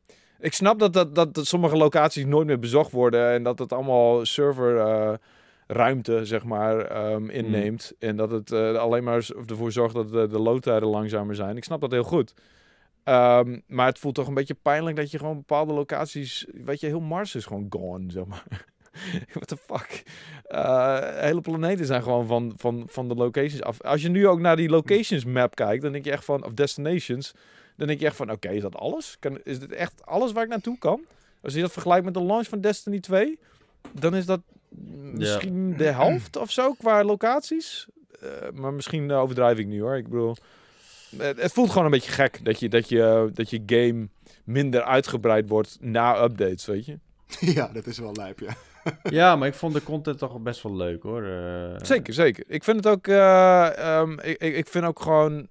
ik 0.42 0.54
snap 0.54 0.80
dat, 0.80 0.94
dat, 0.94 1.16
dat, 1.16 1.34
dat 1.34 1.48
sommige 1.48 1.78
locaties 1.78 2.26
nooit 2.26 2.48
meer 2.48 2.60
bezocht 2.60 2.92
worden 2.92 3.32
en 3.32 3.44
dat 3.44 3.60
het 3.60 3.74
allemaal 3.74 4.26
server 4.26 4.78
eh, 4.78 5.14
ruimte, 5.68 6.26
zeg 6.26 6.44
maar, 6.44 6.80
ehm, 6.80 7.30
inneemt. 7.30 7.94
En 8.00 8.16
dat 8.16 8.32
het 8.32 8.52
eh, 8.52 8.76
alleen 8.76 9.04
maar 9.04 9.30
ervoor 9.48 9.72
zorgt 9.72 9.96
dat 9.96 10.12
de, 10.12 10.28
de 10.28 10.40
loadtijden 10.40 10.90
langzamer 10.90 11.36
zijn. 11.36 11.58
Ik 11.58 11.64
snap 11.64 11.82
dat 11.82 11.92
heel 11.92 12.04
goed. 12.04 12.34
Ehm, 13.04 13.60
maar 13.68 13.86
het 13.86 14.00
voelt 14.00 14.16
toch 14.16 14.28
een 14.28 14.34
beetje 14.34 14.58
pijnlijk 14.62 14.96
dat 14.96 15.12
je 15.12 15.18
gewoon 15.18 15.36
bepaalde 15.36 15.74
locaties, 15.74 16.46
weet 16.54 16.80
je, 16.80 16.88
heel 16.88 17.00
Mars 17.00 17.36
is 17.36 17.46
gewoon 17.46 17.66
gone, 17.70 18.12
zeg 18.12 18.26
maar. 18.26 18.66
What 19.34 19.48
the 19.48 19.58
fuck? 19.58 20.04
Eh, 20.44 21.00
hele 21.02 21.42
planeten 21.42 21.86
zijn 21.86 22.04
gewoon 22.04 22.28
van, 22.28 22.54
van, 22.58 22.84
van 22.88 23.08
de 23.08 23.16
locations 23.16 23.62
af. 23.62 23.82
Als 23.82 24.02
je 24.02 24.10
nu 24.10 24.28
ook 24.28 24.40
naar 24.40 24.56
die 24.56 24.70
locations 24.70 25.26
map 25.26 25.56
kijkt, 25.56 25.82
dan 25.84 25.92
denk 25.92 26.06
je 26.06 26.12
echt 26.12 26.26
van, 26.26 26.46
of 26.46 26.52
destinations, 26.54 27.34
dan 27.82 27.90
denk 27.90 28.00
je 28.00 28.06
echt 28.06 28.16
van, 28.16 28.32
oké, 28.32 28.50
is 28.50 28.62
dat 28.62 28.76
alles? 28.76 29.16
Kan, 29.20 29.40
is 29.44 29.60
dit 29.60 29.72
echt 29.72 30.06
alles 30.06 30.32
waar 30.32 30.44
ik 30.44 30.50
naartoe 30.50 30.78
kan? 30.78 31.02
Als 31.42 31.54
je 31.54 31.62
dat 31.62 31.72
vergelijkt 31.72 32.06
met 32.06 32.14
de 32.14 32.24
launch 32.24 32.48
van 32.48 32.62
Destiny 32.62 33.00
2, 33.00 33.40
dan 33.92 34.16
is 34.16 34.26
dat 34.26 34.42
misschien 35.14 35.78
de 35.78 35.84
helft 35.92 36.36
of 36.38 36.52
zo 36.52 36.74
qua 36.74 37.04
locaties. 37.04 37.88
Eh, 38.22 38.30
maar 38.54 38.74
misschien 38.74 39.12
eh, 39.12 39.20
overdrijf 39.22 39.58
ik 39.58 39.68
nu 39.68 39.82
hoor. 39.82 39.98
Ik 39.98 40.08
bedoel, 40.10 40.36
het, 41.18 41.42
het 41.42 41.52
voelt 41.52 41.70
gewoon 41.70 41.86
een 41.86 41.92
beetje 41.92 42.12
gek 42.12 42.46
dat 42.46 42.60
je, 42.60 42.70
dat, 42.70 42.90
je, 42.90 43.30
dat 43.34 43.50
je 43.50 43.64
game 43.66 44.08
minder 44.44 44.84
uitgebreid 44.84 45.50
wordt 45.50 45.78
na 45.80 46.24
updates, 46.24 46.66
weet 46.66 46.86
je. 46.86 47.00
ja, 47.56 47.68
dat 47.68 47.86
is 47.86 48.00
wel 48.00 48.12
lijp, 48.14 48.40
ja. 48.40 48.54
Ja, 49.04 49.36
maar 49.36 49.48
ik 49.48 49.54
vond 49.54 49.74
de 49.74 49.84
content 49.84 50.18
toch 50.18 50.40
best 50.40 50.64
wel 50.64 50.76
leuk 50.76 51.04
hoor. 51.04 51.24
Eh, 51.24 51.76
Zeker, 51.82 52.14
zeker. 52.14 52.44
Ik 52.48 52.64
vind 52.64 52.78
het 52.78 52.88
ook. 52.88 53.08
eh, 53.08 53.78
ehm, 53.78 54.12
ik, 54.20 54.38
ik 54.42 54.56
ik 54.56 54.68
vind 54.68 54.86
ook 54.86 55.02
gewoon. 55.02 55.48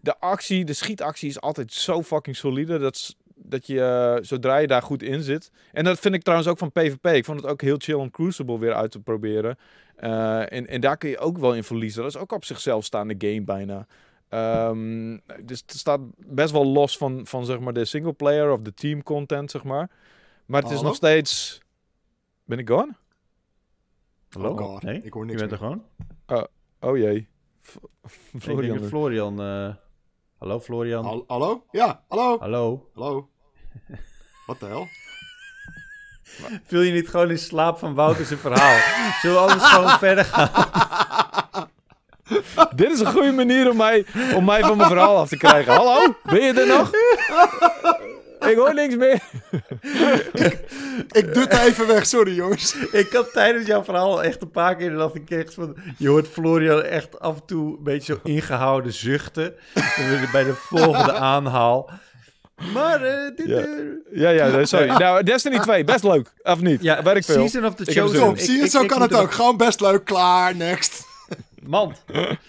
De 0.00 0.18
actie, 0.18 0.64
de 0.64 0.72
schietactie 0.72 1.28
is 1.28 1.40
altijd 1.40 1.72
zo 1.72 2.02
fucking 2.02 2.36
solide. 2.36 2.78
Dat, 2.78 3.16
dat 3.34 3.66
je, 3.66 3.80
eh, 3.82 4.24
zodra 4.24 4.56
je 4.56 4.66
daar 4.66 4.82
goed 4.82 5.02
in 5.02 5.22
zit. 5.22 5.50
En 5.72 5.84
dat 5.84 5.98
vind 5.98 6.14
ik 6.14 6.22
trouwens 6.22 6.48
ook 6.50 6.58
van 6.58 6.72
PvP. 6.72 7.06
Ik 7.06 7.24
vond 7.24 7.40
het 7.40 7.50
ook 7.50 7.60
heel 7.60 7.76
chill 7.78 7.94
om 7.94 8.10
Crucible 8.10 8.58
weer 8.58 8.74
uit 8.74 8.90
te 8.90 9.00
proberen. 9.00 9.58
Eh, 9.96 10.52
en, 10.52 10.66
en 10.66 10.80
daar 10.80 10.96
kun 10.96 11.08
je 11.10 11.18
ook 11.18 11.38
wel 11.38 11.54
in 11.54 11.64
verliezen. 11.64 12.02
Dat 12.02 12.14
is 12.14 12.20
ook 12.20 12.32
op 12.32 12.44
zichzelf 12.44 12.84
staande 12.84 13.14
game 13.18 13.42
bijna. 13.42 13.86
Ehm, 14.28 15.18
dus 15.44 15.60
het 15.66 15.72
staat 15.76 16.00
best 16.16 16.52
wel 16.52 16.66
los 16.66 16.96
van, 16.98 17.26
van 17.26 17.44
zeg 17.44 17.58
maar 17.60 17.72
de 17.72 17.84
single 17.84 18.12
player 18.12 18.50
of 18.52 18.60
de 18.60 18.74
team 18.74 19.02
content, 19.02 19.50
zeg 19.50 19.64
maar. 19.64 19.90
Maar 20.46 20.60
het 20.60 20.70
is 20.70 20.76
Hallo? 20.76 20.88
nog 20.88 20.96
steeds. 20.96 21.60
Ben 22.44 22.58
ik 22.58 22.68
gone? 22.68 22.94
Hallo? 24.30 24.50
Oh 24.50 24.58
God, 24.58 24.82
nee? 24.82 25.00
ik 25.02 25.12
hoor 25.12 25.22
Je 25.22 25.28
niks 25.28 25.40
bent 25.40 25.52
er 25.52 25.58
gewoon? 25.58 25.84
Oh 26.80 26.96
jee. 26.96 27.28
F- 27.62 27.78
Ik 28.32 28.42
Florian. 28.42 28.78
Florian... 28.84 29.40
Hallo 30.46 30.60
Florian? 30.60 31.04
Hal- 31.04 31.24
hallo? 31.26 31.64
Ja, 31.72 32.00
hallo? 32.08 32.38
Hallo? 32.38 32.88
Hallo? 32.94 33.28
Wat 34.46 34.60
de 34.60 34.66
hel? 34.66 34.88
Viel 36.68 36.80
je 36.80 36.92
niet 36.92 37.08
gewoon 37.08 37.30
in 37.30 37.38
slaap 37.38 37.78
van 37.78 37.94
Wouter 37.94 38.24
zijn 38.24 38.38
verhaal? 38.38 38.78
Zullen 39.20 39.36
we 39.36 39.42
anders 39.42 39.70
gewoon 39.70 39.90
verder 40.06 40.24
gaan? 40.24 40.50
Dit 42.76 42.90
is 42.92 43.00
een 43.00 43.12
goede 43.12 43.32
manier 43.32 43.70
om 43.70 43.76
mij, 43.76 44.06
om 44.34 44.44
mij 44.44 44.60
van 44.60 44.76
mijn 44.76 44.88
verhaal 44.88 45.16
af 45.16 45.28
te 45.28 45.36
krijgen. 45.36 45.74
Hallo? 45.74 46.14
Ben 46.22 46.42
je 46.42 46.52
er 46.52 46.66
nog? 46.66 46.90
Ik 48.40 48.56
hoor 48.56 48.74
niks 48.74 48.96
meer. 48.96 49.20
Ik 51.20 51.34
dut 51.34 51.52
even 51.52 51.86
weg, 51.86 52.06
sorry 52.06 52.34
jongens. 52.34 52.74
Ik 52.92 53.12
had 53.12 53.32
tijdens 53.32 53.66
jouw 53.66 53.84
verhaal 53.84 54.22
echt 54.22 54.42
een 54.42 54.50
paar 54.50 54.76
keer 54.76 54.90
dat 54.90 55.14
ik 55.14 55.30
echt 55.30 55.54
van... 55.54 55.76
Je 55.98 56.08
hoort 56.08 56.28
Florian 56.28 56.82
echt 56.82 57.20
af 57.20 57.34
en 57.36 57.42
toe 57.46 57.76
een 57.76 57.82
beetje 57.84 58.12
zo 58.12 58.20
ingehouden 58.30 58.92
zuchten. 58.92 59.54
bij 60.32 60.44
de 60.44 60.54
volgende 60.54 61.12
aanhaal. 61.34 61.90
Maar 62.72 63.02
eh, 63.02 63.36
dit... 63.36 63.46
Ja. 63.46 63.60
eh, 63.60 63.66
Ja, 64.12 64.28
ja, 64.30 64.64
sorry. 64.64 64.86
Nou, 64.86 65.22
Destiny 65.22 65.58
2, 65.58 65.84
best 65.84 66.04
leuk. 66.04 66.32
Of 66.42 66.60
niet? 66.60 66.82
ja, 66.82 67.02
weet 67.02 67.16
ik 67.16 67.24
veel. 67.24 67.48
Season 67.48 67.64
of 67.64 67.74
the 67.74 67.84
Ik 67.84 67.96
Chosen. 67.98 68.18
Top, 68.18 68.38
zie 68.38 68.58
je, 68.58 68.68
zo 68.68 68.86
kan 68.86 69.02
het 69.02 69.14
ook. 69.14 69.32
Gewoon 69.32 69.56
best 69.56 69.80
leuk, 69.80 70.04
klaar, 70.04 70.56
next. 70.56 71.05
Man. 71.66 71.94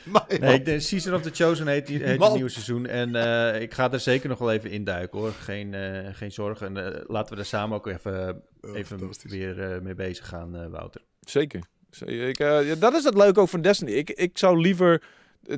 Maar, 0.03 0.25
Nee, 0.39 0.53
ik 0.53 0.65
denk 0.65 0.81
Season 0.81 1.13
of 1.13 1.21
the 1.21 1.29
Chosen 1.33 1.67
heet, 1.67 1.87
die, 1.87 2.03
heet 2.03 2.21
het 2.21 2.33
nieuwe 2.33 2.49
seizoen. 2.49 2.85
En 2.85 3.15
eh, 3.15 3.61
ik 3.61 3.73
ga 3.73 3.91
er 3.91 3.99
zeker 3.99 4.29
nog 4.29 4.39
wel 4.39 4.51
even 4.51 4.71
induiken 4.71 5.19
hoor. 5.19 5.31
Geen, 5.31 5.73
eh, 5.73 6.13
geen 6.13 6.31
zorgen. 6.31 6.67
En 6.77 6.95
eh, 6.95 7.01
laten 7.07 7.33
we 7.33 7.39
er 7.39 7.45
samen 7.45 7.77
ook 7.77 7.87
even, 7.87 8.43
Oh, 8.61 8.77
even 8.77 9.11
weer 9.23 9.61
eh, 9.61 9.81
mee 9.81 9.95
bezig 9.95 10.27
gaan, 10.27 10.55
eh, 10.55 10.67
Wouter. 10.67 11.01
Zeker. 11.21 11.61
Ik, 12.05 12.39
eh, 12.39 12.67
ja, 12.67 12.75
dat 12.75 12.93
is 12.93 13.03
het 13.03 13.13
leuke 13.13 13.39
ook 13.39 13.49
van 13.49 13.61
Destiny. 13.61 13.91
Ik, 13.91 14.09
ik 14.09 14.37
zou 14.37 14.61
liever... 14.61 15.03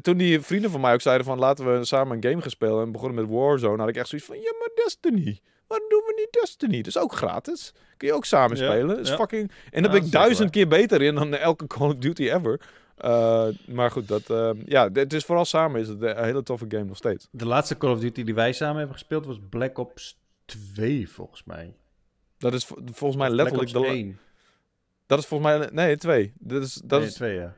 Toen 0.02 0.18
die 0.18 0.42
vrienden 0.42 0.72
van 0.72 0.82
mij 0.82 0.94
ook 0.94 1.02
zeiden 1.02 1.26
van 1.26 1.40
laten 1.40 1.80
we 1.80 1.86
samen 1.86 2.16
een 2.16 2.24
game 2.30 2.42
gaan 2.42 2.50
spelen 2.50 2.84
en 2.84 2.92
begonnen 2.92 3.22
met 3.22 3.34
Warzone, 3.34 3.78
had 3.78 3.90
ik 3.90 3.96
echt 3.96 4.08
zoiets 4.08 4.28
van 4.28 4.38
ja, 4.40 4.54
maar 4.60 4.70
Destiny. 4.76 5.40
Waarom 5.68 5.90
doen 5.90 6.04
we 6.06 6.14
niet 6.16 6.42
Destiny? 6.42 6.78
Dat 6.78 6.88
is 6.88 6.98
ook 6.98 7.14
gratis. 7.14 7.74
Kun 7.98 8.08
je 8.08 8.14
ook 8.14 8.26
samen 8.26 8.58
spelen. 8.58 9.00
Is 9.00 9.10
ja. 9.10 9.16
fucking... 9.16 9.52
En 9.70 9.82
daar 9.82 9.82
dat 9.82 9.92
ben 9.92 10.06
ik 10.06 10.12
duizend 10.12 10.50
keer 10.50 10.68
beter 10.68 11.02
in 11.02 11.16
dan 11.16 11.36
elke 11.36 11.68
Call 11.68 11.88
of 11.88 11.96
Duty 11.96 12.30
ever. 12.30 12.60
Eh, 13.00 13.48
maar 13.68 13.92
goed, 13.92 14.08
dat, 14.08 14.30
eh, 14.30 14.50
ja, 14.66 14.90
het 14.94 15.14
is 15.14 15.26
vooral 15.26 15.46
samen 15.46 15.82
is 15.82 15.88
het 15.88 16.02
een 16.02 16.24
hele 16.24 16.44
toffe 16.44 16.66
game 16.70 16.84
nog 16.84 16.98
steeds. 16.98 17.28
De 17.32 17.46
laatste 17.46 17.78
Call 17.78 17.92
of 17.92 18.00
Duty 18.00 18.24
die 18.24 18.34
wij 18.36 18.52
samen 18.54 18.78
hebben 18.78 18.96
gespeeld 18.96 19.26
was 19.26 19.38
Black 19.50 19.78
Ops 19.78 20.20
2 20.46 21.10
volgens 21.10 21.44
mij. 21.44 21.74
Dat 22.38 22.54
is 22.54 22.66
vo- 22.66 22.78
volgens 22.94 23.22
mij 23.22 23.30
letterlijk 23.30 23.72
Black 23.72 23.84
de... 23.84 23.90
Ops 23.90 23.98
la- 24.00 24.04
1. 24.04 24.20
Dat 25.06 25.20
is 25.20 25.26
volgens 25.26 25.58
mij... 25.58 25.70
Nee, 25.72 25.98
twee. 25.98 26.34
Dat 26.40 26.62
is, 26.64 26.74
dat 26.74 27.00
nee, 27.00 27.08
is, 27.08 27.14
2 27.14 27.36
ja. 27.36 27.54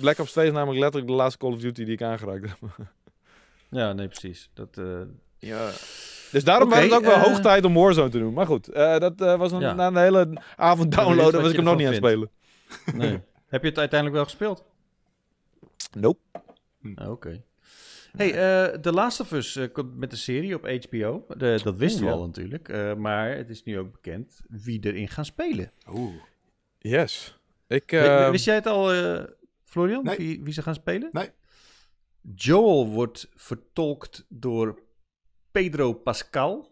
Black 0.00 0.18
Ops 0.18 0.32
2 0.32 0.46
is 0.46 0.52
namelijk 0.52 0.80
letterlijk 0.80 1.10
de 1.10 1.16
laatste 1.16 1.38
Call 1.38 1.52
of 1.52 1.60
Duty 1.60 1.84
die 1.84 1.92
ik 1.94 2.02
aangeraakt 2.02 2.48
heb. 2.48 2.58
Ja, 3.70 3.92
nee, 3.92 4.08
precies. 4.08 4.50
Dat, 4.54 4.68
eh, 4.78 5.00
Ja. 5.38 5.70
Dus 6.30 6.44
daarom 6.44 6.66
Oké, 6.68 6.74
was 6.74 6.84
het 6.84 6.94
ook 6.94 7.04
wel 7.04 7.18
hoog 7.18 7.40
tijd 7.40 7.64
om 7.64 7.74
Warzone 7.74 8.08
te 8.08 8.18
doen. 8.18 8.32
Maar 8.32 8.46
goed, 8.46 8.74
dat 8.74 9.18
was 9.18 9.52
een, 9.52 9.60
Ja. 9.60 9.72
na 9.72 9.86
een 9.86 9.96
hele 9.96 10.40
avond 10.56 10.92
downloaden 10.96 11.40
was 11.40 11.50
ik 11.50 11.56
hem 11.56 11.64
nog 11.64 11.76
niet 11.76 11.86
aan 11.86 11.92
het 11.92 12.02
spelen. 12.04 12.30
nee. 12.94 13.20
Heb 13.52 13.62
je 13.62 13.68
het 13.68 13.78
uiteindelijk 13.78 14.14
wel 14.18 14.24
gespeeld? 14.28 14.64
Nope. 15.96 16.18
Ah, 16.94 17.10
Oké. 17.10 17.42
Hey, 18.16 18.30
eh 18.34 18.78
The 18.80 18.92
Last 18.92 19.20
of 19.20 19.32
Us 19.32 19.56
eh, 19.56 19.72
komt 19.72 19.96
met 19.96 20.12
een 20.12 20.18
serie 20.18 20.54
op 20.54 20.62
HBO. 20.66 21.24
De, 21.36 21.60
dat 21.64 21.76
wisten 21.76 22.00
we 22.04 22.06
ja. 22.10 22.12
al 22.12 22.26
natuurlijk. 22.26 22.68
eh, 22.68 22.94
maar 22.94 23.36
het 23.36 23.50
is 23.50 23.62
nu 23.64 23.78
ook 23.78 23.92
bekend 23.92 24.40
wie 24.48 24.80
erin 24.82 25.08
gaan 25.08 25.24
spelen. 25.24 25.72
Oeh. 25.90 26.14
Yes. 26.78 27.38
Ik, 27.66 27.90
W- 27.90 27.94
eh, 27.94 28.30
Wist 28.30 28.44
jij 28.44 28.54
het 28.54 28.66
al, 28.66 28.92
eh, 28.92 29.24
Florian? 29.64 30.04
Nee. 30.04 30.16
Wie, 30.16 30.42
wie 30.42 30.52
ze 30.52 30.62
gaan 30.62 30.74
spelen? 30.74 31.08
Nee. 31.12 31.30
Joel 32.34 32.88
wordt 32.88 33.28
vertolkt 33.34 34.24
door 34.28 34.78
Pedro 35.50 35.92
Pascal. 35.92 36.71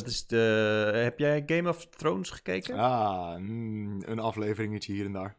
Dat 0.00 0.06
is 0.06 0.26
de... 0.26 0.90
Heb 0.94 1.18
jij 1.18 1.42
Game 1.46 1.68
of 1.68 1.86
Thrones 1.86 2.30
gekeken? 2.30 2.78
Ah, 2.78 3.36
mm, 3.36 4.02
een 4.06 4.18
afleveringetje 4.18 4.92
hier 4.92 5.04
en 5.04 5.12
daar. 5.12 5.36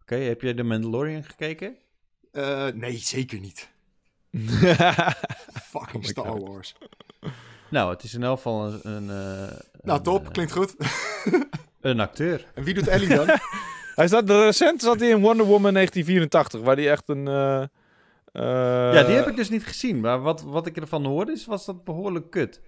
Oké, 0.00 0.16
heb 0.16 0.40
jij 0.40 0.54
The 0.54 0.62
Mandalorian 0.62 1.24
gekeken? 1.24 1.76
Eh, 2.32 2.66
nee, 2.74 2.96
zeker 2.96 3.40
niet. 3.40 3.68
Fucking 5.72 6.02
my 6.02 6.08
Star 6.08 6.26
God. 6.26 6.48
Wars. 6.48 6.74
Nou, 7.70 7.90
het 7.92 8.02
is 8.02 8.14
in 8.14 8.22
elk 8.22 8.36
geval 8.36 8.66
een... 8.66 8.80
een 8.82 9.02
eh, 9.02 9.56
Nou, 9.82 9.98
een, 9.98 10.02
top. 10.02 10.24
eh, 10.24 10.30
Klinkt 10.30 10.52
goed. 10.52 10.74
een 11.80 12.00
acteur. 12.00 12.46
en 12.54 12.62
wie 12.64 12.74
doet 12.74 12.88
Ellie 12.88 13.08
dan? 13.08 13.26
hij 13.94 14.08
zat, 14.08 14.30
recent 14.30 14.82
zat 14.82 15.00
hij 15.00 15.08
in 15.08 15.20
Wonder 15.20 15.46
Woman 15.46 15.72
1984, 15.74 16.60
waar 16.60 16.76
hij 16.76 16.90
echt 16.90 17.08
een... 17.08 17.24
ja, 18.92 19.02
die 19.02 19.14
heb 19.16 19.28
ik 19.28 19.36
dus 19.36 19.50
niet 19.50 19.66
gezien. 19.66 20.00
Maar 20.00 20.20
wat, 20.20 20.42
wat 20.42 20.66
ik 20.66 20.76
ervan 20.76 21.04
hoorde, 21.04 21.32
is, 21.32 21.46
was 21.46 21.64
dat 21.64 21.84
behoorlijk 21.84 22.30
kut. 22.30 22.60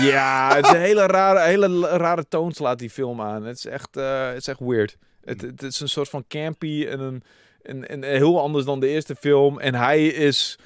Ja, 0.00 0.54
het 0.56 0.64
is 0.64 0.70
een 0.70 0.80
hele 0.80 1.06
rare, 1.06 1.40
hele 1.40 1.88
rare 1.88 2.28
toon 2.28 2.52
slaat 2.52 2.78
die 2.78 2.90
film 2.90 3.20
aan. 3.20 3.44
Het 3.44 3.56
is 3.56 3.66
echt, 3.66 3.96
eh, 3.96 4.26
het 4.28 4.36
is 4.36 4.46
echt 4.48 4.60
weird. 4.60 4.96
Het, 5.24 5.40
het 5.40 5.62
is 5.62 5.80
een 5.80 5.88
soort 5.88 6.08
van 6.08 6.24
campy 6.28 6.86
en 6.88 7.00
een, 7.00 7.22
en, 7.62 7.88
en 7.88 8.02
heel 8.02 8.40
anders 8.40 8.64
dan 8.64 8.80
de 8.80 8.88
eerste 8.88 9.14
film. 9.14 9.60
En 9.60 9.74
hij 9.74 10.06
is, 10.06 10.58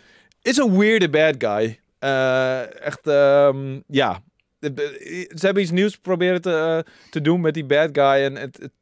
is 0.43 0.57
een 0.57 0.79
weirde 0.79 1.11
bad 1.11 1.35
guy. 1.39 1.81
Eh, 1.99 2.81
echt, 2.85 3.07
ehm, 3.07 3.81
ja. 3.87 4.23
Ze 4.61 5.27
hebben 5.41 5.63
iets 5.63 5.71
nieuws 5.73 5.97
proberen 5.97 6.41
te, 6.43 6.83
eh, 6.85 6.93
te 7.11 7.21
doen 7.21 7.41
met 7.41 7.55
die 7.55 7.65
bad 7.65 7.89
guy. 7.93 8.25
En 8.25 8.35
het, 8.37 8.57
het- 8.63 8.73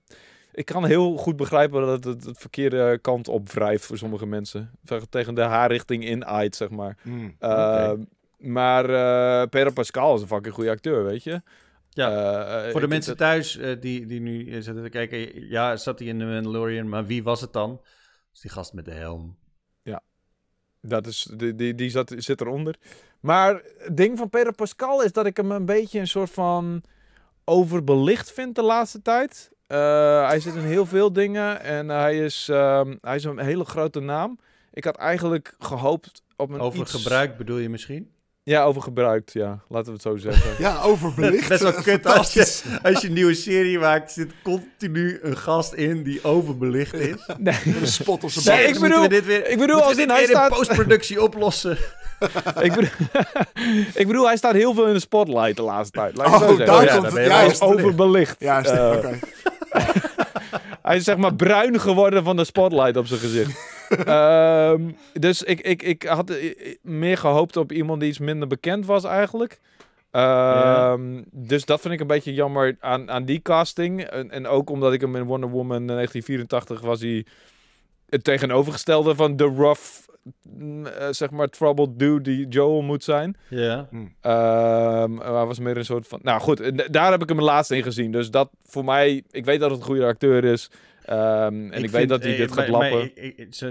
ik 0.53 0.65
kan 0.65 0.85
heel 0.85 1.17
goed 1.17 1.37
begrijpen 1.37 1.87
dat 1.87 2.05
het 2.05 2.25
het 2.25 2.39
verkeerde 2.39 2.99
kant 2.99 3.29
op 3.29 3.51
wrijft 3.53 3.85
voor 3.87 3.99
sommige 3.99 4.27
mensen. 4.27 4.71
Tegen 5.11 5.35
de 5.35 5.41
haarrichting 5.43 6.05
in 6.05 6.25
aait, 6.27 6.57
zeg 6.57 6.71
maar. 6.71 6.97
Oké. 7.39 8.05
Maar 8.45 8.91
eh 8.91 9.49
Pedro 9.49 9.71
Pascal 9.73 10.15
is 10.15 10.21
een 10.21 10.27
fucking 10.27 10.55
goede 10.55 10.71
acteur, 10.71 11.05
weet 11.05 11.23
je. 11.23 11.43
Ja, 11.91 12.11
Eh, 12.65 12.71
Voor 12.71 12.81
de 12.81 12.89
mensen 12.89 13.17
thuis 13.17 13.57
eh, 13.57 13.81
die, 13.81 14.07
die 14.07 14.21
nu 14.21 14.47
eh, 14.51 14.61
zitten 14.61 14.83
te 14.83 14.89
kijken. 14.89 15.49
Ja, 15.49 15.77
zat 15.77 15.99
hij 15.99 16.09
in 16.09 16.19
de 16.19 16.25
Mandalorian, 16.25 16.89
maar 16.89 17.07
wie 17.07 17.23
was 17.23 17.41
het 17.41 17.53
dan? 17.53 17.71
Dat 17.71 17.83
is 18.35 18.41
die 18.41 18.51
gast 18.51 18.73
met 18.73 18.85
de 18.85 18.93
helm. 18.93 19.37
Dat 20.87 21.07
is, 21.07 21.31
die, 21.37 21.55
die, 21.55 21.75
die 21.75 21.91
zat, 21.91 22.15
zit 22.17 22.41
eronder. 22.41 22.75
Maar 23.21 23.63
het 23.79 23.97
ding 23.97 24.19
van 24.19 24.31
Pedro 24.31 24.51
Pascal 24.51 25.03
is 25.03 25.13
dat 25.13 25.27
ik 25.27 25.37
hem 25.37 25.51
een 25.51 25.65
beetje 25.65 25.99
een 26.01 26.09
soort 26.09 26.31
van 26.31 26.83
overbelicht 27.45 28.33
vind 28.33 28.55
de 28.55 28.63
laatste 28.63 29.03
tijd. 29.03 29.51
Eh, 29.67 30.27
hij 30.27 30.41
zit 30.41 30.55
in 30.55 30.61
heel 30.65 30.87
veel 30.87 31.13
dingen 31.13 31.61
en 31.61 31.89
hij 31.89 32.19
is, 32.19 32.49
ehm, 32.49 32.97
hij 33.01 33.17
is 33.17 33.25
een 33.25 33.39
hele 33.39 33.65
grote 33.65 34.01
naam. 34.01 34.39
Ik 34.73 34.85
had 34.85 34.97
eigenlijk 34.97 35.55
gehoopt 35.59 36.23
op 36.37 36.51
een 36.51 36.61
Over 36.61 36.81
iets... 36.81 36.93
gebruik 36.95 37.37
bedoel 37.37 37.59
je 37.59 37.69
misschien? 37.69 38.11
Ja, 38.45 38.63
overgebruikt, 38.65 39.33
ja. 39.33 39.59
Laten 39.69 39.87
we 39.87 39.93
het 39.93 40.03
zo 40.03 40.17
zeggen. 40.17 40.51
Ja, 40.65 40.81
overbelicht. 40.83 41.49
Best 41.55 41.63
wel 41.63 41.73
kut 41.73 42.07
als 42.07 42.33
je, 42.33 42.61
als 42.83 43.01
je 43.01 43.07
een 43.09 43.13
nieuwe 43.15 43.35
serie 43.35 43.79
maakt, 43.79 44.13
zit 44.13 44.31
continu 44.43 45.19
een 45.23 45.37
gast 45.37 45.73
in 45.73 46.03
die 46.03 46.25
overbelicht 46.25 46.95
is. 46.95 47.15
nee. 47.39 47.55
Een 47.81 47.87
spot 47.87 48.25
op 48.25 48.31
zijn 48.31 48.59
Nee, 48.59 48.67
ik 48.69 48.81
bedoel- 48.81 49.01
we 49.03 49.09
dit 49.09 49.25
weer, 49.27 49.49
ik 49.49 49.59
bedoel, 49.59 49.83
als 49.83 49.91
in 49.93 49.97
dit 49.97 50.11
hij 50.17 50.27
staat- 50.27 50.49
postproductie 50.57 51.23
oplossen. 51.23 51.77
ik, 52.61 52.73
bedoel, 52.75 52.89
ik 53.95 54.07
bedoel, 54.07 54.27
hij 54.27 54.37
staat 54.37 54.53
heel 54.55 54.75
veel 54.75 54.87
in 54.87 54.95
de 54.95 55.01
spotlight 55.01 55.57
de 55.57 55.63
laatste 55.63 55.99
tijd. 55.99 56.17
Laat 56.17 56.29
zo 56.29 56.35
Oh, 56.35 56.41
zeggen. 56.57 56.67
daar 56.67 56.97
komt 56.97 57.13
het. 57.53 57.61
overbelicht. 57.63 58.37
Ja, 58.39 58.59
is 58.59 58.71
oké. 58.71 59.19
Hij 60.83 60.97
is 60.97 61.05
zeg 61.05 61.17
maar 61.17 61.35
bruin 61.35 61.81
geworden 61.81 62.25
van 62.25 62.37
de 62.37 62.45
spotlight 62.45 62.97
op 62.97 63.07
zijn 63.07 63.21
gezicht. 63.21 63.74
Ehm, 64.05 64.91
dus 65.13 65.43
ik, 65.43 65.61
ik, 65.61 65.83
ik 65.83 66.03
had 66.03 66.31
eh, 66.31 66.55
meer 66.83 67.17
gehoopt 67.17 67.57
op 67.57 67.73
iemand 67.73 68.01
die 68.01 68.09
iets 68.09 68.19
minder 68.19 68.49
bekend 68.49 68.87
was 68.87 69.05
eigenlijk. 69.05 69.61
Ehm, 70.11 71.23
Dus 71.33 71.65
dat 71.65 71.81
vind 71.81 71.95
ik 71.95 72.01
een 72.01 72.07
beetje 72.07 72.35
jammer 72.35 72.77
aan, 72.81 73.11
aan 73.11 73.25
die 73.25 73.43
casting. 73.43 74.03
En, 74.03 74.31
en 74.31 74.47
ook 74.47 74.71
omdat 74.71 74.93
ik 74.93 75.01
hem 75.01 75.17
in 75.17 75.25
Wonder 75.25 75.51
Woman 75.51 75.87
1984 75.87 76.81
was 76.81 77.01
hij 77.01 77.27
het 78.09 78.25
tegenovergestelde 78.25 79.15
van 79.15 79.37
de 79.37 79.45
rough, 79.45 79.83
mm, 80.43 80.87
eh, 80.87 81.07
zeg 81.11 81.31
maar, 81.31 81.49
troubled 81.49 81.99
dude 81.99 82.21
die 82.21 82.49
Joel 82.49 82.83
moet 82.83 83.05
zijn. 83.05 83.37
Ja. 83.49 83.89
Ehm 84.21 85.15
maar 85.15 85.47
was 85.47 85.59
meer 85.59 85.77
een 85.77 85.85
soort 85.85 86.07
van... 86.09 86.19
Nou 86.23 86.41
goed, 86.41 86.93
daar 86.93 87.11
heb 87.11 87.23
ik 87.23 87.29
hem 87.29 87.39
het 87.39 87.47
laatst 87.47 87.71
in 87.71 87.83
gezien. 87.83 88.13
Dus 88.13 88.31
dat 88.31 88.51
voor 88.65 88.85
mij... 88.85 89.23
Ik 89.31 89.45
weet 89.45 89.61
dat 89.61 89.71
het 89.71 89.79
een 89.81 89.87
goede 89.87 90.07
acteur 90.07 90.45
is. 90.45 90.71
Ehm, 91.05 91.71
en 91.71 91.73
ik, 91.73 91.81
weet 91.81 91.91
vind, 91.91 92.09
dat 92.09 92.23
hij 92.23 92.33
eh, 92.33 92.39
dit 92.39 92.53
gaat 92.53 92.69
lappen. 92.69 93.13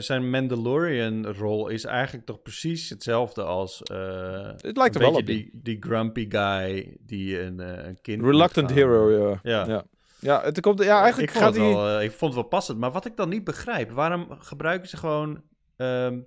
zijn 0.03 0.29
Mandalorian-rol 0.29 1.67
is 1.67 1.83
eigenlijk 1.85 2.25
toch 2.25 2.41
precies 2.41 2.89
hetzelfde 2.89 3.43
als... 3.43 3.83
eh, 3.83 4.51
Het 4.57 4.77
lijkt 4.77 4.95
er 4.95 5.01
wel 5.01 5.13
op. 5.13 5.25
die, 5.25 5.49
die 5.53 5.77
grumpy 5.79 6.25
guy 6.29 6.97
die 6.99 7.41
een, 7.41 7.59
eh, 7.59 7.85
een 7.87 8.01
kind... 8.01 8.21
Reluctant 8.23 8.71
hero, 8.71 9.11
ja. 9.11 9.39
Ja. 9.43 9.67
Ja, 9.67 9.83
ja 10.19 10.41
het 10.43 10.59
komt... 10.59 10.83
Ja, 10.83 11.01
eigenlijk 11.01 11.31
ik, 11.33 11.41
vond 11.41 11.55
hij... 11.55 11.65
wel, 11.65 12.01
ik 12.01 12.11
vond 12.11 12.33
het 12.33 12.41
wel 12.41 12.49
passend. 12.49 12.77
Maar 12.79 12.91
wat 12.91 13.05
ik 13.05 13.15
dan 13.17 13.29
niet 13.29 13.43
begrijp, 13.43 13.91
waarom 13.91 14.27
gebruiken 14.39 14.89
ze 14.89 14.97
gewoon 14.97 15.41
ehm, 15.75 16.19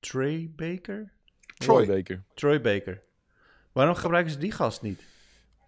Trey 0.00 0.50
Baker? 0.56 1.12
Troy. 1.54 1.86
Baker. 1.86 2.24
Troy 2.34 2.60
Baker. 2.60 3.00
Waarom 3.72 3.94
gebruiken 3.94 4.32
ze 4.32 4.38
die 4.38 4.52
gast 4.52 4.82
niet? 4.82 5.02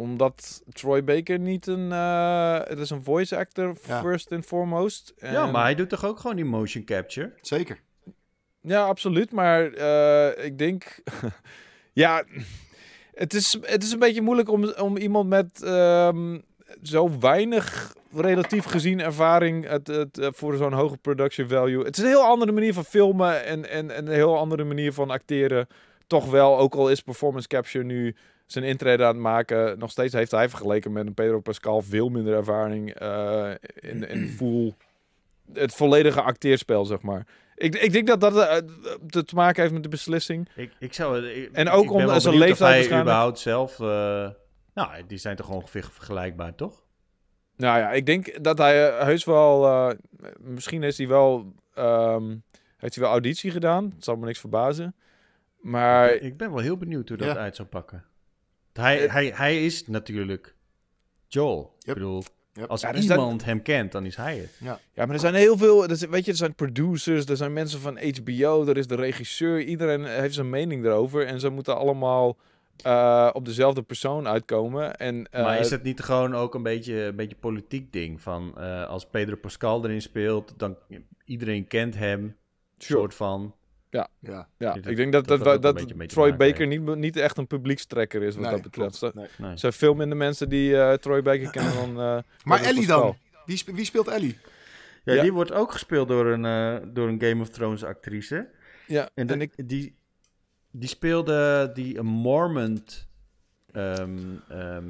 Omdat 0.00 0.62
Troy 0.72 1.04
Baker 1.04 1.38
niet 1.38 1.66
een... 1.66 1.92
eh, 1.92 2.58
het 2.64 2.78
is 2.78 2.90
een 2.90 3.02
voice 3.04 3.36
actor, 3.36 3.76
Ja. 3.86 4.00
first 4.00 4.32
and 4.32 4.44
foremost. 4.44 5.12
En- 5.18 5.32
Ja, 5.32 5.46
maar 5.46 5.62
hij 5.62 5.74
doet 5.74 5.88
toch 5.88 6.04
ook 6.04 6.18
gewoon 6.18 6.36
die 6.36 6.44
motion 6.44 6.84
capture? 6.84 7.32
Zeker. 7.40 7.80
Ja, 8.60 8.82
absoluut. 8.84 9.32
Maar 9.32 9.72
eh, 9.72 10.44
ik 10.44 10.58
denk... 10.58 10.98
ja, 11.92 12.24
het 13.14 13.34
is, 13.34 13.58
het 13.62 13.82
is 13.82 13.92
een 13.92 13.98
beetje 13.98 14.22
moeilijk 14.22 14.48
om, 14.50 14.64
om 14.68 14.96
iemand 14.96 15.28
met 15.28 15.62
ehm, 15.62 16.38
zo 16.82 17.18
weinig 17.18 17.94
relatief 18.14 18.64
gezien 18.64 19.00
ervaring 19.00 19.68
het, 19.68 19.86
het, 19.86 20.18
eh, 20.18 20.28
voor 20.32 20.56
zo'n 20.56 20.72
hoge 20.72 20.96
production 20.96 21.48
value. 21.48 21.84
Het 21.84 21.96
is 21.96 22.02
een 22.02 22.08
heel 22.08 22.24
andere 22.24 22.52
manier 22.52 22.74
van 22.74 22.84
filmen 22.84 23.44
en, 23.44 23.68
en, 23.70 23.90
en 23.90 24.06
een 24.06 24.12
heel 24.12 24.38
andere 24.38 24.64
manier 24.64 24.92
van 24.92 25.10
acteren. 25.10 25.66
Toch 26.06 26.30
wel, 26.30 26.58
ook 26.58 26.74
al 26.74 26.90
is 26.90 27.00
performance 27.00 27.48
capture 27.48 27.84
nu 27.84 28.14
zijn 28.52 28.64
intrede 28.64 29.02
aan 29.04 29.08
het 29.14 29.22
maken. 29.22 29.78
Nog 29.78 29.90
steeds 29.90 30.14
heeft 30.14 30.30
hij 30.30 30.48
vergeleken 30.48 30.92
met 30.92 31.06
een 31.06 31.14
Pedro 31.14 31.40
Pascal 31.40 31.82
veel 31.82 32.08
minder 32.08 32.34
ervaring 32.34 32.94
eh, 32.94 33.50
in, 33.74 34.08
in 34.08 34.28
full, 34.36 34.74
het 35.52 35.74
volledige 35.74 36.22
acteerspel, 36.22 36.84
zeg 36.84 37.02
maar. 37.02 37.26
Ik, 37.54 37.74
ik 37.74 37.92
denk 37.92 38.06
dat 38.06 38.20
dat 38.20 38.36
eh, 38.36 38.56
te 39.22 39.34
maken 39.34 39.60
heeft 39.62 39.74
met 39.74 39.82
de 39.82 39.88
beslissing. 39.88 40.48
Ik, 40.56 40.72
ik 40.78 40.94
zou, 40.94 41.26
ik, 41.26 41.52
En 41.52 41.68
ook 41.68 41.90
om 41.92 42.20
zijn 42.20 42.34
leeftijd 42.38 42.88
hij 42.88 43.00
überhaupt 43.00 43.38
zelf... 43.38 43.80
eh, 43.80 44.28
nou, 44.74 45.06
die 45.06 45.18
zijn 45.18 45.36
toch 45.36 45.48
ongeveer 45.50 45.88
vergelijkbaar, 45.92 46.54
toch? 46.54 46.82
Nou 47.56 47.78
ja, 47.78 47.90
ik 47.90 48.06
denk 48.06 48.44
dat 48.44 48.58
hij 48.58 48.88
eh, 48.90 49.04
heus 49.04 49.24
wel... 49.24 49.66
eh, 49.66 49.96
misschien 50.38 50.82
is 50.82 50.98
hij 50.98 51.08
wel... 51.08 51.52
ehm, 51.74 52.36
heeft 52.76 52.94
hij 52.94 53.02
wel 53.04 53.12
auditie 53.12 53.50
gedaan. 53.50 53.92
Het 53.94 54.04
zal 54.04 54.16
me 54.16 54.26
niks 54.26 54.38
verbazen. 54.40 54.94
Maar 55.60 56.12
Ik 56.12 56.36
ben 56.36 56.50
wel 56.50 56.60
heel 56.60 56.76
benieuwd 56.76 57.08
hoe 57.08 57.16
dat 57.18 57.26
Ja. 57.26 57.36
uit 57.36 57.56
zou 57.56 57.68
pakken. 57.68 58.04
Hij, 58.72 58.98
Het- 59.00 59.10
hij, 59.10 59.32
hij 59.34 59.64
is 59.64 59.86
natuurlijk 59.86 60.54
Joel. 61.26 61.76
Ik 61.82 61.94
bedoel, 61.94 62.22
Yep. 62.52 62.70
als 62.70 62.80
Ja, 62.80 62.92
dus 62.92 63.06
dat- 63.06 63.16
iemand 63.18 63.44
hem 63.44 63.62
kent, 63.62 63.92
dan 63.92 64.06
is 64.06 64.16
hij 64.16 64.36
het. 64.36 64.50
Ja, 64.60 64.78
maar 64.94 65.10
er 65.10 65.18
zijn 65.18 65.34
heel 65.34 65.56
veel. 65.58 65.88
Er 65.88 65.96
zijn- 65.96 66.10
weet 66.10 66.24
je, 66.24 66.30
er 66.30 66.36
zijn 66.36 66.54
producers, 66.54 67.24
er 67.26 67.36
zijn 67.36 67.52
mensen 67.52 67.80
van 67.80 67.98
HBO, 67.98 68.66
er 68.66 68.76
is 68.76 68.86
de 68.86 68.94
regisseur. 68.94 69.62
Iedereen 69.62 70.04
heeft 70.04 70.34
zijn 70.34 70.50
mening 70.50 70.84
erover. 70.84 71.26
En 71.26 71.40
ze 71.40 71.48
moeten 71.48 71.76
allemaal 71.76 72.36
eh, 72.82 73.30
op 73.32 73.44
dezelfde 73.44 73.82
persoon 73.82 74.26
uitkomen. 74.28 74.96
En, 74.96 75.26
eh, 75.30 75.42
maar 75.42 75.58
is 75.58 75.70
het 75.70 75.82
niet 75.82 76.00
gewoon 76.00 76.34
ook 76.34 76.54
een 76.54 76.62
beetje 76.62 76.94
een 77.02 77.16
beetje 77.16 77.36
politiek 77.36 77.92
ding? 77.92 78.20
Van 78.22 78.58
eh, 78.58 78.86
als 78.88 79.06
Pedro 79.06 79.36
Pascal 79.36 79.84
erin 79.84 80.02
speelt, 80.02 80.54
dan 80.56 80.76
iedereen 81.24 81.66
kent 81.66 81.94
hem. 81.96 82.36
Sure. 82.78 82.98
soort 83.00 83.14
van. 83.14 83.54
Ja. 83.90 84.08
Ja, 84.20 84.48
dat- 84.58 84.86
ik 84.86 84.96
denk 84.96 85.12
dat, 85.12 85.26
dat 85.26 85.38
dat, 85.38 85.44
dat 85.46 85.54
ook 85.56 85.62
dat, 85.62 85.74
een 85.74 85.80
beetje 85.80 85.94
mee 85.96 86.06
te 86.06 86.14
Troy 86.14 86.30
maken 86.30 86.46
Baker 86.50 86.66
niet, 86.66 86.96
niet 86.96 87.16
echt 87.16 87.38
een 87.38 87.46
publiekstrekker 87.46 88.22
is 88.22 88.34
wat 88.34 88.42
Nee, 88.44 88.52
dat 88.52 88.62
betreft. 88.62 88.98
klopt. 88.98 89.14
Er 89.14 89.20
Nee. 89.38 89.48
Nee. 89.48 89.56
zijn 89.56 89.72
veel 89.72 89.94
minder 89.94 90.16
mensen 90.16 90.48
die 90.48 90.76
eh, 90.80 90.92
Troy 90.92 91.22
Baker 91.22 91.50
kennen 91.50 91.74
dan. 91.74 91.88
eh, 92.00 92.22
Maar 92.44 92.60
Ellie 92.62 92.86
dan? 92.86 93.16
Wie, 93.46 93.56
spe- 93.56 93.72
wie 93.72 93.84
speelt 93.84 94.08
Ellie? 94.08 94.38
Ja, 95.04 95.12
Ja. 95.14 95.22
die 95.22 95.32
wordt 95.32 95.52
ook 95.52 95.72
gespeeld 95.72 96.08
door 96.08 96.26
een, 96.26 96.44
eh, 96.44 96.88
door 96.92 97.08
een 97.08 97.20
Game 97.22 97.40
of 97.42 97.48
Thrones 97.48 97.84
actrice. 97.84 98.48
Ja, 98.86 99.10
En, 99.14 99.40
ik, 99.40 99.68
die, 99.68 99.96
die 100.70 100.88
speelde 100.88 101.70
die 101.74 102.02
Mormon 102.02 102.84
ehm, 103.72 104.18
ehm, 104.48 104.84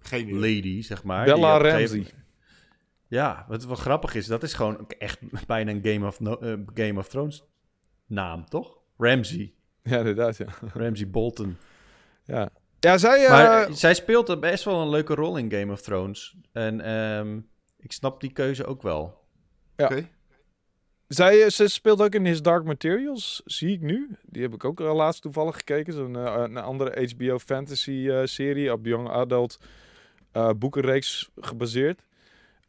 Geen 0.00 0.28
idee. 0.28 0.54
lady, 0.54 0.82
zeg 0.82 1.02
maar. 1.02 1.24
Bella 1.24 1.56
Ramsey. 1.58 2.06
Ja, 3.08 3.44
wat 3.48 3.64
wel 3.64 3.76
grappig 3.76 4.14
is, 4.14 4.26
dat 4.26 4.42
is 4.42 4.54
gewoon 4.54 4.88
echt 4.98 5.18
bijna 5.46 5.70
een 5.70 5.80
Game 5.82 6.06
of, 6.06 6.20
No- 6.20 6.40
Game 6.74 6.98
of 6.98 7.08
Thrones 7.08 7.44
naam, 8.12 8.48
toch? 8.48 8.78
Ramsey. 8.98 9.52
ja, 9.82 9.98
inderdaad. 9.98 10.36
Ja, 10.36 10.46
Ramsey 10.74 11.10
Bolton. 11.10 11.56
ja. 12.24 12.48
ja 12.80 12.98
zij. 12.98 13.24
eh, 13.24 13.30
Maar 13.30 13.62
eh, 13.62 13.72
zij 13.72 13.94
speelt 13.94 14.28
er 14.28 14.38
best 14.38 14.64
wel 14.64 14.80
een 14.80 14.88
leuke 14.90 15.14
rol 15.14 15.36
in 15.36 15.50
Game 15.52 15.72
of 15.72 15.80
Thrones. 15.82 16.34
En 16.52 16.80
ehm, 16.80 17.38
ik 17.78 17.92
snap 17.92 18.20
die 18.20 18.32
keuze 18.32 18.64
ook 18.64 18.82
wel. 18.82 19.20
Ja. 19.76 19.84
Oké. 19.84 20.08
Zij 21.08 21.42
eh, 21.42 21.48
ze 21.48 21.68
speelt 21.68 22.00
ook 22.02 22.14
in 22.14 22.24
His 22.26 22.42
Dark 22.42 22.64
Materials, 22.64 23.42
zie 23.44 23.72
ik 23.72 23.80
nu. 23.80 24.16
Die 24.22 24.42
heb 24.42 24.54
ik 24.54 24.64
ook 24.64 24.78
laatst 24.80 25.22
toevallig 25.22 25.56
gekeken. 25.56 25.92
Zo'n 25.92 26.16
eh, 26.16 26.34
een 26.36 26.56
andere 26.56 27.08
HBO 27.16 27.38
fantasy 27.38 28.06
eh, 28.10 28.20
serie 28.24 28.72
op 28.72 28.86
young 28.86 29.08
adult 29.08 29.58
eh, 30.32 30.50
boekenreeks 30.56 31.30
gebaseerd. 31.36 32.02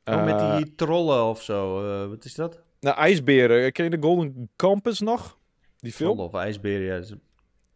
Oh, 0.05 0.25
met 0.25 0.57
die 0.57 0.75
trollen 0.75 1.23
of 1.25 1.41
zo. 1.41 1.85
eh, 2.03 2.09
wat 2.09 2.25
is 2.25 2.35
dat? 2.35 2.61
Nou, 2.83 2.97
ijsberen. 2.97 3.71
Ken 3.71 3.83
je 3.83 3.89
de 3.89 3.97
Golden 4.01 4.49
Campus 4.55 4.99
nog? 4.99 5.37
Die 5.79 5.91
film? 5.91 6.19
Of 6.19 6.33
ijsberen, 6.33 6.81
ja. 6.85 7.15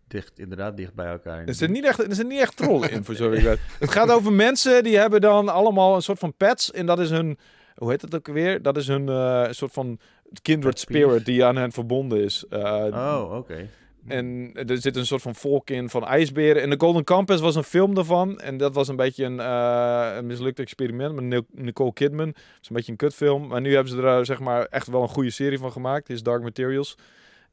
Dicht, 0.07 0.39
inderdaad 0.39 0.77
dicht 0.77 0.93
bij 0.93 1.07
elkaar. 1.07 1.39
Er 1.39 1.53
zitten 1.53 1.71
niet 1.71 1.85
echt, 1.85 1.99
er 1.99 2.05
zitten 2.05 2.27
niet 2.27 2.39
echt 2.39 2.57
trollen 2.57 2.91
in, 2.91 3.03
voor 3.03 3.15
zover 3.15 3.37
ik 3.37 3.43
weet. 3.51 3.59
Het 3.79 3.91
gaat 3.91 4.11
over 4.11 4.33
mensen 4.33 4.83
die 4.83 4.97
hebben 4.97 5.21
dan 5.21 5.49
allemaal 5.49 5.95
een 5.95 6.01
soort 6.01 6.19
van 6.19 6.33
pets. 6.33 6.71
En 6.71 6.85
dat 6.85 6.99
is 6.99 7.09
hun, 7.09 7.37
hoe 7.75 7.89
heet 7.89 8.01
het 8.01 8.15
ook 8.15 8.27
weer? 8.27 8.61
Dat 8.61 8.77
is 8.77 8.87
hun 8.87 9.09
eh, 9.09 9.47
soort 9.49 9.71
van 9.71 9.99
kindred 10.41 10.79
spirit 10.79 11.25
die 11.25 11.45
aan 11.45 11.55
hen 11.55 11.71
verbonden 11.71 12.23
is. 12.23 12.45
Eh, 12.49 12.85
Oh, 12.91 13.33
oké. 13.37 13.67
En 14.07 14.51
er 14.53 14.77
zit 14.81 14.95
een 14.95 15.05
soort 15.05 15.21
van 15.21 15.35
volk 15.35 15.69
in 15.69 15.89
van 15.89 16.05
ijsberen. 16.05 16.61
En 16.61 16.69
de 16.69 16.75
Golden 16.79 17.03
Campus 17.03 17.39
was 17.39 17.55
een 17.55 17.63
film 17.63 17.93
daarvan. 17.95 18.39
En 18.39 18.57
dat 18.57 18.73
was 18.73 18.87
een 18.87 18.95
beetje 18.95 19.25
een, 19.25 19.39
eh, 19.39 20.09
een 20.17 20.25
mislukt 20.25 20.59
experiment 20.59 21.21
met 21.21 21.43
Nicole 21.51 21.93
Kidman. 21.93 22.27
Het 22.27 22.35
is 22.61 22.69
een 22.69 22.75
beetje 22.75 22.91
een 22.91 22.97
kutfilm. 22.97 23.47
Maar 23.47 23.61
nu 23.61 23.73
hebben 23.73 23.91
ze 23.93 23.97
er 24.01 24.17
eh, 24.19 24.25
zeg 24.25 24.39
maar 24.39 24.65
echt 24.65 24.87
wel 24.87 25.01
een 25.01 25.07
goede 25.09 25.29
serie 25.31 25.57
van 25.57 25.71
gemaakt. 25.71 26.09
Is 26.09 26.23
Dark 26.23 26.41
Materials. 26.43 26.95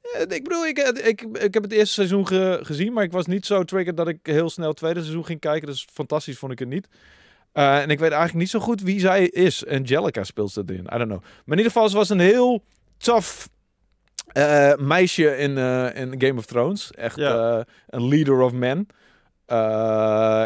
Eh, 0.02 0.20
ik 0.20 0.42
bedoel, 0.44 0.66
ik, 0.66 0.78
ik, 0.78 1.20
ik 1.22 1.54
heb 1.54 1.62
het 1.62 1.72
eerste 1.72 1.94
seizoen 1.94 2.26
ge- 2.26 2.58
gezien. 2.62 2.92
Maar 2.92 3.04
ik 3.04 3.12
was 3.12 3.26
niet 3.26 3.46
zo 3.46 3.62
triggered 3.64 3.96
dat 3.96 4.08
ik 4.08 4.18
heel 4.22 4.50
snel 4.50 4.68
het 4.68 4.76
tweede 4.76 5.00
seizoen 5.00 5.24
ging 5.24 5.40
kijken. 5.40 5.68
Dus 5.68 5.86
fantastisch 5.92 6.38
vond 6.38 6.52
ik 6.52 6.58
het 6.58 6.68
niet. 6.68 6.88
Eh, 7.52 7.82
en 7.82 7.90
ik 7.90 7.98
weet 7.98 8.10
eigenlijk 8.10 8.40
niet 8.40 8.50
zo 8.50 8.58
goed 8.60 8.80
wie 8.82 9.00
zij 9.00 9.26
is. 9.26 9.66
Angelica 9.66 10.24
speelt 10.24 10.50
ze 10.52 10.62
erin. 10.66 10.84
I 10.94 10.96
don't 10.98 11.04
know. 11.08 11.20
Maar 11.20 11.56
in 11.56 11.56
ieder 11.56 11.72
geval, 11.72 11.88
ze 11.88 11.96
was 11.96 12.08
een 12.08 12.18
heel 12.20 12.62
tough 12.96 13.46
eh, 14.34 14.76
meisje 14.76 15.36
in, 15.36 15.58
eh, 15.58 15.94
in 16.02 16.14
Game 16.18 16.38
of 16.38 16.46
Thrones. 16.46 16.90
Echt 16.92 17.16
Ja. 17.16 17.58
eh, 17.58 17.64
een 17.88 18.08
leader 18.08 18.40
of 18.40 18.52
men. 18.52 18.86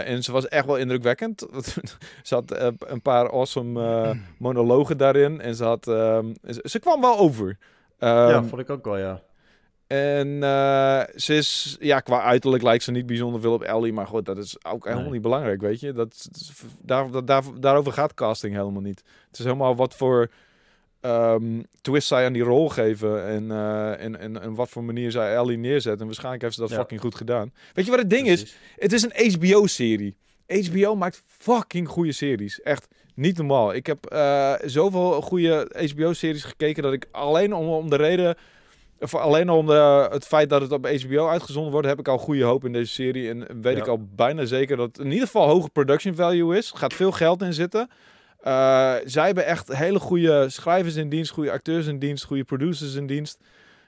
En 0.04 0.22
ze 0.22 0.32
was 0.32 0.48
echt 0.48 0.66
wel 0.66 0.76
indrukwekkend. 0.76 1.46
ze 2.22 2.34
had 2.34 2.54
een 2.78 3.02
paar 3.02 3.30
awesome 3.30 4.16
monologen 4.38 4.96
daarin. 4.98 5.40
En 5.40 5.54
ze 5.54 5.64
had... 5.64 5.88
ehm, 5.88 6.32
ze, 6.46 6.60
ze 6.68 6.78
kwam 6.78 7.00
wel 7.00 7.18
over. 7.18 7.58
ja, 7.98 8.28
Ehm, 8.32 8.44
vond 8.44 8.60
ik 8.60 8.70
ook 8.70 8.84
wel, 8.84 8.96
ja. 8.98 9.22
en 9.86 10.26
ze 11.16 11.34
is, 11.34 11.76
ja, 11.80 12.00
qua 12.00 12.22
uiterlijk 12.22 12.62
lijkt 12.62 12.84
ze 12.84 12.90
niet 12.90 13.06
bijzonder 13.06 13.40
veel 13.40 13.52
op 13.52 13.62
Ellie. 13.62 13.92
Maar 13.92 14.06
goed, 14.06 14.26
dat 14.26 14.38
is 14.38 14.64
ook 14.64 14.82
helemaal 14.84 15.04
Nee. 15.04 15.12
niet 15.12 15.22
belangrijk, 15.22 15.60
weet 15.60 15.80
je. 15.80 15.92
Dat, 15.92 16.28
daar, 16.82 17.24
daar, 17.24 17.42
daarover 17.60 17.92
gaat 17.92 18.14
casting 18.14 18.54
helemaal 18.54 18.82
niet. 18.82 19.02
Het 19.28 19.38
is 19.38 19.44
helemaal 19.44 19.76
wat 19.76 19.94
voor 19.94 20.30
ehm, 21.00 21.62
twist 21.80 22.08
zij 22.08 22.24
aan 22.24 22.32
die 22.32 22.42
rol 22.42 22.68
geven. 22.68 23.26
En, 23.26 23.50
eh, 23.50 24.04
en, 24.04 24.18
en, 24.18 24.42
en 24.42 24.54
wat 24.54 24.68
voor 24.68 24.84
manier 24.84 25.10
zij 25.10 25.34
Ellie 25.34 25.58
neerzet. 25.58 26.00
En 26.00 26.06
waarschijnlijk 26.06 26.42
heeft 26.42 26.54
ze 26.54 26.60
dat 26.60 26.70
Ja. 26.70 26.76
fucking 26.76 27.00
goed 27.00 27.14
gedaan. 27.14 27.52
Weet 27.74 27.84
je 27.84 27.90
wat 27.90 28.00
het 28.00 28.10
ding 28.10 28.26
is? 28.28 28.56
Het 28.76 28.92
is 28.92 29.02
een 29.10 29.32
HBO-serie. 29.32 30.16
HBO 30.46 30.94
maakt 30.96 31.22
fucking 31.26 31.88
goede 31.88 32.12
series. 32.12 32.60
Echt 32.62 32.88
niet 33.14 33.36
normaal. 33.36 33.74
Ik 33.74 33.86
heb 33.86 34.06
eh, 34.06 34.52
zoveel 34.64 35.20
goede 35.22 35.70
HBO-series 35.94 36.44
gekeken 36.44 36.82
dat 36.82 36.92
ik 36.92 37.06
alleen 37.10 37.54
om, 37.54 37.66
om 37.68 37.90
de 37.90 37.96
reden. 37.96 38.36
Of 39.00 39.14
alleen 39.14 39.50
om 39.50 39.66
de, 39.66 40.08
het 40.10 40.24
feit 40.26 40.48
dat 40.50 40.60
het 40.60 40.72
op 40.72 40.86
HBO 40.86 41.28
uitgezonden 41.28 41.72
wordt, 41.72 41.86
heb 41.86 41.98
ik 41.98 42.08
al 42.08 42.18
goede 42.18 42.42
hoop 42.44 42.64
in 42.64 42.72
deze 42.72 42.92
serie. 42.92 43.28
En 43.28 43.60
weet 43.62 43.76
Ja. 43.76 43.82
ik 43.82 43.88
al 43.88 44.00
bijna 44.14 44.44
zeker 44.44 44.76
dat 44.76 44.86
het 44.86 44.98
in 44.98 45.10
ieder 45.12 45.26
geval 45.26 45.48
hoge 45.48 45.68
production 45.70 46.14
value 46.14 46.56
is. 46.56 46.70
Er 46.70 46.78
gaat 46.78 46.94
veel 46.94 47.12
geld 47.12 47.42
in 47.42 47.52
zitten. 47.54 47.90
Eh, 48.38 48.94
zij 49.04 49.26
hebben 49.26 49.46
echt 49.46 49.72
hele 49.76 49.98
goede 49.98 50.48
schrijvers 50.50 50.94
in 50.94 51.08
dienst, 51.08 51.30
goede 51.32 51.50
acteurs 51.50 51.86
in 51.86 51.98
dienst, 51.98 52.24
goede 52.24 52.44
producers 52.44 52.94
in 52.94 53.06
dienst. 53.06 53.38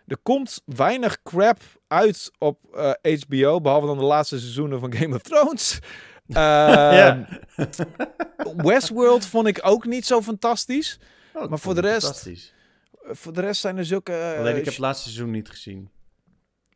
Er 0.07 0.19
komt 0.23 0.63
weinig 0.65 1.23
crap 1.23 1.59
uit 1.89 2.31
op 2.39 2.59
eh, 3.03 3.19
HBO, 3.21 3.61
behalve 3.61 3.87
dan 3.87 3.99
de 3.99 4.05
laatste 4.05 4.39
seizoenen 4.39 4.81
van 4.81 4.95
Game 4.95 5.15
of 5.15 5.23
Thrones. 5.23 5.79
Eh, 6.31 6.37
Ja. 6.37 7.27
Westworld 8.57 9.27
vond 9.27 9.47
ik 9.47 9.59
ook 9.63 9.85
niet 9.85 10.07
zo 10.07 10.23
fantastisch. 10.23 10.99
Oh, 11.35 11.49
maar 11.49 11.59
voor 11.59 11.75
de 11.75 11.81
rest- 11.81 12.05
fantastisch. 12.05 12.55
voor 13.03 13.33
de 13.33 13.41
rest 13.41 13.61
zijn 13.61 13.77
er 13.77 13.85
zulke... 13.85 14.13
eh, 14.13 14.39
Alleen 14.39 14.51
ik 14.51 14.55
heb 14.57 14.65
sh- 14.65 14.69
het 14.71 14.79
laatste 14.79 15.09
seizoen 15.09 15.31
niet 15.31 15.49
gezien. 15.49 15.91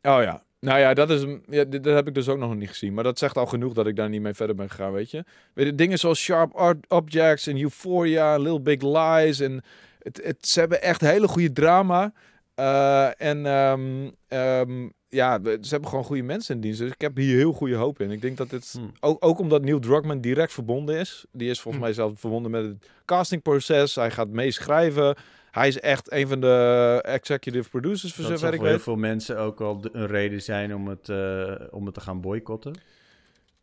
Oh 0.01 0.21
ja. 0.21 0.43
Nou 0.59 0.79
ja, 0.79 0.93
dat, 0.93 1.09
is, 1.09 1.25
ja, 1.49 1.63
dit- 1.63 1.83
dat 1.83 1.95
heb 1.95 2.07
ik 2.07 2.13
dus 2.13 2.27
ook 2.29 2.37
nog 2.37 2.55
niet 2.55 2.69
gezien. 2.69 2.93
Maar 2.93 3.03
dat 3.03 3.19
zegt 3.19 3.37
al 3.37 3.45
genoeg 3.45 3.73
dat 3.73 3.87
ik 3.87 3.95
daar 3.95 4.09
niet 4.09 4.21
mee 4.21 4.33
verder 4.33 4.55
ben 4.55 4.69
gegaan, 4.69 4.91
weet 4.91 5.11
je. 5.11 5.23
Weet 5.53 5.65
je 5.65 5.75
dingen 5.75 5.99
zoals 5.99 6.19
Sharp 6.19 6.53
Art 6.53 6.85
Objects 6.89 7.47
en 7.47 7.61
Euphoria, 7.61 8.37
Little 8.37 8.61
Big 8.61 8.81
Lies. 8.81 9.39
En 9.39 9.63
het, 9.99 10.21
het, 10.23 10.47
ze 10.47 10.59
hebben 10.59 10.81
echt 10.81 11.01
hele 11.01 11.27
goede 11.27 11.51
drama. 11.51 12.13
Eh, 12.55 13.21
en 13.21 13.45
ehm, 13.45 14.09
ehm, 14.27 14.89
ja, 15.09 15.39
ze 15.43 15.67
hebben 15.69 15.89
gewoon 15.89 16.03
goede 16.03 16.23
mensen 16.23 16.55
in 16.55 16.61
dienst. 16.61 16.79
Dus 16.79 16.91
ik 16.91 17.01
heb 17.01 17.15
hier 17.15 17.37
heel 17.37 17.53
goede 17.53 17.75
hoop 17.75 17.99
in. 17.99 18.11
Ik 18.11 18.21
denk 18.21 18.37
dat 18.37 18.49
dit... 18.49 18.71
Hmm. 18.77 18.91
Ook, 18.99 19.25
ook 19.25 19.39
omdat 19.39 19.61
Neil 19.61 19.79
Druckmann 19.79 20.21
direct 20.21 20.53
verbonden 20.53 20.95
is. 20.99 21.25
Die 21.31 21.49
is 21.49 21.61
volgens 21.61 21.83
Hm. 21.83 21.89
mij 21.89 21.93
zelf 22.05 22.19
verbonden 22.19 22.51
met 22.51 22.63
het 22.63 22.89
castingproces. 23.05 23.95
Hij 23.95 24.11
gaat 24.11 24.29
meeschrijven. 24.29 25.15
Hij 25.55 25.67
is 25.67 25.79
echt 25.79 26.11
een 26.11 26.27
van 26.27 26.39
de 26.41 26.99
executive 27.03 27.69
producers, 27.69 28.13
voor 28.13 28.23
zover 28.23 28.53
ik 28.53 28.59
voor 28.59 28.67
heel 28.67 28.79
veel 28.79 28.95
mensen 28.95 29.37
ook 29.37 29.61
de- 29.81 29.89
een 29.93 30.07
reden 30.07 30.41
zijn 30.41 30.75
om 30.75 30.87
het, 30.87 31.09
eh, 31.09 31.51
om 31.71 31.85
het 31.85 31.93
te 31.93 31.99
gaan 32.01 32.21
boycotten. 32.21 32.73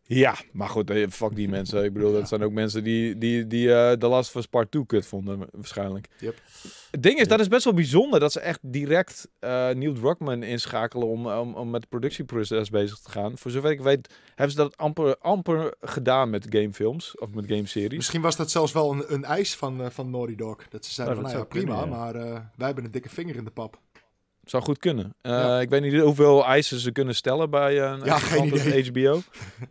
Ja, 0.06 0.36
maar 0.52 0.68
goed, 0.68 0.90
eh, 0.90 1.08
fuck 1.08 1.34
die 1.34 1.48
mensen. 1.48 1.84
Ik 1.84 1.92
bedoel, 1.92 2.12
dat 2.12 2.28
zijn 2.28 2.42
ook 2.42 2.52
mensen 2.52 2.84
die, 2.84 3.18
die, 3.18 3.46
die 3.46 3.74
eh 3.74 3.92
The 3.92 4.06
Last 4.06 4.28
of 4.28 4.34
Us 4.36 4.46
Part 4.46 4.70
2 4.70 4.86
kut 4.86 5.06
vonden, 5.06 5.38
waarschijnlijk. 5.52 6.08
Yep. 6.18 6.38
Het 6.90 7.02
ding 7.02 7.18
is, 7.18 7.28
dat 7.28 7.40
is 7.40 7.48
best 7.48 7.64
wel 7.64 7.74
bijzonder 7.74 8.20
dat 8.20 8.32
ze 8.32 8.40
echt 8.40 8.58
direct 8.62 9.28
eh 9.38 9.68
Neil 9.68 9.92
Druckmann 9.92 10.42
inschakelen 10.42 11.06
om, 11.06 11.26
om, 11.26 11.54
om 11.54 11.70
met 11.70 11.80
het 11.80 11.90
productieproces 11.90 12.70
bezig 12.70 12.98
te 12.98 13.10
gaan. 13.10 13.38
Voor 13.38 13.50
zover 13.50 13.70
ik 13.70 13.80
weet, 13.80 14.14
hebben 14.28 14.50
ze 14.50 14.62
dat 14.62 14.76
amper, 14.76 15.16
amper 15.18 15.74
gedaan 15.80 16.30
met 16.30 16.46
gamefilms 16.50 17.18
of 17.18 17.30
met 17.34 17.46
gameseries. 17.46 17.96
Misschien 17.96 18.20
was 18.20 18.36
dat 18.36 18.50
zelfs 18.50 18.72
wel 18.72 18.92
een, 18.92 19.04
een 19.12 19.24
eis 19.24 19.56
van, 19.56 19.82
eh, 19.82 19.90
van 19.90 20.10
Naughty 20.10 20.34
Dog. 20.34 20.68
Dat 20.68 20.84
ze 20.84 20.92
zeiden 20.92 21.16
van, 21.16 21.24
nou 21.24 21.38
ja, 21.38 21.44
prima, 21.44 21.78
kunnen, 21.78 21.98
maar 21.98 22.12
wij 22.56 22.66
hebben 22.66 22.84
een 22.84 22.90
dikke 22.90 23.08
vinger 23.08 23.36
in 23.36 23.44
de 23.44 23.50
pap. 23.50 23.80
Zou 24.52 24.64
goed 24.64 24.78
kunnen. 24.78 25.14
Eh, 25.20 25.30
Ja. 25.32 25.60
Ik 25.60 25.68
weet 25.70 25.82
niet 25.82 26.00
hoeveel 26.00 26.44
eisen 26.46 26.78
ze 26.78 26.92
kunnen 26.92 27.14
stellen 27.14 27.50
bij 27.50 27.80
eh, 27.80 27.90
een 27.90 28.04
Ja, 28.04 28.18
geen 28.18 28.44
idee. 28.46 28.84
HBO. 28.90 29.20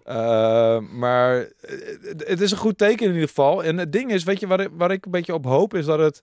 Eh, 0.03 0.77
maar 0.79 1.33
het, 1.61 2.23
het 2.27 2.41
is 2.41 2.51
een 2.51 2.57
goed 2.57 2.77
teken 2.77 3.05
in 3.07 3.13
ieder 3.13 3.27
geval. 3.27 3.63
En 3.63 3.77
het 3.77 3.91
ding 3.91 4.11
is, 4.11 4.23
weet 4.23 4.39
je, 4.39 4.47
waar, 4.47 4.59
ik- 4.59 4.69
waar 4.71 4.91
ik 4.91 5.05
een 5.05 5.11
beetje 5.11 5.33
op 5.33 5.45
hoop, 5.45 5.73
is 5.73 5.85
dat 5.85 5.99
het... 5.99 6.21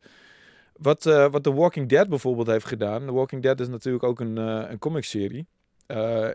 Wat, 0.77 1.05
wat 1.05 1.43
The 1.43 1.55
Walking 1.55 1.89
Dead 1.89 2.09
bijvoorbeeld 2.09 2.47
heeft 2.47 2.67
gedaan. 2.67 3.07
The 3.07 3.13
Walking 3.13 3.43
Dead 3.43 3.61
is 3.61 3.69
natuurlijk 3.69 4.05
ook 4.05 4.21
een, 4.21 4.37
een 4.37 4.79
comicserie. 4.79 5.47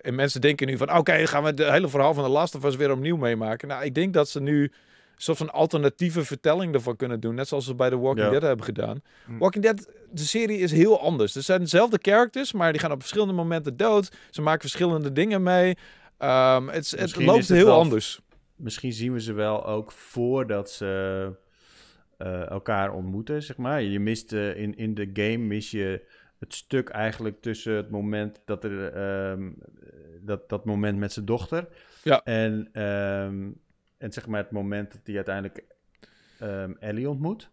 En 0.01 0.15
mensen 0.15 0.41
denken 0.41 0.67
nu 0.67 0.77
van, 0.77 0.97
oké, 0.97 1.27
gaan 1.27 1.43
we 1.43 1.49
het 1.49 1.59
hele 1.59 1.89
verhaal 1.89 2.13
van 2.13 2.23
The 2.23 2.29
Last 2.29 2.55
of 2.55 2.63
Us 2.63 2.75
weer 2.75 2.91
opnieuw 2.91 3.17
meemaken. 3.17 3.67
Nou, 3.67 3.83
ik 3.83 3.95
denk 3.95 4.13
dat 4.13 4.29
ze 4.29 4.41
nu 4.41 4.71
soort 5.15 5.37
van 5.37 5.51
alternatieve 5.51 6.25
vertelling 6.25 6.73
ervan 6.73 6.95
kunnen 6.95 7.19
doen. 7.19 7.35
Net 7.35 7.47
zoals 7.47 7.65
ze 7.65 7.75
bij 7.75 7.89
The 7.89 7.99
Walking 7.99 8.25
Ja. 8.25 8.31
Dead 8.31 8.41
hebben 8.41 8.65
gedaan. 8.65 9.01
Hm. 9.25 9.37
Walking 9.37 9.63
Dead, 9.63 9.89
de 10.11 10.21
serie 10.23 10.57
is 10.59 10.71
heel 10.71 10.99
anders. 10.99 11.35
Er 11.35 11.41
zijn 11.41 11.59
dezelfde 11.59 11.99
characters, 12.01 12.51
maar 12.53 12.71
die 12.71 12.81
gaan 12.81 12.91
op 12.91 12.99
verschillende 12.99 13.33
momenten 13.33 13.77
dood. 13.77 14.15
Ze 14.29 14.41
maken 14.41 14.61
verschillende 14.61 15.11
dingen 15.11 15.43
mee. 15.43 15.77
Ehm, 16.17 16.67
het, 16.67 16.91
het 16.91 17.15
loopt 17.15 17.47
heel 17.49 17.65
wel- 17.65 17.79
anders. 17.79 18.19
Misschien 18.55 18.93
zien 18.93 19.13
we 19.13 19.21
ze 19.21 19.33
wel 19.33 19.65
ook 19.65 19.91
voordat 19.91 20.71
ze 20.71 21.31
eh, 22.17 22.49
elkaar 22.49 22.93
ontmoeten, 22.93 23.43
zeg 23.43 23.57
maar. 23.57 23.81
Je 23.81 23.99
mist 23.99 24.33
eh, 24.33 24.55
in, 24.57 24.75
in 24.77 24.93
de 24.93 25.09
game 25.13 25.37
mis 25.37 25.71
je 25.71 26.05
het 26.39 26.53
stuk 26.53 26.89
eigenlijk 26.89 27.41
tussen 27.41 27.73
het 27.75 27.89
moment 27.89 28.41
dat 28.45 28.63
er 28.63 28.93
ehm, 28.93 29.51
dat, 30.21 30.49
dat 30.49 30.65
moment 30.65 30.97
met 30.97 31.11
zijn 31.13 31.25
dochter 31.25 31.67
Ja. 32.03 32.23
en, 32.23 32.69
ehm, 32.71 33.49
en 34.03 34.11
zeg 34.13 34.27
maar 34.27 34.41
het 34.41 34.51
moment 34.51 34.91
dat 34.91 35.01
hij 35.03 35.15
uiteindelijk 35.15 35.63
ehm, 36.39 36.71
Ellie 36.79 37.09
ontmoet. 37.09 37.49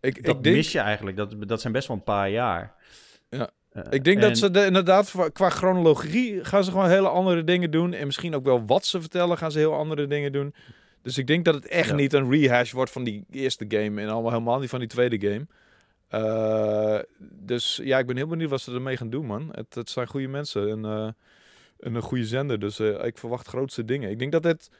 Ik, 0.00 0.24
Dat 0.24 0.36
ik 0.36 0.42
denk, 0.42 0.56
mis 0.56 0.72
je 0.72 0.78
eigenlijk. 0.78 1.16
Dat, 1.16 1.34
dat 1.48 1.60
zijn 1.60 1.72
best 1.72 1.88
wel 1.88 1.96
een 1.96 2.02
paar 2.02 2.30
jaar. 2.30 2.74
Ja. 3.30 3.50
Eh, 3.72 3.82
ik 3.90 4.04
denk 4.04 4.16
en- 4.16 4.28
dat 4.28 4.38
ze 4.38 4.50
de, 4.50 4.64
inderdaad, 4.64 5.14
qua- 5.32 5.50
chronologie 5.50 6.44
gaan 6.44 6.64
ze 6.64 6.70
gewoon 6.70 6.88
hele 6.88 7.08
andere 7.08 7.44
dingen 7.44 7.70
doen. 7.70 7.92
En 7.92 8.06
misschien 8.06 8.34
ook 8.34 8.44
wel 8.44 8.66
wat 8.66 8.86
ze 8.86 9.00
vertellen, 9.00 9.38
gaan 9.38 9.52
ze 9.52 9.58
heel 9.58 9.74
andere 9.74 10.06
dingen 10.06 10.32
doen. 10.32 10.54
Dus 11.02 11.18
ik 11.18 11.26
denk 11.26 11.44
dat 11.44 11.54
het 11.54 11.66
echt 11.66 11.88
Ja. 11.88 11.94
niet 11.94 12.12
een 12.12 12.30
rehash 12.30 12.72
wordt 12.72 12.90
van 12.90 13.04
die 13.04 13.24
eerste 13.30 13.64
game. 13.68 14.00
En 14.00 14.08
allemaal 14.08 14.30
helemaal 14.32 14.58
niet 14.58 14.70
van 14.70 14.78
die 14.78 14.88
tweede 14.88 15.20
game. 15.28 15.46
Eh, 16.08 16.98
dus 17.20 17.80
ja, 17.82 17.98
ik 17.98 18.06
ben 18.06 18.16
heel 18.16 18.26
benieuwd 18.26 18.50
wat 18.50 18.60
ze 18.60 18.72
ermee 18.74 18.96
gaan 18.96 19.10
doen, 19.10 19.26
man. 19.26 19.48
Het, 19.52 19.74
het 19.74 19.90
zijn 19.90 20.06
goede 20.06 20.28
mensen 20.28 20.70
en, 20.70 20.84
eh, 20.84 21.06
en 21.80 21.94
een 21.94 22.02
goede 22.02 22.24
zender. 22.26 22.58
Dus 22.58 22.80
ik 22.80 23.18
verwacht 23.18 23.46
grootste 23.48 23.84
dingen. 23.84 24.10
Ik 24.10 24.18
denk 24.18 24.32
dat 24.32 24.44
het 24.44 24.70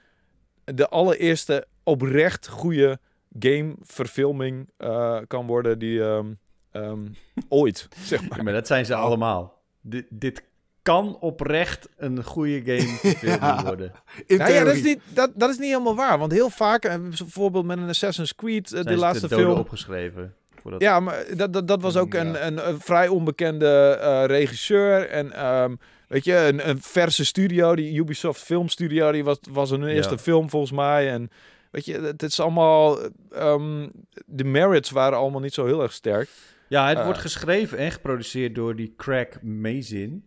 de 0.65 0.89
allereerste 0.89 1.67
oprecht 1.83 2.49
goede 2.49 2.99
game-verfilming 3.39 4.69
eh, 4.77 5.19
kan 5.27 5.47
worden 5.47 5.79
die 5.79 6.03
ehm, 6.05 6.27
ehm, 6.71 7.01
ooit, 7.49 7.89
zeg 8.05 8.29
maar. 8.29 8.39
Ja, 8.39 8.45
maar 8.45 8.53
dat 8.53 8.67
zijn 8.67 8.87
ze 8.87 8.93
Oh. 8.95 9.01
allemaal. 9.01 9.62
Dit, 9.81 10.07
dit 10.11 10.43
kan 10.83 11.17
oprecht 11.21 11.89
een 11.97 12.25
goede 12.25 12.61
game 12.65 13.15
Ja. 13.41 13.62
worden. 13.65 13.93
In 14.27 14.37
Nou 14.39 14.53
ja, 14.53 14.65
dat 14.65 14.75
is, 14.75 14.83
niet, 14.83 15.01
dat, 15.09 15.31
dat 15.35 15.51
is 15.51 15.59
niet 15.59 15.69
helemaal 15.71 15.97
waar. 15.97 16.19
Want 16.19 16.33
heel 16.33 16.51
vaak, 16.51 16.85
eh, 16.85 16.95
bijvoorbeeld 17.01 17.65
met 17.65 17.79
een 17.79 17.89
Assassin's 17.89 18.35
Creed, 18.35 18.73
eh, 18.73 18.83
de 18.83 18.91
ze 18.91 18.97
laatste 18.99 19.29
te 19.29 19.35
dode 19.35 19.47
film. 19.47 19.59
opgeschreven. 19.59 20.35
Voordat... 20.61 20.81
Ja, 20.81 21.01
maar 21.01 21.25
dat, 21.37 21.53
dat, 21.53 21.69
dat 21.69 21.83
was 21.83 21.97
ook 21.97 22.12
Ja. 22.12 22.21
een, 22.21 22.47
een, 22.47 22.69
een 22.69 22.81
vrij 22.81 23.09
onbekende 23.09 23.99
eh, 24.01 24.25
regisseur. 24.27 25.09
En 25.09 25.33
ehm, 25.33 25.75
weet 26.09 26.24
je, 26.24 26.36
een, 26.36 26.68
een 26.68 26.82
verse 26.82 27.24
studio, 27.24 27.74
die 27.76 27.98
Ubisoft 27.98 28.42
Filmstudio, 28.42 29.12
die 29.12 29.24
was, 29.24 29.38
was 29.50 29.70
hun 29.70 29.84
eerste 29.84 30.14
Ja. 30.14 30.18
film 30.20 30.50
volgens 30.50 30.72
mij. 30.72 31.11
En 31.11 31.30
weet 31.70 31.84
je, 31.84 32.00
het 32.00 32.22
is 32.22 32.40
allemaal. 32.40 32.98
ehm, 33.30 33.88
de 34.26 34.44
merits 34.44 34.90
waren 34.90 35.18
allemaal 35.18 35.40
niet 35.40 35.55
zo 35.55 35.66
heel 35.66 35.82
erg 35.82 35.92
sterk. 35.92 36.28
Ja, 36.68 36.88
het 36.88 36.98
Eh. 36.98 37.05
wordt 37.05 37.18
geschreven 37.20 37.78
en 37.78 37.90
geproduceerd 37.92 38.55
door 38.55 38.76
die 38.76 38.94
Craig 38.96 39.42
Mazin. 39.42 40.24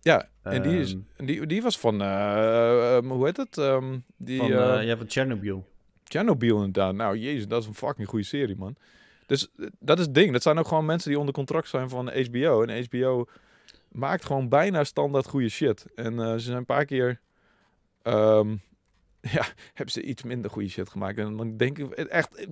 Ja, 0.00 0.28
en 0.42 0.62
die, 0.62 0.78
is, 0.80 0.92
Ehm, 1.16 1.26
die, 1.26 1.46
die 1.46 1.62
was 1.62 1.78
van. 1.78 2.02
eh, 2.02 2.96
ehm, 2.96 3.08
hoe 3.08 3.24
heet 3.24 3.36
het? 3.36 3.54
Die, 4.16 4.38
van, 4.38 4.50
eh, 4.52 4.78
eh, 4.80 4.86
ja, 4.86 4.96
van 4.96 5.06
Chernobyl. 5.10 5.66
Chernobyl 6.04 6.56
inderdaad. 6.56 6.94
Nou, 6.94 7.16
jezus, 7.18 7.48
dat 7.48 7.62
is 7.62 7.68
een 7.68 7.74
fucking 7.74 8.08
goede 8.08 8.24
serie, 8.24 8.56
man. 8.56 8.76
Dus 9.26 9.48
eh, 9.56 9.66
dat 9.80 9.98
is 9.98 10.04
het 10.04 10.14
ding. 10.14 10.32
Dat 10.32 10.42
zijn 10.42 10.58
ook 10.58 10.68
gewoon 10.68 10.84
mensen 10.84 11.10
die 11.10 11.18
onder 11.18 11.34
contract 11.34 11.68
zijn 11.68 11.88
van 11.88 12.08
HBO. 12.08 12.62
En 12.62 12.84
HBO 12.84 13.26
maakt 13.88 14.24
gewoon 14.24 14.48
bijna 14.48 14.84
standaard 14.84 15.26
goede 15.26 15.48
shit. 15.48 15.86
En 15.94 16.20
eh, 16.20 16.32
ze 16.32 16.38
zijn 16.38 16.56
een 16.56 16.64
paar 16.64 16.84
keer... 16.84 17.20
ehm, 18.02 18.48
ja, 19.36 19.46
hebben 19.74 19.92
ze 19.92 20.02
iets 20.02 20.22
minder 20.22 20.50
goede 20.50 20.68
shit 20.68 20.88
gemaakt. 20.88 21.18
En 21.18 21.36
dan 21.36 21.56
denk 21.56 21.78
ik 21.78 21.90
echt... 21.92 22.34
eh, 22.34 22.46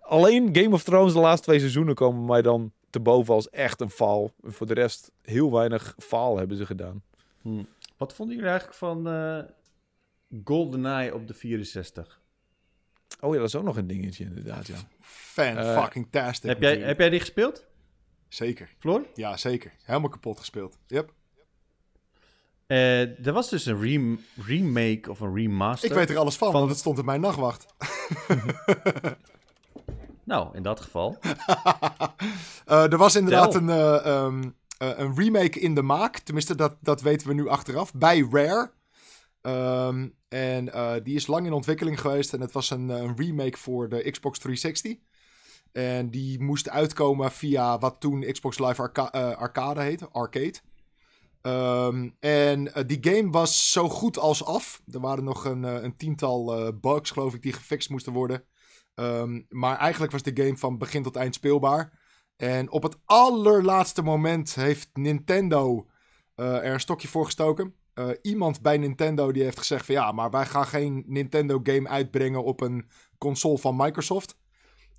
Alleen 0.00 0.48
Game 0.56 0.74
of 0.74 0.82
Thrones 0.82 1.12
de 1.12 1.18
laatste 1.18 1.46
twee 1.46 1.58
seizoenen 1.58 1.94
komen 1.94 2.24
mij 2.24 2.42
dan 2.42 2.72
te 2.90 3.00
boven 3.00 3.34
als 3.34 3.50
echt 3.50 3.80
een 3.80 3.90
faal. 3.90 4.32
Voor 4.42 4.66
de 4.66 4.74
rest 4.74 5.10
heel 5.22 5.52
weinig 5.52 5.94
faal 5.98 6.38
hebben 6.38 6.56
ze 6.56 6.66
gedaan. 6.66 7.02
Hm. 7.42 7.62
Wat 7.96 8.14
vonden 8.14 8.34
jullie 8.34 8.50
eigenlijk 8.50 8.78
van 8.78 9.08
eh 9.08 9.38
GoldenEye 10.44 11.14
op 11.14 11.26
de 11.28 11.34
64? 11.34 12.20
Oh 13.20 13.32
ja, 13.34 13.38
dat 13.40 13.48
is 13.48 13.54
ook 13.56 13.64
nog 13.64 13.76
een 13.76 13.86
dingetje 13.86 14.24
inderdaad, 14.24 14.66
ja. 14.66 14.74
Fan 15.00 15.56
Eh, 15.56 15.82
fucking 15.82 16.06
tastic. 16.10 16.50
Heb 16.50 16.60
jij, 16.62 16.78
heb 16.78 16.98
jij 16.98 17.10
die 17.10 17.20
gespeeld, 17.20 17.66
Zeker. 18.30 18.74
Floor? 18.78 19.06
Ja, 19.14 19.36
zeker. 19.36 19.72
Helemaal 19.84 20.08
kapot 20.10 20.38
gespeeld. 20.38 20.78
Yep. 20.86 21.12
Eh, 22.66 23.26
er 23.26 23.32
was 23.32 23.48
dus 23.50 23.66
een 23.66 23.80
rem- 23.80 24.20
remake 24.46 25.10
of 25.10 25.20
een 25.20 25.34
remaster. 25.34 25.88
Ik 25.90 25.96
weet 25.96 26.10
er 26.10 26.18
alles 26.18 26.36
van, 26.36 26.50
Van- 26.50 26.58
want 26.60 26.70
het 26.70 26.80
stond 26.80 26.98
in 26.98 27.04
mijn 27.04 27.20
nachtwacht. 27.20 27.66
Nou, 30.24 30.56
in 30.56 30.62
dat 30.62 30.80
geval. 30.80 31.18
Eh, 32.64 32.92
er 32.92 32.96
was 32.98 33.16
inderdaad 33.16 33.54
een, 33.54 33.68
eh, 33.70 34.06
ehm, 34.06 34.42
eh, 34.78 34.90
een 34.96 35.14
remake 35.16 35.60
in 35.60 35.74
de 35.74 35.82
maak. 35.82 36.18
Tenminste, 36.18 36.54
dat, 36.54 36.76
dat 36.80 37.00
weten 37.00 37.28
we 37.28 37.34
nu 37.34 37.48
achteraf. 37.48 37.94
Bij 37.94 38.28
Rare. 38.30 38.70
Ehm, 39.40 40.08
en 40.28 40.64
die 41.02 41.14
is 41.14 41.26
lang 41.26 41.46
in 41.46 41.52
ontwikkeling 41.52 42.00
geweest. 42.00 42.32
En 42.34 42.40
het 42.40 42.52
was 42.52 42.70
een, 42.70 42.88
een 42.88 43.16
remake 43.16 43.58
voor 43.58 43.88
de 43.88 44.10
Xbox 44.10 44.38
360. 44.38 44.96
En 45.72 46.10
die 46.10 46.40
moest 46.40 46.68
uitkomen 46.68 47.32
via 47.32 47.78
wat 47.78 48.00
toen 48.00 48.32
Xbox 48.32 48.58
Live 48.58 48.90
eh, 48.92 49.36
Arcade 49.36 49.82
heette. 49.82 50.08
Arcade. 50.08 50.58
Ehm, 51.42 52.10
en 52.20 52.74
eh, 52.74 52.84
die 52.86 52.98
game 53.00 53.30
was 53.30 53.72
zo 53.72 53.88
goed 53.88 54.18
als 54.18 54.44
af. 54.44 54.82
Er 54.90 55.00
waren 55.00 55.24
nog 55.24 55.44
een, 55.44 55.64
eh, 55.64 55.82
een 55.82 55.96
tiental 55.96 56.72
bugs, 56.80 57.10
geloof 57.10 57.34
ik, 57.34 57.42
die 57.42 57.52
gefixt 57.52 57.90
moesten 57.90 58.12
worden. 58.12 58.44
Ehm, 58.94 59.40
maar 59.48 59.76
eigenlijk 59.78 60.12
was 60.12 60.22
de 60.22 60.42
game 60.42 60.56
van 60.56 60.78
begin 60.78 61.02
tot 61.02 61.16
eind 61.16 61.34
speelbaar. 61.34 61.98
En 62.36 62.70
op 62.70 62.82
het 62.82 62.96
allerlaatste 63.04 64.02
moment 64.02 64.54
heeft 64.54 64.90
Nintendo 64.92 65.86
er 66.34 66.72
een 66.72 66.80
stokje 66.80 67.08
voor 67.08 67.24
gestoken. 67.24 67.74
Iemand 68.22 68.62
bij 68.62 68.78
Nintendo 68.78 69.32
die 69.32 69.42
heeft 69.42 69.58
gezegd 69.58 69.86
van 69.86 69.94
ja, 69.94 70.12
maar 70.12 70.30
wij 70.30 70.46
gaan 70.46 70.66
geen 70.66 71.04
Nintendo 71.06 71.60
game 71.62 71.88
uitbrengen 71.88 72.44
op 72.44 72.60
een 72.60 72.90
console 73.18 73.58
van 73.58 73.76
Microsoft. 73.76 74.38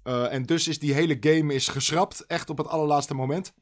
Eh, 0.03 0.33
en 0.33 0.43
dus 0.43 0.67
is 0.67 0.79
die 0.79 0.93
hele 0.93 1.17
game 1.19 1.53
is 1.53 1.67
geschrapt, 1.67 2.25
echt 2.25 2.49
op 2.49 2.57
het 2.57 2.67
allerlaatste 2.67 3.13
moment. 3.13 3.53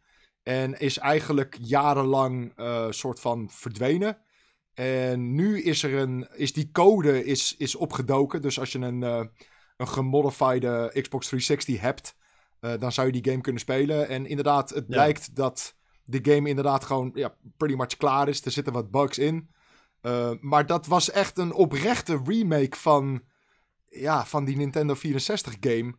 En 0.44 0.80
is 0.80 0.98
eigenlijk 0.98 1.58
jarenlang 1.62 2.52
eh 2.56 2.86
soort 2.90 3.20
van 3.20 3.50
verdwenen. 3.52 4.18
En 4.74 5.36
nu 5.36 5.62
is 5.62 5.84
er 5.84 5.94
een, 5.94 6.28
is 6.36 6.54
die 6.54 6.70
code 6.72 7.26
is, 7.26 7.56
is 7.58 7.76
opgedoken. 7.76 8.42
Dus 8.42 8.60
als 8.60 8.72
je 8.72 8.80
een, 8.80 9.04
eh, 9.04 9.24
een 9.78 9.88
gemodifiede 9.88 10.90
Xbox 11.02 11.28
360 11.28 11.82
hebt, 11.82 12.16
dan 12.80 12.92
zou 12.92 13.08
je 13.08 13.22
die 13.22 13.32
game 13.32 13.42
kunnen 13.42 13.62
spelen. 13.62 14.08
En 14.08 14.26
inderdaad, 14.26 14.70
het 14.70 14.86
Ja. 14.88 14.94
blijkt 14.96 15.36
dat 15.36 15.76
de 16.04 16.20
game 16.22 16.50
inderdaad 16.50 16.84
gewoon 16.84 17.12
ja, 17.14 17.36
pretty 17.58 17.76
much 17.76 17.98
klaar 17.98 18.28
is. 18.28 18.46
Er 18.46 18.52
zitten 18.52 18.74
wat 18.74 18.92
bugs 18.92 19.18
in. 19.18 19.50
Maar 20.40 20.66
dat 20.66 20.86
was 20.86 21.12
echt 21.12 21.38
een 21.38 21.54
oprechte 21.54 22.22
remake 22.26 22.78
van, 22.78 23.22
ja, 23.90 24.26
van 24.26 24.46
die 24.46 24.56
Nintendo 24.58 24.94
64 24.94 25.56
game. 25.60 25.96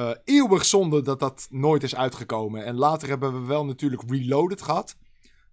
Eh 0.00 0.10
eeuwig 0.24 0.64
zonde 0.64 1.02
dat 1.02 1.20
dat 1.20 1.46
nooit 1.50 1.82
is 1.82 1.96
uitgekomen. 1.96 2.64
En 2.64 2.74
later 2.74 3.08
hebben 3.08 3.40
we 3.40 3.46
wel 3.46 3.64
natuurlijk 3.64 4.02
Reloaded 4.10 4.62
gehad. 4.62 4.96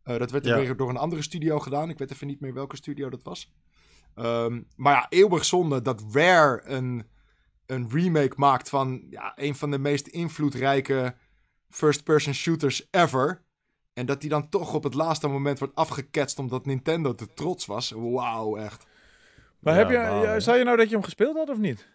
Eh, 0.03 0.17
dat 0.17 0.31
werd 0.31 0.45
er 0.45 0.51
Ja. 0.57 0.59
weer 0.59 0.77
door 0.77 0.89
een 0.89 0.97
andere 0.97 1.21
studio 1.21 1.59
gedaan. 1.59 1.89
Ik 1.89 1.97
weet 1.97 2.11
even 2.11 2.27
niet 2.27 2.39
meer 2.39 2.53
welke 2.53 2.75
studio 2.75 3.09
dat 3.09 3.23
was. 3.23 3.51
Ehm, 4.15 4.61
maar 4.75 4.93
ja, 4.93 5.05
eeuwig 5.09 5.45
zonde 5.45 5.81
dat 5.81 6.03
Rare 6.11 6.61
een, 6.65 7.07
een 7.65 7.89
remake 7.89 8.33
maakt 8.35 8.69
van 8.69 9.07
ja, 9.09 9.31
een 9.35 9.55
van 9.55 9.71
de 9.71 9.79
meest 9.79 10.07
invloedrijke 10.07 11.15
first-person 11.69 12.33
shooters 12.33 12.87
ever. 12.91 13.43
En 13.93 14.05
dat 14.05 14.21
die 14.21 14.29
dan 14.29 14.49
toch 14.49 14.73
op 14.73 14.83
het 14.83 14.93
laatste 14.93 15.27
moment 15.27 15.59
wordt 15.59 15.75
afgeketst 15.75 16.39
omdat 16.39 16.65
Nintendo 16.65 17.15
te 17.15 17.33
trots 17.33 17.65
was. 17.65 17.91
Wauw, 17.95 18.55
echt. 18.57 18.85
Maar 19.59 19.73
Ja, 19.73 19.79
heb 19.79 19.89
je, 20.33 20.39
zei 20.39 20.57
je 20.57 20.63
nou 20.63 20.77
dat 20.77 20.87
je 20.89 20.95
hem 20.95 21.03
gespeeld 21.03 21.35
had 21.35 21.49
of 21.49 21.57
niet? 21.57 21.87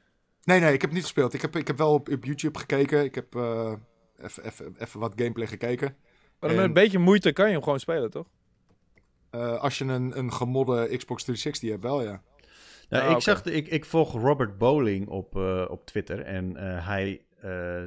Nee, 0.44 0.60
nee, 0.60 0.72
ik 0.72 0.80
heb 0.80 0.92
niet 0.92 1.02
gespeeld. 1.02 1.32
Ik 1.34 1.40
heb, 1.42 1.56
ik 1.56 1.66
heb 1.66 1.78
wel 1.78 1.92
op, 1.94 2.08
op 2.08 2.24
YouTube 2.24 2.58
gekeken. 2.58 3.04
Ik 3.04 3.14
heb 3.14 3.34
eh, 3.34 3.72
even- 4.22 4.44
even 4.44 4.74
even 4.78 5.00
wat 5.00 5.12
gameplay 5.16 5.46
gekeken. 5.46 5.96
Maar 6.40 6.50
met 6.50 6.58
En- 6.58 6.64
een 6.64 6.72
beetje 6.72 6.98
moeite 6.98 7.32
kan 7.32 7.46
je 7.46 7.52
hem 7.52 7.62
gewoon 7.62 7.80
spelen, 7.80 8.10
toch? 8.10 8.26
Eh, 9.30 9.60
als 9.60 9.78
je 9.78 9.84
een, 9.84 10.18
een 10.18 10.32
gemodde 10.32 10.96
Xbox 10.96 11.22
360 11.24 11.70
hebt, 11.70 11.82
wel 11.82 12.02
ja. 12.02 12.22
Nou, 12.88 13.04
Ah, 13.04 13.10
ik, 13.16 13.22
zag, 13.22 13.42
de- 13.42 13.52
ik, 13.52 13.68
ik 13.68 13.84
volg 13.84 14.12
Robert 14.12 14.58
Bowling 14.58 15.08
op, 15.08 15.36
eh, 15.36 15.64
op 15.68 15.86
Twitter 15.86 16.20
en 16.20 16.56
eh, 16.56 16.86
hij 16.86 17.24
eh, 17.40 17.82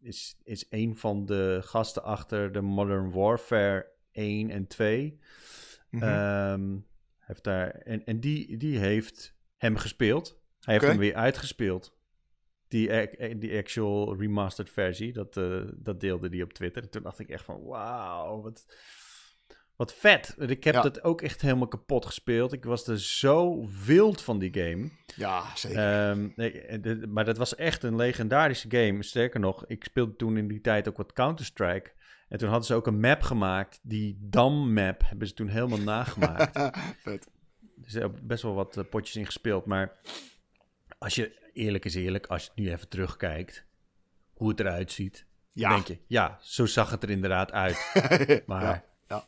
is, 0.00 0.36
is 0.44 0.66
een 0.70 0.96
van 0.96 1.26
de 1.26 1.60
gasten 1.64 2.02
achter 2.02 2.52
de 2.52 2.60
Modern 2.60 3.10
Warfare 3.12 3.86
1 4.12 4.50
en 4.50 4.66
2. 4.66 5.18
Mhm. 5.90 6.02
Ehm, 6.02 6.76
heeft 7.18 7.44
daar, 7.44 7.70
en 7.70 8.04
en 8.04 8.20
die, 8.20 8.56
die 8.56 8.78
heeft 8.78 9.34
hem 9.56 9.76
gespeeld. 9.76 10.42
Hij 10.64 10.74
heeft 10.74 10.86
hem 10.86 10.98
weer 10.98 11.14
uitgespeeld. 11.14 11.96
Die, 12.68 12.92
ac- 12.92 13.40
die 13.40 13.56
actual 13.58 14.16
remastered 14.18 14.70
versie, 14.72 15.12
dat, 15.12 15.36
eh, 15.36 15.60
dat 15.74 16.00
deelde 16.00 16.28
hij 16.28 16.42
op 16.42 16.52
Twitter. 16.52 16.82
En 16.82 16.90
toen 16.90 17.02
dacht 17.02 17.18
ik 17.18 17.28
echt 17.28 17.44
van, 17.44 17.62
wauw, 17.64 18.42
wat, 18.42 18.76
wat 19.76 19.94
vet. 19.94 20.34
Ik 20.38 20.64
heb 20.64 20.74
Ja. 20.74 20.82
dat 20.82 21.02
ook 21.04 21.22
echt 21.22 21.40
helemaal 21.40 21.68
kapot 21.68 22.06
gespeeld. 22.06 22.52
Ik 22.52 22.64
was 22.64 22.86
er 22.86 23.00
zo 23.00 23.68
wild 23.84 24.22
van 24.22 24.38
die 24.38 24.54
game. 24.54 24.90
ja, 25.16 25.56
zeker. 25.56 25.78
Ehm, 26.08 26.28
nee, 26.36 26.60
eh, 26.60 26.82
de- 26.82 27.06
maar 27.06 27.24
dat 27.24 27.36
was 27.36 27.54
echt 27.54 27.82
een 27.82 27.96
legendarische 27.96 28.70
game. 28.70 29.02
Sterker 29.02 29.40
nog, 29.40 29.66
ik 29.66 29.84
speelde 29.84 30.16
toen 30.16 30.36
in 30.36 30.48
die 30.48 30.60
tijd 30.60 30.88
ook 30.88 30.96
wat 30.96 31.12
Counter-Strike. 31.12 31.92
En 32.28 32.38
toen 32.38 32.48
hadden 32.48 32.66
ze 32.66 32.74
ook 32.74 32.86
een 32.86 33.00
map 33.00 33.22
gemaakt. 33.22 33.80
Die 33.82 34.18
Dam-map 34.20 35.02
hebben 35.06 35.28
ze 35.28 35.34
toen 35.34 35.48
helemaal 35.48 35.78
nagemaakt. 35.78 36.58
Vet. 37.02 37.26
Er 37.84 37.90
zijn 37.90 38.04
ook 38.04 38.20
best 38.22 38.42
wel 38.42 38.54
wat 38.54 38.76
eh, 38.76 38.84
potjes 38.90 39.16
in 39.16 39.24
gespeeld. 39.26 39.66
Maar 39.66 39.98
als 41.04 41.14
je, 41.14 41.50
eerlijk 41.52 41.84
is 41.84 41.94
eerlijk, 41.94 42.26
als 42.26 42.44
je 42.44 42.62
nu 42.62 42.70
even 42.70 42.88
terugkijkt, 42.88 43.64
hoe 44.34 44.48
het 44.48 44.60
eruit 44.60 44.92
ziet, 44.92 45.26
Ja. 45.52 45.68
denk 45.68 45.86
je, 45.86 45.98
ja, 46.06 46.38
zo 46.40 46.66
zag 46.66 46.90
het 46.90 47.02
er 47.02 47.10
inderdaad 47.10 47.52
uit. 47.52 47.90
Maar 48.46 48.62
Ja, 48.62 48.84
ja. 49.08 49.24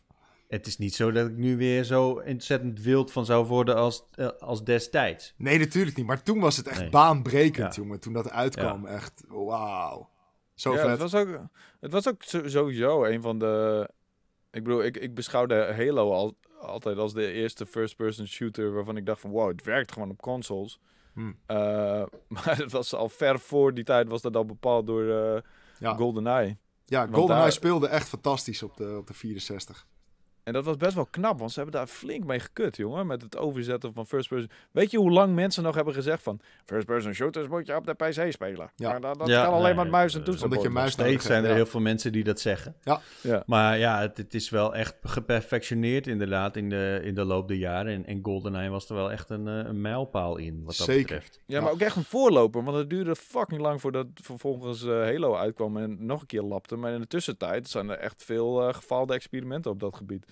het 0.49 0.67
is 0.67 0.79
niet 0.79 0.95
zo 0.95 1.11
dat 1.13 1.27
ik 1.29 1.37
nu 1.37 1.57
weer 1.57 1.85
zo 1.85 2.23
ontzettend 2.27 2.81
wild 2.81 3.13
van 3.13 3.25
zou 3.25 3.47
worden 3.47 3.77
als, 3.77 4.05
eh, 4.15 4.29
als 4.39 4.65
destijds. 4.65 5.35
Nee, 5.37 5.59
natuurlijk 5.59 5.97
niet. 5.97 6.07
Maar 6.07 6.23
toen 6.23 6.41
was 6.41 6.57
het 6.57 6.67
echt 6.67 6.81
Nee. 6.81 6.91
baanbrekend, 6.91 7.75
Ja. 7.75 7.83
jongen. 7.83 8.01
Toen 8.01 8.13
dat 8.13 8.31
uitkwam, 8.31 8.87
echt 8.87 9.25
wauw. 9.29 10.11
Zo 10.55 10.73
ja, 10.75 10.79
vet. 10.81 10.91
Het 10.91 10.99
was 10.99 11.15
ook, 11.15 11.41
het 11.81 11.93
was 11.93 12.09
ook 12.09 12.23
sowieso 12.23 13.05
een 13.05 13.23
van 13.23 13.39
de... 13.39 13.89
Ik 14.51 14.65
bedoel, 14.65 14.85
ik, 14.85 14.97
ik 14.97 15.15
beschouwde 15.15 15.55
Halo 15.77 16.13
al, 16.13 16.37
altijd 16.61 16.99
als 16.99 17.13
de 17.13 17.33
eerste 17.33 17.67
first-person 17.67 18.27
shooter 18.27 18.73
waarvan 18.73 18.97
ik 18.97 19.07
dacht 19.07 19.21
van... 19.21 19.31
Wow, 19.31 19.49
het 19.49 19.65
werkt 19.65 19.93
gewoon 19.93 20.11
op 20.11 20.21
consoles. 20.23 20.81
Hmm. 21.17 21.37
Eh, 21.47 21.57
maar 22.35 22.57
het 22.57 22.73
was 22.73 22.95
al 22.95 23.09
ver 23.09 23.39
voor 23.39 23.75
die 23.75 23.85
tijd 23.85 24.09
was 24.09 24.23
dat 24.23 24.37
al 24.37 24.45
bepaald 24.45 24.87
door 24.87 25.09
eh 25.11 25.41
Ja. 25.79 25.95
GoldenEye. 25.95 26.57
Ja, 26.85 27.01
Want 27.01 27.15
GoldenEye 27.15 27.43
daar- 27.43 27.53
speelde 27.53 27.89
echt 27.89 28.09
fantastisch 28.09 28.63
op 28.63 28.77
de, 28.77 28.97
op 28.99 29.07
de 29.07 29.15
64. 29.15 29.87
En 30.47 30.53
dat 30.53 30.65
was 30.65 30.77
best 30.77 30.95
wel 30.95 31.07
knap, 31.11 31.39
want 31.39 31.53
ze 31.53 31.61
hebben 31.61 31.79
daar 31.79 31.87
flink 31.87 32.25
mee 32.25 32.41
gekut, 32.41 32.77
jongen. 32.77 33.07
Met 33.07 33.23
het 33.23 33.37
overzetten 33.37 33.93
van 33.93 34.07
first 34.07 34.29
person. 34.29 34.51
Weet 34.71 34.91
je 34.91 34.99
hoe 34.99 35.11
lang 35.11 35.35
mensen 35.35 35.63
nog 35.63 35.75
hebben 35.75 35.95
gezegd 35.95 36.23
van... 36.23 36.41
First 36.65 36.87
person 36.87 37.15
shooters 37.15 37.49
moet 37.49 37.67
je 37.67 37.77
op 37.77 37.87
de 37.87 37.95
PC 37.95 38.33
spelen. 38.33 38.71
Ja. 38.77 38.91
Maar 38.91 39.01
dat, 39.01 39.19
dat 39.19 39.29
Ja, 39.29 39.45
kan 39.45 39.53
alleen 39.53 39.65
nee, 39.65 39.75
maar 39.75 39.87
muis 39.87 40.15
en 40.15 40.19
eh, 40.21 40.25
toetsen. 40.25 40.45
omdat 40.45 40.63
je 40.63 40.69
muis 40.69 40.93
Steeds 40.93 41.27
zijn 41.27 41.43
er 41.43 41.49
ja. 41.49 41.55
heel 41.55 41.67
veel 41.67 41.81
mensen 41.81 42.13
die 42.13 42.25
dat 42.25 42.41
zeggen. 42.41 42.77
Ja. 42.83 43.43
Maar 43.47 43.79
ja, 43.79 44.01
het, 44.01 44.17
het 44.17 44.35
is 44.35 44.51
wel 44.51 44.75
echt 44.75 44.97
geperfectioneerd 45.03 46.07
inderdaad 46.07 46.57
in 46.57 46.69
de, 46.69 47.01
in 47.03 47.15
de 47.15 47.25
loop 47.25 47.49
der 47.49 47.57
jaren. 47.57 47.93
En, 47.93 48.07
en 48.07 48.19
GoldenEye 48.23 48.71
was 48.71 48.89
er 48.89 48.95
wel 48.95 49.13
echt 49.13 49.31
een, 49.31 49.49
eh, 49.49 49.55
een 49.55 49.81
mijlpaal 49.81 50.37
in, 50.37 50.59
wat 50.65 50.77
dat 50.77 50.87
Zeker. 50.87 51.03
betreft. 51.03 51.41
Ja, 51.47 51.61
maar 51.61 51.73
ook 51.73 51.81
echt 51.81 51.97
een 51.97 52.05
voorloper. 52.05 52.65
Want 52.65 52.77
het 52.77 52.91
duurde 52.91 53.17
fucking 53.17 53.61
lang 53.61 53.81
voordat 53.81 54.07
vervolgens 54.15 54.83
eh, 54.85 54.91
Halo 54.91 55.35
uitkwam 55.37 55.77
en 55.77 56.07
nog 56.07 56.21
een 56.21 56.27
keer 56.27 56.43
lapte. 56.43 56.77
Maar 56.77 56.93
in 56.93 57.01
de 57.01 57.07
tussentijd 57.07 57.69
zijn 57.69 57.89
er 57.89 57.99
echt 57.99 58.25
veel 58.25 58.69
eh, 58.69 58.75
gefaalde 58.75 59.15
experimenten 59.15 59.71
op 59.71 59.81
dat 59.81 59.97
gebied. 59.97 60.27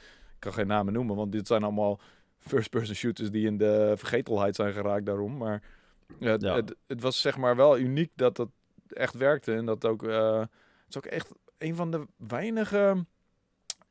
Ik 0.44 0.50
kan 0.50 0.58
geen 0.58 0.68
namen 0.68 0.92
noemen, 0.92 1.16
want 1.16 1.32
dit 1.32 1.46
zijn 1.46 1.62
allemaal 1.62 2.00
first-person 2.38 2.94
shooters 2.94 3.30
die 3.30 3.46
in 3.46 3.58
de 3.58 3.94
vergetelheid 3.96 4.56
zijn 4.56 4.72
geraakt 4.72 5.06
daarom. 5.06 5.36
Maar 5.36 5.62
het, 6.18 6.42
Ja. 6.42 6.54
Het, 6.54 6.74
het 6.86 7.00
was 7.00 7.20
zeg 7.20 7.36
maar 7.36 7.56
wel 7.56 7.78
uniek 7.78 8.10
dat 8.14 8.36
dat 8.36 8.48
echt 8.88 9.14
werkte. 9.14 9.54
En 9.54 9.66
dat 9.66 9.84
ook, 9.84 10.02
eh, 10.02 10.38
het 10.38 10.48
is 10.88 10.96
ook 10.96 11.06
echt 11.06 11.32
een 11.58 11.74
van 11.74 11.90
de 11.90 12.06
weinige 12.16 13.04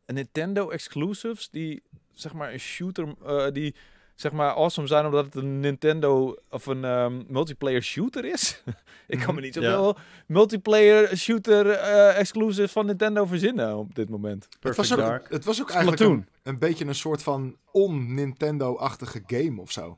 Nintendo 0.05 0.69
exclusives 0.69 1.49
die 1.49 1.83
zeg 2.11 2.33
maar 2.33 2.53
een 2.53 2.59
shooter 2.59 3.13
eh, 3.25 3.51
die 3.51 3.75
zeg 4.15 4.31
maar 4.31 4.53
awesome 4.53 4.87
zijn 4.87 5.05
omdat 5.05 5.25
het 5.25 5.35
een 5.35 5.59
Nintendo 5.59 6.35
of 6.49 6.65
een 6.65 6.83
ehm, 6.85 7.23
multiplayer 7.27 7.81
shooter 7.83 8.25
is. 8.25 8.63
ik 9.07 9.19
kan 9.19 9.35
me 9.35 9.41
niet 9.41 9.53
Ja. 9.53 9.61
zoveel 9.61 9.97
multiplayer 10.27 11.17
shooter 11.17 11.69
eh 11.69 12.19
exclusives 12.19 12.71
van 12.71 12.85
Nintendo 12.85 13.25
verzinnen 13.25 13.77
op 13.77 13.95
dit 13.95 14.09
moment. 14.09 14.47
Het 14.59 14.75
was 14.75 14.91
ook, 14.91 14.97
Dark. 14.99 15.29
het 15.29 15.45
was 15.45 15.61
ook 15.61 15.69
eigenlijk 15.69 16.01
een, 16.01 16.27
een 16.43 16.59
beetje 16.59 16.85
een 16.85 16.95
soort 16.95 17.23
van 17.23 17.57
on-Nintendo-achtige 17.71 19.23
game 19.27 19.61
of 19.61 19.71
zo. 19.71 19.97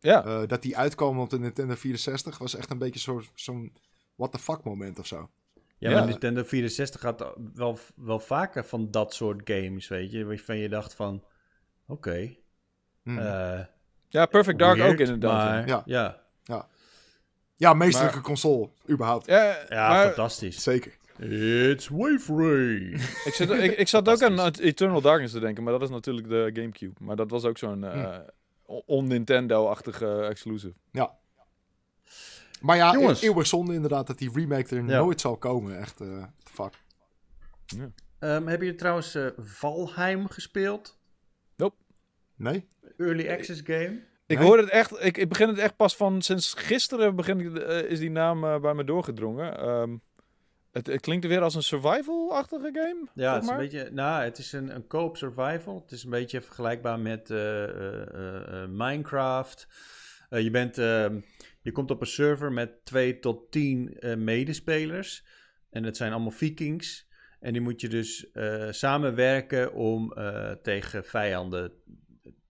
Ja, 0.00 0.24
Eh, 0.24 0.42
dat 0.46 0.62
die 0.62 0.76
uitkwam 0.76 1.18
op 1.20 1.30
de 1.30 1.38
Nintendo 1.38 1.74
64 1.74 2.38
was 2.38 2.54
echt 2.56 2.70
een 2.70 2.78
beetje 2.78 3.00
zo- 3.00 3.22
zo'n 3.34 3.72
what 4.14 4.32
the 4.32 4.38
fuck 4.38 4.62
moment 4.64 4.98
of 4.98 5.06
zo. 5.06 5.30
Ja, 5.78 5.90
Ja. 5.90 5.98
maar 5.98 6.06
Nintendo 6.08 6.42
64 6.42 7.02
had 7.02 7.32
wel, 7.54 7.78
wel 7.96 8.18
vaker 8.18 8.64
van 8.64 8.90
dat 8.90 9.14
soort 9.14 9.40
games, 9.50 9.88
weet 9.88 10.10
je. 10.12 10.24
Waarvan 10.24 10.56
je 10.56 10.68
dacht 10.68 10.94
van, 10.94 11.24
oké. 11.86 12.36
Hmm. 13.06 13.18
eh, 13.18 13.60
ja 14.08 14.26
Perfect 14.26 14.58
Dark 14.58 14.76
weird, 14.76 14.92
ook 14.92 14.98
inderdaad. 14.98 15.42
ja. 15.42 15.48
Maar, 15.54 15.68
Ja. 15.68 15.82
ja. 15.86 16.20
Ja, 16.44 16.66
ja, 17.56 17.74
meestelijke 17.74 18.20
console, 18.20 18.68
überhaupt. 18.90 19.26
Ja, 19.26 19.64
maar 19.70 20.04
fantastisch. 20.06 20.62
Zeker. 20.62 20.96
It's 21.70 21.88
Wave 21.88 22.34
Ray. 22.34 22.76
ik, 23.24 23.32
zit, 23.34 23.50
ik, 23.50 23.76
ik 23.78 23.88
zat 23.88 24.08
ook 24.08 24.22
aan 24.22 24.48
Eternal 24.60 25.00
Darkness 25.00 25.32
te 25.32 25.40
denken, 25.40 25.62
maar 25.62 25.72
dat 25.72 25.82
is 25.82 25.88
natuurlijk 25.90 26.28
de 26.28 26.50
Gamecube. 26.52 26.94
Maar 27.04 27.16
dat 27.16 27.30
was 27.30 27.44
ook 27.44 27.58
zo'n 27.58 27.84
eh, 27.84 28.16
on-Nintendo-achtige 28.66 30.20
exclusive. 30.20 30.74
Maar 32.60 32.76
ja, 32.76 32.92
Jongens. 32.92 33.22
e- 33.22 33.26
eeuwig 33.26 33.46
zonde 33.46 33.74
inderdaad 33.74 34.06
dat 34.06 34.18
die 34.18 34.30
remake 34.34 34.76
er 34.76 34.84
Ja. 34.84 34.98
nooit 34.98 35.20
zal 35.20 35.36
komen. 35.36 35.78
Echt, 35.78 36.00
eh 36.00 36.24
fuck. 36.44 36.72
Ehm, 37.76 37.90
hebben 38.46 38.58
jullie 38.58 38.74
trouwens 38.74 39.14
eh, 39.14 39.26
Valheim 39.38 40.28
gespeeld? 40.28 40.98
Nee? 42.36 42.68
Early 42.96 43.28
access 43.28 43.60
game? 43.64 44.00
Ik 44.26 44.38
Nee? 44.38 44.46
hoor 44.46 44.58
het 44.58 44.68
echt, 44.68 45.04
ik, 45.04 45.16
ik 45.16 45.28
begin 45.28 45.48
het 45.48 45.58
echt 45.58 45.76
pas 45.76 45.96
van 45.96 46.22
sinds 46.22 46.54
gisteren 46.54 47.16
begin 47.16 47.40
ik, 47.40 47.58
eh, 47.58 47.90
is 47.90 47.98
die 47.98 48.10
naam 48.10 48.44
eh, 48.44 48.60
bij 48.60 48.74
me 48.74 48.84
doorgedrongen. 48.84 49.58
Ehm, 49.58 49.96
het, 50.72 50.86
het 50.86 51.00
klinkt 51.00 51.26
weer 51.26 51.40
als 51.40 51.54
een 51.54 51.62
survival-achtige 51.62 52.70
game. 52.72 53.06
Ja, 53.14 53.34
het 53.34 53.42
is 53.42 53.48
een 53.48 53.56
beetje, 53.56 53.90
nou, 53.92 54.24
het 54.24 54.38
is 54.38 54.52
een, 54.52 54.74
een 54.74 54.86
co-op 54.86 55.16
survival. 55.16 55.80
Het 55.82 55.92
is 55.92 56.04
een 56.04 56.10
beetje 56.10 56.40
vergelijkbaar 56.40 57.00
met 57.00 57.30
eh, 57.30 57.64
eh, 57.64 58.02
eh, 58.02 58.62
eh, 58.62 58.68
Minecraft. 58.68 59.68
Eh, 60.28 60.40
je, 60.42 60.50
bent, 60.50 60.78
ehm, 60.78 61.20
je 61.62 61.72
komt 61.72 61.90
op 61.90 62.00
een 62.00 62.06
server 62.06 62.52
met 62.52 62.84
2 62.84 63.18
tot 63.18 63.50
10 63.50 63.98
eh, 63.98 64.16
medespelers. 64.16 65.24
En 65.70 65.84
het 65.84 65.96
zijn 65.96 66.12
allemaal 66.12 66.30
vikings. 66.30 67.08
En 67.40 67.52
die 67.52 67.62
moet 67.62 67.80
je 67.80 67.88
dus 67.88 68.30
eh, 68.30 68.66
samenwerken 68.70 69.74
om 69.74 70.12
eh, 70.12 70.50
tegen 70.50 71.04
vijanden 71.04 71.72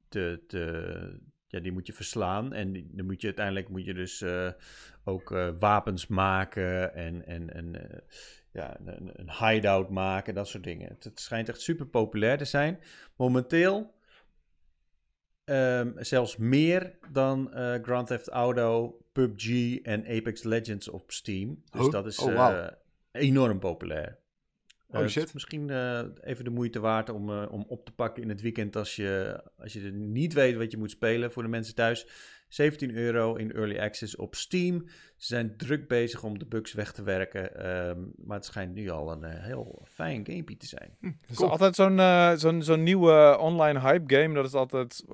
te, 0.09 0.45
te, 0.47 1.21
ja, 1.47 1.61
die 1.61 1.73
moet 1.73 1.87
je 1.87 1.93
verslaan. 1.93 2.53
En 2.53 2.73
die- 2.73 2.91
dan 2.93 3.07
moet 3.07 3.21
je 3.21 3.27
uiteindelijk 3.27 3.69
moet 3.69 3.85
je 3.85 3.95
dus 3.95 4.21
eh, 4.21 4.51
ook 5.05 5.33
eh, 5.33 5.49
wapens 5.59 6.07
maken 6.07 6.95
en, 6.95 7.27
en, 7.27 7.55
en 7.55 7.91
eh, 7.91 7.99
ja, 8.53 8.79
een, 8.85 9.11
een 9.21 9.31
hideout 9.49 9.91
maken, 9.91 10.35
dat 10.35 10.49
soort 10.49 10.65
dingen. 10.65 10.89
Het, 10.89 11.05
het 11.05 11.21
schijnt 11.21 11.49
echt 11.49 11.61
super 11.61 11.87
populair 11.87 12.39
te 12.39 12.45
zijn. 12.45 12.79
Momenteel 13.17 13.95
ehm, 15.45 15.93
zelfs 16.03 16.37
meer 16.37 16.99
dan 17.13 17.51
Grand 17.83 18.07
Theft 18.07 18.29
Auto, 18.29 18.99
PUBG 19.13 19.77
en 19.83 20.07
Apex 20.07 20.43
Legends 20.43 20.89
op 20.89 21.13
Steam. 21.13 21.63
Dus 21.71 21.85
Oh, 21.87 21.91
dat 21.91 22.07
is 22.07 22.19
oh, 22.19 22.67
enorm 23.13 23.59
populair. 23.59 24.19
Oh, 24.89 24.97
Eh, 24.97 25.01
het 25.03 25.11
shit. 25.11 25.25
is 25.25 25.33
misschien 25.33 25.71
eh, 25.71 26.01
even 26.21 26.45
de 26.45 26.51
moeite 26.51 26.81
waard 26.81 27.09
om, 27.11 27.31
eh, 27.31 27.47
om 27.51 27.65
op 27.69 27.85
te 27.85 27.93
pakken 27.93 28.23
in 28.23 28.29
het 28.29 28.41
weekend 28.41 28.77
als 28.77 28.97
je, 28.97 29.41
als 29.59 29.73
je 29.73 29.81
niet 29.93 30.33
weet 30.33 30.57
wat 30.57 30.71
je 30.71 30.77
moet 30.79 30.91
spelen 30.91 31.33
voor 31.33 31.43
de 31.43 31.49
mensen 31.49 31.75
thuis. 31.75 32.07
17 32.49 32.95
euro 32.97 33.35
in 33.35 33.53
early 33.53 33.79
access 33.79 34.17
op 34.17 34.35
Steam. 34.35 34.85
Ze 35.17 35.27
zijn 35.27 35.57
druk 35.57 35.89
bezig 35.89 36.23
om 36.23 36.39
de 36.39 36.47
bugs 36.47 36.73
weg 36.73 36.93
te 36.93 37.03
werken. 37.03 37.57
ehm, 37.57 38.01
maar 38.17 38.37
het 38.37 38.45
schijnt 38.47 38.75
nu 38.75 38.89
al 38.91 39.13
een 39.13 39.25
heel 39.25 39.83
fijn 39.89 40.27
gamepje 40.27 40.57
te 40.57 40.67
zijn. 40.67 40.97
Het 41.01 41.15
is 41.31 41.37
Cool. 41.37 41.51
altijd 41.51 41.75
zo'n 41.75 42.01
zo'n 42.39 42.63
zo'n 42.63 42.83
nieuwe 42.83 43.37
online 43.41 43.81
hype 43.81 44.17
game. 44.17 44.35
Dat 44.35 44.47
is 44.47 44.55
altijd 44.55 45.05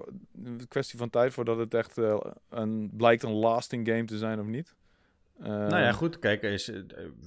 een 0.44 0.69
kwestie 0.69 0.99
van 0.99 1.11
tijd 1.11 1.32
voordat 1.32 1.59
het 1.59 1.74
echt 1.74 1.97
een, 2.51 2.90
blijkt 2.97 3.23
een 3.23 3.32
lasting 3.32 3.89
game 3.89 4.05
te 4.05 4.19
zijn 4.19 4.40
of 4.40 4.47
niet. 4.47 4.74
Eh, 5.40 5.46
Nou 5.48 5.78
ja, 5.78 5.92
goed. 5.92 6.18
Kijk, 6.18 6.42
is, 6.42 6.68
eh, 6.68 6.76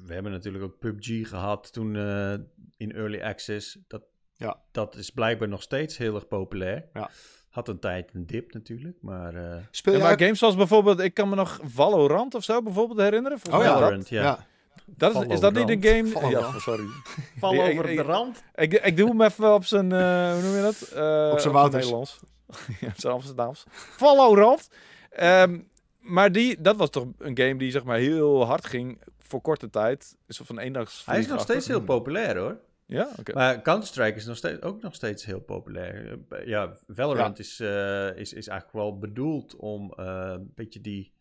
we 0.05 0.13
hebben 0.13 0.31
natuurlijk 0.31 0.63
ook 0.63 0.79
PUBG 0.79 1.27
gehad 1.29 1.73
toen 1.73 1.95
eh, 1.95 2.33
in 2.77 2.91
early 2.91 3.21
access. 3.21 3.77
Dat, 3.87 4.01
Ja. 4.35 4.59
dat 4.71 4.95
is 4.95 5.09
blijkbaar 5.09 5.47
nog 5.47 5.61
steeds 5.61 5.97
heel 5.97 6.15
erg 6.15 6.27
populair. 6.27 6.85
Ja. 6.93 7.09
Had 7.49 7.67
een 7.67 7.79
tijd 7.79 8.09
een 8.13 8.25
dip 8.25 8.53
natuurlijk, 8.53 8.97
maar... 9.01 9.35
eh, 9.35 9.57
Speel 9.71 9.93
Ja, 9.93 9.97
je 9.99 10.03
maar 10.03 10.11
uit- 10.13 10.21
games 10.21 10.39
zoals 10.39 10.55
bijvoorbeeld, 10.55 10.99
ik 10.99 11.13
kan 11.13 11.29
me 11.29 11.35
nog 11.35 11.59
Valorant 11.63 12.35
of 12.35 12.43
zo 12.43 12.61
bijvoorbeeld 12.61 12.99
herinneren. 12.99 13.39
Volgens 13.39 13.63
Oh 13.65 13.69
mij 13.69 13.69
ja. 13.69 13.73
dat. 13.73 13.83
Valorant, 13.83 14.09
ja. 14.09 14.21
ja. 14.23 14.45
Dat 14.85 15.15
is, 15.15 15.33
is 15.33 15.39
dat 15.39 15.53
niet 15.53 15.69
een 15.69 15.83
game? 15.83 16.07
Valorant. 16.07 16.53
Ja, 16.53 16.59
sorry. 16.59 16.85
Val 17.39 17.61
over 17.61 17.89
ik- 17.89 17.97
de 17.97 18.03
rand. 18.03 18.43
Ik, 18.55 18.73
ik 18.73 18.97
doe 18.97 19.09
hem 19.09 19.21
even 19.21 19.53
op 19.53 19.65
zijn, 19.65 19.91
eh, 19.91 20.31
hoe 20.33 20.41
noem 20.41 20.55
je 20.55 20.61
dat? 20.61 20.81
Eh, 20.81 21.29
Op 21.31 21.39
zijn 21.39 21.53
Wouters. 21.53 21.83
Nederlands. 21.83 22.19
ja, 22.81 22.87
op 22.87 22.93
zijn 22.99 23.13
Amsterdams. 23.13 23.63
Valorant. 23.71 24.69
Ehm, 25.09 25.59
maar 26.05 26.31
die, 26.31 26.61
dat 26.61 26.75
was 26.75 26.89
toch 26.89 27.07
een 27.17 27.37
game 27.37 27.55
die 27.55 27.71
zeg 27.71 27.83
maar 27.83 27.97
heel 27.97 28.45
hard 28.45 28.65
ging 28.65 29.01
voor 29.19 29.41
korte 29.41 29.69
tijd. 29.69 30.17
Is 30.27 30.37
van 30.43 30.59
één 30.59 30.73
dag. 30.73 31.05
Hij 31.05 31.19
is 31.19 31.27
nog 31.27 31.41
steeds 31.41 31.67
heel 31.67 31.81
populair 31.81 32.37
hoor. 32.37 32.59
Ja, 32.85 33.09
oké. 33.19 33.33
Maar 33.33 33.61
Counter-Strike 33.61 34.17
is 34.17 34.25
nog 34.25 34.37
steeds, 34.37 34.61
ook 34.61 34.81
nog 34.81 34.95
steeds 34.95 35.25
heel 35.25 35.39
populair. 35.39 36.19
Ja, 36.45 36.77
Valorant 36.87 37.39
Is, 37.39 37.59
eh, 37.59 38.17
is, 38.17 38.33
is 38.33 38.47
eigenlijk 38.47 38.71
wel 38.71 38.97
bedoeld 38.97 39.55
om 39.55 39.93
eh, 39.95 40.31
een 40.33 40.51
beetje 40.55 40.81
die, 40.81 41.13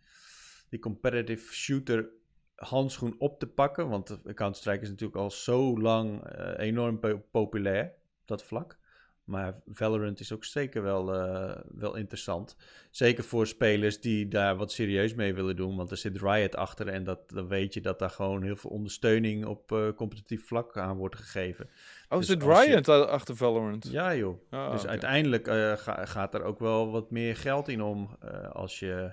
die 0.69 0.79
competitive 0.79 1.55
shooter 1.55 2.09
handschoen 2.55 3.15
op 3.19 3.39
te 3.39 3.47
pakken. 3.47 3.89
Want 3.89 4.19
Counter-Strike 4.25 4.83
is 4.83 4.89
natuurlijk 4.89 5.19
al 5.19 5.31
zo 5.31 5.81
lang 5.81 6.25
eh, 6.25 6.67
enorm 6.67 6.99
po- 6.99 7.23
populair, 7.31 7.85
op 8.21 8.27
dat 8.27 8.45
vlak. 8.45 8.79
Maar 9.25 9.55
Valorant 9.67 10.21
is 10.21 10.33
ook 10.33 10.45
zeker 10.45 10.83
wel, 10.83 11.15
eh, 11.15 11.61
wel 11.69 11.95
interessant. 11.95 12.57
Zeker 12.91 13.25
voor 13.25 13.47
spelers 13.47 14.01
die 14.01 14.29
daar 14.29 14.57
wat 14.57 14.73
serieus 14.73 15.15
mee 15.15 15.35
willen 15.35 15.57
doen. 15.57 15.77
Want 15.77 15.91
er 15.91 15.97
zit 15.97 16.21
Riot 16.21 16.57
achter 16.57 16.89
en 16.89 17.05
dat, 17.05 17.31
dan 17.31 17.49
weet 17.49 17.75
je 17.75 17.81
dat 17.81 17.99
daar 17.99 18.11
gewoon 18.11 18.43
heel 18.43 18.57
veel 18.57 18.71
ondersteuning 18.71 19.47
op 19.47 19.73
eh, 19.73 19.89
competitief 19.97 20.47
vlak 20.47 20.79
aan 20.79 20.97
wordt 20.97 21.17
gegeven. 21.17 21.69
oh, 22.09 22.19
dus 22.19 22.27
zit 22.27 22.43
je- 22.43 22.49
Riot 22.65 22.89
achter 22.89 23.37
Valorant? 23.37 23.89
Ja 23.91 24.15
joh. 24.15 24.39
Ah, 24.51 24.73
dus 24.73 24.87
uiteindelijk 24.87 25.47
eh, 25.47 25.73
ga- 25.77 26.07
gaat 26.07 26.35
er 26.35 26.43
ook 26.43 26.59
wel 26.59 26.91
wat 26.91 27.11
meer 27.11 27.37
geld 27.37 27.69
in 27.69 27.83
om 27.83 28.17
als 28.53 28.79
je, 28.79 29.13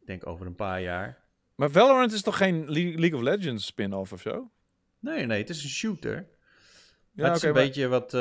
ik 0.00 0.06
denk 0.06 0.26
over 0.26 0.46
een 0.46 0.54
paar 0.54 0.80
jaar. 0.82 1.18
Maar 1.54 1.70
Valorant 1.70 2.12
is 2.12 2.22
toch 2.22 2.36
geen 2.36 2.64
Le- 2.70 2.98
League 2.98 3.14
of 3.14 3.22
Legends 3.22 3.66
spin-off 3.66 4.12
of 4.12 4.20
zo? 4.20 4.50
Nee, 4.98 5.26
nee, 5.26 5.38
het 5.40 5.48
is 5.50 5.62
een 5.62 5.68
shooter. 5.70 6.28
Ja, 7.12 7.26
het 7.26 7.36
is 7.36 7.42
een 7.42 7.52
maar- 7.52 7.62
beetje 7.62 7.88
wat, 7.88 8.14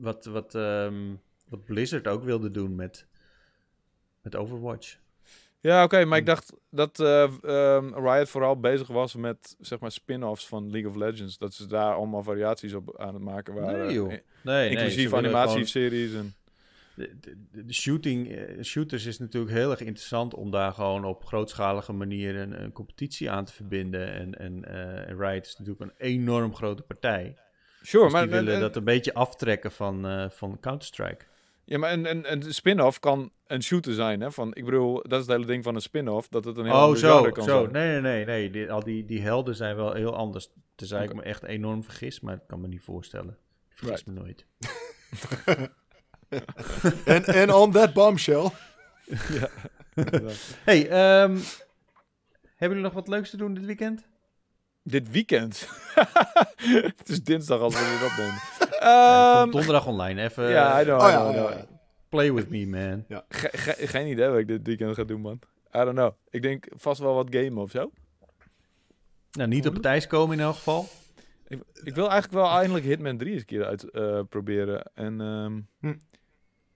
wat, 0.00 0.24
wat, 0.24 0.54
ehm, 0.54 1.14
wat 1.48 1.64
Blizzard 1.64 2.08
ook 2.08 2.24
wilde 2.24 2.50
doen 2.50 2.74
met, 2.74 3.06
met 4.22 4.36
Overwatch. 4.36 4.98
Ja, 5.62 5.84
oké, 5.84 6.04
maar 6.04 6.18
ik 6.18 6.26
dacht 6.26 6.52
dat 6.70 7.00
eh, 7.00 7.22
ehm, 7.42 7.94
Riot 7.94 8.28
vooral 8.28 8.60
bezig 8.60 8.86
was 8.86 9.14
met 9.14 9.56
zeg 9.60 9.78
maar 9.78 9.92
spin-offs 9.92 10.46
van 10.46 10.70
League 10.70 10.90
of 10.90 10.96
Legends. 10.96 11.38
Dat 11.38 11.54
ze 11.54 11.66
daar 11.66 11.94
allemaal 11.94 12.22
variaties 12.22 12.74
op 12.74 12.98
aan 12.98 13.14
het 13.14 13.22
maken 13.22 13.54
waren. 13.54 13.86
Nee, 13.86 13.94
joh. 13.94 14.12
Nee, 14.42 14.70
Inclusief 14.70 15.12
animatieseries 15.12 16.14
en... 16.14 16.34
De, 16.94 17.16
de, 17.20 17.64
de 17.64 17.72
shooting, 17.72 18.30
eh, 18.30 18.62
shooters 18.62 19.06
is 19.06 19.18
natuurlijk 19.18 19.52
heel 19.52 19.70
erg 19.70 19.80
interessant 19.80 20.34
om 20.34 20.50
daar 20.50 20.72
gewoon 20.72 21.04
op 21.04 21.24
grootschalige 21.24 21.92
manier 21.92 22.36
een, 22.36 22.62
een 22.62 22.72
competitie 22.72 23.30
aan 23.30 23.44
te 23.44 23.52
verbinden. 23.52 24.12
En, 24.12 24.38
en 24.38 24.64
eh, 24.64 25.18
Riot 25.18 25.46
is 25.46 25.56
natuurlijk 25.58 25.84
een 25.90 26.06
enorm 26.06 26.54
grote 26.54 26.82
partij. 26.82 27.36
Sure, 27.82 28.04
Dus 28.04 28.12
maar, 28.12 28.22
die 28.22 28.30
willen 28.30 28.54
en- 28.54 28.60
dat 28.60 28.76
een 28.76 28.84
beetje 28.84 29.14
aftrekken 29.14 29.72
van, 29.72 30.06
eh, 30.06 30.30
van 30.30 30.58
Counter-Strike. 30.60 31.24
ja, 31.64 31.78
maar 31.78 31.92
een, 31.92 32.10
een, 32.10 32.32
een 32.32 32.54
spin-off 32.54 32.98
kan 32.98 33.32
een 33.46 33.62
shooter 33.62 33.94
zijn. 33.94 34.20
Hè? 34.20 34.30
Van, 34.32 34.54
ik 34.54 34.64
bedoel, 34.64 34.94
dat 35.02 35.12
is 35.20 35.26
het 35.26 35.28
hele 35.36 35.46
ding 35.46 35.64
van 35.64 35.74
een 35.74 35.80
spin-off. 35.80 36.28
Dat 36.28 36.44
het 36.44 36.56
een 36.56 36.64
heel 36.64 36.74
Oh, 36.74 36.80
ander 36.82 36.98
zo. 36.98 37.30
kan 37.30 37.44
zo. 37.44 37.60
zijn. 37.60 37.72
Nee, 37.72 37.90
nee, 37.92 38.00
nee. 38.00 38.24
nee. 38.24 38.50
Die, 38.50 38.72
al 38.72 38.82
die, 38.84 39.04
die 39.04 39.20
helden 39.22 39.54
zijn 39.56 39.76
wel 39.76 39.92
heel 39.92 40.14
anders. 40.16 40.48
Tenzij 40.74 41.02
Oké. 41.02 41.10
ik 41.10 41.16
me 41.16 41.22
echt 41.22 41.42
enorm 41.42 41.84
vergis, 41.84 42.20
maar 42.20 42.34
ik 42.34 42.40
kan 42.46 42.60
me 42.60 42.68
niet 42.68 42.82
voorstellen. 42.82 43.36
Ik 43.70 43.76
vergis 43.76 44.04
me 44.04 44.12
nooit. 44.12 44.46
En, 47.04 47.24
en 47.24 47.52
on 47.52 47.72
that 47.72 47.92
bombshell. 47.92 48.50
hey, 50.64 50.88
ehm, 50.88 51.36
hebben 52.56 52.68
jullie 52.68 52.82
nog 52.82 52.92
wat 52.92 53.08
leuks 53.08 53.30
te 53.30 53.36
doen 53.36 53.54
dit 53.54 53.64
weekend? 53.64 54.08
Dit 54.82 55.10
weekend. 55.10 55.68
het 56.96 57.08
is 57.08 57.22
dinsdag 57.22 57.60
als 57.60 57.74
we 57.74 57.98
dit 57.98 58.10
opnemen. 58.10 58.38
Ja, 58.80 59.32
Ehm, 59.32 59.40
komt 59.40 59.52
donderdag 59.52 59.86
online. 59.86 60.22
Even 60.22 60.48
ja, 60.50 60.80
I 60.80 60.84
know, 60.84 61.00
Oh 61.00 61.08
I 61.08 61.10
ja, 61.10 61.18
know, 61.20 61.32
I 61.34 61.36
ja, 61.36 61.46
know. 61.46 61.58
ja. 61.58 61.66
play 62.08 62.32
with 62.32 62.48
me, 62.48 62.66
man. 62.66 63.04
Ge- 63.28 63.48
ge- 63.52 63.86
geen 63.86 64.06
idee 64.06 64.28
wat 64.28 64.38
ik 64.38 64.46
dit 64.46 64.66
weekend 64.66 64.94
ga 64.94 65.04
doen, 65.04 65.20
man. 65.20 65.38
I 65.76 65.78
don't 65.78 65.92
know. 65.94 66.12
Ik 66.30 66.42
denk 66.42 66.66
vast 66.76 67.00
wel 67.00 67.14
wat 67.14 67.26
gamen 67.30 67.62
of 67.62 67.70
zo. 67.70 67.90
Nou, 69.30 69.48
niet 69.48 69.66
op 69.68 69.74
het 69.74 69.84
ijs 69.84 70.06
komen 70.06 70.38
in 70.38 70.44
elk 70.44 70.54
geval. 70.54 70.86
Ik, 71.48 71.62
ik 71.82 71.94
wil 71.94 72.10
eigenlijk 72.10 72.42
wel 72.42 72.56
eindelijk 72.58 72.84
Hitman 72.84 73.16
3 73.16 73.30
eens 73.32 73.40
een 73.40 73.46
keer 73.46 73.64
uit 73.64 73.90
eh, 73.90 74.20
proberen. 74.28 74.90
En, 74.94 75.20
ehm, 75.20 75.60
Hm. 75.80 75.94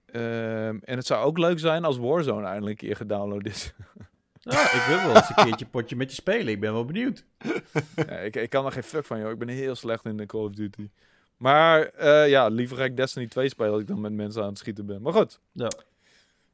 ehm, 0.05 0.77
en 0.83 0.97
het 0.97 1.05
zou 1.05 1.25
ook 1.25 1.37
leuk 1.37 1.59
zijn 1.59 1.85
als 1.85 1.97
Warzone 1.97 2.47
eindelijk 2.47 2.81
een 2.81 2.87
keer 2.87 2.95
gedownload 2.95 3.45
is. 3.45 3.73
Ja, 4.49 4.71
ik 4.73 4.83
wil 4.87 4.97
wel 4.97 5.15
eens 5.15 5.29
een 5.35 5.45
keertje 5.45 5.65
potje 5.65 5.95
met 5.95 6.09
je 6.09 6.15
spelen. 6.15 6.47
Ik 6.47 6.59
ben 6.59 6.73
wel 6.73 6.85
benieuwd. 6.85 7.25
ja, 7.95 8.17
ik, 8.17 8.35
ik 8.35 8.49
kan 8.49 8.65
er 8.65 8.71
geen 8.71 8.83
fuck 8.83 9.05
van, 9.05 9.19
joh. 9.19 9.31
Ik 9.31 9.37
ben 9.39 9.47
heel 9.47 9.75
slecht 9.75 10.05
in 10.05 10.17
de 10.17 10.25
Call 10.25 10.41
of 10.41 10.51
Duty. 10.51 10.89
Maar 11.37 11.81
eh, 11.85 12.29
ja, 12.29 12.47
liever 12.47 12.77
ga 12.77 12.83
ik 12.83 12.97
Destiny 12.97 13.27
2 13.27 13.49
spelen 13.49 13.71
als 13.71 13.81
ik 13.81 13.87
dan 13.87 14.01
met 14.01 14.13
mensen 14.13 14.41
aan 14.41 14.47
het 14.49 14.57
schieten 14.57 14.85
ben. 14.85 15.01
Maar 15.01 15.13
goed, 15.13 15.39
Ja. 15.51 15.71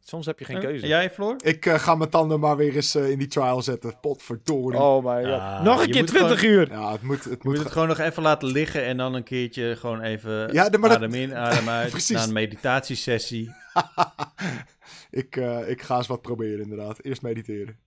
soms 0.04 0.26
heb 0.26 0.40
je 0.40 0.46
geen 0.46 0.56
En 0.56 0.62
keuze. 0.62 0.88
jij, 0.88 1.10
Floor? 1.12 1.36
Ik 1.44 1.66
eh, 1.66 1.80
ga 1.80 1.96
mijn 1.96 2.10
tanden 2.10 2.40
maar 2.40 2.58
weer 2.58 2.76
eens 2.76 2.96
eh, 2.96 3.10
in 3.10 3.18
die 3.18 3.28
trial 3.28 3.62
zetten. 3.62 4.00
Potverdorie. 4.02 4.80
Oh 4.80 5.06
my 5.06 5.24
god. 5.24 5.40
Ah, 5.40 5.64
Nog 5.64 5.82
een 5.84 5.92
keer 5.92 6.02
moet 6.02 6.08
20 6.10 6.44
uur! 6.44 6.70
Ja, 6.72 6.92
het 6.92 7.02
moet... 7.02 7.16
Het 7.24 7.24
Je 7.24 7.30
moet 7.42 7.44
moet 7.44 7.58
het 7.64 7.72
gewoon 7.72 7.88
nog 7.88 8.00
even 8.00 8.24
laten 8.24 8.48
liggen 8.48 8.84
en 8.86 8.98
dan 8.98 9.14
een 9.14 9.24
keertje 9.24 9.76
gewoon 9.76 10.02
even 10.02 10.54
Ja, 10.54 10.70
maar 10.70 10.80
dat- 10.90 10.92
adem 10.92 11.14
in, 11.14 11.36
adem 11.36 11.70
uit. 11.80 11.90
Precies. 11.90 12.16
Na 12.18 12.24
een 12.24 12.34
meditatiesessie. 12.34 13.52
ik, 15.12 15.36
eh, 15.36 15.70
ik 15.70 15.82
ga 15.82 15.98
eens 15.98 16.08
wat 16.08 16.22
proberen 16.22 16.62
inderdaad. 16.62 17.00
Eerst 17.04 17.22
mediteren. 17.22 17.78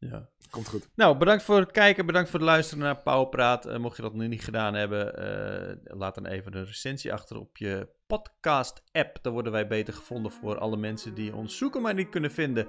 Ja. 0.00 0.28
Komt 0.50 0.68
goed. 0.68 0.88
Nou, 0.94 1.16
bedankt 1.16 1.42
voor 1.42 1.58
het 1.58 1.70
kijken, 1.70 2.06
bedankt 2.06 2.30
voor 2.30 2.38
het 2.38 2.48
luisteren 2.48 2.84
naar 2.84 3.02
Powerpraat. 3.02 3.66
Eh 3.66 3.78
mocht 3.78 3.96
je 3.96 4.02
dat 4.02 4.14
nog 4.14 4.28
niet 4.28 4.44
gedaan 4.44 4.74
hebben, 4.74 5.16
eh, 5.16 5.76
laat 5.98 6.14
dan 6.14 6.26
even 6.26 6.54
een 6.54 6.64
recensie 6.64 7.12
achter 7.12 7.38
op 7.38 7.56
je 7.56 7.88
podcast-app. 8.06 9.18
Dan 9.22 9.32
worden 9.32 9.52
wij 9.52 9.66
beter 9.66 9.94
gevonden 9.94 10.32
voor 10.32 10.58
alle 10.58 10.76
mensen 10.76 11.14
die 11.14 11.34
ons 11.34 11.56
zoeken, 11.56 11.82
maar 11.82 11.94
niet 11.94 12.08
kunnen 12.08 12.30
vinden. 12.30 12.68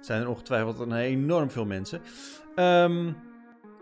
Zijn 0.00 0.22
er 0.22 0.28
ongetwijfeld 0.28 0.78
een 0.78 0.92
enorm 0.92 1.50
veel 1.50 1.66
mensen. 1.66 2.00
Ehm, 2.54 3.12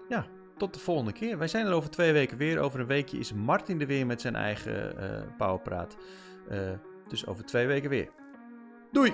ja, 0.09 0.27
tot 0.57 0.75
de 0.75 0.81
volgende 0.81 1.13
keer. 1.13 1.39
Wij 1.39 1.49
zijn 1.49 1.67
er 1.67 1.73
over 1.73 1.91
twee 1.91 2.13
weken 2.13 2.37
weer. 2.37 2.59
Over 2.59 2.81
een 2.81 2.87
weekje 2.87 3.19
is 3.19 3.33
Martin 3.33 3.81
er 3.81 3.87
weer 3.87 4.07
met 4.07 4.21
zijn 4.21 4.37
eigen 4.37 4.99
eh 4.99 5.37
Powerpraat. 5.37 5.97
Eh, 6.49 6.71
dus 7.09 7.27
over 7.27 7.45
twee 7.45 7.67
weken 7.67 7.91
weer. 7.91 8.09
Doei! 8.93 9.13